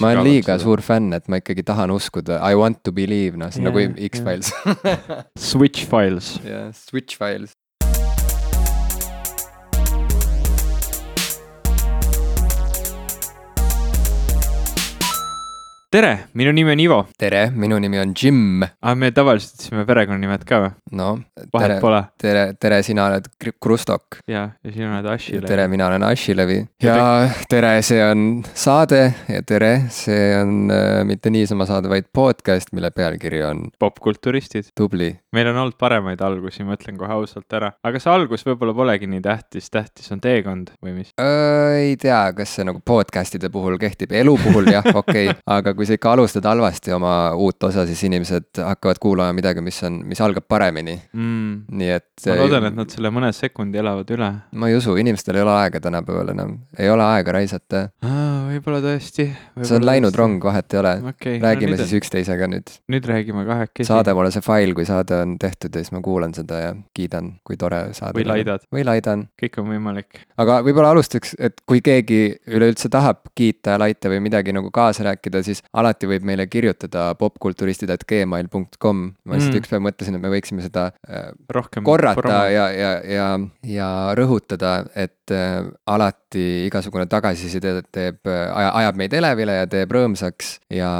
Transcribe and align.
ma 0.00 0.12
olen 0.14 0.26
liiga 0.26 0.54
seda. 0.54 0.64
suur 0.64 0.82
fänn, 0.84 1.12
et 1.16 1.28
ma 1.30 1.40
ikkagi 1.42 1.64
tahan 1.66 1.92
uskuda, 1.94 2.40
I 2.40 2.58
want 2.58 2.82
to 2.86 2.94
believe, 2.96 3.38
noh, 3.40 3.52
see 3.52 3.62
on 3.62 3.70
yeah, 3.70 3.88
nagu 3.90 4.08
X-Files 4.10 4.52
yeah. 4.84 5.24
Switch 5.50 5.86
Files. 5.90 6.36
jah 6.44 6.50
yeah,, 6.50 6.70
Switch 6.76 7.20
Files. 7.20 7.56
Tere, 15.90 16.28
minu 16.38 16.52
nimi 16.54 16.70
on 16.70 16.80
Ivo. 16.80 16.96
tere, 17.18 17.48
minu 17.50 17.78
nimi 17.82 17.98
on 17.98 18.12
Jim. 18.14 18.62
aa, 18.62 18.92
ah, 18.92 18.94
me 18.94 19.08
tavaliselt 19.10 19.56
ütlesime 19.56 19.82
perekonnanimed 19.88 20.44
ka 20.46 20.60
või? 20.62 20.70
no. 20.94 21.08
vahet 21.50 21.80
pole. 21.82 21.98
tere, 22.20 22.44
tere, 22.62 22.78
sina 22.86 23.08
oled 23.08 23.26
Krustok. 23.58 24.20
ja, 24.30 24.44
ja 24.62 24.70
sina 24.70 24.92
oled 24.92 25.08
Ashilevi. 25.10 25.48
tere, 25.50 25.64
mina 25.72 25.88
olen 25.90 26.04
Ashilevi. 26.06 26.60
ja 26.84 26.94
tere, 27.50 27.72
see 27.82 28.04
on 28.06 28.22
saade 28.54 29.00
ja 29.34 29.40
tere, 29.42 29.72
see 29.90 30.28
on 30.38 30.70
äh, 30.70 31.00
mitte 31.08 31.32
niisama 31.34 31.66
saade, 31.66 31.90
vaid 31.90 32.06
podcast, 32.14 32.70
mille 32.70 32.92
pealkiri 32.94 33.42
on. 33.48 33.66
popkulturistid. 33.82 34.70
tubli. 34.78 35.10
meil 35.34 35.50
on 35.50 35.58
olnud 35.64 35.78
paremaid 35.78 36.22
algusi, 36.22 36.62
ma 36.62 36.78
ütlen 36.78 37.02
kohe 37.02 37.18
ausalt 37.18 37.58
ära, 37.58 37.72
aga 37.82 37.98
see 37.98 38.14
algus 38.14 38.46
võib-olla 38.46 38.76
polegi 38.78 39.10
nii 39.10 39.24
tähtis, 39.26 39.66
tähtis 39.74 40.14
on 40.14 40.22
teekond 40.22 40.70
või 40.78 41.00
mis 41.00 41.10
äh,? 41.18 41.82
ei 41.90 41.98
tea, 41.98 42.22
kas 42.38 42.54
see 42.60 42.70
nagu 42.70 42.78
podcast'ide 42.78 43.50
puhul 43.50 43.74
kehtib, 43.82 44.14
elu 44.22 44.38
puhul 44.46 44.70
jah, 44.70 44.86
okei 45.02 45.34
okay., 45.34 45.38
aga 45.50 45.79
kui 45.80 45.88
sa 45.88 45.96
ikka 45.96 46.10
alustad 46.12 46.44
halvasti 46.44 46.92
oma 46.92 47.32
uut 47.40 47.64
osa, 47.64 47.86
siis 47.88 48.02
inimesed 48.04 48.60
hakkavad 48.60 48.98
kuulama 49.00 49.32
midagi, 49.32 49.62
mis 49.64 49.78
on, 49.88 50.02
mis 50.04 50.20
algab 50.20 50.44
paremini 50.50 50.98
mm.. 51.16 51.54
nii 51.80 51.92
et. 51.94 52.08
ma 52.26 52.34
loodan, 52.36 52.66
et 52.68 52.76
nad 52.76 52.92
selle 52.92 53.08
mõne 53.14 53.30
sekundi 53.32 53.80
elavad 53.80 54.10
üle. 54.12 54.28
ma 54.60 54.68
ei 54.68 54.76
usu, 54.76 54.92
inimestel 55.00 55.38
ei 55.40 55.44
ole 55.46 55.54
aega 55.56 55.80
tänapäeval 55.80 56.34
enam, 56.34 56.58
ei 56.76 56.90
ole 56.92 57.06
aega 57.06 57.32
raisata 57.38 57.86
ah,. 58.04 58.50
võib-olla 58.50 58.82
tõesti. 58.84 59.26
see 59.62 59.78
on 59.78 59.86
läinud 59.88 60.10
tõesti. 60.10 60.20
rong, 60.20 60.44
vahet 60.50 60.76
ei 60.76 60.82
ole 60.82 60.92
okay,. 61.14 61.38
räägime 61.40 61.72
no, 61.72 61.80
siis 61.80 61.94
on... 61.96 62.02
üksteisega 62.02 62.50
nüüd. 62.52 62.74
nüüd 62.92 63.08
räägime 63.08 63.46
kahekesi. 63.48 63.88
saade 63.88 64.14
mulle 64.18 64.34
see 64.36 64.44
fail, 64.44 64.76
kui 64.76 64.84
saade 64.88 65.16
on 65.24 65.38
tehtud 65.40 65.72
ja 65.72 65.84
siis 65.84 65.96
ma 65.96 66.04
kuulan 66.04 66.36
seda 66.36 66.60
ja 66.66 66.74
kiidan, 66.96 67.32
kui 67.46 67.56
tore 67.60 67.86
saade. 67.96 68.18
või 68.20 68.28
laidad. 68.28 68.68
või 68.68 68.84
laidan. 68.84 69.24
kõik 69.40 69.56
on 69.64 69.72
võimalik. 69.72 70.26
aga 70.36 70.60
võib-olla 70.66 70.92
alustaks, 70.92 71.32
et 71.40 71.64
kui 71.64 71.80
keegi 71.88 72.20
üleüldse 72.52 72.92
tahab 72.92 73.24
kiita 73.32 73.78
ja 73.78 73.82
laita 73.86 74.12
või 74.12 74.20
midagi 74.28 74.52
nagu 74.52 74.68
kaasa 74.74 75.08
rääkida, 75.08 75.40
siis 75.46 75.64
alati 75.78 76.08
võib 76.10 76.24
meile 76.26 76.46
kirjutada 76.50 77.10
popkulturistid.gmail.com. 77.18 79.02
ma 79.24 79.36
lihtsalt 79.36 79.54
mm. 79.54 79.60
ükspäev 79.62 79.84
mõtlesin, 79.84 80.16
et 80.18 80.24
me 80.24 80.32
võiksime 80.32 80.64
seda 80.64 80.88
äh, 81.06 81.30
Rohkem 81.54 81.86
korrata 81.86 82.18
promo. 82.18 82.40
ja, 82.50 82.66
ja, 82.74 82.90
ja, 83.06 83.28
ja 83.66 83.90
rõhutada, 84.18 84.80
et 84.98 85.30
äh, 85.34 85.62
alati 85.90 86.66
igasugune 86.66 87.06
tagasiside 87.10 87.76
teeb, 87.94 88.18
aja, 88.26 88.72
ajab 88.82 88.98
meid 88.98 89.14
elevile 89.14 89.60
ja 89.60 89.68
teeb 89.70 89.94
rõõmsaks 89.94 90.56
ja 90.74 90.90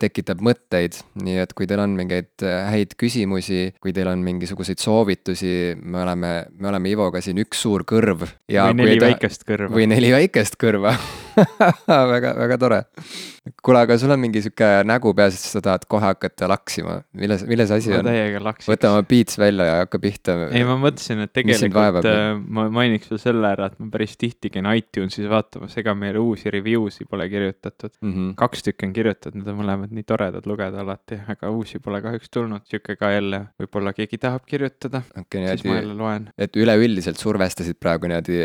tekitab 0.00 0.42
mõtteid. 0.46 1.00
nii 1.24 1.42
et 1.42 1.54
kui 1.58 1.66
teil 1.70 1.82
on 1.82 1.98
mingeid 1.98 2.46
äh, 2.46 2.70
häid 2.70 2.94
küsimusi, 3.00 3.72
kui 3.82 3.94
teil 3.96 4.12
on 4.12 4.22
mingisuguseid 4.26 4.82
soovitusi, 4.82 5.74
me 5.82 6.04
oleme, 6.04 6.34
me 6.58 6.70
oleme 6.70 6.94
Ivoga 6.94 7.22
siin 7.24 7.42
üks 7.42 7.64
suur 7.66 7.82
kõrv. 7.88 8.28
või 8.46 8.78
neli 8.78 9.02
väikest 9.02 9.46
kõrva. 9.48 9.74
või 9.74 9.90
neli 9.90 10.14
väikest 10.14 10.58
kõrva 10.60 10.94
väga, 12.14 12.32
väga 12.38 12.58
tore. 12.60 12.80
kuule, 13.64 13.80
aga 13.80 13.96
sul 13.98 14.12
on 14.12 14.20
mingi 14.20 14.42
sihuke 14.44 14.68
nägu 14.86 15.12
peas, 15.16 15.36
et 15.38 15.54
sa 15.54 15.62
tahad 15.64 15.86
kohe 15.90 16.04
hakata 16.04 16.48
laksima, 16.50 16.98
milles, 17.16 17.42
milles 17.48 17.72
asi 17.74 17.92
ma 17.94 18.00
on? 18.02 18.50
võta 18.68 18.92
oma 18.92 19.04
beats 19.08 19.38
välja 19.40 19.66
ja 19.68 19.76
hakka 19.80 20.00
pihta. 20.02 20.36
ei, 20.50 20.64
ma 20.68 20.76
mõtlesin, 20.80 21.24
et 21.24 21.32
tegelikult 21.36 22.08
äh, 22.10 22.34
ma 22.36 22.66
mainiks 22.72 23.10
veel 23.10 23.22
selle 23.22 23.48
ära, 23.50 23.70
et 23.70 23.78
ma 23.80 23.88
päris 23.94 24.16
tihti 24.20 24.52
käin 24.52 24.68
iTunesis 24.70 25.28
vaatamas, 25.30 25.76
ega 25.80 25.94
meile 25.98 26.22
uusi 26.22 26.52
review 26.52 26.88
si 26.92 27.06
pole 27.08 27.28
kirjutatud 27.32 27.94
mm. 28.00 28.12
-hmm. 28.12 28.34
kaks 28.40 28.66
tükki 28.68 28.88
on 28.88 28.94
kirjutatud, 28.96 29.40
need 29.40 29.50
on 29.52 29.60
mõlemad 29.62 29.96
nii 29.96 30.06
toredad 30.08 30.46
lugeda 30.50 30.84
alati, 30.84 31.20
aga 31.32 31.52
uusi 31.54 31.80
pole 31.82 32.02
kahjuks 32.04 32.30
tulnud, 32.30 32.66
sihuke 32.70 32.96
ka 33.00 33.12
jälle, 33.16 33.44
võib-olla 33.60 33.94
keegi 33.96 34.20
tahab 34.20 34.44
kirjutada 34.46 35.02
okay,, 35.16 35.48
siis 35.54 35.64
ma 35.64 35.80
jälle 35.80 35.96
loen. 35.96 36.28
et 36.38 36.56
üleüldiselt 36.60 37.20
survestasid 37.20 37.80
praegu 37.80 38.10
niimoodi 38.10 38.40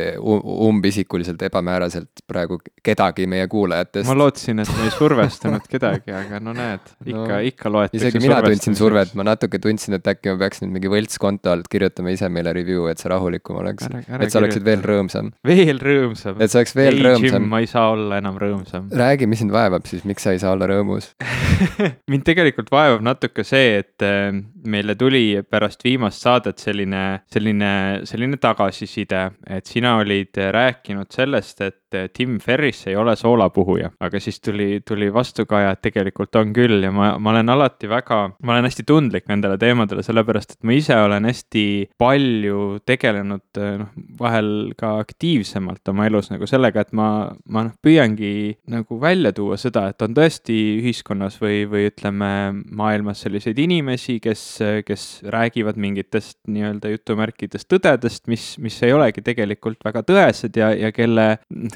umbisikuliselt, 0.70 1.42
ebamääraselt 1.42 2.24
praegu 2.28 2.60
kedagi 2.86 3.28
meie 3.30 3.48
kuulajatest. 3.52 4.08
ma 4.10 4.16
lootsin, 4.18 4.62
et 4.64 4.72
me 4.78 4.88
ei 4.88 4.94
survestanud 4.94 5.66
kedagi, 5.70 6.14
aga 6.16 6.42
no 6.44 6.54
näed, 6.56 6.84
ikka 7.12 7.28
no,, 7.32 7.40
ikka 7.50 7.72
loetakse. 7.74 8.02
isegi 8.02 8.22
mina 8.24 8.42
tundsin 8.46 8.78
survet, 8.78 9.14
ma 9.18 9.26
natuke 9.28 9.60
tundsin, 9.64 9.98
et 10.00 10.10
äkki 10.14 10.34
ma 10.34 10.42
peaks 10.46 10.64
nüüd 10.64 10.76
mingi 10.78 10.92
võltskonto 10.92 11.54
alt 11.54 11.70
kirjutama 11.72 12.14
ise 12.16 12.30
meile 12.34 12.54
review, 12.56 12.88
et 12.92 13.02
see 13.02 13.12
rahulikum 13.12 13.60
oleks. 13.62 13.90
et 13.90 14.28
sa 14.30 14.42
oleksid 14.42 14.66
veel 14.68 14.86
rõõmsam. 14.86 15.32
veel 15.48 15.82
rõõmsam. 15.82 16.40
et 16.40 16.54
sa 16.54 16.62
oleks 16.62 16.76
veel 16.78 17.00
ei, 17.00 17.06
rõõmsam. 17.10 17.50
ma 17.52 17.64
ei 17.64 17.72
saa 17.72 17.90
olla 17.96 18.22
enam 18.24 18.40
rõõmsam. 18.42 18.92
räägi, 19.04 19.30
mis 19.30 19.44
sind 19.44 19.56
vaevab 19.56 19.88
siis, 19.90 20.06
miks 20.08 20.26
sa 20.26 20.36
ei 20.36 20.42
saa 20.44 20.56
olla 20.56 20.70
rõõmus 20.72 21.14
mind 22.12 22.26
tegelikult 22.28 22.70
vaevab 22.74 23.04
natuke 23.06 23.46
see, 23.48 23.80
et 23.82 24.06
äh, 24.06 24.30
meile 24.66 24.96
tuli 25.00 25.42
pärast 25.50 25.84
viimast 25.86 26.24
saadet 26.26 26.62
selline, 26.62 27.04
selline, 27.32 27.72
selline 28.08 28.40
tagasiside, 28.42 29.24
et 29.58 29.70
sina 29.70 29.96
olid 30.02 30.38
rääkinud 30.56 31.12
sellest, 31.14 31.62
et 31.66 31.80
Tim 32.14 32.40
Ferris 32.44 32.86
ei 32.90 32.96
ole 33.00 33.16
soolapuhuja, 33.20 33.92
aga 34.00 34.20
siis 34.22 34.40
tuli, 34.44 34.82
tuli 34.88 35.12
vastukaja, 35.14 35.76
et 35.76 35.84
tegelikult 35.86 36.36
on 36.40 36.54
küll 36.56 36.84
ja 36.86 36.92
ma, 36.96 37.16
ma 37.20 37.34
olen 37.34 37.54
alati 37.56 37.90
väga, 37.92 38.20
ma 38.42 38.56
olen 38.56 38.68
hästi 38.70 38.86
tundlik 38.88 39.30
nendele 39.32 39.58
teemadele, 39.62 40.04
sellepärast 40.06 40.58
et 40.58 40.68
ma 40.68 40.76
ise 40.76 40.98
olen 41.00 41.28
hästi 41.30 41.66
palju 42.02 42.62
tegelenud 42.88 43.62
noh, 43.82 43.92
vahel 44.20 44.50
ka 44.78 44.96
aktiivsemalt 45.04 45.94
oma 45.94 46.08
elus 46.10 46.32
nagu 46.32 46.48
sellega, 46.50 46.86
et 46.86 46.94
ma, 46.98 47.10
ma 47.52 47.66
noh, 47.68 47.76
püüangi 47.86 48.56
nagu 48.72 49.00
välja 49.02 49.34
tuua 49.36 49.58
seda, 49.62 49.88
et 49.92 50.02
on 50.06 50.16
tõesti 50.18 50.56
ühiskonnas 50.82 51.40
või, 51.42 51.64
või 51.70 51.88
ütleme, 51.90 52.32
maailmas 52.76 53.24
selliseid 53.26 53.60
inimesi, 53.62 54.20
kes, 54.24 54.44
kes 54.88 55.06
räägivad 55.32 55.80
mingitest 55.82 56.40
nii-öelda 56.52 56.92
jutumärkides 56.94 57.68
tõdedest, 57.70 58.26
mis, 58.32 58.56
mis 58.62 58.78
ei 58.86 58.94
olegi 58.96 59.24
tegelikult 59.26 59.84
väga 59.86 60.04
tõesed 60.08 60.58
ja, 60.60 60.72
ja 60.76 60.92
kelle, 60.96 61.28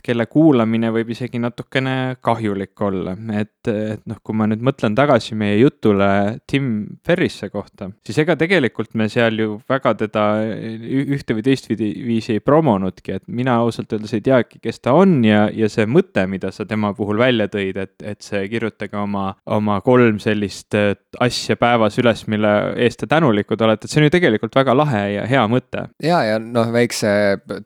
kelle 0.03 0.08
kuulamine 0.29 0.91
võib 0.93 1.11
isegi 1.13 1.39
natukene 1.41 2.15
kahjulik 2.21 2.81
olla, 2.81 3.15
et, 3.39 3.67
et 3.69 4.03
noh, 4.09 4.19
kui 4.23 4.37
ma 4.37 4.47
nüüd 4.49 4.63
mõtlen 4.65 4.95
tagasi 4.97 5.37
meie 5.39 5.57
jutule 5.59 6.09
Tim 6.49 6.71
Ferrise 7.05 7.49
kohta, 7.53 7.89
siis 8.05 8.19
ega 8.23 8.35
tegelikult 8.39 8.95
me 8.99 9.09
seal 9.11 9.39
ju 9.39 9.59
väga 9.69 9.95
teda 10.03 10.25
ühte 10.45 11.37
või 11.37 11.45
teist 11.45 11.69
viisi 11.69 12.37
ei 12.37 12.43
promonudki, 12.43 13.19
et 13.19 13.25
mina 13.27 13.59
ausalt 13.63 13.93
öeldes 13.93 14.13
ei 14.17 14.23
teagi, 14.25 14.61
kes 14.63 14.81
ta 14.83 14.93
on 14.97 15.19
ja, 15.25 15.47
ja 15.53 15.69
see 15.71 15.87
mõte, 15.89 16.25
mida 16.29 16.51
sa 16.55 16.65
tema 16.69 16.91
puhul 16.97 17.19
välja 17.21 17.49
tõid, 17.51 17.77
et, 17.79 17.95
et 18.03 18.21
see 18.25 18.45
kirjutage 18.51 18.97
oma, 18.97 19.33
oma 19.49 19.79
kolm 19.85 20.19
sellist 20.23 20.75
äh, 20.77 20.93
asja 21.21 21.57
päevas 21.59 21.99
üles, 22.01 22.25
mille 22.31 22.53
eest 22.85 23.03
te 23.03 23.09
tänulikud 23.09 23.61
olete, 23.65 23.87
et 23.87 23.93
see 23.93 24.01
on 24.01 24.09
ju 24.09 24.15
tegelikult 24.15 24.55
väga 24.59 24.75
lahe 24.77 25.03
ja 25.15 25.27
hea 25.29 25.45
mõte. 25.51 25.87
ja, 26.03 26.21
ja 26.27 26.39
noh, 26.41 26.71
väikse 26.73 27.11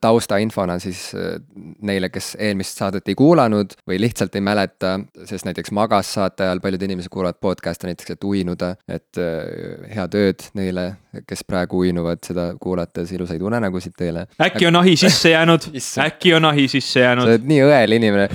taustainfona 0.01 0.79
siis 0.83 1.09
äh, 1.17 1.37
neile, 1.81 2.09
kes 2.13 2.32
eelmist 2.39 2.79
saadet 2.79 3.07
ei 3.11 3.15
kuulanud 3.19 3.75
või 3.87 3.99
lihtsalt 4.01 4.35
ei 4.35 4.43
mäleta, 4.45 4.97
sest 5.29 5.47
näiteks 5.47 5.73
magas 5.75 6.13
saate 6.17 6.47
ajal 6.47 6.61
paljud 6.63 6.85
inimesed 6.87 7.11
kuulavad 7.13 7.39
podcast'e 7.41 7.89
näiteks, 7.89 8.15
et 8.15 8.27
uinuda, 8.27 8.75
et 8.87 9.21
äh, 9.21 9.89
head 9.95 10.17
ööd 10.19 10.47
neile, 10.57 10.93
kes 11.27 11.43
praegu 11.47 11.83
uinuvad 11.83 12.21
seda 12.25 12.49
kuulates, 12.61 13.11
ilusaid 13.13 13.41
unenägusid 13.41 13.95
teile. 13.97 14.27
äkki 14.41 14.67
on 14.69 14.81
ahi 14.81 14.95
sisse 14.97 15.33
jäänud 15.33 15.69
äkki 16.07 16.33
on 16.33 16.45
ahi 16.51 16.67
sisse 16.67 17.03
jäänud. 17.05 17.27
sa 17.27 17.35
oled 17.35 17.49
nii 17.49 17.65
õel 17.67 17.97
inimene. 17.99 18.29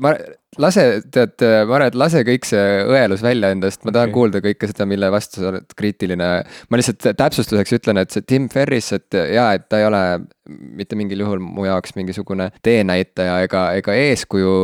ma, 0.00 0.14
lase, 0.58 0.86
tead, 1.12 1.36
ma 1.68 1.76
arvan, 1.76 1.86
et 1.90 1.98
lase 1.98 2.24
kõik 2.26 2.48
see 2.48 2.64
õelus 2.88 3.22
välja 3.24 3.52
endast, 3.54 3.84
ma 3.84 3.94
tahan 3.94 4.10
okay. 4.10 4.16
kuulda 4.16 4.42
kõike 4.44 4.70
seda, 4.70 4.86
mille 4.88 5.10
vastu 5.12 5.42
sa 5.42 5.50
oled 5.52 5.76
kriitiline. 5.76 6.30
ma 6.70 6.80
lihtsalt 6.80 7.12
täpsustuseks 7.20 7.78
ütlen, 7.78 8.02
et 8.02 8.14
see 8.14 8.26
Tim 8.26 8.48
Ferris, 8.52 8.92
et 8.96 9.20
jaa, 9.34 9.52
et 9.58 9.68
ta 9.70 9.82
ei 9.82 9.88
ole 9.88 10.02
mitte 10.50 10.96
mingil 10.98 11.22
juhul 11.22 11.38
mu 11.42 11.64
jaoks 11.66 11.94
mingisugune 11.94 12.48
teenäitaja 12.64 13.36
ega, 13.44 13.64
ega 13.78 13.94
eeskuju, 13.94 14.54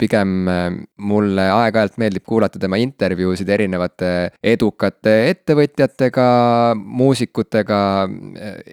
pigem 0.00 0.48
mulle 1.10 1.48
aeg-ajalt 1.52 1.98
meeldib 2.00 2.24
kuulata 2.28 2.60
tema 2.62 2.78
intervjuusid 2.80 3.48
erinevate 3.52 4.12
edukate 4.42 5.16
ettevõtjatega, 5.34 6.28
muusikutega, 6.76 7.80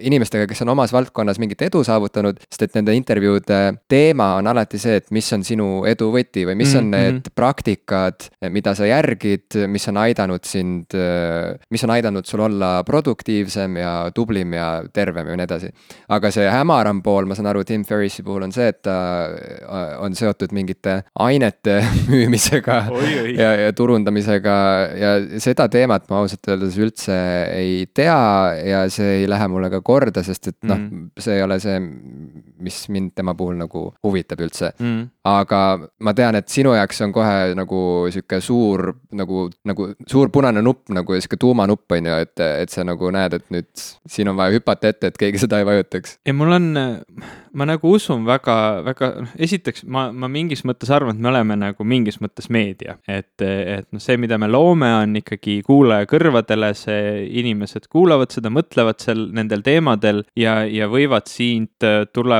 inimestega, 0.08 0.48
kes 0.50 0.64
on 0.66 0.74
omas 0.76 0.94
valdkonnas 0.96 1.40
mingit 1.42 1.62
edu 1.68 1.84
saavutanud, 1.86 2.40
sest 2.50 2.68
et 2.68 2.78
nende 2.80 2.96
intervjuude 2.98 3.60
teema 3.92 4.34
on 4.40 4.50
alati 4.52 4.80
see, 4.82 5.00
et 5.02 5.12
mis 5.16 5.32
on 5.36 5.44
sinu 5.48 5.70
edu 5.90 6.10
võti 6.14 6.46
või 6.48 6.58
mis 6.60 6.76
on 6.76 6.90
mm 6.90 6.94
-hmm. 6.94 7.20
need 7.20 7.32
praktikad, 7.36 8.30
mida 8.50 8.76
sa 8.76 8.88
järgid, 8.90 9.58
mis 9.68 9.88
on 9.92 9.98
aidanud 9.98 10.44
sind, 10.46 10.96
mis 11.70 11.84
on 11.84 11.96
aidanud 11.96 12.26
sul 12.26 12.46
olla 12.46 12.84
produktiivsem 12.84 13.78
ja 13.78 14.12
tublim 14.16 14.54
ja 14.54 14.84
tervem 14.94 15.28
ja 15.28 15.36
nii 15.36 15.44
edasi. 15.44 15.70
aga 16.10 16.32
see 16.32 16.50
hämaram 16.50 17.02
pool, 17.04 17.26
ma 17.26 17.36
saan 17.36 17.48
aru, 17.48 17.64
Tim 17.64 17.84
Ferrisi 17.84 18.24
puhul 18.24 18.44
on 18.44 18.52
see, 18.52 18.68
et 18.68 18.82
ta 18.82 19.30
on 20.00 20.16
seotud 20.16 20.52
mingite 20.52 21.04
ainete 21.20 21.80
müümisega 22.12 22.80
oi, 22.92 23.20
oi. 23.22 23.36
ja, 23.38 23.54
ja 23.66 23.74
turundamisega 23.74 24.56
ja 25.00 25.12
seda 25.42 25.68
teemat 25.72 26.10
ma 26.10 26.22
ausalt 26.24 26.48
öeldes 26.52 26.78
üldse 26.82 27.18
ei 27.54 27.85
ei 27.86 27.92
tea 27.94 28.18
ja 28.66 28.84
see 28.90 29.22
ei 29.22 29.30
lähe 29.30 29.48
mulle 29.52 29.70
ka 29.74 29.82
korda, 29.86 30.24
sest 30.26 30.52
et 30.52 30.58
noh 30.66 30.80
mm., 30.80 31.12
see 31.22 31.38
ei 31.38 31.46
ole 31.46 31.60
see, 31.64 31.78
mis 32.60 32.86
mind 32.90 33.14
tema 33.16 33.36
puhul 33.38 33.58
nagu 33.60 33.88
huvitab 34.04 34.42
üldse. 34.46 34.72
Mm.. 34.80 35.10
aga 35.26 35.60
ma 36.06 36.14
tean, 36.14 36.38
et 36.38 36.50
sinu 36.52 36.76
jaoks 36.76 37.02
on 37.02 37.14
kohe 37.16 37.56
nagu 37.58 37.80
sihuke 38.14 38.40
suur 38.44 38.92
nagu, 39.18 39.48
nagu 39.66 39.88
suur 40.10 40.30
punane 40.34 40.62
nupp 40.66 40.92
nagu 40.94 41.18
sihuke 41.18 41.40
tuumanupp 41.42 41.96
on 41.98 42.10
ju, 42.12 42.18
et, 42.26 42.44
et 42.46 42.74
sa 42.74 42.86
nagu 42.86 43.10
näed, 43.14 43.40
et 43.40 43.48
nüüd 43.54 43.70
siin 43.76 44.30
on 44.30 44.38
vaja 44.38 44.56
hüpata 44.58 44.92
ette, 44.92 45.10
et 45.10 45.18
keegi 45.20 45.42
seda 45.42 45.60
ei 45.62 45.68
vajutaks. 45.68 46.20
ja 46.26 46.36
mul 46.38 46.54
on, 46.58 46.68
ma 47.58 47.68
nagu 47.68 47.96
usun 47.98 48.26
väga, 48.28 48.58
väga, 48.86 49.12
esiteks 49.48 49.86
ma, 49.90 50.08
ma 50.14 50.30
mingis 50.32 50.66
mõttes 50.68 50.92
arvan, 50.94 51.18
et 51.18 51.26
me 51.26 51.32
oleme 51.32 51.58
nagu 51.60 51.88
mingis 51.88 52.20
mõttes 52.24 52.50
meedia, 52.54 52.98
et, 53.08 53.34
et 53.42 53.90
noh, 53.90 54.04
see, 54.04 54.20
mida 54.22 54.38
me 54.42 54.50
loome, 54.52 54.92
on 55.02 55.18
ikkagi 55.22 55.60
kuulaja 55.66 56.10
kõrvadele, 56.12 56.72
see 56.78 57.26
inimesed 57.42 57.90
kuulavad 57.92 58.34
seda, 58.36 58.52
mõtlevad 58.54 59.02
seal 59.04 59.28
nendel 59.36 59.66
teemadel 59.66 60.24
ja, 60.38 60.62
ja 60.70 60.90
võivad 60.92 61.30
siit 61.32 61.86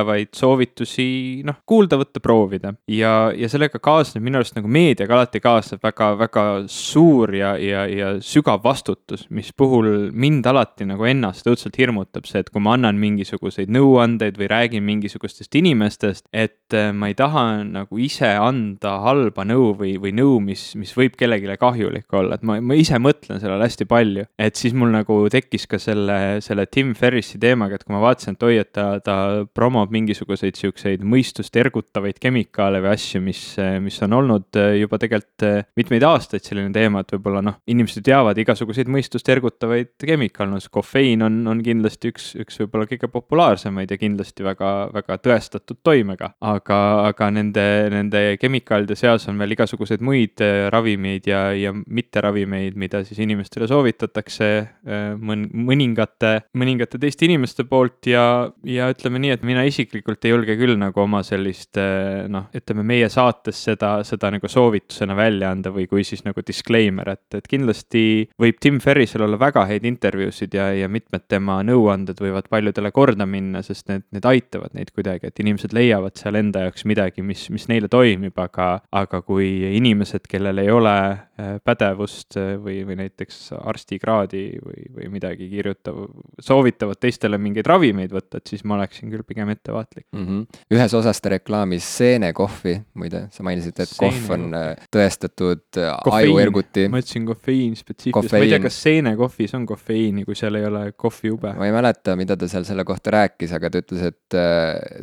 tulevaid 0.06 0.34
soovitusi 0.36 1.42
noh, 1.46 1.58
kuulda 1.66 1.98
võtta, 1.98 2.20
proovida. 2.22 2.72
ja, 2.88 3.30
ja 3.34 3.48
sellega 3.50 3.78
kaasneb 3.82 4.24
minu 4.24 4.38
arust 4.38 4.56
nagu 4.56 4.68
meediaga 4.68 5.16
alati 5.16 5.40
kaasneb 5.40 5.82
väga-väga 5.82 6.66
suur 6.70 7.34
ja, 7.34 7.56
ja, 7.58 7.86
ja 7.86 8.12
sügav 8.20 8.62
vastutus, 8.64 9.26
mis 9.30 9.52
puhul 9.56 10.10
mind 10.12 10.46
alati 10.46 10.86
nagu 10.86 11.04
ennast 11.06 11.46
õudselt 11.46 11.76
hirmutab 11.78 12.26
see, 12.26 12.40
et 12.40 12.50
kui 12.50 12.62
ma 12.62 12.76
annan 12.76 12.98
mingisuguseid 13.00 13.72
nõuandeid 13.72 14.38
või 14.38 14.50
räägin 14.50 14.86
mingisugustest 14.86 15.54
inimestest, 15.58 16.26
et 16.32 16.74
ma 16.94 17.10
ei 17.10 17.16
taha 17.18 17.62
nagu 17.66 18.00
ise 18.02 18.30
anda 18.40 18.96
halba 19.04 19.46
nõu 19.46 19.72
või, 19.78 19.96
või 20.02 20.14
nõu, 20.16 20.38
mis, 20.44 20.68
mis 20.78 20.94
võib 20.96 21.16
kellelegi 21.18 21.58
kahjulik 21.60 22.12
olla, 22.16 22.36
et 22.36 22.46
ma, 22.46 22.58
ma 22.60 22.76
ise 22.78 22.98
mõtlen 23.02 23.40
sellele 23.42 23.66
hästi 23.66 23.86
palju. 23.88 24.26
et 24.38 24.56
siis 24.56 24.74
mul 24.76 24.92
nagu 24.92 25.18
tekkis 25.32 25.66
ka 25.70 25.78
selle, 25.80 26.40
selle 26.44 26.66
Tim 26.70 26.94
Ferrisi 26.98 27.38
teemaga, 27.40 27.76
et 27.76 27.84
kui 27.86 27.94
ma 27.94 28.02
vaatasin, 28.02 28.36
et 28.36 28.46
oi, 28.46 28.56
et 28.62 28.72
ta, 28.74 28.86
ta 29.04 29.16
promob 29.56 29.92
mingisuguseid 29.96 30.58
siukseid 30.58 31.04
mõistust 31.06 31.56
ergutavaid 31.56 32.20
kemikaale 32.22 32.82
või 32.84 32.92
asju, 32.94 33.22
mis, 33.24 33.42
mis 33.82 33.98
on 34.04 34.16
olnud 34.20 34.60
juba 34.80 35.00
tegelikult 35.02 35.46
mitmeid 35.78 36.04
aastaid 36.06 36.44
selline 36.46 36.72
teema, 36.74 37.02
et 37.02 37.12
võib-olla 37.16 37.42
noh, 37.44 37.58
inimesed 37.70 38.04
teavad 38.06 38.38
igasuguseid 38.40 38.90
mõistust 38.92 39.28
ergutavaid 39.32 39.94
kemikaale, 40.02 40.52
no 40.52 40.60
see 40.62 40.72
kofeiin 40.72 41.24
on, 41.26 41.40
on 41.50 41.62
kindlasti 41.64 42.12
üks, 42.12 42.28
üks 42.42 42.60
võib-olla 42.62 42.88
kõige 42.90 43.10
populaarsemaid 43.12 43.92
ja 43.92 43.98
kindlasti 44.00 44.46
väga, 44.46 44.72
väga 44.94 45.18
tõestatud 45.24 45.80
toimega. 45.86 46.32
aga, 46.40 46.78
aga 47.10 47.30
nende, 47.34 47.66
nende 47.92 48.22
kemikaalide 48.40 48.96
seas 48.98 49.26
on 49.30 49.38
veel 49.40 49.56
igasuguseid 49.56 50.04
muid 50.04 50.42
ravimeid 50.72 51.26
ja, 51.28 51.48
ja 51.56 51.72
mitteravimeid, 51.72 52.76
mida 52.78 53.02
siis 53.06 53.20
inimestele 53.24 53.68
soovitatakse 53.70 54.48
äh, 54.60 55.06
mõn-, 55.16 55.48
mõningate, 55.52 56.34
mõningate 56.56 57.00
teiste 57.02 57.26
inimeste 57.28 57.66
poolt 57.68 58.10
ja, 58.10 58.26
ja 58.66 58.90
ütleme 58.92 59.22
nii, 59.22 59.34
et 59.36 59.46
mina 59.46 59.64
isiklikult 59.66 59.85
ei 59.94 60.32
julge 60.32 60.56
küll 60.58 60.76
nagu 60.80 61.00
oma 61.02 61.22
sellist 61.26 61.78
äh, 61.80 62.26
noh, 62.32 62.48
ütleme 62.56 62.84
meie 62.86 63.08
saates 63.12 63.58
seda, 63.68 63.92
seda 64.06 64.30
nagu 64.34 64.48
soovitusena 64.50 65.16
välja 65.18 65.50
anda 65.54 65.72
või 65.74 65.86
kui 65.90 66.04
siis 66.06 66.24
nagu 66.26 66.42
disclaimer, 66.46 67.12
et, 67.14 67.38
et 67.38 67.46
kindlasti 67.50 68.04
võib 68.40 68.60
Tim 68.62 68.80
Ferrisel 68.82 69.26
olla 69.26 69.38
väga 69.40 69.66
häid 69.70 69.86
intervjuusid 69.88 70.56
ja, 70.56 70.70
ja 70.76 70.90
mitmed 70.92 71.26
tema 71.30 71.60
nõuanded 71.66 72.20
võivad 72.22 72.50
paljudele 72.52 72.92
korda 72.96 73.28
minna, 73.28 73.62
sest 73.66 73.90
need, 73.92 74.06
need 74.16 74.26
aitavad 74.26 74.74
neid 74.76 74.92
kuidagi, 74.94 75.30
et 75.30 75.44
inimesed 75.44 75.76
leiavad 75.76 76.16
seal 76.18 76.38
enda 76.40 76.66
jaoks 76.66 76.86
midagi, 76.88 77.24
mis, 77.26 77.46
mis 77.54 77.68
neile 77.70 77.90
toimib, 77.92 78.36
aga, 78.40 78.80
aga 78.96 79.22
kui 79.26 79.50
inimesed, 79.76 80.26
kellel 80.30 80.64
ei 80.64 80.72
ole 80.72 80.96
Äh, 81.36 81.58
pädevust 81.60 82.32
äh, 82.40 82.54
või, 82.56 82.78
või 82.88 82.94
näiteks 82.96 83.50
arstikraadi 83.58 84.56
või, 84.56 84.86
või 84.94 85.08
midagi 85.18 85.50
kirjutav, 85.50 85.98
soovitavad 86.40 86.96
teistele 86.96 87.36
mingeid 87.36 87.68
ravimeid 87.68 88.14
võtta, 88.16 88.40
et 88.40 88.48
siis 88.48 88.64
ma 88.64 88.78
oleksin 88.78 89.10
küll 89.12 89.20
pigem 89.20 89.52
ettevaatlik 89.52 89.75
mm. 89.84 90.26
-hmm. 90.26 90.60
ühes 90.74 90.94
osas 90.94 91.20
ta 91.20 91.32
reklaamis 91.34 91.86
seenekohvi, 91.98 92.76
muide, 92.94 93.26
sa 93.30 93.46
mainisid, 93.46 93.78
et 93.82 93.92
kohv 93.98 94.30
on 94.36 94.54
äh, 94.54 94.86
tõestatud 94.92 95.80
ajuerguti. 96.12 96.88
ma 96.88 97.02
ütlesin 97.02 97.26
kofeiin 97.28 97.76
spetsiifiliselt, 97.76 98.32
ma 98.32 98.44
ei 98.44 98.52
tea, 98.54 98.62
kas 98.66 98.80
seenekohvis 98.82 99.54
on 99.58 99.66
kofeiini, 99.66 100.24
kui 100.24 100.38
seal 100.38 100.54
ei 100.60 100.66
ole 100.66 100.84
kohviube. 100.96 101.54
ma 101.58 101.66
ei 101.66 101.74
mäleta, 101.74 102.16
mida 102.16 102.36
ta 102.36 102.48
seal 102.48 102.64
selle 102.68 102.84
kohta 102.84 103.14
rääkis, 103.16 103.52
aga 103.56 103.70
ta 103.70 103.82
ütles, 103.84 104.06
et 104.12 104.38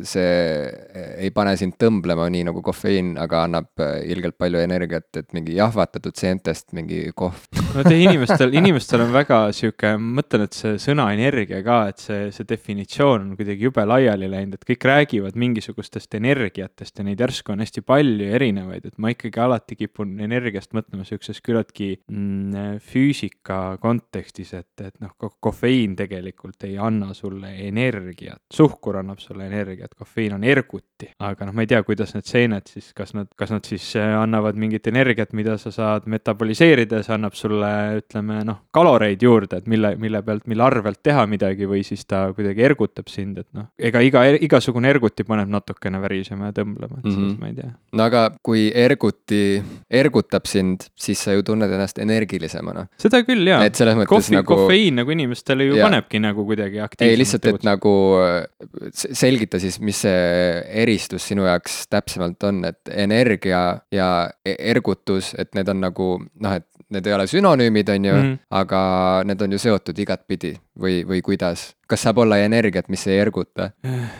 see 0.06 0.34
ei 1.18 1.30
pane 1.34 1.56
sind 1.60 1.78
tõmblema, 1.80 2.28
nii 2.30 2.48
nagu 2.50 2.62
kofeiin, 2.64 3.14
aga 3.20 3.44
annab 3.48 3.84
ilgelt 4.04 4.38
palju 4.38 4.60
energiat, 4.62 5.10
et 5.16 5.32
mingi 5.36 5.56
jahvatatud 5.58 6.16
seentest 6.18 6.72
mingi 6.76 7.06
kohv. 7.16 7.46
no 7.76 7.84
te 7.86 7.96
inimestel, 7.98 8.54
inimestel 8.56 9.04
on 9.04 9.12
väga 9.14 9.40
sihuke, 9.56 9.94
ma 9.98 10.20
mõtlen, 10.20 10.46
et 10.48 10.56
see 10.56 10.78
sõna 10.82 11.10
energia 11.14 11.60
ka, 11.64 11.80
et 11.92 12.02
see, 12.02 12.28
see 12.34 12.48
definitsioon 12.48 13.30
on 13.30 13.38
kuidagi 13.38 13.68
jube 13.68 13.84
laiali 13.88 14.28
läinud, 14.30 14.58
et 14.58 14.63
kõik 14.68 14.86
räägivad 14.88 15.38
mingisugustest 15.38 16.14
energiatest 16.18 16.98
ja 16.98 17.06
neid 17.06 17.20
järsku 17.20 17.54
on 17.54 17.62
hästi 17.64 17.84
palju 17.86 18.28
erinevaid, 18.36 18.86
et 18.88 18.98
ma 18.98 19.12
ikkagi 19.14 19.40
alati 19.40 19.76
kipun 19.78 20.16
energiast 20.24 20.74
mõtlema 20.76 21.06
sihukeses 21.06 21.40
küllaltki 21.44 21.90
mm, 22.10 22.80
füüsika 22.84 23.60
kontekstis, 23.82 24.54
et, 24.58 24.72
et 24.80 24.94
noh, 25.02 25.14
kofeiin 25.44 25.96
tegelikult 25.98 26.66
ei 26.68 26.78
anna 26.80 27.12
sulle 27.16 27.52
energiat, 27.66 28.42
suhkur 28.52 29.00
annab 29.00 29.22
sulle 29.22 29.46
energiat, 29.48 29.94
kofeiin 29.98 30.36
on 30.38 30.44
erguti, 30.44 31.10
aga 31.24 31.48
noh, 31.48 31.56
ma 31.56 31.64
ei 31.64 31.70
tea, 31.70 31.82
kuidas 31.86 32.14
need 32.16 32.28
seened 32.28 32.70
siis, 32.70 32.92
kas 32.96 33.14
nad, 33.16 33.30
kas 33.38 33.52
nad 33.54 33.64
siis 33.68 33.90
äh, 34.00 34.14
annavad 34.18 34.58
mingit 34.60 34.86
energiat, 34.90 35.34
mida 35.36 35.56
sa 35.60 35.72
saad 35.74 36.08
metaboliseerides 36.10 37.10
annab 37.14 37.36
sulle, 37.38 37.70
ütleme 38.00 38.40
noh, 38.46 38.62
kaloreid 38.74 39.22
juurde, 39.22 39.60
et 39.60 39.70
mille, 39.70 39.94
mille 40.00 40.22
pealt, 40.26 40.46
mille 40.50 40.64
arvelt 40.66 41.02
teha 41.04 41.26
midagi 41.30 41.68
või 41.68 41.82
siis 41.86 42.04
ta 42.08 42.26
kuidagi 42.34 42.64
ergutab 42.66 43.10
sind, 43.12 43.38
et 43.42 43.48
noh, 43.56 43.68
ega 43.78 44.02
iga, 44.04 44.24
igasugune 44.54 44.90
erguti 44.90 45.26
paneb 45.26 45.50
natukene 45.52 46.00
värisema 46.02 46.50
ja 46.50 46.56
tõmblema, 46.56 47.00
et 47.00 47.04
mm 47.04 47.10
-hmm. 47.10 47.14
selles 47.14 47.38
ma 47.40 47.48
ei 47.48 47.54
tea. 47.54 47.70
no 47.92 48.04
aga 48.04 48.22
kui 48.42 48.64
erguti 48.74 49.62
ergutab 49.90 50.46
sind, 50.46 50.86
siis 50.96 51.24
sa 51.24 51.32
ju 51.32 51.42
tunned 51.42 51.70
ennast 51.70 51.98
energilisemana. 51.98 52.86
seda 52.98 53.22
küll 53.26 53.46
jaa. 53.48 53.64
et 53.64 53.74
selles 53.74 53.96
mõttes 53.96 54.08
Kohvi, 54.14 54.36
nagu. 54.36 54.54
kofeiin 54.54 55.00
nagu 55.00 55.10
inimestele 55.10 55.64
ju 55.64 55.76
ja. 55.76 55.88
panebki 55.88 56.20
nagu 56.20 56.44
kuidagi 56.44 56.80
aktiivsemalt. 56.80 57.10
ei, 57.10 57.18
lihtsalt, 57.18 57.46
et 57.46 57.64
nagu 57.64 57.94
selgita 58.92 59.58
siis, 59.58 59.80
mis 59.80 60.00
see 60.06 60.62
eristus 60.84 61.28
sinu 61.28 61.44
jaoks 61.44 61.86
täpsemalt 61.90 62.42
on, 62.44 62.64
et 62.64 62.94
energia 62.94 63.80
ja 63.92 64.30
e-, 64.44 64.56
ergutus, 64.58 65.34
et 65.38 65.54
need 65.54 65.68
on 65.68 65.80
nagu 65.80 66.08
noh, 66.40 66.52
et 66.54 66.66
need 66.94 67.06
ei 67.06 67.14
ole 67.16 67.26
sünonüümid, 67.26 67.88
on 67.90 68.04
ju 68.04 68.14
mm, 68.14 68.22
-hmm. 68.22 68.38
aga 68.50 68.80
need 69.24 69.40
on 69.42 69.52
ju 69.52 69.58
seotud 69.58 69.98
igatpidi 69.98 70.54
või, 70.80 71.02
või 71.08 71.22
kuidas? 71.24 71.72
kas 71.86 72.00
saab 72.06 72.18
olla 72.22 72.38
energiat, 72.40 72.88
mis 72.88 73.02
ei 73.06 73.18
erguta? 73.20 73.70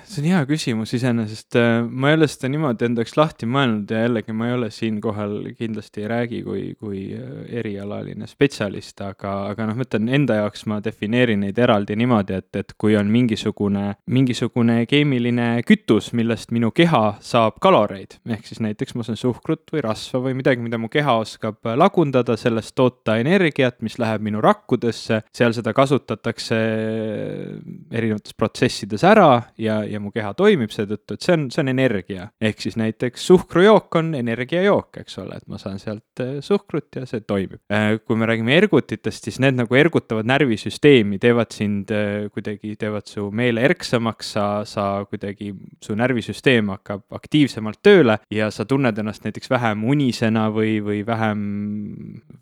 see 0.05 0.21
on 0.21 0.27
hea 0.29 0.41
küsimus 0.49 0.93
iseenesest, 0.97 1.57
ma 1.89 2.11
ei 2.11 2.19
ole 2.19 2.29
seda 2.29 2.51
niimoodi 2.53 2.89
enda 2.89 3.01
jaoks 3.01 3.17
lahti 3.17 3.49
mõelnud 3.49 3.91
ja 3.91 4.03
jällegi 4.05 4.35
ma 4.37 4.51
ei 4.51 4.57
ole 4.59 4.69
siinkohal 4.75 5.37
kindlasti 5.59 6.05
ei 6.05 6.11
räägi 6.13 6.43
kui, 6.45 6.65
kui 6.81 7.07
erialaline 7.49 8.29
spetsialist, 8.29 9.01
aga, 9.05 9.33
aga 9.55 9.69
noh, 9.69 9.79
ma 9.79 9.87
ütlen 9.87 10.11
enda 10.13 10.37
jaoks 10.43 10.67
ma 10.71 10.81
defineerin 10.85 11.41
neid 11.47 11.59
eraldi 11.59 11.97
niimoodi, 11.97 12.37
et, 12.43 12.51
et 12.61 12.75
kui 12.79 12.99
on 13.01 13.09
mingisugune, 13.11 13.87
mingisugune 14.13 14.83
keemiline 14.91 15.49
kütus, 15.67 16.13
millest 16.13 16.53
minu 16.55 16.71
keha 16.75 17.17
saab 17.25 17.57
kaloreid, 17.65 18.19
ehk 18.29 18.45
siis 18.51 18.61
näiteks 18.65 18.95
ma 18.99 19.09
saan 19.09 19.21
suhkrut 19.21 19.73
või 19.73 19.85
rasva 19.89 20.21
või 20.29 20.37
midagi, 20.37 20.63
mida 20.65 20.81
mu 20.81 20.93
keha 20.93 21.17
oskab 21.23 21.65
lagundada, 21.81 22.37
sellest 22.41 22.77
toota 22.77 23.17
energiat, 23.23 23.81
mis 23.81 23.97
läheb 24.03 24.25
minu 24.29 24.45
rakkudesse, 24.45 25.23
seal 25.33 25.57
seda 25.57 25.73
kasutatakse 25.77 26.44
kasutatakse 26.45 27.95
erinevates 27.95 28.35
protsessides 28.37 29.05
ära 29.07 29.45
ja, 29.61 29.83
ja 29.87 30.01
mu 30.01 30.11
keha 30.13 30.33
toimib 30.37 30.73
seetõttu, 30.73 31.17
et 31.17 31.25
see 31.25 31.35
on, 31.37 31.47
see 31.53 31.63
on 31.63 31.71
energia. 31.73 32.29
ehk 32.41 32.61
siis 32.61 32.77
näiteks 32.77 33.27
suhkrujook 33.27 33.95
on 34.01 34.15
energiajook, 34.15 35.01
eks 35.03 35.19
ole, 35.23 35.39
et 35.39 35.47
ma 35.49 35.59
saan 35.59 35.79
sealt 35.79 36.21
äh, 36.21 36.41
suhkrut 36.45 36.97
ja 36.97 37.07
see 37.07 37.25
toimib. 37.27 37.61
Äh, 37.73 37.99
kui 38.05 38.17
me 38.17 38.27
räägime 38.27 38.57
ergutitest, 38.57 39.25
siis 39.25 39.41
need 39.43 39.59
nagu 39.59 39.75
ergutavad 39.79 40.27
närvisüsteemi, 40.29 41.19
teevad 41.23 41.55
sind 41.55 41.93
kuidagi, 42.35 42.75
teevad 42.81 43.09
su 43.09 43.29
meele 43.35 43.65
erksamaks, 43.65 44.35
sa, 44.35 44.47
sa 44.69 45.05
kuidagi, 45.09 45.53
su 45.85 45.97
närvisüsteem 45.99 46.73
hakkab 46.75 47.05
aktiivsemalt 47.15 47.81
tööle 47.85 48.19
ja 48.33 48.51
sa 48.55 48.67
tunned 48.69 48.99
ennast 48.99 49.25
näiteks 49.27 49.51
vähem 49.53 49.85
unisena 49.91 50.49
või, 50.55 50.79
või 50.85 51.03
vähem 51.07 51.45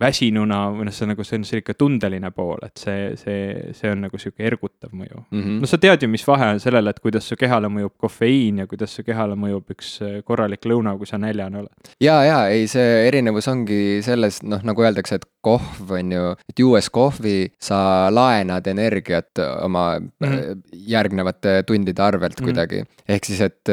väsinuna 0.00 0.64
või 0.73 0.88
noh, 0.88 0.94
see 0.94 1.06
on 1.06 1.12
nagu, 1.14 1.26
see 1.26 1.40
on 1.40 1.47
selline 1.49 1.78
tundeline 1.78 2.32
pool, 2.35 2.62
et 2.66 2.80
see, 2.80 3.12
see, 3.21 3.73
see 3.76 3.91
on 3.92 4.04
nagu 4.06 4.18
sihuke 4.20 4.44
ergutav 4.46 4.92
mõju 4.92 5.20
mm. 5.20 5.40
-hmm. 5.40 5.61
no 5.62 5.70
sa 5.70 5.78
tead 5.82 6.02
ju, 6.02 6.11
mis 6.12 6.26
vahe 6.28 6.52
on 6.54 6.61
sellel, 6.62 6.90
et 6.90 7.00
kuidas 7.00 7.28
su 7.28 7.38
kehale 7.40 7.70
mõjub 7.72 7.94
kofeiin 8.04 8.62
ja 8.62 8.66
kuidas 8.70 8.96
su 8.96 9.04
kehale 9.04 9.37
mõjub 9.38 9.75
üks 9.76 9.94
äh, 10.02 10.18
korralik 10.25 10.66
lõuna, 10.66 10.96
kui 10.99 11.06
sa 11.06 11.18
näljane 11.18 11.62
oled. 11.62 11.92
ja, 12.00 12.22
ja 12.25 12.38
ei, 12.49 12.66
see 12.68 13.06
erinevus 13.08 13.49
ongi 13.49 14.00
selles, 14.02 14.42
noh, 14.42 14.62
nagu 14.62 14.82
öeldakse, 14.82 15.20
et 15.20 15.28
kohv 15.42 15.90
on 15.99 16.12
ju, 16.16 16.28
et 16.49 16.62
juues 16.64 16.88
kohvi 16.92 17.37
sa 17.61 18.08
laenad 18.14 18.66
energiat 18.66 19.42
oma 19.62 19.99
mm 19.99 20.28
-hmm. 20.28 20.62
järgnevate 20.72 21.62
tundide 21.66 22.02
arvelt 22.02 22.40
mm 22.40 22.42
-hmm. 22.42 22.44
kuidagi. 22.44 22.84
ehk 23.08 23.25
siis, 23.25 23.40
et 23.40 23.68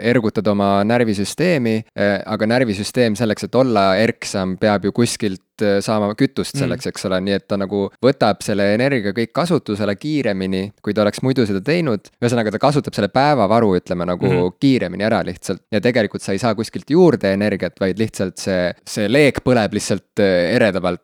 ergutad 0.00 0.46
oma 0.46 0.84
närvisüsteemi, 0.84 1.84
aga 2.26 2.46
närvisüsteem 2.46 3.16
selleks, 3.16 3.44
et 3.44 3.54
olla 3.54 3.96
erksam, 3.96 4.56
peab 4.56 4.84
ju 4.84 4.92
kuskilt 4.92 5.42
Äh, 5.62 5.80
saama 5.84 6.12
kütust 6.18 6.54
mm. 6.54 6.62
selleks 6.64 6.86
mm., 6.86 6.94
eks 6.94 7.06
ole, 7.08 7.20
nii 7.26 7.36
et 7.36 7.46
ta 7.50 7.58
nagu 7.60 7.82
võtab 8.04 8.42
selle 8.44 8.66
energia 8.74 9.12
kõik 9.16 9.32
kasutusele 9.36 9.94
kiiremini, 10.00 10.62
kui 10.82 10.94
ta 10.96 11.04
oleks 11.04 11.22
muidu 11.26 11.46
seda 11.48 11.62
teinud. 11.64 12.10
ühesõnaga, 12.22 12.52
ta 12.54 12.60
kasutab 12.62 12.96
selle 12.96 13.10
päevavaru, 13.12 13.74
ütleme 13.80 14.06
nagu 14.08 14.28
mm. 14.28 14.56
kiiremini 14.62 15.06
ära 15.06 15.20
lihtsalt 15.26 15.62
ja 15.72 15.82
tegelikult 15.84 16.24
sa 16.24 16.34
ei 16.36 16.42
saa 16.42 16.54
kuskilt 16.58 16.90
juurde 16.90 17.32
energiat, 17.36 17.76
vaid 17.80 18.00
lihtsalt 18.00 18.40
see, 18.40 18.70
see 18.88 19.08
leek 19.10 19.42
põleb 19.46 19.76
lihtsalt 19.76 20.22
äh, 20.22 20.54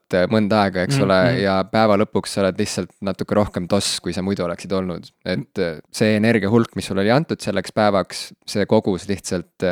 eredamalt 0.07 0.15
äh, 0.15 0.27
mõnda 0.33 0.63
aega, 0.65 0.85
eks 0.85 0.99
mm. 0.99 1.05
ole, 1.05 1.41
ja 1.43 1.57
päeva 1.71 1.97
lõpuks 1.99 2.35
sa 2.35 2.43
oled 2.43 2.59
lihtsalt 2.59 2.91
natuke 3.03 3.35
rohkem 3.35 3.67
toss, 3.69 4.01
kui 4.01 4.13
sa 4.13 4.23
muidu 4.23 4.45
oleksid 4.45 4.73
olnud. 4.73 5.07
et 5.25 5.63
see 5.93 6.17
energia 6.17 6.51
hulk, 6.51 6.77
mis 6.77 6.87
sulle 6.87 7.03
oli 7.03 7.11
antud 7.11 7.41
selleks 7.41 7.73
päevaks, 7.73 8.33
see 8.47 8.67
kogus 8.67 9.09
lihtsalt 9.09 9.63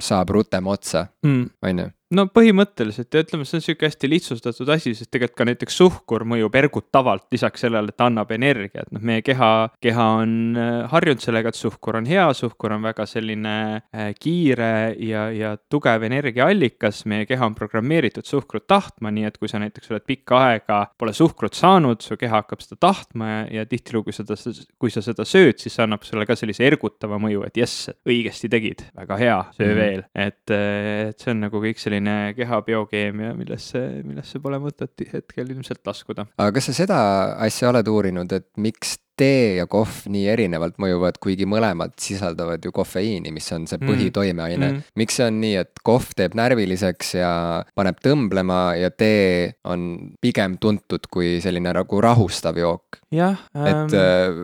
saab 0.00 0.30
rutem 0.30 0.66
otsa, 0.66 1.08
mm. 1.24 1.50
on 1.62 1.78
ju 1.78 1.90
no 2.14 2.24
põhimõtteliselt 2.32 3.12
ja 3.12 3.22
ütleme, 3.24 3.44
see 3.48 3.58
on 3.58 3.64
sihuke 3.64 3.88
hästi 3.88 4.08
lihtsustatud 4.08 4.70
asi, 4.72 4.94
sest 4.96 5.10
tegelikult 5.12 5.38
ka 5.38 5.46
näiteks 5.48 5.76
suhkur 5.80 6.24
mõjub 6.28 6.54
ergutavalt 6.56 7.26
lisaks 7.34 7.64
sellele, 7.64 7.92
et 7.92 7.98
ta 7.98 8.08
annab 8.08 8.32
energiat, 8.34 8.88
noh, 8.94 9.02
meie 9.04 9.22
keha, 9.26 9.50
keha 9.84 10.06
on 10.22 10.32
äh, 10.58 10.70
harjunud 10.92 11.22
sellega, 11.22 11.52
et 11.52 11.58
suhkur 11.58 11.98
on 12.00 12.08
hea, 12.08 12.24
suhkur 12.36 12.74
on 12.76 12.86
väga 12.88 13.04
selline 13.08 13.56
äh, 13.76 14.10
kiire 14.18 14.70
ja, 15.04 15.26
ja 15.34 15.54
tugev 15.70 16.06
energiaallikas. 16.08 17.04
meie 17.10 17.26
keha 17.28 17.46
on 17.46 17.56
programmeeritud 17.58 18.26
suhkrut 18.28 18.66
tahtma, 18.70 19.12
nii 19.14 19.28
et 19.28 19.38
kui 19.38 19.50
sa 19.50 19.60
näiteks 19.60 19.92
oled 19.92 20.06
pikka 20.08 20.40
aega 20.48 20.80
pole 20.98 21.12
suhkrut 21.16 21.58
saanud, 21.58 22.00
su 22.04 22.16
keha 22.20 22.42
hakkab 22.42 22.64
seda 22.64 22.80
tahtma 22.88 23.30
ja, 23.30 23.44
ja 23.60 23.66
tihtilugu 23.68 24.14
seda, 24.16 24.38
kui 24.80 24.92
sa 24.94 25.04
seda 25.04 25.28
sööd, 25.28 25.60
siis 25.60 25.76
see 25.76 25.84
annab 25.84 26.08
sulle 26.08 26.24
ka 26.28 26.38
sellise 26.38 26.64
ergutava 26.64 27.20
mõju, 27.20 27.44
et 27.48 27.60
jess, 27.60 27.90
õigesti 28.08 28.48
tegid, 28.52 28.86
väga 28.96 29.20
hea, 29.20 29.38
söö 29.58 29.66
mm 29.66 29.70
-hmm. 29.70 29.84
veel, 29.84 30.04
et, 30.14 30.56
äh, 30.56 31.08
et 31.12 31.20
see 31.20 31.36
on 31.36 31.44
nagu 31.44 31.60
kõik 31.62 31.80
selline 31.80 31.97
selline 31.98 32.34
keha 32.36 32.60
biokeemia, 32.62 33.34
millesse, 33.36 33.82
millesse 34.06 34.40
pole 34.42 34.58
mõtet 34.62 35.04
hetkel 35.12 35.50
ilmselt 35.50 35.84
laskuda. 35.86 36.26
aga 36.38 36.52
kas 36.54 36.70
sa 36.70 36.76
seda 36.76 36.98
asja 37.44 37.70
oled 37.72 37.88
uurinud, 37.88 38.32
et 38.32 38.48
miks 38.56 38.98
tee 39.18 39.56
ja 39.58 39.66
kohv 39.70 40.04
nii 40.12 40.26
erinevalt 40.32 40.78
mõjuvad, 40.82 41.18
kuigi 41.22 41.46
mõlemad 41.48 41.94
sisaldavad 42.00 42.64
ju 42.64 42.72
kofeiini, 42.74 43.32
mis 43.34 43.48
on 43.56 43.66
see 43.70 43.80
mm. 43.80 43.90
põhitoimeaine 43.90 44.68
mm.. 44.68 44.94
miks 45.00 45.18
see 45.18 45.26
on 45.28 45.40
nii, 45.42 45.54
et 45.64 45.82
kohv 45.86 46.12
teeb 46.18 46.36
närviliseks 46.38 47.14
ja 47.18 47.32
paneb 47.78 48.00
tõmblema 48.04 48.60
ja 48.78 48.92
tee 48.94 49.58
on 49.68 50.14
pigem 50.22 50.58
tuntud 50.62 51.10
kui 51.12 51.38
selline 51.44 51.74
nagu 51.76 52.02
rahustav 52.04 52.58
jook? 52.60 53.02
jah 53.14 53.38
ähm.... 53.56 53.68
et 53.72 53.98
äh, 53.98 54.40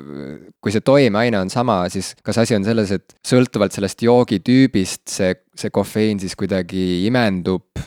kui 0.64 0.74
see 0.74 0.84
toimeaine 0.84 1.40
on 1.40 1.52
sama, 1.52 1.82
siis 1.92 2.14
kas 2.24 2.42
asi 2.44 2.56
on 2.56 2.66
selles, 2.66 2.94
et 2.94 3.16
sõltuvalt 3.26 3.76
sellest 3.76 4.04
joogitüübist 4.06 5.08
see 5.10 5.34
see 5.54 5.70
kofeiin 5.74 6.20
siis 6.22 6.34
kuidagi 6.38 7.04
imendub 7.06 7.78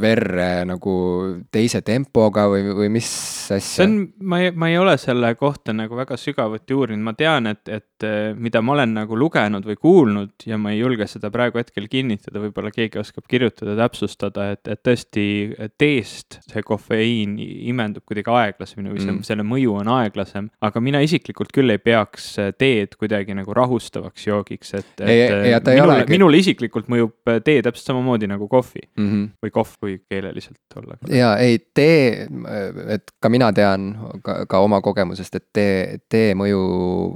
verre 0.00 0.64
nagu 0.68 0.94
teise 1.52 1.82
tempoga 1.86 2.46
või, 2.50 2.64
või 2.76 2.90
mis 2.96 3.10
asja? 3.52 3.60
see 3.60 3.86
on, 3.86 3.96
ma 4.22 4.40
ei, 4.42 4.52
ma 4.52 4.70
ei 4.70 4.78
ole 4.80 4.96
selle 5.00 5.32
kohta 5.38 5.74
nagu 5.76 5.96
väga 5.98 6.18
sügavuti 6.20 6.76
uurinud, 6.76 7.04
ma 7.04 7.14
tean, 7.18 7.50
et, 7.50 7.62
et 7.68 8.06
eh, 8.06 8.32
mida 8.36 8.62
ma 8.64 8.76
olen 8.76 8.94
nagu 9.00 9.18
lugenud 9.18 9.66
või 9.66 9.78
kuulnud 9.80 10.46
ja 10.48 10.58
ma 10.60 10.74
ei 10.74 10.80
julge 10.82 11.08
seda 11.10 11.32
praegu 11.34 11.60
hetkel 11.60 11.88
kinnitada, 11.90 12.42
võib-olla 12.42 12.72
keegi 12.74 13.00
oskab 13.00 13.26
kirjutada, 13.30 13.76
täpsustada, 13.78 14.50
et, 14.54 14.62
et 14.70 14.82
tõesti 14.86 15.26
teest 15.80 16.40
see 16.50 16.64
kofeiin 16.66 17.36
imendub 17.40 18.04
kuidagi 18.08 18.32
aeglasemini 18.34 18.94
või 18.94 19.02
see 19.02 19.12
mm., 19.14 19.26
selle 19.26 19.46
mõju 19.46 19.76
on 19.80 19.92
aeglasem, 19.96 20.50
aga 20.64 20.82
mina 20.84 21.02
isiklikult 21.04 21.52
küll 21.54 21.72
ei 21.72 21.80
peaks 21.82 22.32
teed 22.60 22.96
kuidagi 23.00 23.36
nagu 23.36 23.54
rahustavaks 23.56 24.26
joogiks, 24.26 24.74
et, 24.78 25.04
et 25.04 25.70
minule, 25.70 26.00
minule 26.10 26.40
isiklikult 26.42 26.90
mõjub 26.90 27.34
tee 27.44 27.60
täpselt 27.64 27.92
samamoodi 27.92 28.28
nagu 28.30 28.48
kohvi 28.50 28.82
mm 28.96 29.06
-hmm. 29.06 29.28
või 29.44 29.54
kohv, 29.54 29.69
kui 29.80 29.98
keeleliselt 30.08 30.76
olla. 30.76 30.96
ja 31.08 31.34
ei, 31.42 31.58
tee, 31.74 32.26
et 32.96 33.12
ka 33.20 33.30
mina 33.32 33.50
tean 33.56 33.92
ka, 34.24 34.44
ka 34.50 34.60
oma 34.64 34.80
kogemusest, 34.84 35.36
et 35.36 35.46
tee, 35.56 35.98
tee 36.10 36.34
mõju 36.38 36.60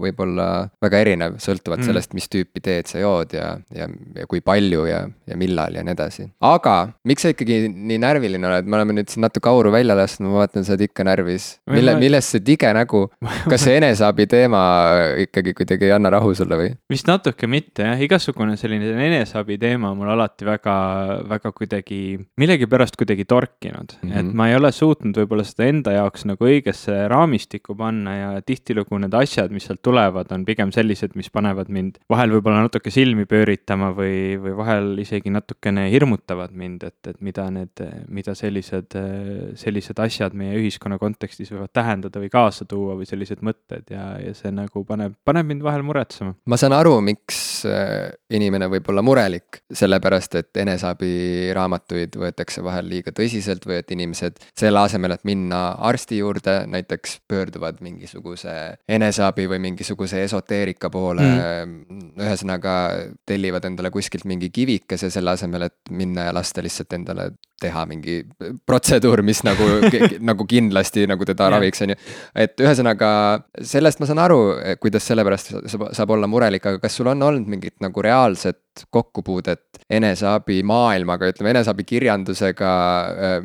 võib 0.02 0.20
olla 0.26 0.48
väga 0.82 1.02
erinev, 1.04 1.38
sõltuvalt 1.42 1.82
mm. 1.82 1.88
sellest, 1.90 2.14
mis 2.16 2.28
tüüpi 2.30 2.62
teed 2.64 2.90
sa 2.90 3.02
jood 3.02 3.34
ja, 3.36 3.54
ja, 3.74 3.88
ja 4.16 4.28
kui 4.30 4.42
palju 4.44 4.86
ja, 4.88 5.04
ja 5.28 5.38
millal 5.40 5.76
ja 5.76 5.84
nii 5.86 5.96
edasi. 5.96 6.28
aga 6.44 6.76
miks 7.08 7.26
sa 7.26 7.34
ikkagi 7.34 7.60
nii 7.72 8.00
närviline 8.02 8.50
oled, 8.50 8.68
me 8.68 8.78
oleme 8.80 8.98
nüüd 8.98 9.12
siin 9.12 9.24
natuke 9.26 9.50
auru 9.50 9.72
välja 9.74 9.96
lasknud, 9.98 10.30
ma 10.32 10.44
vaatan, 10.44 10.66
sa 10.66 10.74
oled 10.74 10.86
ikka 10.88 11.06
närvis. 11.06 11.48
mille, 11.70 11.96
millest 12.00 12.34
see 12.34 12.44
tige 12.44 12.70
nägu, 12.76 13.06
kas 13.48 13.66
see 13.66 13.76
eneseabi 13.80 14.28
teema 14.30 14.64
ikkagi 15.24 15.54
kuidagi 15.56 15.88
ei 15.88 15.94
anna 15.96 16.12
rahu 16.14 16.34
sulle 16.36 16.58
või? 16.60 16.72
vist 16.92 17.08
natuke 17.10 17.48
mitte 17.50 17.86
jah, 17.86 18.00
igasugune 18.06 18.56
selline 18.60 18.94
eneseabi 19.08 19.58
teema 19.60 19.92
on 19.92 20.00
mul 20.00 20.12
alati 20.14 20.46
väga, 20.48 20.76
väga 21.30 21.52
kuidagi, 21.56 22.00
millegipärast 22.44 22.98
kuidagi 23.00 23.24
torkinud 23.28 23.96
mm, 23.96 24.10
-hmm. 24.10 24.18
et 24.20 24.34
ma 24.36 24.48
ei 24.50 24.56
ole 24.58 24.70
suutnud 24.72 25.16
võib-olla 25.22 25.44
seda 25.48 25.68
enda 25.70 25.94
jaoks 25.96 26.26
nagu 26.28 26.48
õigesse 26.48 26.96
raamistikku 27.10 27.76
panna 27.78 28.16
ja 28.16 28.30
tihtilugu 28.46 28.98
need 29.00 29.14
asjad, 29.18 29.52
mis 29.54 29.66
sealt 29.68 29.82
tulevad, 29.82 30.30
on 30.34 30.44
pigem 30.44 30.72
sellised, 30.74 31.16
mis 31.18 31.30
panevad 31.32 31.70
mind 31.72 31.98
vahel 32.10 32.34
võib-olla 32.36 32.64
natuke 32.66 32.92
silmi 32.94 33.26
pööritama 33.30 33.90
või, 33.96 34.36
või 34.40 34.56
vahel 34.58 34.92
isegi 35.02 35.32
natukene 35.32 35.86
hirmutavad 35.92 36.52
mind, 36.52 36.84
et, 36.90 37.00
et 37.10 37.20
mida 37.24 37.48
need, 37.54 37.84
mida 38.08 38.34
sellised, 38.38 38.96
sellised 39.60 40.00
asjad 40.04 40.36
meie 40.36 40.56
ühiskonna 40.60 40.98
kontekstis 41.00 41.52
võivad 41.52 41.72
tähendada 41.72 42.22
või 42.22 42.30
kaasa 42.32 42.68
tuua 42.68 42.98
või 42.98 43.08
sellised 43.08 43.42
mõtted 43.44 43.90
ja, 43.94 44.14
ja 44.22 44.34
see 44.36 44.52
nagu 44.54 44.84
paneb, 44.88 45.16
paneb 45.24 45.48
mind 45.50 45.64
vahel 45.64 45.84
muretsema. 45.86 46.34
ma 46.44 46.60
saan 46.60 46.76
aru, 46.76 46.98
miks 47.04 47.64
äh, 47.68 48.12
inimene 48.34 48.68
võib 48.72 48.88
olla 48.92 49.04
murelik, 49.04 49.62
sellepärast 49.72 50.38
et 50.40 50.62
eneseabiraamatuid 50.64 52.18
võetakse 52.24 52.64
vahel 52.64 52.88
liiga 52.90 53.12
tõsiselt 53.14 53.66
või 53.68 53.78
et 53.82 53.94
inimesed 53.94 54.40
selle 54.56 54.82
asemel, 54.84 55.14
et 55.16 55.24
minna 55.28 55.62
arsti 55.90 56.18
juurde, 56.20 56.56
näiteks 56.70 57.20
pöörduvad 57.30 57.80
mingisuguse 57.84 58.54
eneseabi 58.88 59.46
või 59.50 59.60
mingisuguse 59.68 60.24
esoteerika 60.24 60.90
poole 60.92 61.24
mm.. 61.24 62.04
ühesõnaga 62.20 62.74
tellivad 63.28 63.68
endale 63.70 63.92
kuskilt 63.94 64.26
mingi 64.28 64.50
kivikese 64.54 65.10
selle 65.12 65.34
asemel, 65.36 65.68
et 65.68 65.94
minna 65.94 66.28
ja 66.28 66.36
lasta 66.36 66.64
lihtsalt 66.64 66.96
endale 66.96 67.30
teha 67.64 67.84
mingi 67.88 68.18
protseduur, 68.66 69.22
mis 69.26 69.42
nagu 69.46 69.66
nagu 70.30 70.46
kindlasti 70.48 71.06
nagu 71.10 71.26
teda 71.28 71.50
raviks, 71.54 71.84
on 71.84 71.94
ju. 71.94 71.98
et 72.44 72.60
ühesõnaga 72.60 73.10
sellest 73.62 74.02
ma 74.02 74.10
saan 74.10 74.22
aru, 74.24 74.40
kuidas 74.82 75.06
selle 75.08 75.24
pärast 75.26 75.54
saab 75.70 76.14
olla 76.16 76.28
murelik, 76.30 76.66
aga 76.66 76.82
kas 76.82 76.98
sul 76.98 77.10
on 77.12 77.22
olnud 77.24 77.48
mingit 77.50 77.78
nagu 77.84 78.04
reaalset 78.04 78.63
kokkupuudet 78.94 79.84
eneseabi 79.90 80.62
maailmaga, 80.66 81.28
ütleme 81.32 81.52
eneseabikirjandusega, 81.54 82.72
äh, 83.28 83.36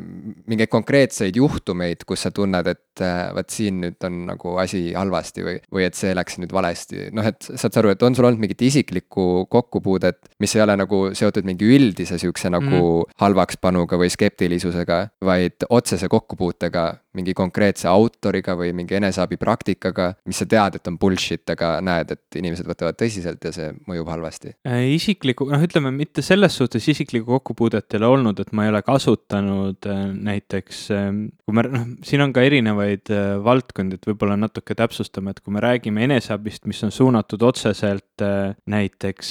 mingeid 0.50 0.72
konkreetseid 0.72 1.36
juhtumeid, 1.36 2.06
kus 2.08 2.26
sa 2.26 2.34
tunned, 2.34 2.66
et 2.70 3.04
vot 3.34 3.52
siin 3.52 3.80
nüüd 3.80 4.04
on 4.04 4.16
nagu 4.28 4.54
asi 4.60 4.90
halvasti 4.92 5.44
või, 5.44 5.56
või 5.72 5.86
et 5.86 5.96
see 5.96 6.12
läks 6.16 6.38
nüüd 6.40 6.52
valesti, 6.52 7.08
noh, 7.16 7.26
et 7.26 7.46
saad 7.48 7.72
sa 7.72 7.80
aru, 7.82 7.94
et 7.94 8.02
on 8.04 8.16
sul 8.16 8.28
olnud 8.28 8.42
mingit 8.42 8.62
isiklikku 8.66 9.46
kokkupuudet, 9.52 10.32
mis 10.42 10.56
ei 10.56 10.64
ole 10.64 10.76
nagu 10.80 11.02
seotud 11.16 11.48
mingi 11.48 11.68
üldise 11.76 12.18
sihukese 12.20 12.52
nagu 12.52 12.80
mm. 12.80 13.16
halvakspanuga 13.22 13.98
või 14.00 14.10
skeptilisusega, 14.12 15.02
vaid 15.24 15.68
otsese 15.70 16.10
kokkupuutega 16.12 16.90
mingi 17.16 17.34
konkreetse 17.36 17.88
autoriga 17.90 18.54
või 18.58 18.70
mingi 18.76 18.96
eneseabipraktikaga, 18.98 20.12
mis 20.28 20.40
sa 20.42 20.46
tead, 20.50 20.78
et 20.78 20.90
on 20.90 20.98
bullshit, 21.00 21.44
aga 21.50 21.72
näed, 21.84 22.14
et 22.14 22.38
inimesed 22.38 22.68
võtavad 22.68 22.98
tõsiselt 23.00 23.42
ja 23.44 23.52
see 23.54 23.70
mõjub 23.90 24.10
halvasti? 24.12 24.54
Äh, 24.68 24.84
isiklikku, 24.94 25.48
noh, 25.50 25.64
ütleme 25.66 25.92
mitte 25.94 26.22
selles 26.24 26.56
suhtes 26.60 26.86
isiklikku 26.92 27.38
kokkupuudet 27.38 27.90
ei 27.94 28.00
ole 28.00 28.10
olnud, 28.14 28.42
et 28.42 28.52
ma 28.56 28.66
ei 28.66 28.72
ole 28.74 28.82
kasutanud 28.86 29.90
äh, 29.90 30.02
näiteks, 30.30 30.84
ähm, 30.94 31.22
kui 31.44 31.56
me, 31.56 31.66
noh, 31.70 31.88
siin 32.06 32.24
on 32.24 32.34
ka 32.36 32.44
erinevaid 32.46 33.12
äh, 33.14 33.32
valdkondi, 33.44 33.98
et 33.98 34.10
võib-olla 34.10 34.38
natuke 34.38 34.76
täpsustame, 34.78 35.34
et 35.34 35.42
kui 35.42 35.54
me 35.54 35.64
räägime 35.64 36.06
eneseabist, 36.06 36.66
mis 36.70 36.82
on 36.86 36.94
suunatud 36.94 37.42
otseselt 37.46 38.22
näiteks 38.70 39.28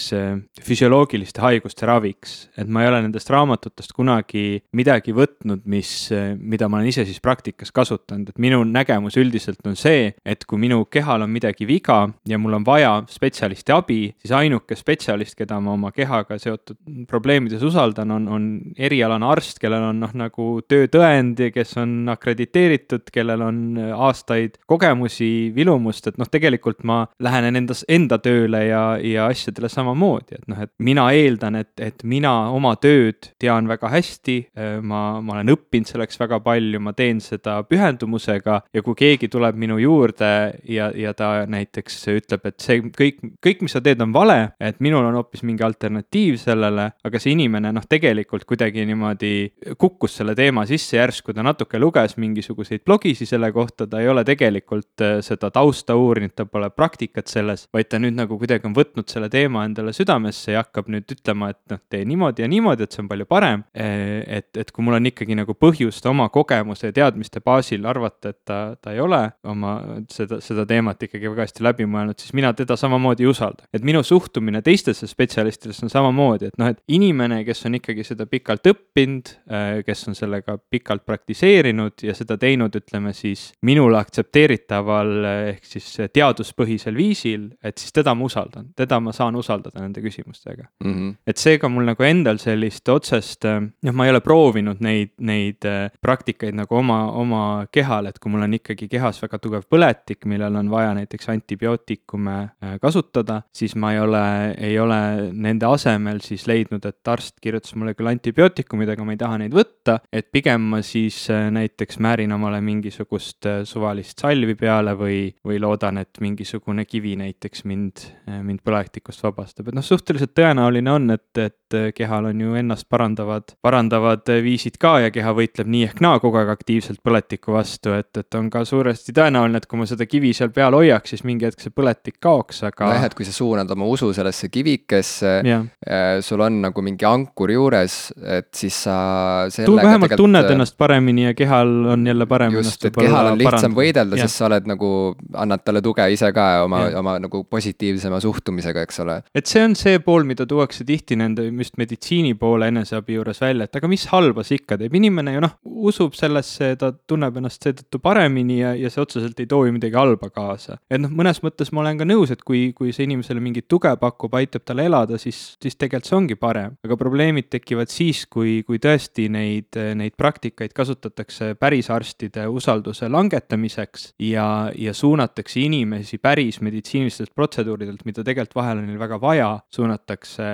füsioloogiliste 0.66 1.44
haiguste 1.44 1.86
raviks, 1.86 2.34
et 2.58 2.70
ma 2.70 2.82
ei 2.82 2.90
ole 2.90 3.04
nendest 3.06 3.30
raamatutest 3.30 3.94
kunagi 3.94 4.64
midagi 4.76 5.14
võtnud, 5.14 5.62
mis, 5.70 5.92
mida 6.40 6.70
ma 6.70 6.80
olen 6.80 6.90
ise 6.90 7.06
siis 7.06 7.22
praktikas 7.22 7.69
praktikas 7.70 7.90
kasutanud, 7.90 8.30
et 8.30 8.40
minu 8.40 8.64
nägemus 8.64 9.18
üldiselt 9.18 9.66
on 9.66 9.76
see, 9.76 10.14
et 10.26 10.46
kui 10.46 10.60
minu 10.60 10.86
kehal 10.86 11.22
on 11.22 11.30
midagi 11.30 11.66
viga 11.68 12.10
ja 12.28 12.38
mul 12.38 12.54
on 12.54 12.66
vaja 12.66 13.04
spetsialisti 13.08 13.72
abi, 13.72 14.14
siis 14.20 14.32
ainuke 14.32 14.76
spetsialist, 14.76 15.36
keda 15.38 15.60
ma 15.60 15.74
oma 15.74 15.92
kehaga 15.92 16.38
seotud 16.38 16.78
probleemides 17.08 17.64
usaldan, 17.64 18.12
on, 18.12 18.28
on 18.28 18.48
erialane 18.78 19.26
arst, 19.26 19.60
kellel 19.60 19.90
on 19.92 20.00
noh, 20.00 20.14
nagu 20.14 20.62
töötõend 20.68 21.40
ja 21.40 21.52
kes 21.52 21.78
on 21.78 22.10
akrediteeritud, 22.10 23.10
kellel 23.12 23.42
on 23.42 23.62
aastaid 23.96 24.60
kogemusi, 24.68 25.52
vilumust, 25.56 26.08
et 26.08 26.18
noh, 26.18 26.30
tegelikult 26.30 26.84
ma 26.84 27.06
lähenen 27.20 27.62
endas, 27.64 27.86
enda 27.88 28.20
tööle 28.20 28.66
ja, 28.68 28.84
ja 29.02 29.30
asjadele 29.30 29.70
samamoodi, 29.70 30.40
et 30.40 30.48
noh, 30.50 30.60
et 30.66 30.74
mina 30.80 31.10
eeldan, 31.16 31.60
et, 31.62 31.74
et 31.80 32.04
mina 32.04 32.50
oma 32.52 32.76
tööd 32.82 33.32
tean 33.40 33.70
väga 33.70 33.90
hästi, 33.94 34.40
ma, 34.82 35.04
ma 35.22 35.38
olen 35.38 35.56
õppinud 35.56 35.90
selleks 35.90 36.20
väga 36.20 36.42
palju, 36.44 36.82
ma 36.84 36.94
teen 36.98 37.22
seda 37.24 37.59
pühendumusega 37.68 38.60
ja 38.74 38.84
kui 38.86 38.98
keegi 38.98 39.30
tuleb 39.32 39.58
minu 39.60 39.78
juurde 39.82 40.32
ja, 40.70 40.90
ja 40.96 41.14
ta 41.18 41.46
näiteks 41.50 42.02
ütleb, 42.16 42.46
et 42.50 42.60
see 42.64 42.82
kõik, 42.86 43.22
kõik, 43.44 43.64
mis 43.66 43.76
sa 43.76 43.82
teed, 43.84 44.02
on 44.04 44.14
vale, 44.16 44.38
et 44.60 44.80
minul 44.84 45.06
on 45.06 45.18
hoopis 45.20 45.44
mingi 45.48 45.66
alternatiiv 45.66 46.40
sellele, 46.42 46.90
aga 47.06 47.22
see 47.22 47.34
inimene 47.36 47.72
noh, 47.76 47.86
tegelikult 47.90 48.46
kuidagi 48.50 48.86
niimoodi 48.90 49.34
kukkus 49.80 50.20
selle 50.20 50.36
teema 50.38 50.66
sisse 50.70 50.98
järsku, 50.98 51.34
ta 51.36 51.46
natuke 51.46 51.80
luges 51.82 52.16
mingisuguseid 52.22 52.84
blogisid 52.88 53.30
selle 53.30 53.52
kohta, 53.56 53.88
ta 53.90 54.02
ei 54.02 54.10
ole 54.12 54.24
tegelikult 54.28 55.04
äh, 55.06 55.18
seda 55.26 55.52
tausta 55.54 55.96
uurinud, 56.00 56.34
ta 56.36 56.46
pole 56.50 56.70
praktikat 56.74 57.32
selles, 57.32 57.68
vaid 57.74 57.90
ta 57.92 58.00
nüüd 58.02 58.18
nagu 58.18 58.40
kuidagi 58.40 58.68
on 58.70 58.76
võtnud 58.78 59.10
selle 59.12 59.30
teema 59.34 59.66
endale 59.68 59.94
südamesse 59.96 60.54
ja 60.56 60.64
hakkab 60.64 60.90
nüüd 60.92 61.10
ütlema, 61.16 61.52
et 61.54 61.62
noh, 61.74 61.82
tee 61.92 62.06
niimoodi 62.08 62.46
ja 62.46 62.50
niimoodi, 62.52 62.86
et 62.86 62.96
see 62.96 63.04
on 63.04 63.12
palju 63.12 63.28
parem. 63.30 63.66
Äh, 63.78 64.40
et, 64.40 64.50
et 64.58 64.72
kui 64.74 64.86
mul 64.86 65.00
on 65.00 65.10
ikkagi 65.10 65.38
nagu 65.38 65.56
põhjust 65.58 66.06
oma 66.10 66.30
kogemuse 66.34 66.90
ja 66.90 66.96
teadmiste 67.02 67.44
baasil 67.50 67.86
arvata, 67.90 68.34
et 68.34 68.40
ta, 68.48 68.60
ta 68.82 68.94
ei 68.94 69.02
ole 69.04 69.22
oma 69.50 69.76
seda, 70.12 70.40
seda 70.44 70.66
teemat 70.70 71.08
ikkagi 71.08 71.32
väga 71.32 71.48
hästi 71.48 71.66
läbi 71.66 71.88
mõelnud, 71.90 72.20
siis 72.22 72.36
mina 72.38 72.52
teda 72.58 72.78
samamoodi 72.80 73.26
ei 73.26 73.32
usalda. 73.32 73.66
et 73.74 73.86
minu 73.86 74.04
suhtumine 74.06 74.62
teistesse 74.66 75.08
spetsialistidesse 75.10 75.86
on 75.88 75.94
samamoodi, 75.94 76.50
et 76.52 76.60
noh, 76.62 76.72
et 76.74 76.80
inimene, 76.96 77.42
kes 77.48 77.66
on 77.70 77.78
ikkagi 77.80 78.06
seda 78.08 78.28
pikalt 78.30 78.70
õppinud, 78.72 79.34
äh, 79.52 79.68
kes 79.86 80.08
on 80.12 80.18
sellega 80.18 80.58
pikalt 80.72 81.06
praktiseerinud 81.08 82.06
ja 82.06 82.16
seda 82.18 82.38
teinud, 82.40 82.76
ütleme 82.76 83.14
siis 83.18 83.50
minule 83.66 84.00
aktsepteeritaval 84.00 85.14
ehk 85.30 85.66
siis 85.68 85.88
teaduspõhisel 86.14 86.98
viisil, 86.98 87.50
et 87.64 87.82
siis 87.82 87.94
teda 87.96 88.16
ma 88.18 88.28
usaldan, 88.30 88.72
teda 88.78 89.00
ma 89.04 89.14
saan 89.16 89.38
usaldada 89.40 89.82
nende 89.82 90.04
küsimustega 90.04 90.68
mm. 90.84 90.94
-hmm. 90.94 91.16
et 91.28 91.38
seega 91.38 91.70
mul 91.70 91.88
nagu 91.90 92.04
endal 92.06 92.40
sellist 92.42 92.90
otsest, 92.90 93.46
äh, 93.46 93.62
noh, 93.62 93.96
ma 93.96 94.08
ei 94.08 94.14
ole 94.14 94.22
proovinud 94.26 94.84
neid, 94.84 95.16
neid 95.20 95.66
äh, 95.68 95.90
praktikaid 96.02 96.58
nagu 96.58 96.76
oma, 96.76 97.02
oma 97.12 97.39
kehal, 97.72 98.10
et 98.10 98.20
kui 98.20 98.32
mul 98.32 98.46
on 98.46 98.56
ikkagi 98.58 98.88
kehas 98.92 99.22
väga 99.24 99.40
tugev 99.42 99.66
põletik, 99.70 100.26
millel 100.30 100.56
on 100.60 100.70
vaja 100.72 100.94
näiteks 100.98 101.30
antibiootikume 101.34 102.38
äh, 102.40 102.76
kasutada, 102.82 103.42
siis 103.56 103.76
ma 103.80 103.94
ei 103.96 104.02
ole, 104.04 104.24
ei 104.58 104.80
ole 104.80 105.00
nende 105.34 105.68
asemel 105.70 106.22
siis 106.26 106.46
leidnud, 106.50 106.86
et 106.86 107.12
arst 107.12 107.38
kirjutas 107.42 107.76
mulle 107.80 107.96
küll 107.98 108.12
antibiootikumid, 108.12 108.94
aga 108.94 109.06
ma 109.06 109.16
ei 109.16 109.22
taha 109.22 109.40
neid 109.44 109.56
võtta, 109.56 110.00
et 110.12 110.30
pigem 110.32 110.70
ma 110.74 110.82
siis 110.86 111.22
äh, 111.34 111.50
näiteks 111.54 112.00
määrin 112.04 112.34
omale 112.36 112.62
mingisugust 112.66 113.48
suvalist 113.70 114.20
salvi 114.22 114.56
peale 114.60 114.96
või, 115.00 115.22
või 115.46 115.60
loodan, 115.62 116.02
et 116.04 116.22
mingisugune 116.24 116.86
kivi 116.90 117.16
näiteks 117.20 117.66
mind, 117.70 118.06
mind 118.46 118.64
põletikust 118.66 119.24
vabastab, 119.26 119.70
et 119.70 119.78
noh, 119.78 119.86
suhteliselt 119.86 120.36
tõenäoline 120.38 120.94
on, 120.94 121.10
et, 121.16 121.30
et 121.40 121.78
kehal 121.96 122.30
on 122.32 122.42
ju 122.42 122.56
ennast 122.60 122.88
parandavad, 122.90 123.54
parandavad 123.62 124.30
viisid 124.44 124.80
ka 124.82 124.98
ja 125.06 125.12
keha 125.14 125.34
võitleb 125.38 125.70
nii 125.70 125.86
ehk 125.90 126.02
naa 126.04 126.20
kogu 126.22 126.40
aeg 126.42 126.52
aktiivselt 126.54 127.02
põletiku 127.30 127.54
vastu, 127.54 127.94
et, 127.94 128.10
et 128.18 128.36
on 128.36 128.50
ka 128.50 128.64
suuresti 128.66 129.14
tõenäoline, 129.14 129.60
et 129.60 129.68
kui 129.70 129.78
ma 129.78 129.86
seda 129.86 130.06
kivi 130.10 130.32
seal 130.34 130.50
peal 130.54 130.74
hoiaks, 130.74 131.14
siis 131.14 131.24
mingi 131.28 131.46
hetk 131.46 131.62
see 131.62 131.74
põletik 131.74 132.18
kaoks, 132.22 132.64
aga. 132.66 132.90
nojah, 132.90 133.06
et 133.06 133.16
kui 133.18 133.26
sa 133.28 133.34
suunad 133.34 133.70
oma 133.70 133.86
usu 133.86 134.10
sellesse 134.14 134.50
kivikesse, 134.50 135.34
äh, 135.46 136.20
sul 136.26 136.42
on 136.42 136.60
nagu 136.64 136.82
mingi 136.82 137.06
ankur 137.06 137.54
juures, 137.54 137.98
et 138.26 138.50
siis 138.56 138.76
sa. 138.86 139.46
vähemalt 139.50 140.10
tegelt... 140.10 140.18
tunned 140.18 140.50
ennast 140.50 140.78
paremini 140.78 141.28
ja 141.28 141.34
kehal 141.38 141.70
on 141.94 142.08
jälle 142.08 142.26
parem. 142.26 142.54
just, 142.58 142.86
et 142.86 142.96
kehal 142.96 143.34
on 143.34 143.38
lihtsam 143.38 143.52
parandada. 143.52 143.80
võidelda, 143.82 144.22
sest 144.24 144.42
sa 144.42 144.48
oled 144.50 144.70
nagu, 144.70 144.92
annad 145.34 145.66
talle 145.66 145.84
tuge 145.86 146.10
ise 146.14 146.32
ka 146.34 146.48
oma, 146.66 146.82
oma 147.00 147.18
nagu 147.22 147.44
positiivsema 147.46 148.20
suhtumisega, 148.24 148.88
eks 148.88 149.04
ole. 149.06 149.20
et 149.36 149.46
see 149.46 149.64
on 149.64 149.78
see 149.78 150.02
pool, 150.02 150.26
mida 150.26 150.48
tuuakse 150.50 150.88
tihti 150.88 151.20
nende 151.20 151.46
just 151.50 151.78
meditsiini 151.78 152.34
poole 152.40 152.72
eneseabi 152.74 153.20
juures 153.20 153.42
välja, 153.44 153.70
et 153.70 153.82
aga 153.82 153.92
mis 153.92 154.08
halba 154.10 154.46
see 154.48 154.58
ikka 154.64 154.80
teeb, 154.82 154.98
inimene 154.98 155.38
ju 155.38 155.46
noh, 155.46 155.58
usub 155.90 156.18
sellesse, 156.18 156.74
ta 156.80 156.92
tunneb 156.92 157.19
ennast 157.28 157.66
seetõttu 157.66 158.00
paremini 158.04 158.60
ja, 158.62 158.74
ja 158.78 158.90
see 158.92 159.02
otseselt 159.04 159.40
ei 159.40 159.48
toogi 159.50 159.74
midagi 159.76 159.98
halba 159.98 160.30
kaasa. 160.34 160.80
et 160.90 161.02
noh, 161.02 161.12
mõnes 161.12 161.42
mõttes 161.44 161.72
ma 161.74 161.84
olen 161.84 162.00
ka 162.00 162.08
nõus, 162.08 162.32
et 162.34 162.44
kui, 162.48 162.70
kui 162.78 162.94
see 162.96 163.08
inimesele 163.08 163.44
mingit 163.44 163.68
tuge 163.68 163.92
pakub, 164.00 164.34
aitab 164.40 164.66
tal 164.66 164.84
elada, 164.84 165.20
siis, 165.22 165.56
siis 165.62 165.76
tegelikult 165.76 166.10
see 166.10 166.18
ongi 166.18 166.40
parem. 166.40 166.76
aga 166.86 166.98
probleemid 167.00 167.50
tekivad 167.50 167.92
siis, 167.94 168.26
kui, 168.32 168.60
kui 168.68 168.80
tõesti 168.82 169.30
neid, 169.32 169.78
neid 170.00 170.16
praktikaid 170.20 170.74
kasutatakse 170.76 171.54
päris 171.60 171.90
arstide 171.94 172.48
usalduse 172.48 173.10
langetamiseks 173.10 174.14
ja, 174.30 174.72
ja 174.76 174.94
suunatakse 174.94 175.60
inimesi 175.62 176.18
päris 176.18 176.62
meditsiinilistelt 176.66 177.34
protseduuridelt, 177.36 178.06
mida 178.06 178.24
tegelikult 178.24 178.60
vahel 178.60 178.82
on 178.82 178.90
neil 178.90 179.00
väga 179.02 179.20
vaja, 179.22 179.50
suunatakse 179.74 180.50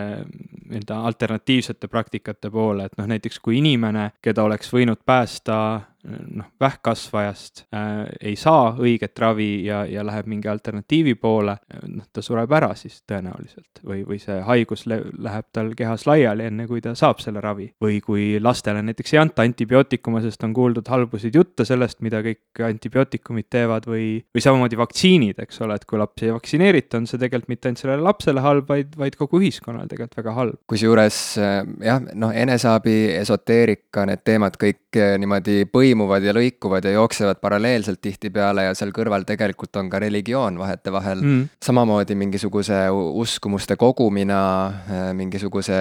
nii-öelda 0.66 1.02
alternatiivsete 1.10 1.88
praktikate 1.88 2.50
poole, 2.52 2.88
et 2.88 2.98
noh, 3.00 3.08
näiteks 3.10 3.40
kui 3.44 3.60
inimene, 3.60 4.12
keda 4.24 4.46
oleks 4.46 4.72
võinud 4.74 5.02
päästa 5.06 5.58
noh, 6.06 6.46
vähkkasvajast 6.60 7.66
äh, 7.74 8.06
ei 8.22 8.36
saa 8.40 8.74
õiget 8.80 9.20
ravi 9.20 9.66
ja, 9.66 9.84
ja 9.90 10.04
läheb 10.06 10.28
mingi 10.30 10.50
alternatiivi 10.52 11.16
poole, 11.20 11.58
noh, 11.90 12.06
ta 12.14 12.24
sureb 12.26 12.52
ära 12.56 12.72
siis 12.78 13.02
tõenäoliselt 13.08 13.82
või, 13.86 14.04
või 14.08 14.20
see 14.22 14.38
haigus 14.46 14.86
läheb 14.88 15.50
tal 15.56 15.72
kehas 15.78 16.06
laiali, 16.10 16.48
enne 16.50 16.68
kui 16.70 16.84
ta 16.84 16.96
saab 16.98 17.22
selle 17.24 17.42
ravi. 17.44 17.72
või 17.82 18.00
kui 18.04 18.26
lastele 18.42 18.82
näiteks 18.86 19.14
ei 19.16 19.22
anta 19.22 19.46
antibiootikume, 19.46 20.22
sest 20.24 20.44
on 20.48 20.54
kuuldud 20.54 20.88
halbusid 20.90 21.36
jutte 21.36 21.66
sellest, 21.66 22.02
mida 22.06 22.22
kõik 22.26 22.64
antibiootikumid 22.66 23.50
teevad 23.50 23.88
või, 23.90 24.08
või 24.36 24.44
samamoodi 24.44 24.80
vaktsiinid, 24.80 25.42
eks 25.46 25.62
ole, 25.66 25.80
et 25.80 25.86
kui 25.90 26.00
lapsi 26.00 26.30
ei 26.30 26.36
vaktsineerita, 26.36 27.02
on 27.02 27.10
see 27.10 27.22
tegelikult 27.22 27.52
mitte 27.52 27.70
ainult 27.70 27.82
sellele 27.84 28.06
lapsele 28.06 28.44
halb, 28.46 28.70
vaid, 28.70 28.96
vaid 29.00 29.18
kogu 29.20 29.42
ühiskonnale 29.42 29.90
tegelikult 29.92 30.20
väga 30.22 30.36
halb. 30.40 30.62
kusjuures 30.70 31.20
äh, 31.42 31.60
jah, 31.86 32.02
noh, 32.14 32.34
eneseabi, 32.36 32.98
esoteerika, 33.20 34.06
need 34.10 34.24
teemad 34.28 34.58
kõik 34.62 34.85
äh, 35.00 35.16
niimoodi 35.22 35.64
põim-, 35.72 35.96
põimuvad 35.96 36.24
ja 36.26 36.34
lõikuvad 36.36 36.86
ja 36.86 36.92
jooksevad 36.96 37.40
paralleelselt 37.42 38.02
tihtipeale 38.04 38.68
ja 38.68 38.74
seal 38.76 38.92
kõrval 38.96 39.24
tegelikult 39.28 39.76
on 39.80 39.90
ka 39.90 40.00
religioon 40.04 40.58
vahetevahel 40.60 41.22
mm.. 41.22 41.44
samamoodi 41.64 42.16
mingisuguse 42.20 42.86
uskumuste 42.92 43.78
kogumina, 43.80 44.42
äh, 44.90 45.06
mingisuguse 45.16 45.78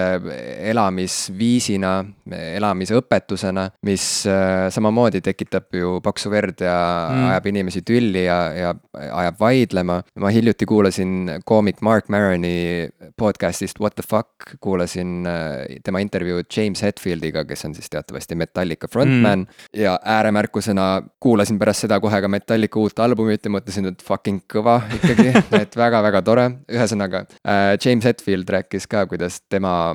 elamisviisina, 0.71 1.93
elamisõpetusena, 2.31 3.67
mis 3.87 4.07
äh, 4.31 4.69
samamoodi 4.75 5.23
tekitab 5.25 5.75
ju 5.75 5.99
paksu 6.05 6.31
verd 6.31 6.63
ja 6.65 6.77
mm. 7.11 7.27
ajab 7.33 7.51
inimesi 7.51 7.83
tülli 7.83 8.27
ja, 8.27 8.39
ja 8.55 8.75
ajab 8.95 9.41
vaidlema. 9.41 10.01
ma 10.21 10.31
hiljuti 10.31 10.67
kuulasin 10.67 11.41
koomik 11.45 11.83
Mark 11.83 12.09
Maroni 12.09 12.89
podcast'ist 13.21 13.81
What 13.81 13.97
the 13.97 14.05
fuck, 14.07 14.57
kuulasin 14.61 15.27
tema 15.85 16.01
intervjuud 16.01 16.47
James 16.57 16.83
Hetfieldiga, 16.83 17.45
kes 17.45 17.65
on 17.65 17.75
siis 17.75 17.91
teatavasti 17.91 18.35
Metallica 18.35 18.89
frontman 19.05 19.39
mm. 19.39 19.47
ja 19.83 19.99
ääremärkusena 20.05 21.03
kuulasin 21.21 21.59
pärast 21.59 21.85
seda 21.85 22.01
kohe 22.01 22.21
ka 22.21 22.29
Metallica 22.29 22.81
uut 22.81 22.99
albumit 22.99 23.45
ja 23.45 23.53
mõtlesin, 23.53 23.89
et 23.91 24.03
fucking 24.03 24.43
kõva 24.51 24.81
ikkagi 24.99 25.31
et 25.63 25.77
väga-väga 25.77 26.23
tore. 26.27 26.47
ühesõnaga 26.71 27.25
äh, 27.47 27.75
James 27.85 28.05
Hetfield 28.05 28.51
rääkis 28.51 28.89
ka, 28.91 29.07
kuidas 29.11 29.41
tema 29.49 29.95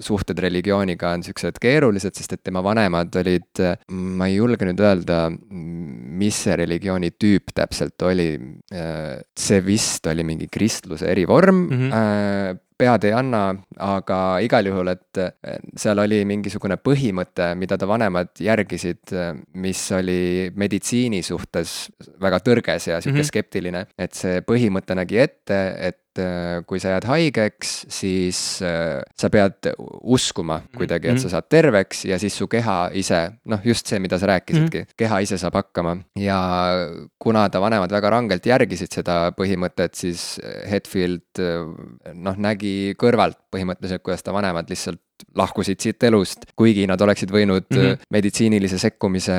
suhted 0.00 0.38
religiooniga 0.38 1.14
on 1.14 1.24
siuksed 1.26 1.60
keerulised, 1.62 2.16
sest 2.16 2.36
et 2.36 2.44
tema 2.44 2.62
vanemad 2.64 3.14
olid, 3.20 3.62
ma 3.90 4.30
ei 4.30 4.38
julge 4.38 4.66
nüüd 4.68 4.80
öelda, 4.84 5.22
mis 6.20 6.42
see 6.46 6.56
religiooni 6.60 7.12
tüüp 7.20 7.54
täpselt 7.54 8.00
oli. 8.06 8.32
Äh, 8.74 9.20
see 9.38 9.60
vist 9.64 10.06
oli 10.10 10.24
mingi 10.26 10.50
kristluse 10.52 11.08
erivorm 11.10 11.64
mm. 11.68 11.86
-hmm 11.86 12.66
pead 12.80 13.04
ei 13.08 13.14
anna, 13.16 13.42
aga 13.84 14.18
igal 14.44 14.66
juhul, 14.70 14.90
et 14.94 15.20
seal 15.78 16.00
oli 16.02 16.22
mingisugune 16.28 16.78
põhimõte, 16.80 17.52
mida 17.60 17.78
ta 17.80 17.88
vanemad 17.90 18.32
järgisid, 18.40 19.14
mis 19.60 19.84
oli 19.96 20.50
meditsiini 20.56 21.22
suhtes 21.26 21.90
väga 22.22 22.40
tõrges 22.46 22.88
ja 22.88 23.00
sihuke 23.00 23.18
mm 23.18 23.22
-hmm. 23.22 23.32
skeptiline. 23.32 23.86
et 23.98 24.14
see 24.14 24.40
põhimõte 24.46 24.96
nägi 24.96 25.18
ette, 25.18 25.60
et 25.78 26.00
Äh, 26.18 26.64
kui 26.66 26.80
sa 26.82 26.96
jääd 26.96 27.04
haigeks, 27.06 27.74
siis 27.92 28.38
äh, 28.66 28.98
sa 29.14 29.28
pead 29.30 29.68
uskuma 30.02 30.56
kuidagi, 30.74 31.06
et 31.06 31.20
sa 31.20 31.28
mhm. 31.28 31.34
saad 31.36 31.46
terveks 31.54 32.00
ja 32.08 32.18
siis 32.18 32.34
su 32.34 32.48
keha 32.50 32.90
ise, 32.98 33.20
noh, 33.46 33.60
just 33.62 33.86
see, 33.86 34.00
mida 34.02 34.18
sa 34.18 34.26
rääkisidki 34.32 34.80
-hmm. 34.82 34.96
keha 34.98 35.20
ise 35.22 35.38
saab 35.38 35.54
hakkama. 35.54 35.96
ja 36.18 36.40
kuna 37.18 37.48
ta 37.48 37.60
vanemad 37.60 37.92
väga 37.92 38.10
rangelt 38.10 38.46
järgisid 38.46 38.90
seda 38.92 39.30
põhimõtet, 39.38 39.94
siis 39.94 40.40
Hetfield 40.70 41.38
noh, 42.14 42.36
nägi 42.36 42.94
kõrvalt 42.98 43.38
põhimõtteliselt, 43.54 44.02
kuidas 44.02 44.22
ta 44.22 44.32
vanemad 44.32 44.66
lihtsalt 44.66 45.00
lahkusid 45.36 45.80
siit 45.80 46.08
elust, 46.08 46.46
kuigi 46.56 46.86
nad 46.90 47.00
oleksid 47.00 47.32
võinud 47.34 47.66
mm 47.70 47.80
-hmm. 47.80 48.06
meditsiinilise 48.10 48.78
sekkumise 48.78 49.36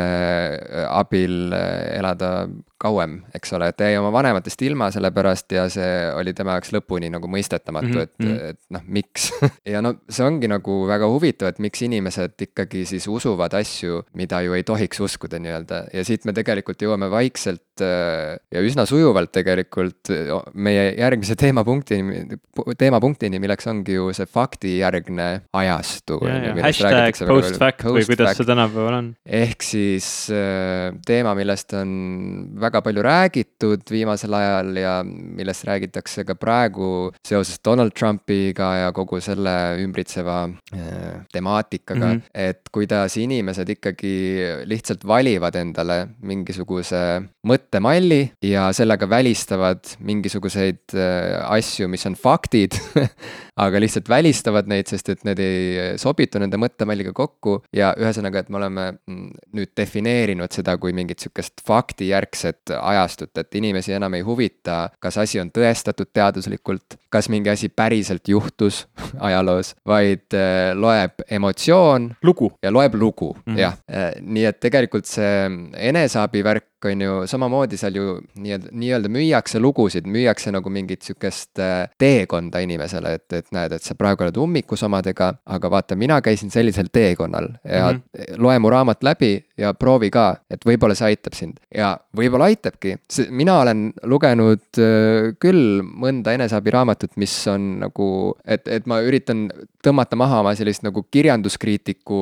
abil 0.89 1.53
elada 1.53 2.47
kauem, 2.81 3.19
eks 3.35 3.53
ole, 3.53 3.69
et 3.69 3.77
ta 3.77 3.87
jäi 3.87 3.97
oma 3.99 4.09
vanematest 4.13 4.61
ilma 4.65 4.89
sellepärast 4.93 5.53
ja 5.53 5.67
see 5.71 5.89
oli 6.17 6.33
tema 6.37 6.55
jaoks 6.57 6.73
lõpuni 6.73 7.11
nagu 7.13 7.29
mõistetamatu 7.31 7.91
mm, 7.91 7.97
-hmm. 7.97 8.07
et, 8.07 8.25
mhm. 8.25 8.53
et 8.53 8.59
noh, 8.73 8.85
miks 8.97 9.29
ja 9.73 9.83
no 9.85 9.93
see 10.09 10.25
ongi 10.25 10.49
nagu 10.51 10.81
väga 10.89 11.09
huvitav, 11.11 11.51
et 11.51 11.61
miks 11.63 11.83
inimesed 11.85 12.47
ikkagi 12.47 12.83
siis 12.89 13.07
usuvad 13.11 13.53
asju, 13.57 14.01
mida 14.17 14.41
ju 14.45 14.57
ei 14.57 14.65
tohiks 14.67 15.01
uskuda 15.03 15.39
nii-öelda 15.43 15.83
ja 15.93 16.05
siit 16.07 16.25
me 16.25 16.33
tegelikult 16.37 16.81
jõuame 16.81 17.11
vaikselt 17.13 17.85
äh, 17.85 18.39
ja 18.51 18.65
üsna 18.65 18.87
sujuvalt 18.89 19.33
tegelikult 19.35 20.11
meie 20.53 20.91
järgmise 20.97 21.37
teemapunktini, 21.39 22.39
teemapunktini, 22.77 23.39
milleks 23.41 23.69
ongi 23.69 23.99
ju 23.99 24.09
see 24.15 24.25
faktijärgne 24.25 25.29
ajastu. 25.71 26.19
hashtag 26.61 27.23
post 27.27 27.61
fact 27.61 27.87
või 27.87 28.05
kuidas 28.09 28.37
see 28.37 28.49
tänapäeval 28.49 28.99
on. 28.99 29.09
ehk 29.25 29.63
siis 29.65 30.11
äh, 30.33 30.91
teema, 31.07 31.35
millest 31.37 31.73
on 31.77 31.91
väga 32.61 32.71
väga 32.71 32.81
palju 32.85 33.03
räägitud 33.03 33.83
viimasel 33.91 34.33
ajal 34.33 34.77
ja 34.77 34.93
millest 35.03 35.65
räägitakse 35.67 36.23
ka 36.25 36.35
praegu 36.35 37.11
seoses 37.27 37.59
Donald 37.63 37.93
Trumpiga 37.93 38.71
ja 38.85 38.91
kogu 38.91 39.19
selle 39.21 39.77
ümbritseva 39.83 40.49
äh, 40.73 41.25
temaatikaga 41.31 42.05
mm, 42.05 42.17
-hmm. 42.17 42.21
et 42.33 42.69
kuidas 42.71 43.17
inimesed 43.17 43.69
ikkagi 43.69 44.65
lihtsalt 44.65 45.05
valivad 45.05 45.55
endale 45.55 46.07
mingisuguse 46.21 47.21
mõttemalli 47.47 48.31
ja 48.41 48.71
sellega 48.73 49.09
välistavad 49.09 49.83
mingisuguseid 49.99 50.95
äh, 50.95 51.51
asju, 51.51 51.87
mis 51.87 52.05
on 52.05 52.15
faktid 52.15 52.77
aga 53.61 53.81
lihtsalt 53.81 54.09
välistavad 54.09 54.69
neid, 54.71 54.87
sest 54.87 55.09
et 55.13 55.25
need 55.27 55.39
ei 55.39 55.60
sobitu 56.01 56.39
nende 56.41 56.59
mõttemalliga 56.61 57.13
kokku 57.15 57.57
ja 57.75 57.91
ühesõnaga, 57.99 58.41
et 58.41 58.49
me 58.51 58.59
oleme 58.61 58.85
mm, 58.93 59.27
nüüd 59.57 59.73
defineerinud 59.77 60.51
seda 60.53 60.77
kui 60.81 60.93
mingit 60.95 61.23
sihukest 61.23 61.63
faktijärgset 61.67 62.73
ajastut, 62.77 63.33
et 63.37 63.59
inimesi 63.59 63.95
enam 63.97 64.15
ei 64.17 64.25
huvita, 64.25 64.89
kas 65.03 65.19
asi 65.21 65.41
on 65.41 65.51
tõestatud 65.53 66.11
teaduslikult, 66.13 66.97
kas 67.11 67.29
mingi 67.31 67.51
asi 67.53 67.69
päriselt 67.69 68.27
juhtus 68.31 68.85
ajaloos, 69.27 69.75
vaid 69.87 70.37
äh, 70.37 70.71
loeb 70.77 71.23
emotsioon. 71.29 72.11
lugu. 72.23 72.51
ja 72.63 72.71
loeb 72.71 72.95
lugu 72.95 73.33
mm, 73.33 73.53
-hmm. 73.53 73.59
jah. 73.59 73.77
Äh, 73.91 74.11
nii 74.21 74.45
et 74.45 74.59
tegelikult 74.59 75.05
see 75.05 75.49
eneseabi 75.77 76.43
värk 76.81 76.93
on 76.93 77.01
ju 77.01 77.27
samamoodi 77.27 77.77
seal 77.77 77.95
ju 77.95 78.21
nii-öelda, 78.35 78.69
nii-öelda 78.71 79.09
müüakse 79.09 79.59
lugusid, 79.59 80.05
müüakse 80.05 80.51
nagu 80.51 80.69
mingit 80.69 81.01
sihukest 81.01 81.59
äh, 81.59 81.89
teekonda 81.97 82.59
inimesele, 82.59 83.13
et, 83.13 83.33
et 83.33 83.51
näed, 83.51 83.71
et 83.71 83.83
sa 83.83 83.95
praegu 83.95 84.23
oled 84.23 84.37
ummikus 84.37 84.83
omadega, 84.83 85.33
aga 85.45 85.69
vaata, 85.69 85.95
mina 85.95 86.21
käisin 86.21 86.51
sellisel 86.51 86.89
teekonnal 86.91 87.49
ja 87.63 87.91
mm 87.91 87.99
-hmm. 87.99 88.37
loe 88.37 88.59
mu 88.59 88.69
raamat 88.69 89.03
läbi 89.03 89.45
ja 89.61 89.73
proovi 89.77 90.09
ka, 90.13 90.25
et 90.51 90.65
võib-olla 90.67 90.95
see 90.97 91.11
aitab 91.13 91.37
sind. 91.37 91.59
ja 91.73 91.93
võib-olla 92.17 92.49
aitabki, 92.51 92.95
mina 93.29 93.59
olen 93.63 93.87
lugenud 94.09 94.81
äh, 94.81 95.31
küll 95.41 95.81
mõnda 95.85 96.35
eneseabiraamatut, 96.37 97.15
mis 97.21 97.35
on 97.51 97.71
nagu, 97.85 98.09
et, 98.45 98.67
et 98.67 98.89
ma 98.89 99.01
üritan 99.05 99.47
tõmmata 99.85 100.19
maha 100.19 100.41
oma 100.43 100.53
sellist 100.57 100.85
nagu 100.85 101.03
kirjanduskriitiku 101.09 102.21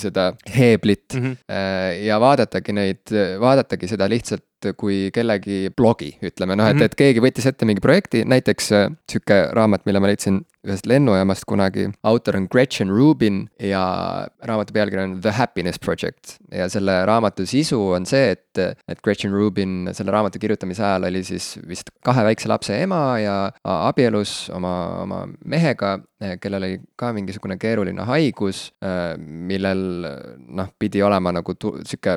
seda 0.00 0.32
heeblit 0.52 1.14
mm 1.14 1.24
-hmm. 1.24 2.02
ja 2.04 2.18
vaadatagi 2.20 2.72
neid, 2.76 3.14
vaadatagi 3.40 3.88
seda 3.88 4.08
lihtsalt 4.10 4.57
kui 4.80 5.08
kellegi 5.14 5.70
blogi, 5.76 6.12
ütleme 6.24 6.56
noh, 6.58 6.68
et, 6.70 6.78
mhm. 6.78 6.88
et 6.88 6.98
keegi 6.98 7.22
võttis 7.24 7.46
ette 7.48 7.68
mingi 7.68 7.82
projekti, 7.84 8.24
näiteks 8.28 8.70
äh, 8.76 8.88
sihuke 9.10 9.42
raamat, 9.56 9.84
mille 9.88 10.02
ma 10.02 10.10
leidsin 10.10 10.42
ühest 10.66 10.88
lennujaamast 10.90 11.46
kunagi. 11.48 11.88
autor 12.02 12.36
on 12.36 12.48
Gretchen 12.50 12.90
Rubin 12.90 13.44
ja 13.62 13.82
raamatu 14.44 14.74
pealkiri 14.74 15.02
on 15.02 15.20
The 15.20 15.30
Happiness 15.30 15.78
Project. 15.78 16.38
ja 16.52 16.68
selle 16.68 17.04
raamatu 17.06 17.46
sisu 17.46 17.78
on 17.94 18.06
see, 18.06 18.34
et, 18.34 18.58
et 18.88 19.02
Gretchen 19.04 19.32
Rubin 19.32 19.88
selle 19.92 20.12
raamatu 20.12 20.38
kirjutamise 20.42 20.84
ajal 20.84 21.08
oli 21.08 21.22
siis 21.24 21.52
vist 21.68 21.92
kahe 22.04 22.24
väikse 22.26 22.50
lapse 22.50 22.74
ema 22.82 23.18
ja 23.22 23.36
abielus 23.64 24.48
oma, 24.54 24.74
oma 25.04 25.22
mehega, 25.44 25.98
kellel 26.18 26.64
oli 26.66 26.78
ka 26.98 27.12
mingisugune 27.14 27.54
keeruline 27.60 28.02
haigus, 28.08 28.64
millel 29.18 29.82
noh, 30.58 30.70
pidi 30.78 31.02
olema 31.04 31.30
nagu 31.36 31.54
sihuke, 31.58 32.16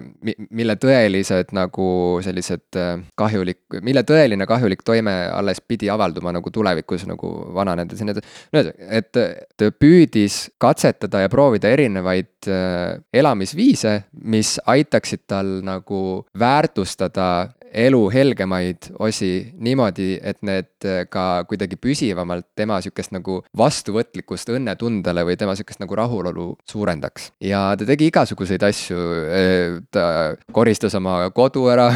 mille 0.49 0.75
tõelised 0.81 1.53
nagu 1.55 1.87
sellised 2.25 2.79
kahjulik, 3.19 3.77
mille 3.85 4.03
tõeline 4.07 4.47
kahjulik 4.49 4.81
toime 4.87 5.13
alles 5.29 5.61
pidi 5.61 5.91
avalduma 5.93 6.33
nagu 6.33 6.53
tulevikus 6.53 7.05
nagu 7.09 7.31
vananedes 7.53 8.01
ja 8.01 8.07
nii 8.07 8.17
edasi. 8.17 8.35
No 8.55 8.65
et 8.97 9.11
ta 9.13 9.71
püüdis 9.77 10.41
katsetada 10.61 11.23
ja 11.23 11.31
proovida 11.31 11.71
erinevaid 11.71 12.49
äh, 12.49 12.99
elamisviise, 13.13 13.97
mis 14.25 14.57
aitaksid 14.65 15.25
tal 15.29 15.59
nagu 15.65 16.01
väärtustada 16.39 17.27
elu 17.71 18.01
helgemaid 18.11 18.91
osi 18.99 19.31
niimoodi, 19.63 20.15
et 20.21 20.41
need 20.45 20.87
äh, 20.87 21.03
ka 21.09 21.43
kuidagi 21.49 21.77
püsivamalt 21.81 22.49
tema 22.57 22.79
sihukest 22.83 23.13
nagu 23.15 23.39
vastuvõtlikkust 23.57 24.51
õnnetundele 24.51 25.23
või 25.27 25.37
tema 25.39 25.55
sihukest 25.57 25.81
nagu 25.83 25.95
rahulolu 25.95 26.47
suurendaks. 26.69 27.31
ja 27.41 27.71
ta 27.77 27.87
tegi 27.87 28.09
igasuguseid 28.11 28.63
asju, 28.67 28.99
äh, 29.31 29.79
ta 29.91 30.05
koristas 30.51 30.95
oma 30.99 31.29
kodu 31.35 31.67
ära 31.71 31.89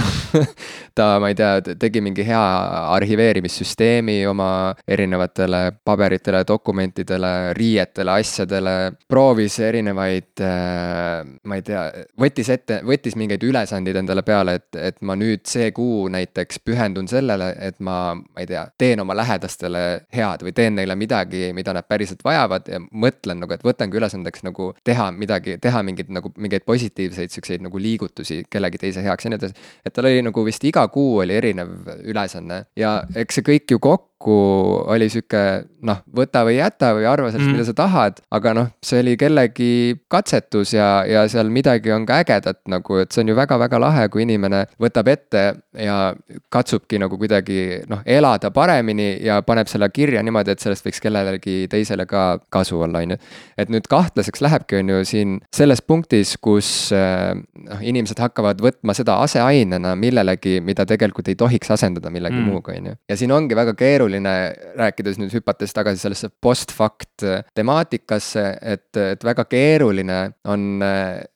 ta, 0.97 1.15
ma 1.19 1.31
ei 1.31 1.37
tea, 1.37 1.59
tegi 1.79 2.01
mingi 2.03 2.25
hea 2.27 2.43
arhiveerimissüsteemi 2.95 4.21
oma 4.29 4.49
erinevatele 4.87 5.63
paberitele, 5.83 6.43
dokumentidele, 6.47 7.33
riietele, 7.57 8.15
asjadele, 8.21 8.75
proovis 9.11 9.59
erinevaid, 9.59 10.31
äh, 10.39 11.21
ma 11.43 11.59
ei 11.59 11.65
tea, 11.65 11.85
võttis 12.21 12.51
ette, 12.53 12.79
võttis 12.87 13.17
mingeid 13.19 13.43
ülesandeid 13.43 13.99
endale 13.99 14.23
peale, 14.25 14.59
et, 14.61 14.81
et 14.93 15.01
ma 15.05 15.17
nüüd 15.19 15.43
see 15.49 15.64
see 15.65 15.73
kuu 15.75 16.07
näiteks 16.13 16.61
pühendun 16.65 17.07
sellele, 17.11 17.51
et 17.59 17.79
ma, 17.83 17.97
ma 18.15 18.43
ei 18.43 18.47
tea, 18.49 18.65
teen 18.77 19.01
oma 19.03 19.15
lähedastele 19.17 19.83
head 20.15 20.45
või 20.45 20.53
teen 20.55 20.77
neile 20.79 20.95
midagi, 20.99 21.49
mida 21.57 21.73
nad 21.75 21.87
päriselt 21.89 22.23
vajavad 22.25 22.69
ja 22.71 22.79
mõtlen 22.85 23.41
nagu, 23.43 23.55
et 23.55 23.65
võtangi 23.65 23.99
ülesandeks 23.99 24.45
nagu 24.45 24.71
teha 24.87 25.09
midagi, 25.15 25.57
teha 25.61 25.83
mingeid 25.85 26.11
nagu 26.13 26.31
mingeid 26.37 26.65
positiivseid 26.67 27.33
siukseid 27.33 27.65
nagu 27.65 27.81
liigutusi 27.81 28.43
kellegi 28.49 28.81
teise 28.81 29.03
heaks 29.05 29.27
ja 29.27 29.33
nii 29.33 29.41
edasi. 29.41 29.69
et 29.85 29.93
tal 29.95 30.09
oli 30.09 30.23
nagu 30.25 30.45
vist 30.45 30.63
iga 30.67 30.87
kuu 30.93 31.21
oli 31.23 31.37
erinev 31.37 31.71
ülesanne 32.03 32.65
ja 32.79 32.97
eks 33.15 33.39
see 33.39 33.49
kõik 33.53 33.75
ju 33.75 33.79
kokku 33.79 34.14
kokku 34.15 34.91
oli 34.91 35.09
sihuke 35.09 35.65
noh, 35.85 35.99
võta 36.15 36.41
või 36.45 36.57
jäta 36.57 36.91
või 36.95 37.05
arva 37.05 37.29
sellest 37.29 37.45
mm., 37.45 37.55
mida 37.55 37.65
sa 37.67 37.75
tahad, 37.77 38.19
aga 38.33 38.53
noh, 38.57 38.69
see 38.83 39.01
oli 39.03 39.13
kellegi 39.19 39.69
katsetus 40.11 40.73
ja, 40.73 41.03
ja 41.07 41.25
seal 41.29 41.51
midagi 41.53 41.93
on 41.93 42.07
ka 42.07 42.21
ägedat 42.23 42.61
nagu, 42.71 42.97
et 43.03 43.13
see 43.13 43.21
on 43.21 43.29
ju 43.29 43.35
väga-väga 43.37 43.79
lahe, 43.81 44.07
kui 44.09 44.23
inimene 44.25 44.65
võtab 44.81 45.11
ette 45.13 45.43
ja 45.77 45.97
katsubki 46.53 46.99
nagu 47.01 47.19
kuidagi 47.21 47.83
noh, 47.91 48.01
elada 48.05 48.51
paremini 48.55 49.11
ja 49.25 49.41
paneb 49.45 49.69
selle 49.69 49.89
kirja 49.93 50.23
niimoodi, 50.25 50.55
et 50.55 50.63
sellest 50.63 50.87
võiks 50.87 51.03
kellelegi 51.03 51.67
teisele 51.71 52.07
ka 52.09 52.25
kasu 52.53 52.81
olla, 52.81 53.03
on 53.05 53.15
ju. 53.15 53.19
et 53.61 53.73
nüüd 53.73 53.89
kahtlaseks 53.91 54.41
lähebki, 54.45 54.81
on 54.81 54.93
ju 54.95 55.03
siin 55.05 55.37
selles 55.53 55.83
punktis, 55.85 56.35
kus 56.41 56.89
noh, 56.95 57.85
inimesed 57.85 58.19
hakkavad 58.25 58.63
võtma 58.63 58.97
seda 58.97 59.19
aseainena 59.21 59.93
millelegi, 59.99 60.57
mida 60.65 60.87
tegelikult 60.89 61.29
ei 61.29 61.37
tohiks 61.37 61.71
asendada 61.77 62.09
millegi 62.13 62.39
mm. 62.39 62.49
muuga, 62.49 62.73
on 62.73 62.91
ju. 62.91 62.97
ja 63.11 63.19
siin 63.19 63.35
ongi 63.35 63.57
väga 63.57 63.77
keeruline 63.77 64.14
keeruline, 64.15 64.35
rääkides 64.79 65.19
nüüd 65.21 65.33
hüpates 65.35 65.73
tagasi 65.75 66.05
sellesse 66.05 66.29
post-fact 66.41 67.25
temaatikasse, 67.57 68.45
et, 68.61 68.89
et 68.97 69.23
väga 69.23 69.45
keeruline 69.49 70.19
on 70.51 70.83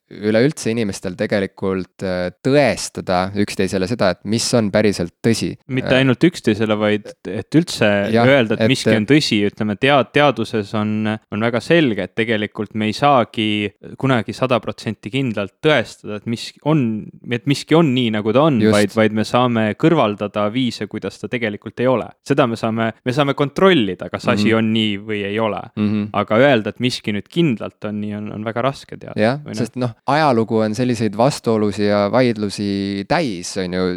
üleüldse 0.09 0.71
inimestel 0.73 1.15
tegelikult 1.19 2.03
äh, 2.05 2.31
tõestada 2.45 3.29
üksteisele 3.39 3.87
seda, 3.89 4.13
et 4.15 4.21
mis 4.29 4.45
on 4.57 4.71
päriselt 4.73 5.13
tõsi. 5.25 5.51
mitte 5.69 5.93
ainult 5.97 6.23
üksteisele, 6.25 6.77
vaid 6.79 7.09
et 7.29 7.57
üldse 7.57 7.89
ja, 8.13 8.25
öelda, 8.25 8.57
et, 8.57 8.65
miski 8.71 8.95
on 8.95 9.05
tõsi, 9.09 9.41
ütleme 9.49 9.77
tead-, 9.79 10.11
teaduses 10.15 10.73
on, 10.77 11.07
on 11.07 11.45
väga 11.45 11.61
selge, 11.63 12.09
et 12.09 12.15
tegelikult 12.17 12.73
me 12.79 12.89
ei 12.89 12.95
saagi 12.97 13.69
kunagi 14.01 14.33
sada 14.35 14.59
protsenti 14.63 15.11
kindlalt 15.13 15.57
tõestada, 15.63 16.19
et 16.19 16.29
mis 16.29 16.49
on, 16.69 16.83
et 17.29 17.45
miski 17.49 17.77
on 17.77 17.93
nii, 17.93 18.13
nagu 18.17 18.33
ta 18.35 18.47
on, 18.49 18.59
vaid, 18.73 18.93
vaid 18.97 19.15
me 19.15 19.25
saame 19.27 19.69
kõrvaldada 19.79 20.47
viise, 20.53 20.89
kuidas 20.89 21.21
ta 21.21 21.29
tegelikult 21.31 21.79
ei 21.83 21.89
ole. 21.91 22.09
seda 22.25 22.47
me 22.49 22.57
saame, 22.59 22.91
me 23.05 23.15
saame 23.15 23.35
kontrollida, 23.37 24.09
kas 24.09 24.25
mm 24.25 24.29
-hmm. 24.29 24.39
asi 24.39 24.53
on 24.53 24.73
nii 24.73 24.97
või 25.05 25.23
ei 25.27 25.39
ole 25.39 25.61
mm. 25.75 25.87
-hmm. 25.87 26.09
aga 26.13 26.41
öelda, 26.41 26.69
et 26.69 26.79
miski 26.79 27.13
nüüd 27.13 27.29
kindlalt 27.29 27.85
on 27.85 28.01
nii, 28.01 28.15
on, 28.15 28.31
on 28.33 28.45
väga 28.45 28.61
raske 28.61 28.97
teada. 28.97 29.19
jah, 29.19 29.39
sest 29.53 29.75
noh, 29.75 29.95
ajalugu 30.07 30.57
on 30.63 30.75
selliseid 30.75 31.17
vastuolusi 31.17 31.85
ja 31.85 32.07
vaidlusi 32.11 33.05
täis, 33.07 33.55
on 33.57 33.73
ju. 33.73 33.87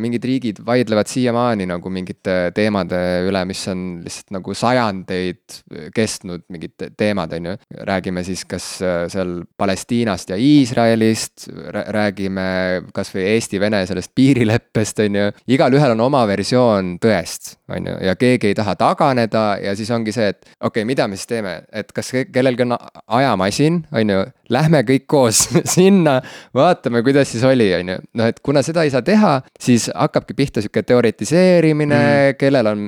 mingid 0.00 0.24
riigid 0.24 0.60
vaidlevad 0.66 1.08
siiamaani 1.10 1.66
nagu 1.70 1.90
mingite 1.90 2.52
teemade 2.54 3.00
üle, 3.28 3.44
mis 3.48 3.62
on 3.70 3.84
lihtsalt 4.04 4.34
nagu 4.38 4.54
sajandeid 4.54 5.58
kestnud, 5.94 6.44
mingid 6.48 6.90
teemad, 6.96 7.32
on 7.38 7.50
ju. 7.50 7.56
räägime 7.88 8.24
siis 8.24 8.44
kas 8.44 8.68
seal 8.80 9.40
Palestiinast 9.56 10.30
ja 10.30 10.38
Iisraelist, 10.40 11.48
räägime 11.94 12.46
kasvõi 12.94 13.26
Eesti-Vene 13.34 13.84
sellest 13.86 14.12
piirileppest, 14.14 15.04
on 15.06 15.20
ju. 15.20 15.28
igalühel 15.56 15.96
on 15.96 16.06
oma 16.08 16.24
versioon 16.30 16.96
tõest, 17.02 17.56
on 17.68 17.90
ju, 17.90 17.96
ja 18.06 18.16
keegi 18.16 18.52
ei 18.52 18.58
taha 18.58 18.76
taganeda 18.80 19.44
ja 19.62 19.76
siis 19.76 19.90
ongi 19.90 20.14
see, 20.14 20.30
et 20.34 20.42
okei 20.60 20.82
okay,, 20.82 20.88
mida 20.88 21.08
me 21.08 21.18
siis 21.18 21.30
teeme, 21.30 21.60
et 21.72 21.92
kas 21.92 22.12
kellelgi 22.32 22.66
on 22.66 22.76
ajamasin, 23.06 23.84
on 23.92 24.14
ju, 24.16 24.24
lähme 24.50 24.82
kõik 24.86 25.06
koos 25.10 25.39
sinna, 25.76 26.18
vaatame, 26.56 27.02
kuidas 27.06 27.32
siis 27.32 27.44
oli, 27.46 27.68
on 27.76 27.94
ju. 27.94 27.98
noh, 28.20 28.30
et 28.30 28.40
kuna 28.44 28.62
seda 28.66 28.84
ei 28.86 28.92
saa 28.92 29.02
teha, 29.06 29.36
siis 29.60 29.88
hakkabki 29.94 30.36
pihta 30.38 30.64
sihuke 30.64 30.82
teoritiseerimine 30.86 31.98
mm., 32.00 32.38
kellel 32.40 32.70
on 32.70 32.86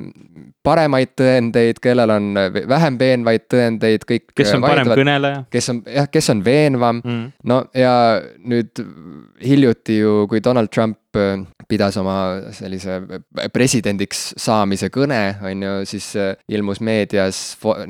paremaid 0.62 1.14
tõendeid, 1.18 1.80
kellel 1.82 2.14
on 2.14 2.32
vähem 2.70 2.98
veenvaid 3.00 3.46
tõendeid, 3.50 4.06
kõik. 4.08 4.30
kes 4.38 4.54
on 4.56 4.64
parem 4.64 4.92
kõneleja. 4.94 5.44
kes 5.52 5.70
on 5.72 5.82
jah, 5.90 6.08
kes 6.10 6.30
on 6.34 6.44
veenvam 6.46 7.02
mm., 7.02 7.28
no 7.50 7.62
ja 7.76 7.94
nüüd 8.38 8.84
hiljuti 9.42 9.98
ju, 10.02 10.26
kui 10.30 10.42
Donald 10.44 10.70
Trump 10.74 10.98
äh, 11.18 11.42
pidas 11.68 11.96
oma 12.00 12.16
sellise 12.54 13.00
presidendiks 13.52 14.32
saamise 14.40 14.90
kõne, 14.92 15.20
on 15.44 15.64
ju, 15.64 15.74
siis 15.88 16.10
äh, 16.20 16.34
ilmus 16.52 16.82
meedias 16.84 17.40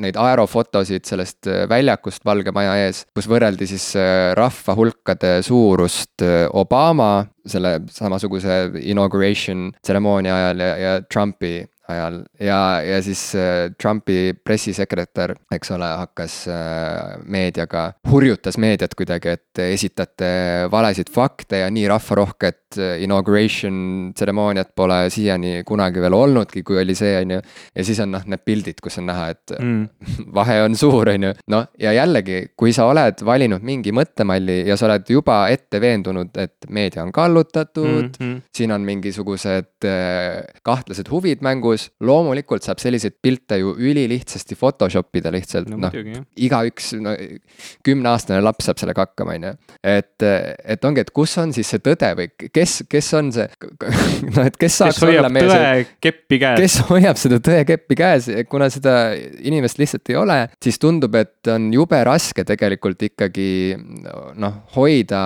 neid 0.00 0.18
aerofotosid 0.20 1.06
sellest 1.08 1.50
äh, 1.50 1.64
väljakust 1.70 2.24
Valge 2.28 2.54
Maja 2.54 2.76
ees, 2.84 3.04
kus 3.14 3.28
võrreldi 3.30 3.68
siis 3.70 3.92
rahva 4.38 4.76
hulkade 4.78 5.34
suurust 5.44 6.22
Obama 6.58 7.24
selle 7.46 7.80
samasuguse 7.90 8.82
inauguration 8.86 9.70
tseremoonia 9.82 10.36
ajal 10.36 10.62
ja, 10.62 10.72
ja 10.78 10.92
Trumpi 11.02 11.60
ajal 11.92 12.22
ja, 12.40 12.58
ja 12.84 12.98
siis 13.02 13.22
äh, 13.38 13.70
Trumpi 13.80 14.32
pressisekretär, 14.44 15.34
eks 15.52 15.72
ole, 15.74 15.88
hakkas 16.02 16.36
äh, 16.50 17.18
meediaga, 17.24 17.92
hurjutas 18.10 18.58
meediat 18.62 18.96
kuidagi, 18.98 19.36
et 19.36 19.62
esitate 19.64 20.30
valesid 20.72 21.10
fakte 21.12 21.62
ja 21.62 21.70
nii 21.72 21.86
rahvarohket 21.90 22.78
äh, 22.80 22.94
inauguration 23.04 24.12
tseremooniat 24.16 24.72
pole 24.76 25.04
siiani 25.12 25.62
kunagi 25.68 26.02
veel 26.02 26.16
olnudki, 26.16 26.64
kui 26.66 26.80
oli 26.82 26.96
see, 26.98 27.14
on 27.22 27.36
ju. 27.36 27.40
ja 27.76 27.86
siis 27.86 28.00
on 28.04 28.14
noh, 28.16 28.26
need 28.28 28.44
pildid, 28.46 28.80
kus 28.82 28.98
on 29.02 29.08
näha, 29.10 29.28
et 29.34 29.56
mm. 29.58 29.82
vahe 30.38 30.60
on 30.66 30.76
suur, 30.78 31.12
on 31.14 31.28
ju. 31.28 31.34
noh, 31.52 31.68
ja 31.80 31.94
jällegi, 31.96 32.42
kui 32.58 32.74
sa 32.76 32.88
oled 32.90 33.24
valinud 33.26 33.64
mingi 33.66 33.94
mõttemalli 33.94 34.62
ja 34.68 34.78
sa 34.80 34.88
oled 34.90 35.08
juba 35.12 35.44
ette 35.52 35.80
veendunud, 35.82 36.32
et 36.40 36.70
meedia 36.72 37.04
on 37.04 37.12
kallutatud 37.12 38.10
mm, 38.10 38.12
-hmm. 38.18 38.40
siin 38.54 38.72
on 38.72 38.84
mingisugused 38.86 39.86
kahtlased 40.62 41.10
huvid 41.10 41.42
mängus 41.42 41.81
mängus, 41.82 41.90
loomulikult 42.00 42.62
saab 42.62 42.80
selliseid 42.80 43.14
pilte 43.22 43.58
ju 43.58 43.74
ülilihtsasti 43.76 44.56
Photoshop 44.56 45.14
ida 45.16 45.30
lihtsalt 45.32 45.68
no,, 45.70 45.78
noh. 45.78 46.24
igaüks, 46.36 46.92
no 47.00 47.14
kümneaastane 47.84 48.42
laps 48.42 48.66
saab 48.66 48.78
sellega 48.78 49.06
hakkama, 49.06 49.34
on 49.36 49.46
ju. 49.46 49.52
et, 49.82 50.22
et 50.64 50.84
ongi, 50.84 51.00
et 51.00 51.10
kus 51.10 51.36
on 51.38 51.52
siis 51.52 51.68
see 51.68 51.82
tõde 51.82 52.12
või 52.18 52.28
kes, 52.52 52.82
kes 52.88 53.12
on 53.14 53.32
see, 53.32 53.48
noh, 54.34 54.44
et 54.46 54.56
kes 54.56 54.78
saaks 54.82 55.00
kes 55.00 55.08
olla 55.08 55.30
meie 55.32 55.48
see. 55.50 55.86
keppi 56.00 56.38
käes. 56.42 56.60
kes 56.60 56.78
hoiab 56.90 57.20
seda 57.20 57.40
tõekeppi 57.42 57.98
käes, 57.98 58.30
kuna 58.48 58.68
seda 58.72 58.96
inimest 59.42 59.80
lihtsalt 59.80 60.12
ei 60.12 60.18
ole, 60.20 60.38
siis 60.62 60.78
tundub, 60.82 61.14
et 61.18 61.52
on 61.52 61.70
jube 61.74 62.02
raske 62.06 62.44
tegelikult 62.46 63.02
ikkagi 63.10 63.48
noh, 64.40 64.62
hoida 64.76 65.22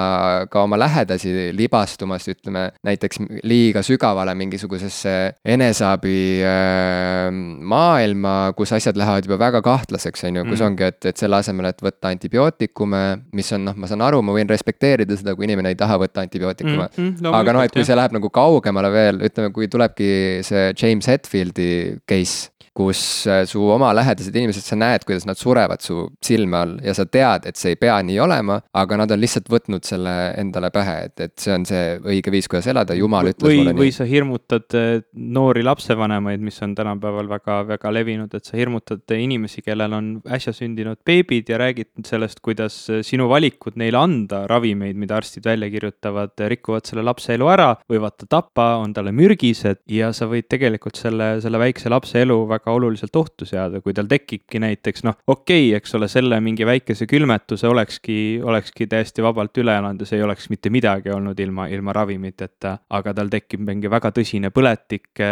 ka 0.51 0.67
oma 0.67 0.79
lähedasi 0.81 1.51
libastumast, 1.57 2.31
ütleme 2.37 2.69
näiteks 2.87 3.23
liiga 3.47 3.83
sügavale 3.87 4.35
mingisugusesse 4.39 5.17
eneseabi 5.57 6.36
maailma, 6.45 8.35
kus 8.59 8.73
asjad 8.77 8.99
lähevad 8.99 9.29
juba 9.29 9.39
väga 9.41 9.63
kahtlaseks, 9.65 10.25
on 10.29 10.41
ju, 10.41 10.45
kus 10.49 10.61
mm. 10.61 10.67
ongi, 10.67 10.89
et, 10.91 11.09
et 11.13 11.23
selle 11.23 11.39
asemel, 11.41 11.71
et 11.71 11.85
võtta 11.85 12.11
antibiootikume, 12.15 13.03
mis 13.37 13.53
on 13.57 13.69
noh, 13.71 13.79
ma 13.79 13.91
saan 13.91 14.05
aru, 14.07 14.23
ma 14.27 14.35
võin 14.37 14.51
respekteerida 14.51 15.19
seda, 15.19 15.37
kui 15.37 15.49
inimene 15.49 15.75
ei 15.75 15.79
taha 15.79 15.99
võtta 16.03 16.25
antibiootikume 16.25 16.89
mm. 16.89 17.13
-hmm, 17.21 17.39
aga 17.41 17.57
noh, 17.57 17.67
et 17.67 17.77
kui 17.77 17.87
see 17.87 17.97
läheb 17.99 18.17
nagu 18.17 18.31
kaugemale 18.33 18.93
veel, 18.93 19.23
ütleme, 19.31 19.53
kui 19.55 19.71
tulebki 19.73 20.11
see 20.47 20.69
James 20.75 21.09
Hetfieldi 21.11 21.71
case 22.09 22.56
kus 22.77 23.01
äh, 23.31 23.45
su 23.49 23.63
oma 23.73 23.93
lähedased 23.97 24.37
inimesed, 24.37 24.65
sa 24.67 24.77
näed, 24.79 25.07
kuidas 25.09 25.25
nad 25.29 25.39
surevad 25.41 25.81
su 25.85 26.03
silme 26.25 26.59
all 26.59 26.75
ja 26.85 26.93
sa 26.97 27.07
tead, 27.09 27.49
et 27.49 27.57
see 27.57 27.73
ei 27.75 27.81
pea 27.81 27.97
nii 28.05 28.19
olema, 28.21 28.59
aga 28.77 28.99
nad 29.01 29.15
on 29.15 29.23
lihtsalt 29.23 29.49
võtnud 29.53 29.87
selle 29.87 30.13
endale 30.37 30.71
pähe, 30.75 30.97
et, 31.09 31.17
et 31.25 31.35
see 31.41 31.55
on 31.57 31.65
see 31.69 31.97
õige 32.05 32.33
viis, 32.35 32.49
kuidas 32.51 32.69
elada, 32.73 32.97
jumal 32.99 33.31
ütles 33.33 33.49
või, 33.49 33.61
mulle 33.63 33.75
nii. 33.75 33.81
või 33.81 33.95
sa 33.97 34.09
hirmutad 34.09 34.77
äh, 34.77 34.91
noori 35.39 35.65
lapsevanemaid, 35.67 36.45
mis 36.45 36.61
on 36.67 36.75
tänapäeval 36.77 37.31
väga, 37.31 37.61
väga 37.71 37.93
levinud, 37.97 38.37
et 38.37 38.49
sa 38.49 38.59
hirmutad 38.61 39.17
inimesi, 39.17 39.65
kellel 39.65 39.97
on 39.97 40.13
äsja 40.37 40.53
sündinud 40.57 41.01
beebid 41.07 41.49
ja 41.53 41.61
räägid 41.63 41.93
sellest, 42.09 42.43
kuidas 42.45 42.79
äh, 42.93 43.01
sinu 43.07 43.31
valikud 43.33 43.79
neile 43.81 44.03
anda 44.03 44.45
ravimeid, 44.51 44.99
mida 45.01 45.17
arstid 45.21 45.49
välja 45.49 45.71
kirjutavad, 45.73 46.37
rikuvad 46.53 46.89
selle 46.89 47.07
lapse 47.07 47.33
elu 47.37 47.51
ära, 47.57 47.73
võivad 47.91 48.19
ta 48.21 48.29
tappa, 48.39 48.75
on 48.83 48.93
talle 48.97 49.15
mürgised 49.17 49.81
ja 49.91 50.13
sa 50.17 50.29
võid 50.29 50.51
tegelikult 50.53 51.01
selle, 51.01 51.37
selle 51.45 51.61
väikse 51.63 51.91
lapse 51.93 52.21
elu 52.21 52.39
väga 52.51 52.66
väga 52.67 52.75
oluliselt 52.75 53.17
ohtu 53.17 53.47
seada, 53.47 53.81
kui 53.81 53.95
tal 53.95 54.09
tekibki 54.11 54.59
näiteks 54.63 55.05
noh, 55.07 55.17
okei 55.27 55.69
okay,, 55.71 55.77
eks 55.79 55.95
ole, 55.95 56.09
selle 56.11 56.39
mingi 56.43 56.67
väikese 56.67 57.07
külmetuse 57.07 57.69
olekski, 57.71 58.41
olekski 58.43 58.89
täiesti 58.91 59.23
vabalt 59.23 59.57
üle 59.63 59.77
elanud 59.79 60.03
ja 60.03 60.09
see 60.09 60.19
ei 60.19 60.25
oleks 60.27 60.51
mitte 60.51 60.71
midagi 60.75 61.13
olnud 61.15 61.39
ilma, 61.41 61.69
ilma 61.71 61.95
ravimiteta. 61.95 62.79
aga 62.91 63.15
tal 63.15 63.31
tekib 63.31 63.63
mingi 63.67 63.91
väga 63.91 64.11
tõsine 64.15 64.51
põletik 64.55 65.23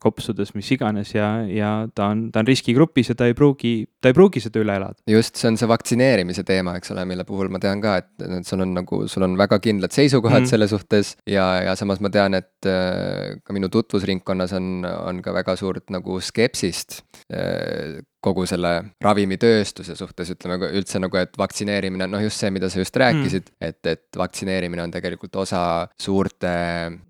kopsudes, 0.00 0.54
mis 0.54 0.70
iganes 0.76 1.14
ja, 1.14 1.28
ja 1.48 1.72
ta 1.94 2.10
on, 2.12 2.28
ta 2.32 2.44
on 2.44 2.48
riskigrupis 2.48 3.10
ja 3.10 3.18
ta 3.18 3.26
ei 3.26 3.34
pruugi, 3.34 3.74
ta 4.00 4.12
ei 4.12 4.16
pruugi 4.16 4.42
seda 4.44 4.62
üle 4.62 4.78
elada. 4.78 5.00
just, 5.10 5.36
see 5.40 5.50
on 5.50 5.58
see 5.58 5.68
vaktsineerimise 5.70 6.46
teema, 6.46 6.76
eks 6.78 6.94
ole, 6.94 7.06
mille 7.10 7.26
puhul 7.26 7.50
ma 7.50 7.58
tean 7.62 7.82
ka, 7.82 7.96
et 8.02 8.46
sul 8.46 8.62
on 8.62 8.74
nagu, 8.78 9.02
sul 9.10 9.26
on 9.26 9.36
väga 9.40 9.58
kindlad 9.64 9.94
seisukohad 9.94 10.44
mm. 10.44 10.52
selle 10.52 10.70
suhtes 10.70 11.16
ja, 11.26 11.48
ja 11.66 11.74
samas 11.78 12.02
ma 12.04 12.12
tean, 12.14 12.38
et 12.38 12.70
äh, 12.70 13.34
ka 13.42 13.56
minu 13.56 13.70
tutvusringkonnas 13.72 14.54
on, 14.54 14.70
on 14.84 15.22
ka 15.24 15.34
väga 15.34 15.56
suurt 15.58 15.90
nagu 15.94 16.20
skepsist 16.22 16.83
sellist 16.84 17.04
äh, 17.28 18.02
kogu 18.24 18.46
selle 18.48 18.72
ravimitööstuse 19.04 19.96
suhtes, 19.98 20.32
ütleme 20.34 20.70
üldse 20.70 21.00
nagu, 21.02 21.18
et 21.20 21.34
vaktsineerimine, 21.38 22.08
noh, 22.10 22.22
just 22.24 22.40
see, 22.40 22.52
mida 22.54 22.70
sa 22.72 22.80
just 22.80 22.96
rääkisid 23.00 23.50
mm., 23.50 23.68
et, 23.68 23.80
et 23.90 24.18
vaktsineerimine 24.18 24.84
on 24.84 24.92
tegelikult 24.94 25.36
osa 25.44 25.62
suurte, 26.00 26.52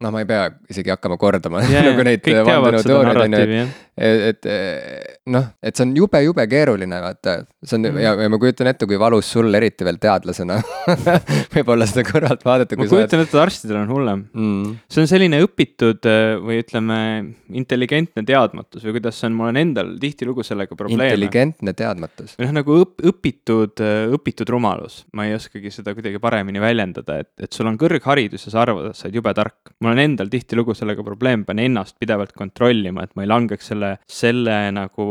noh, 0.03 0.15
ma 0.15 0.23
ei 0.25 0.29
pea 0.29 0.49
isegi 0.73 0.93
hakkama 0.95 1.19
kordama 1.21 1.63
yeah, 1.69 1.85
nagu 1.91 2.07
neid 2.07 2.25
vandenõuteooriaid 2.25 3.25
on 3.25 3.37
ju, 3.39 3.67
et, 3.95 4.49
et 4.49 5.29
noh, 5.35 5.49
et 5.63 5.77
see 5.77 5.87
on 5.87 5.95
jube-jube 5.99 6.47
keeruline, 6.51 7.01
vaata. 7.05 7.37
see 7.63 7.79
on 7.79 7.89
mm. 7.89 8.01
ja, 8.03 8.15
ja 8.25 8.33
ma 8.33 8.41
kujutan 8.43 8.71
ette, 8.73 8.89
kui 8.91 8.99
valus 9.01 9.31
sul 9.37 9.55
eriti 9.55 9.87
veel 9.87 10.01
teadlasena 10.03 10.59
võib-olla 11.55 11.89
seda 11.91 12.07
kõrvalt 12.09 12.45
vaadata. 12.47 12.79
ma 12.81 12.89
kujutan 12.91 13.23
ette, 13.23 13.31
et 13.31 13.45
arstidel 13.45 13.81
on 13.85 13.95
hullem 13.95 14.27
mm.. 14.33 14.75
see 14.91 15.05
on 15.05 15.11
selline 15.11 15.43
õpitud 15.47 16.11
või 16.45 16.61
ütleme, 16.65 16.99
intelligentne 17.55 18.27
teadmatus 18.27 18.85
või 18.87 18.99
kuidas 18.99 19.21
see 19.21 19.31
on, 19.31 19.39
mul 19.39 19.53
on 19.53 19.63
endal 19.63 19.95
tihtilugu 20.03 20.47
sellega 20.47 20.77
probleeme 20.79 21.04
probleeme. 21.05 21.25
intelligentne 21.25 21.75
teadmatus. 21.77 22.37
noh, 22.41 22.53
nagu 22.57 22.79
õp-, 22.83 23.05
õpitud, 23.11 23.83
õpitud 24.17 24.51
rumalus, 24.51 25.03
ma 25.13 25.29
ei 25.29 25.35
oskagi 25.37 25.73
seda 25.75 25.95
kuidagi 25.97 26.21
paremini 26.23 26.63
väljendada, 26.63 27.19
et, 27.25 27.31
et 27.47 27.53
sul 27.53 27.69
on 27.71 27.79
kõrgharidus 27.81 28.49
ja 28.49 28.55
sa 28.55 28.63
arvad, 28.65 28.91
et 28.91 28.99
sa 28.99 29.09
oled 29.09 29.19
jube 29.21 29.35
tark. 29.37 29.75
mul 29.85 29.95
on 29.95 30.03
endal 30.03 30.31
tihtilugu 30.33 30.77
sellega 30.77 31.05
probleem, 31.07 31.45
pean 31.45 31.63
ennast 31.63 31.99
pidevalt 32.01 32.35
kontrollima, 32.37 33.05
et 33.05 33.15
ma 33.17 33.25
ei 33.25 33.31
langeks 33.31 33.71
selle, 33.73 33.95
selle 34.09 34.57
nagu, 34.75 35.07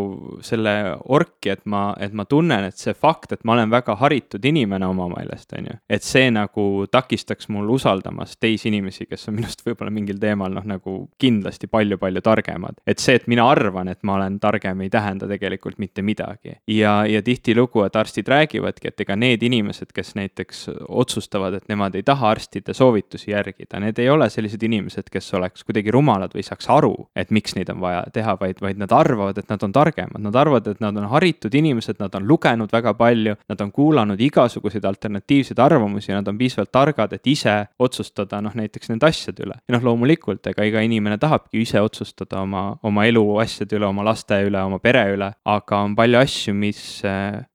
selle 0.46 0.76
orki, 1.14 1.54
et 1.54 1.66
ma, 1.70 1.86
et 2.02 2.14
ma 2.14 2.26
tunnen, 2.30 2.68
et 2.70 2.80
see 2.80 2.96
fakt, 2.98 3.36
et 3.36 3.44
ma 3.48 3.58
olen 3.58 3.72
väga 3.74 3.98
haritud 4.02 4.44
inimene 4.46 4.88
oma 4.90 5.10
meelest, 5.16 5.54
on 5.58 5.72
ju. 5.72 5.78
et 5.90 6.06
see 6.06 6.30
nagu 6.34 6.68
takistaks 6.92 7.50
mul 7.54 7.70
usaldamast 7.76 8.40
teisi 8.44 8.70
inimesi, 8.72 9.08
kes 9.10 9.30
on 9.30 9.38
minust 9.40 9.64
võib-olla 9.66 9.94
mingil 9.94 10.20
teemal 10.22 10.54
noh, 10.54 10.66
nagu 10.68 10.98
kindlasti 11.22 11.70
palju-palju 11.72 12.24
targemad. 12.24 12.80
et 12.88 13.00
see, 13.04 13.18
et 13.20 13.28
mina 13.32 13.46
arvan, 13.50 13.90
et 13.92 14.02
ma 14.04 14.18
olen 14.18 14.40
targem, 14.44 14.82
ei 14.84 14.92
tähenda 14.94 15.28
tegelikult 15.30 15.80
mitte 15.84 16.02
midagi. 16.02 16.58
ja, 16.68 16.96
ja 17.10 17.22
tihtilugu, 17.22 17.84
et 17.84 17.96
arstid 18.00 18.28
räägivadki, 18.32 18.92
et 18.92 19.06
ega 19.06 19.18
need 19.20 19.44
inimesed, 19.44 19.92
kes 19.94 20.16
näiteks 20.16 20.66
otsustavad, 20.88 21.60
et 21.60 21.68
nemad 21.72 21.96
ei 21.96 22.04
taha 22.04 22.32
arstide 22.34 22.74
soovitusi 22.74 23.32
järgida, 23.32 23.80
need 23.84 24.00
ei 24.00 24.10
ole 24.10 24.30
sellised 24.32 24.64
inimesed, 24.64 25.10
kes 25.12 25.34
oleks 25.38 25.64
kuidagi 25.68 25.92
rumalad 25.94 26.34
või 26.36 26.46
saaks 26.46 26.70
aru, 26.72 26.94
et 27.16 27.32
miks 27.36 27.58
neid 27.58 27.70
on 27.74 27.82
vaja 27.84 28.04
teha, 28.14 28.38
vaid, 28.40 28.62
vaid 28.64 28.80
nad 28.82 28.92
arvavad, 28.96 29.38
et 29.38 29.50
nad 29.52 29.64
on 29.64 29.76
targemad, 29.76 30.22
nad 30.24 30.36
arvavad, 30.36 30.68
et 30.74 30.84
nad 30.84 30.98
on 30.98 31.10
haritud 31.12 31.54
inimesed, 31.54 32.00
nad 32.00 32.16
on 32.16 32.28
lugenud 32.28 32.72
väga 32.74 32.94
palju, 32.98 33.36
nad 33.50 33.62
on 33.62 33.72
kuulanud 33.72 34.22
igasuguseid 34.22 34.86
alternatiivseid 34.86 35.60
arvamusi, 35.60 36.14
nad 36.14 36.28
on 36.28 36.38
piisavalt 36.38 36.72
targad, 36.72 37.14
et 37.14 37.28
ise 37.28 37.56
otsustada 37.80 38.42
noh, 38.42 38.56
näiteks 38.58 38.92
nende 38.92 39.10
asjade 39.10 39.46
üle. 39.46 39.58
ja 39.68 39.78
noh, 39.78 39.84
loomulikult, 39.90 40.46
ega 40.54 40.66
iga 40.68 40.84
inimene 40.86 41.18
tahabki 41.22 41.62
ise 41.64 41.82
otsustada 41.82 42.42
oma, 42.44 42.66
oma 42.84 43.06
elu 43.10 43.24
asjade 43.44 43.78
üle, 43.78 43.88
oma 43.90 44.06
laste 44.06 44.40
üle, 44.48 44.62
oma 44.64 44.80
pere 44.84 45.06
üle, 45.16 45.32
aga 45.46 45.63
aga 45.64 45.80
on 45.88 45.96
palju 45.98 46.20
asju, 46.20 46.54
mis, 46.58 46.82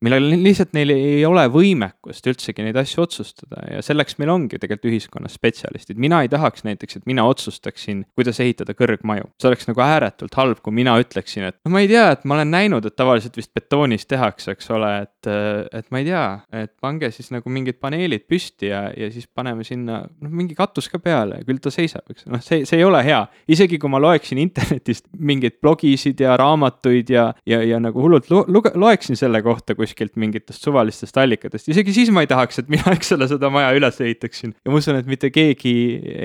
millel 0.05 0.31
lihtsalt 0.41 0.75
neil 0.77 0.93
ei 0.95 1.23
ole 1.29 1.45
võimekust 1.53 2.27
üldsegi 2.31 2.65
neid 2.65 2.79
asju 2.81 3.05
otsustada 3.05 3.63
ja 3.69 3.83
selleks 3.85 4.19
meil 4.21 4.33
ongi 4.33 4.59
tegelikult 4.61 4.89
ühiskonnas 4.91 5.37
spetsialistid. 5.39 5.99
mina 6.01 6.23
ei 6.25 6.31
tahaks 6.33 6.65
näiteks, 6.67 7.01
et 7.01 7.07
mina 7.09 7.27
otsustaksin, 7.29 8.05
kuidas 8.19 8.41
ehitada 8.41 8.75
kõrgmaju. 8.77 9.29
see 9.41 9.51
oleks 9.51 9.69
nagu 9.69 9.83
ääretult 9.85 10.35
halb, 10.41 10.63
kui 10.65 10.75
mina 10.75 10.97
ütleksin, 11.01 11.49
et 11.51 11.59
no 11.65 11.73
ma 11.75 11.83
ei 11.85 11.91
tea, 11.91 12.09
et 12.17 12.25
ma 12.25 12.39
olen 12.39 12.53
näinud, 12.55 12.89
et 12.89 12.97
tavaliselt 12.97 13.37
vist 13.37 13.53
betoonist 13.55 14.09
tehakse, 14.09 14.57
eks 14.57 14.71
ole, 14.75 14.93
et, 15.05 15.31
et 15.81 15.91
ma 15.93 16.03
ei 16.03 16.09
tea, 16.09 16.25
et 16.65 16.73
pange 16.81 17.11
siis 17.15 17.31
nagu 17.35 17.53
mingid 17.53 17.79
paneelid 17.83 18.25
püsti 18.31 18.73
ja, 18.73 18.87
ja 18.97 19.11
siis 19.13 19.29
paneme 19.29 19.67
sinna 19.67 20.01
noh, 20.07 20.33
mingi 20.33 20.57
katus 20.59 20.89
ka 20.93 21.01
peale 21.03 21.43
ja 21.43 21.49
küll 21.49 21.61
ta 21.63 21.73
seisab, 21.75 22.07
eks 22.11 22.29
noh, 22.31 22.43
see, 22.45 22.65
see 22.69 22.81
ei 22.81 22.87
ole 22.87 23.03
hea. 23.05 23.21
isegi 23.51 23.79
kui 23.81 23.93
ma 23.93 24.01
loeksin 24.03 24.41
internetist 24.43 25.09
mingeid 25.13 25.59
blogisid 25.63 26.21
ja 26.25 26.37
raamatuid 26.41 27.13
ja, 27.13 27.29
ja, 27.49 27.61
ja 27.65 27.81
nagu 27.83 27.98
hullult 28.03 28.29
luge-, 28.31 28.73
loeksin 28.79 29.19
selle 29.19 29.41
kohta 29.43 29.75
kuskilt 29.79 30.17
mingitest 30.21 30.65
suvalistest 30.65 31.17
allikatest, 31.21 31.69
isegi 31.73 31.95
siis 31.95 32.13
ma 32.15 32.25
ei 32.25 32.31
tahaks, 32.31 32.63
et 32.63 32.71
mina, 32.73 32.93
eks 32.95 33.13
ole, 33.17 33.29
seda 33.31 33.51
maja 33.53 33.73
üles 33.77 34.01
ehitaksin. 34.05 34.55
ja 34.65 34.73
ma 34.73 34.81
usun, 34.81 34.99
et 35.01 35.09
mitte 35.11 35.31
keegi 35.35 35.75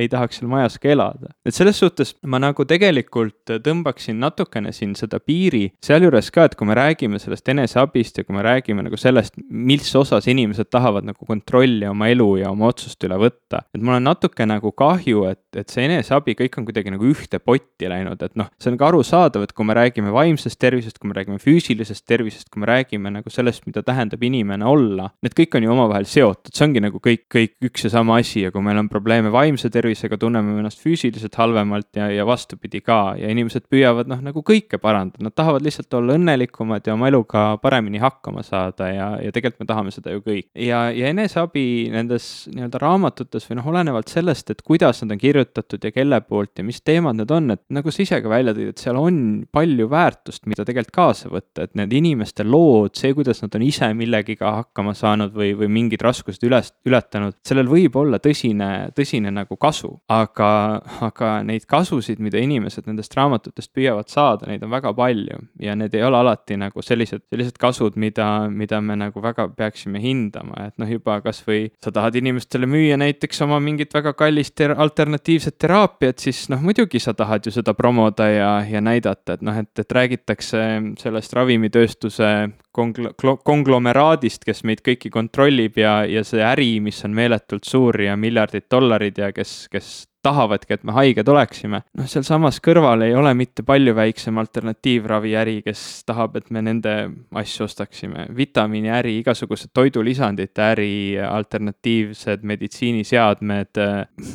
ei 0.03 0.09
tahaks 0.11 0.39
seal 0.39 0.51
majas 0.51 0.77
ka 0.81 0.91
elada. 0.93 1.33
et 1.45 1.55
selles 1.55 1.79
suhtes 1.79 2.15
ma 2.25 2.39
nagu 2.41 2.65
tegelikult 2.69 3.55
tõmbaksin 3.65 4.19
natukene 4.23 4.73
siin 4.75 4.95
seda 4.99 5.19
piiri, 5.19 5.65
sealjuures 5.83 6.31
ka, 6.33 6.47
et 6.49 6.57
kui 6.59 6.69
me 6.69 6.77
räägime 6.77 7.21
sellest 7.21 7.49
eneseabist 7.53 8.21
ja 8.21 8.27
kui 8.27 8.37
me 8.37 8.45
räägime 8.45 8.85
nagu 8.85 8.99
sellest, 8.99 9.37
mis 9.49 9.89
osas 9.99 10.27
inimesed 10.31 10.71
tahavad 10.73 11.07
nagu 11.09 11.27
kontrolli 11.27 11.87
oma 11.89 12.09
elu 12.13 12.29
ja 12.43 12.53
oma 12.53 12.69
otsuste 12.71 13.09
üle 13.09 13.19
võtta. 13.25 13.63
et 13.73 13.81
mul 13.81 13.97
on 13.97 14.07
natuke 14.09 14.47
nagu 14.49 14.71
kahju, 14.71 15.25
et, 15.31 15.43
et 15.57 15.69
see 15.69 15.87
eneseabi 15.89 16.37
kõik 16.39 16.59
on 16.59 16.69
kuidagi 16.69 16.93
nagu 16.93 17.07
ühte 17.09 17.39
potti 17.39 17.89
läinud, 17.89 18.21
et 18.23 18.37
noh, 18.39 18.49
see 18.61 18.71
on 18.73 18.79
ka 18.79 18.91
arusaadav, 18.91 19.45
et 19.45 19.53
kui 19.55 19.67
me 19.67 19.75
räägime 19.77 20.13
vaimsest 20.13 20.59
tervisest, 20.61 20.99
kui 21.01 21.09
me 21.09 21.17
räägime 21.17 21.41
füüsilisest 21.41 21.62
tervisest, 22.07 22.49
kui 22.51 22.61
me 22.63 22.69
räägime 22.69 23.11
nagu 23.13 23.31
sellest, 23.33 23.65
mida 23.67 23.83
tähendab 23.85 24.23
inimene 24.23 24.65
olla, 24.67 25.09
need 25.23 25.35
kõik 25.37 25.57
on 25.57 25.65
ju 25.65 25.73
omavahel 25.73 26.07
seotud, 26.09 26.51
see 26.53 26.65
ongi 26.67 26.83
nagu 26.83 26.99
kõik, 27.03 27.25
kõik 27.31 27.69
üks 27.69 27.87
ja 27.87 27.93
sama 27.93 28.19
asi 28.21 28.43
ja 28.45 28.51
kui 28.53 28.63
meil 28.65 28.79
on 28.81 28.89
probleeme 28.91 29.31
vaimse 29.33 29.69
tervisega, 29.73 30.17
tunneme 30.21 30.57
ennast 30.59 30.81
füüsiliselt 30.83 31.35
halvemalt 31.39 31.89
ja, 31.99 32.09
ja 32.13 32.25
vastupidi 32.27 32.81
ka. 32.83 33.15
Ja 33.19 33.31
inimesed 33.31 33.67
püüavad 33.71 34.09
noh, 34.11 34.21
nagu 34.23 34.43
kõike 34.45 34.79
parandada, 34.81 35.23
nad 35.25 35.35
tahavad 35.35 35.63
lihtsalt 35.65 35.93
olla 35.97 36.17
õnnelikumad 36.17 36.87
ja 36.87 36.95
oma 36.97 37.09
eluga 37.11 37.45
paremini 37.63 38.01
hakkama 38.03 38.43
saada 38.45 38.89
ja, 38.91 39.09
ja 39.23 39.33
tegelikult 39.33 39.63
me 39.63 39.69
tahame 39.69 39.93
seda 39.95 40.13
ju 40.15 40.23
kõik. 40.25 40.49
ja, 40.57 40.85
ja 40.93 41.11
eneseabi 41.13 41.65
nendes 41.93 42.29
nii-öelda 42.53 42.81
raamatutes 42.81 43.47
või 43.49 43.59
noh, 43.59 43.69
olenevalt 43.73 44.11
sellest, 44.11 44.53
et 44.53 44.63
kuidas 44.65 45.03
nad 45.03 45.15
on 45.15 45.21
kirjutatud 45.21 45.83
ja 45.83 45.93
kelle 45.93 46.19
poolt 46.25 46.59
ja 46.59 46.65
mis 46.67 46.81
teemad 46.81 47.19
need 47.19 47.31
on, 47.33 47.51
et 47.55 47.63
nagu 47.73 47.93
sa 47.93 48.03
ise 48.03 48.19
ka 48.23 48.31
välja 48.31 48.55
tõid, 48.57 48.73
et 48.73 48.83
seal 48.83 48.99
on 48.99 49.17
palju 49.53 49.89
väärtust, 49.91 50.45
mida 50.49 50.65
tegelikult 50.67 50.93
kaasa 50.93 51.31
võtta, 51.31 51.52
et 51.61 51.73
need 51.77 51.93
inimeste 51.93 52.45
lood, 52.47 52.95
see, 52.97 53.13
kuidas 53.15 53.43
nad 53.43 53.55
on 53.57 53.65
ise 53.65 53.89
millegiga 53.97 54.51
hakkama 54.59 54.95
saanud 54.97 55.33
või, 55.35 55.53
või 55.57 55.69
mingid 55.73 56.03
raskused 56.05 56.43
üles, 56.47 56.71
ületanud, 56.87 57.37
sellel 57.45 57.69
võib 57.69 57.97
olla 57.99 58.19
tõsine, 58.23 58.69
tõsine 58.97 59.33
nagu 59.33 59.57
kasu. 59.59 59.93
aga, 60.13 60.81
aga 61.05 61.29
neid 61.45 61.65
kasusid, 61.69 62.19
mida 62.23 62.39
inimesed 62.41 62.87
nendest 62.87 63.15
raamatutest 63.17 63.71
püüavad 63.75 64.09
saada, 64.11 64.47
neid 64.49 64.63
on 64.65 64.71
väga 64.73 64.93
palju 64.97 65.39
ja 65.61 65.75
need 65.79 65.93
ei 65.95 66.03
ole 66.03 66.19
alati 66.19 66.57
nagu 66.59 66.81
sellised, 66.85 67.25
sellised 67.31 67.57
kasud, 67.61 67.97
mida, 67.99 68.47
mida 68.49 68.81
me 68.81 68.97
nagu 68.99 69.21
väga 69.23 69.47
peaksime 69.57 70.01
hindama, 70.03 70.67
et 70.67 70.77
noh, 70.81 70.89
juba 70.89 71.19
kasvõi 71.23 71.71
sa 71.83 71.93
tahad 71.93 72.17
inimestele 72.19 72.67
müüa 72.69 72.97
näiteks 73.01 73.43
oma 73.45 73.59
mingit 73.63 73.93
väga 73.93 74.13
kallist 74.17 74.55
ter 74.59 74.75
alternatiivset 74.77 75.57
teraapiat, 75.61 76.21
siis 76.23 76.45
noh, 76.53 76.61
muidugi 76.63 77.01
sa 77.03 77.15
tahad 77.17 77.45
ju 77.45 77.53
seda 77.53 77.75
promoda 77.77 78.27
ja, 78.29 78.51
ja 78.69 78.81
näidata, 78.83 79.37
et 79.37 79.45
noh, 79.45 79.57
et, 79.59 79.71
et 79.79 79.97
räägitakse 79.99 80.63
sellest 81.01 81.33
ravimitööstuse 81.43 82.29
kongl-, 82.75 83.11
konglomeraadist, 83.45 84.45
kes 84.47 84.63
meid 84.67 84.83
kõiki 84.85 85.11
kontrollib 85.13 85.77
ja, 85.79 86.01
ja 86.09 86.23
see 86.27 86.43
äri, 86.43 86.77
mis 86.83 87.03
on 87.05 87.15
meeletult 87.15 87.67
suur 87.67 87.99
ja 88.01 88.15
miljardid 88.19 88.69
dollarid 88.71 89.19
ja 89.19 89.31
kes, 89.35 89.67
kes 89.71 89.93
tahavadki, 90.23 90.77
et 90.77 90.83
me 90.87 90.95
haiged 90.95 91.27
oleksime. 91.29 91.81
noh, 91.97 92.07
sealsamas 92.09 92.59
kõrval 92.63 93.05
ei 93.07 93.15
ole 93.15 93.33
mitte 93.37 93.65
palju 93.67 93.93
väiksem 93.95 94.37
alternatiivraviäri, 94.41 95.59
kes 95.65 96.03
tahab, 96.07 96.37
et 96.39 96.49
me 96.51 96.63
nende 96.63 96.95
asju 97.39 97.67
ostaksime. 97.67 98.27
vitamiiniäri, 98.37 99.17
igasugused 99.19 99.73
toidulisandite 99.73 100.63
äri, 100.63 100.93
alternatiivsed 101.27 102.45
meditsiiniseadmed, 102.47 103.81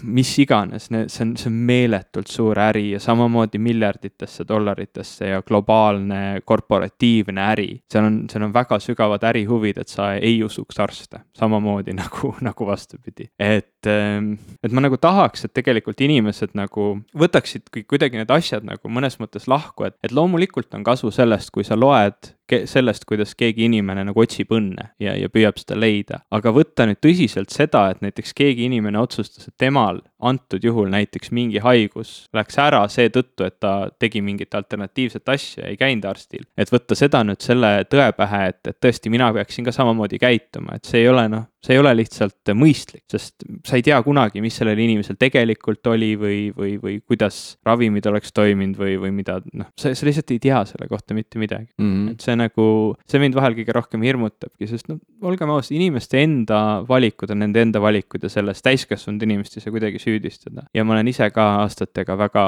mis 0.04 0.34
iganes, 0.44 0.88
see 0.88 1.24
on, 1.24 1.34
see 1.40 1.50
on 1.50 1.58
meeletult 1.68 2.28
suur 2.32 2.58
äri 2.68 2.90
ja 2.92 3.00
samamoodi 3.02 3.58
miljarditesse 3.62 4.44
dollaritesse 4.48 5.32
ja 5.32 5.42
globaalne 5.42 6.42
korporatiivne 6.44 7.46
äri. 7.52 7.70
seal 7.92 8.04
on, 8.04 8.20
seal 8.30 8.44
on 8.44 8.54
väga 8.54 8.78
sügavad 8.82 9.24
ärihuvid, 9.30 9.80
et 9.80 9.88
sa 9.88 10.12
ei 10.14 10.42
usuks 10.44 10.80
arste, 10.80 11.24
samamoodi 11.38 11.96
nagu, 12.02 12.34
nagu 12.44 12.66
vastupidi. 12.66 13.30
et, 13.38 13.86
et 13.88 14.72
ma 14.72 14.84
nagu 14.84 15.00
tahaks, 15.00 15.44
et 15.44 15.54
tegelikult 15.54 15.77
tegelikult 15.78 16.02
inimesed 16.04 16.56
nagu 16.58 16.88
võtaksid 17.18 17.70
kuidagi 17.86 18.18
need 18.20 18.32
asjad 18.34 18.66
nagu 18.66 18.90
mõnes 18.90 19.18
mõttes 19.22 19.46
lahku, 19.50 19.86
et, 19.88 19.96
et 20.02 20.14
loomulikult 20.14 20.74
on 20.74 20.84
kasu 20.86 21.12
sellest, 21.14 21.52
kui 21.54 21.64
sa 21.66 21.78
loed 21.78 22.34
sellest, 22.70 23.04
kuidas 23.08 23.34
keegi 23.38 23.66
inimene 23.68 24.04
nagu 24.08 24.22
otsib 24.22 24.52
õnne 24.54 24.90
ja, 25.02 25.14
ja 25.18 25.28
püüab 25.32 25.58
seda 25.60 25.78
leida. 25.78 26.22
aga 26.30 26.52
võtta 26.54 26.86
nüüd 26.88 27.00
tõsiselt 27.04 27.52
seda, 27.54 27.88
et 27.92 28.02
näiteks 28.04 28.34
keegi 28.36 28.66
inimene 28.68 29.00
otsustas, 29.00 29.48
et 29.48 29.56
temal 29.58 30.02
antud 30.18 30.64
juhul 30.64 30.88
näiteks 30.90 31.30
mingi 31.34 31.62
haigus 31.62 32.26
läks 32.34 32.58
ära 32.58 32.80
seetõttu, 32.90 33.46
et 33.46 33.58
ta 33.62 33.88
tegi 33.98 34.22
mingit 34.24 34.54
alternatiivset 34.54 35.28
asja, 35.30 35.66
ei 35.68 35.76
käinud 35.78 36.08
arstil. 36.10 36.44
et 36.56 36.72
võtta 36.72 36.96
seda 36.98 37.22
nüüd 37.26 37.42
selle 37.44 37.84
tõe 37.90 38.10
pähe, 38.16 38.42
et, 38.52 38.60
et 38.66 38.78
tõesti, 38.82 39.12
mina 39.12 39.30
peaksin 39.34 39.66
ka 39.68 39.74
samamoodi 39.74 40.18
käituma, 40.18 40.78
et 40.78 40.88
see 40.88 41.04
ei 41.04 41.08
ole 41.10 41.28
noh, 41.30 41.46
see 41.62 41.74
ei 41.74 41.82
ole 41.82 41.92
lihtsalt 41.98 42.52
mõistlik, 42.54 43.04
sest 43.10 43.46
sa 43.66 43.78
ei 43.78 43.84
tea 43.86 43.98
kunagi, 44.06 44.42
mis 44.42 44.56
sellel 44.58 44.78
inimesel 44.78 45.18
tegelikult 45.20 45.86
oli 45.90 46.12
või, 46.18 46.38
või, 46.54 46.76
või 46.82 46.98
kuidas 47.02 47.58
ravimid 47.66 48.06
oleks 48.10 48.34
toiminud 48.34 48.78
või, 48.78 48.94
või 49.02 49.14
mida, 49.20 49.38
noh, 49.52 49.70
sa, 49.78 49.92
sa 49.94 50.06
lihtsalt 50.08 50.34
ei 50.34 50.42
tea 50.42 50.62
selle 50.70 50.88
kohta 50.90 51.16
mitte 51.18 51.40
midagi 51.42 51.68
mm. 51.76 51.88
-hmm. 51.88 52.14
et 52.14 52.26
see 52.26 52.37
nagu, 52.38 52.68
see 53.08 53.20
mind 53.22 53.36
vahel 53.38 53.56
kõige 53.58 53.74
rohkem 53.76 54.04
hirmutabki, 54.06 54.68
sest 54.70 54.88
noh, 54.90 55.00
olgem 55.28 55.50
ausad, 55.52 55.74
inimeste 55.76 56.22
enda 56.22 56.60
valikud 56.88 57.32
on 57.34 57.42
nende 57.42 57.62
enda 57.64 57.82
valikud 57.82 58.22
ja 58.24 58.30
selles 58.32 58.62
täiskasvanud 58.64 59.22
inimest 59.26 59.58
ei 59.58 59.64
saa 59.64 59.74
kuidagi 59.74 60.00
süüdistada. 60.02 60.66
ja 60.74 60.84
ma 60.84 60.96
olen 60.96 61.10
ise 61.10 61.30
ka 61.34 61.46
aastatega 61.64 62.16
väga 62.18 62.44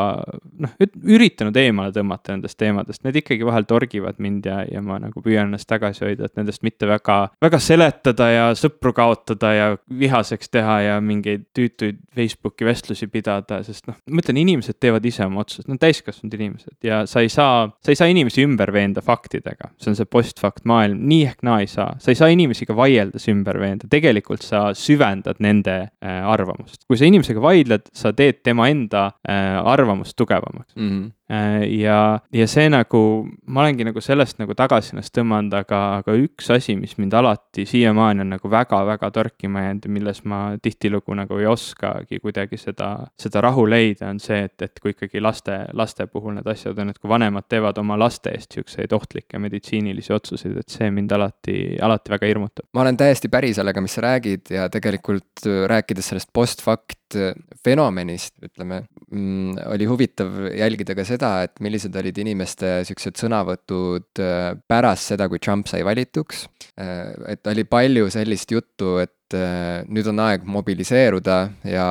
noh, 0.64 0.74
üritanud 1.02 1.56
eemale 1.56 1.94
tõmmata 1.94 2.34
nendest 2.34 2.58
teemadest, 2.60 3.04
need 3.04 3.20
ikkagi 3.22 3.46
vahel 3.46 3.66
torgivad 3.68 4.20
mind 4.22 4.46
ja, 4.46 4.62
ja 4.70 4.82
ma 4.84 4.98
nagu 5.02 5.22
püüan 5.24 5.50
ennast 5.50 5.68
tagasi 5.70 6.06
hoida, 6.06 6.28
et 6.28 6.38
nendest 6.38 6.64
mitte 6.66 6.88
väga, 6.90 7.18
väga 7.42 7.60
seletada 7.62 8.30
ja 8.30 8.46
sõpru 8.58 8.94
kaotada 8.96 9.52
ja 9.54 9.68
vihaseks 10.00 10.52
teha 10.52 10.80
ja 10.86 10.98
mingeid 11.04 11.48
tüütuid 11.56 12.00
Facebooki 12.16 12.66
vestlusi 12.68 13.08
pidada, 13.10 13.60
sest 13.66 13.88
noh, 13.90 13.98
ma 14.10 14.22
ütlen, 14.22 14.40
inimesed 14.42 14.78
teevad 14.80 15.04
ise 15.08 15.24
oma 15.26 15.44
otsused, 15.44 15.66
nad 15.68 15.76
on 15.76 15.82
täiskasvanud 15.82 16.36
inimesed. 16.38 16.76
Ja 16.86 17.02
sa 17.10 17.24
ei 17.24 17.30
saa, 17.32 17.68
sa 17.82 17.92
ei 17.92 17.98
saa 17.98 18.10
inimesi 18.12 18.44
ümber 18.46 18.72
veenda 18.74 19.02
faktidega 19.04 19.72
see 19.80 19.90
on 19.92 19.96
see 19.98 20.08
post-fact 20.08 20.66
maailm, 20.68 21.00
nii 21.10 21.22
ehk 21.30 21.44
naa 21.46 21.60
ei 21.64 21.70
saa, 21.70 21.94
sa 22.02 22.12
ei 22.12 22.18
saa 22.18 22.30
inimesi 22.32 22.68
ka 22.68 22.76
vaieldes 22.76 23.28
ümber 23.32 23.60
veenda, 23.62 23.88
tegelikult 23.90 24.44
sa 24.44 24.70
süvendad 24.76 25.40
nende 25.40 25.76
äh, 25.80 26.20
arvamust. 26.28 26.84
kui 26.88 27.00
sa 27.00 27.08
inimesega 27.08 27.42
vaidled, 27.44 27.88
sa 27.96 28.12
teed 28.16 28.42
tema 28.46 28.68
enda 28.72 29.10
äh, 29.24 29.56
arvamust 29.72 30.16
tugevamaks 30.20 30.76
mm. 30.76 30.90
-hmm 30.90 31.08
ja, 31.30 32.18
ja 32.32 32.46
see 32.50 32.66
nagu, 32.72 33.00
ma 33.46 33.62
olengi 33.62 33.84
nagu 33.86 34.02
sellest 34.02 34.40
nagu 34.40 34.54
tagasi 34.58 34.94
ennast 34.94 35.12
tõmmanud, 35.14 35.54
aga, 35.60 35.80
aga 36.00 36.14
üks 36.18 36.50
asi, 36.50 36.74
mis 36.78 36.96
mind 36.98 37.14
alati 37.14 37.66
siiamaani 37.68 38.24
on 38.24 38.32
nagu 38.34 38.50
väga-väga 38.50 39.10
torkima 39.14 39.62
jäänud 39.64 39.86
ja 39.86 39.92
milles 39.94 40.22
ma 40.28 40.40
tihtilugu 40.62 41.14
nagu 41.14 41.38
ei 41.38 41.46
oskagi 41.50 42.18
kuidagi 42.24 42.58
seda, 42.58 42.90
seda 43.20 43.44
rahu 43.46 43.66
leida, 43.70 44.10
on 44.10 44.18
see, 44.22 44.40
et, 44.48 44.56
et 44.66 44.82
kui 44.82 44.94
ikkagi 44.96 45.22
laste, 45.22 45.60
laste 45.78 46.08
puhul 46.10 46.34
need 46.38 46.50
asjad 46.50 46.78
on, 46.82 46.90
et 46.90 46.98
kui 46.98 47.12
vanemad 47.12 47.46
teevad 47.50 47.78
oma 47.82 47.98
laste 48.00 48.34
eest 48.34 48.58
siukseid 48.58 48.92
ohtlikke 48.96 49.38
meditsiinilisi 49.38 50.14
otsuseid, 50.16 50.58
et 50.64 50.78
see 50.78 50.90
mind 50.94 51.14
alati, 51.14 51.60
alati 51.82 52.16
väga 52.16 52.32
hirmutab. 52.32 52.66
ma 52.74 52.82
olen 52.82 52.98
täiesti 52.98 53.30
päri 53.30 53.54
sellega, 53.54 53.84
mis 53.84 53.94
sa 53.94 54.06
räägid 54.08 54.50
ja 54.56 54.66
tegelikult 54.72 55.46
rääkides 55.70 56.10
sellest 56.10 56.32
post-fact 56.34 57.20
fenomenist, 57.64 58.34
ütleme 58.42 58.82
oli 59.10 59.86
huvitav 59.90 60.36
jälgida 60.54 60.94
ka 60.94 61.04
seda, 61.06 61.30
et 61.46 61.58
millised 61.64 61.94
olid 61.98 62.18
inimeste 62.22 62.80
siuksed 62.86 63.18
sõnavõtud 63.18 64.22
äh, 64.22 64.52
pärast 64.70 65.10
seda, 65.12 65.26
kui 65.30 65.42
Trump 65.42 65.70
sai 65.70 65.82
valituks. 65.86 66.44
Äh, 66.78 67.10
et 67.34 67.50
oli 67.50 67.64
palju 67.66 68.10
sellist 68.14 68.54
juttu, 68.54 68.98
et 69.02 69.14
äh, 69.36 69.82
nüüd 69.88 70.10
on 70.10 70.22
aeg 70.26 70.44
mobiliseeruda 70.48 71.38
ja 71.68 71.86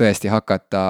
tõesti 0.00 0.30
hakata, 0.32 0.82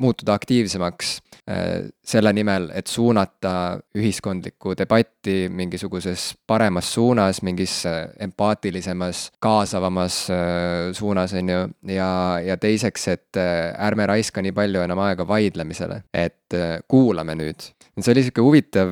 muutuda 0.00 0.32
aktiivsemaks 0.38 1.18
Äh, 1.50 1.92
selle 2.02 2.32
nimel, 2.34 2.72
et 2.74 2.90
suunata 2.90 3.78
ühiskondlikku 3.94 4.72
debatti 4.74 5.44
mingisuguses 5.46 6.32
paremas 6.42 6.88
suunas, 6.96 7.38
mingis 7.46 7.84
empaatilisemas, 8.18 9.20
kaasavamas 9.38 10.16
äh, 10.34 10.90
suunas, 10.92 11.36
on 11.38 11.52
ju. 11.54 11.60
ja, 11.94 12.10
ja 12.42 12.56
teiseks, 12.58 13.06
et 13.14 13.38
äh, 13.38 13.70
ärme 13.78 14.08
raiska 14.10 14.42
nii 14.42 14.56
palju 14.58 14.82
enam 14.88 15.04
aega 15.06 15.28
vaidlemisele, 15.28 16.02
et 16.10 16.58
kuulame 16.90 17.38
nüüd. 17.38 17.62
See 18.04 18.12
oli 18.12 18.24
sihuke 18.26 18.44
huvitav 18.44 18.90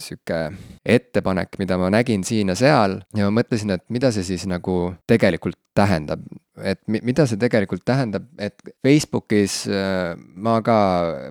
sihuke 0.00 0.38
ettepanek, 0.84 1.58
mida 1.60 1.76
ma 1.80 1.90
nägin 1.92 2.24
siin 2.24 2.52
ja 2.52 2.56
seal 2.58 3.00
ja 3.16 3.28
ma 3.28 3.40
mõtlesin, 3.40 3.74
et 3.76 3.84
mida 3.92 4.12
see 4.14 4.24
siis 4.26 4.46
nagu 4.50 4.94
tegelikult 5.10 5.58
tähendab, 5.76 6.24
et 6.66 6.80
mida 6.90 7.26
see 7.28 7.38
tegelikult 7.40 7.84
tähendab, 7.88 8.26
et 8.40 8.56
Facebookis 8.84 9.62
äh, 9.70 10.14
ma 10.16 10.58
ka, 10.64 10.76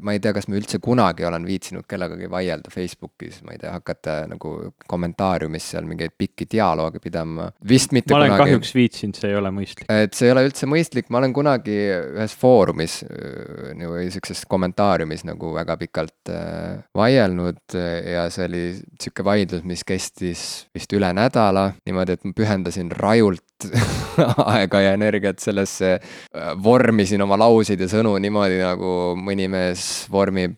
ma 0.05 0.15
ei 0.15 0.21
tea, 0.23 0.33
kas 0.35 0.49
ma 0.49 0.57
üldse 0.59 0.79
kunagi 0.83 1.25
olen 1.27 1.45
viitsinud 1.47 1.87
kellegagi 1.89 2.29
vaielda 2.31 2.71
Facebookis, 2.73 3.41
ma 3.45 3.55
ei 3.55 3.61
tea, 3.61 3.73
hakata 3.75 4.21
nagu 4.29 4.53
kommentaariumis 4.89 5.71
seal 5.73 5.87
mingeid 5.89 6.15
pikki 6.19 6.47
dialoogi 6.51 7.01
pidama, 7.03 7.49
vist 7.69 7.95
mitte 7.95 8.13
ma 8.13 8.21
olen 8.21 8.33
kunagi. 8.33 8.45
kahjuks 8.45 8.73
viitsinud, 8.77 9.19
see 9.21 9.31
ei 9.31 9.39
ole 9.39 9.53
mõistlik. 9.55 9.89
et 9.93 10.17
see 10.17 10.29
ei 10.29 10.35
ole 10.35 10.45
üldse 10.49 10.69
mõistlik, 10.69 11.09
ma 11.13 11.21
olen 11.21 11.35
kunagi 11.35 11.77
ühes 12.15 12.37
foorumis 12.39 12.99
äh, 13.07 13.85
või 13.89 14.07
sihukeses 14.09 14.45
kommentaariumis 14.49 15.25
nagu 15.29 15.53
väga 15.55 15.77
pikalt 15.81 16.33
äh, 16.33 16.79
vaielnud 16.97 17.77
ja 17.77 18.27
see 18.33 18.47
oli 18.49 18.63
sihuke 18.99 19.25
vaidlus, 19.25 19.65
mis 19.67 19.85
kestis 19.87 20.45
vist 20.75 20.93
üle 20.95 21.11
nädala, 21.15 21.69
niimoodi, 21.87 22.17
et 22.17 22.27
ma 22.27 22.35
pühendasin 22.35 22.91
rajult 22.95 23.43
aega 24.53 24.81
ja 24.83 24.93
energiat 24.97 25.39
sellesse, 25.43 25.97
äh, 25.99 26.53
vormisin 26.63 27.21
oma 27.25 27.37
lauseid 27.39 27.81
ja 27.81 27.87
sõnu 27.91 28.15
niimoodi, 28.21 28.57
nagu 28.63 28.93
mõni 29.19 29.47
mees 29.51 29.83
vormib 30.11 30.55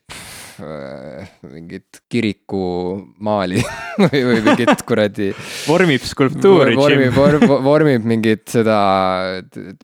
äh, 0.62 1.30
mingit 1.50 2.02
kirikumaali 2.12 3.62
või, 4.04 4.22
või 4.28 4.41
mingit 4.45 4.84
kuradi. 4.88 5.32
vormib 5.68 6.04
skulptuuri. 6.06 6.76
vormib, 6.78 7.14
vormib, 7.16 7.49
vormib 7.66 8.02
mingit 8.08 8.45
seda, 8.54 8.78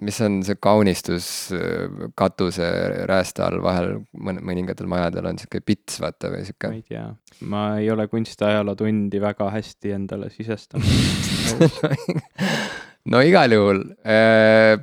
mis 0.06 0.22
on 0.26 0.42
see 0.48 0.58
kaunistus 0.62 1.28
äh, 1.56 1.88
katuse 2.18 2.68
räästa 3.10 3.48
all 3.50 3.60
vahel 3.66 3.88
mõn-, 4.14 4.44
mõningatel 4.46 4.88
majadel 4.90 5.26
on 5.32 5.38
sihuke 5.42 5.60
pits, 5.66 5.94
vaata 6.04 6.26
või 6.34 6.42
sihuke. 6.48 6.68
ma 6.70 6.76
ei 6.78 6.86
tea, 6.86 7.08
ma 7.54 7.64
ei 7.82 7.88
ole 7.94 8.06
kunstiajaloo 8.12 8.76
tundi 8.78 9.18
väga 9.24 9.46
hästi 9.58 9.88
endale 9.98 10.28
sisestanud 10.34 10.88
no 13.12 13.22
igal 13.24 13.54
juhul, 13.54 13.82
äh, 14.08 14.76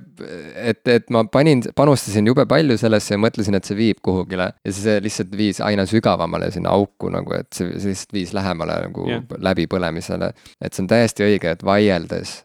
et, 0.71 0.81
et 0.89 1.11
ma 1.13 1.25
panin, 1.29 1.63
panustasin 1.77 2.27
jube 2.31 2.47
palju 2.49 2.77
sellesse 2.81 3.15
ja 3.15 3.21
mõtlesin, 3.21 3.57
et 3.59 3.69
see 3.69 3.77
viib 3.79 4.01
kuhugile. 4.05 4.51
ja 4.65 4.75
see 4.75 5.01
lihtsalt 5.05 5.35
viis 5.37 5.61
aina 5.65 5.87
sügavamale 5.89 6.51
sinna 6.55 6.73
auku 6.75 7.11
nagu, 7.13 7.35
et 7.37 7.51
see, 7.55 7.75
see 7.79 7.93
lihtsalt 7.93 8.17
viis 8.17 8.35
lähemale 8.37 8.79
nagu 8.87 9.09
yeah. 9.11 9.25
läbipõlemisele. 9.49 10.31
et 10.61 10.73
see 10.73 10.85
on 10.85 10.91
täiesti 10.91 11.27
õige, 11.27 11.55
et 11.57 11.65
vaieldes, 11.67 12.37